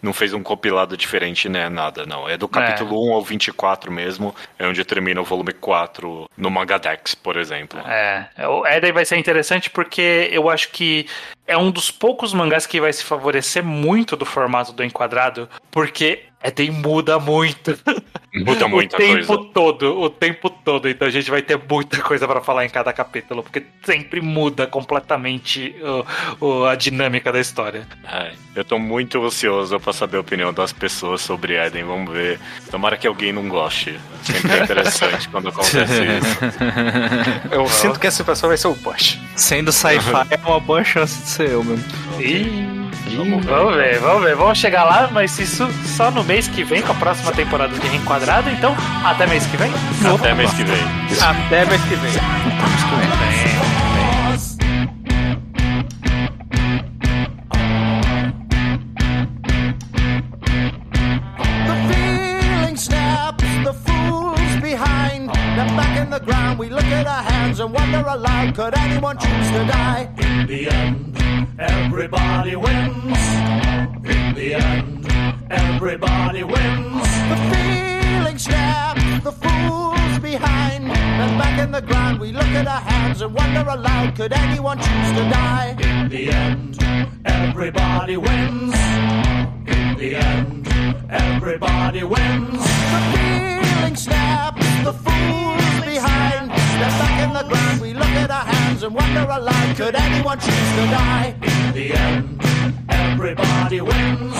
não 0.00 0.12
fez 0.12 0.32
um 0.32 0.42
compilado 0.42 0.96
diferente, 0.96 1.48
né? 1.48 1.68
Nada, 1.68 2.06
não. 2.06 2.28
É 2.28 2.36
do 2.36 2.48
capítulo 2.48 3.10
1 3.10 3.12
ao 3.14 3.22
24 3.22 3.90
mesmo, 3.90 4.34
é 4.58 4.66
onde 4.66 4.84
termina 4.84 5.20
o 5.20 5.24
volume 5.24 5.52
4 5.52 6.28
no 6.36 6.50
Magadex, 6.50 7.14
por 7.14 7.36
exemplo. 7.36 7.80
É, 7.80 8.28
o 8.46 8.66
Eden 8.66 8.92
vai 8.92 9.04
ser 9.04 9.16
interessante 9.16 9.70
porque 9.70 10.28
eu 10.30 10.48
acho 10.48 10.70
que 10.70 11.06
é 11.46 11.56
um 11.56 11.70
dos 11.70 11.90
poucos 11.90 12.32
mangás 12.32 12.66
que 12.66 12.80
vai 12.80 12.92
se 12.92 13.02
favorecer 13.02 13.64
muito 13.64 14.16
do 14.16 14.26
formato 14.26 14.72
do 14.72 14.84
enquadrado, 14.84 15.48
porque 15.70 16.24
Eden 16.42 16.70
muda 16.70 17.18
muito. 17.18 17.76
Muda 18.34 18.68
muita 18.68 18.96
o 18.96 18.98
tempo 18.98 19.26
coisa. 19.26 19.52
todo, 19.52 20.00
o 20.00 20.10
tempo 20.10 20.50
todo. 20.50 20.86
Então 20.88 21.08
a 21.08 21.10
gente 21.10 21.30
vai 21.30 21.40
ter 21.40 21.58
muita 21.58 22.00
coisa 22.02 22.28
pra 22.28 22.42
falar 22.42 22.64
em 22.66 22.68
cada 22.68 22.92
capítulo, 22.92 23.42
porque 23.42 23.64
sempre 23.82 24.20
muda 24.20 24.66
completamente 24.66 25.07
o- 26.40 26.46
o- 26.46 26.64
a 26.66 26.74
dinâmica 26.74 27.32
da 27.32 27.40
história. 27.40 27.86
Ai, 28.04 28.32
eu 28.54 28.64
tô 28.64 28.78
muito 28.78 29.24
ansioso 29.24 29.78
pra 29.80 29.92
saber 29.92 30.16
a 30.18 30.20
opinião 30.20 30.52
das 30.52 30.72
pessoas 30.72 31.20
sobre 31.22 31.54
Eden, 31.56 31.84
vamos 31.84 32.12
ver. 32.12 32.38
Tomara 32.70 32.96
que 32.96 33.06
alguém 33.06 33.32
não 33.32 33.48
goste. 33.48 33.98
Sempre 34.22 34.52
é 34.58 34.62
interessante 34.64 35.28
quando 35.30 35.48
acontece 35.48 35.80
isso. 35.82 36.38
Eu 37.50 37.66
sinto 37.68 37.98
que 37.98 38.06
essa 38.06 38.22
pessoa 38.24 38.48
vai 38.48 38.56
ser 38.58 38.68
o 38.68 38.74
Bosch. 38.74 39.18
Sendo 39.34 39.72
sci-fi, 39.72 40.10
é 40.30 40.38
uma 40.46 40.60
boa 40.60 40.84
chance 40.84 41.22
de 41.22 41.28
ser 41.28 41.50
eu 41.50 41.62
mesmo. 41.64 41.84
Ih, 42.18 42.90
vamos 43.46 43.76
ver, 43.76 43.98
vamos 44.00 44.22
ver. 44.24 44.34
Vamos 44.36 44.58
chegar 44.58 44.84
lá, 44.84 45.08
mas 45.12 45.38
isso 45.38 45.68
só 45.96 46.10
no 46.10 46.24
mês 46.24 46.48
que 46.48 46.62
vem, 46.64 46.82
com 46.82 46.92
a 46.92 46.94
próxima 46.96 47.32
temporada 47.32 47.76
de 47.78 47.86
Reenquadrado. 47.86 48.50
Então, 48.50 48.76
até 49.04 49.26
mês 49.26 49.46
que 49.46 49.56
vem. 49.56 49.70
Até 50.14 50.34
mês 50.34 50.52
que 50.52 50.64
vem. 50.64 50.82
Até 51.22 51.64
mês 51.64 51.80
que 51.82 51.94
vem. 51.96 52.12
The 52.12 53.57
in 65.98 66.10
the 66.10 66.20
ground, 66.20 66.58
we 66.58 66.68
look 66.70 66.84
at 66.84 67.06
our 67.06 67.22
hands 67.22 67.60
and 67.60 67.72
wonder 67.72 68.04
aloud 68.06 68.54
could 68.54 68.74
anyone 68.76 69.18
choose 69.18 69.50
to 69.56 69.64
die? 69.66 70.02
In 70.18 70.46
the 70.46 70.70
end, 70.70 71.16
everybody 71.58 72.54
wins. 72.56 73.18
In 74.16 74.34
the 74.38 74.54
end, 74.54 75.06
everybody 75.50 76.44
wins. 76.44 77.08
The 77.32 77.38
feeling 77.52 78.38
snaps 78.38 79.24
the 79.24 79.32
fools 79.32 80.18
behind. 80.20 80.90
Then 80.90 81.38
back 81.38 81.58
in 81.58 81.72
the 81.72 81.82
ground, 81.82 82.20
we 82.20 82.32
look 82.32 82.52
at 82.60 82.66
our 82.66 82.80
hands 82.80 83.20
and 83.20 83.34
wonder 83.34 83.64
aloud 83.68 84.14
could 84.14 84.32
anyone 84.32 84.78
choose 84.78 85.10
to 85.18 85.24
die? 85.40 85.76
In 85.80 86.08
the 86.08 86.30
end, 86.30 86.78
everybody 87.24 88.16
wins. 88.16 88.74
In 89.76 89.96
the 89.98 90.10
end, 90.14 90.77
everybody 91.08 92.04
wins. 92.04 92.52
The 92.52 93.00
feeling 93.12 93.96
snaps 93.96 94.64
the 94.84 94.92
fools 94.92 95.84
behind. 95.84 96.52
Step 96.52 96.94
back 97.00 97.16
in 97.26 97.32
the 97.32 97.48
ground, 97.48 97.80
we 97.80 97.94
look 97.94 98.14
at 98.24 98.30
our 98.30 98.44
hands 98.44 98.82
and 98.82 98.94
wonder 98.94 99.26
aloud, 99.30 99.76
could 99.76 99.94
anyone 99.94 100.38
choose 100.38 100.70
to 100.78 100.84
die? 100.90 101.34
In 101.42 101.74
the 101.74 101.92
end, 101.94 102.40
everybody 102.88 103.80
wins. 103.80 104.36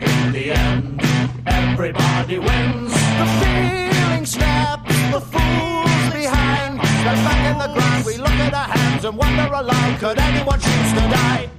In 0.00 0.32
the 0.32 0.50
end, 0.52 1.00
everybody 1.46 2.38
wins. 2.38 2.92
The 2.92 3.26
feeling 3.40 4.26
snaps 4.26 4.94
the 5.12 5.20
fools 5.20 6.12
behind. 6.12 6.80
Step 6.80 7.18
back 7.26 7.52
in 7.52 7.58
the 7.58 7.74
ground, 7.74 8.04
we 8.04 8.16
look 8.16 8.38
at 8.46 8.54
our 8.54 8.76
hands 8.76 9.04
and 9.04 9.16
wonder 9.16 9.48
aloud, 9.52 9.98
could 9.98 10.18
anyone 10.18 10.58
choose 10.58 10.92
to 10.92 11.08
die? 11.08 11.55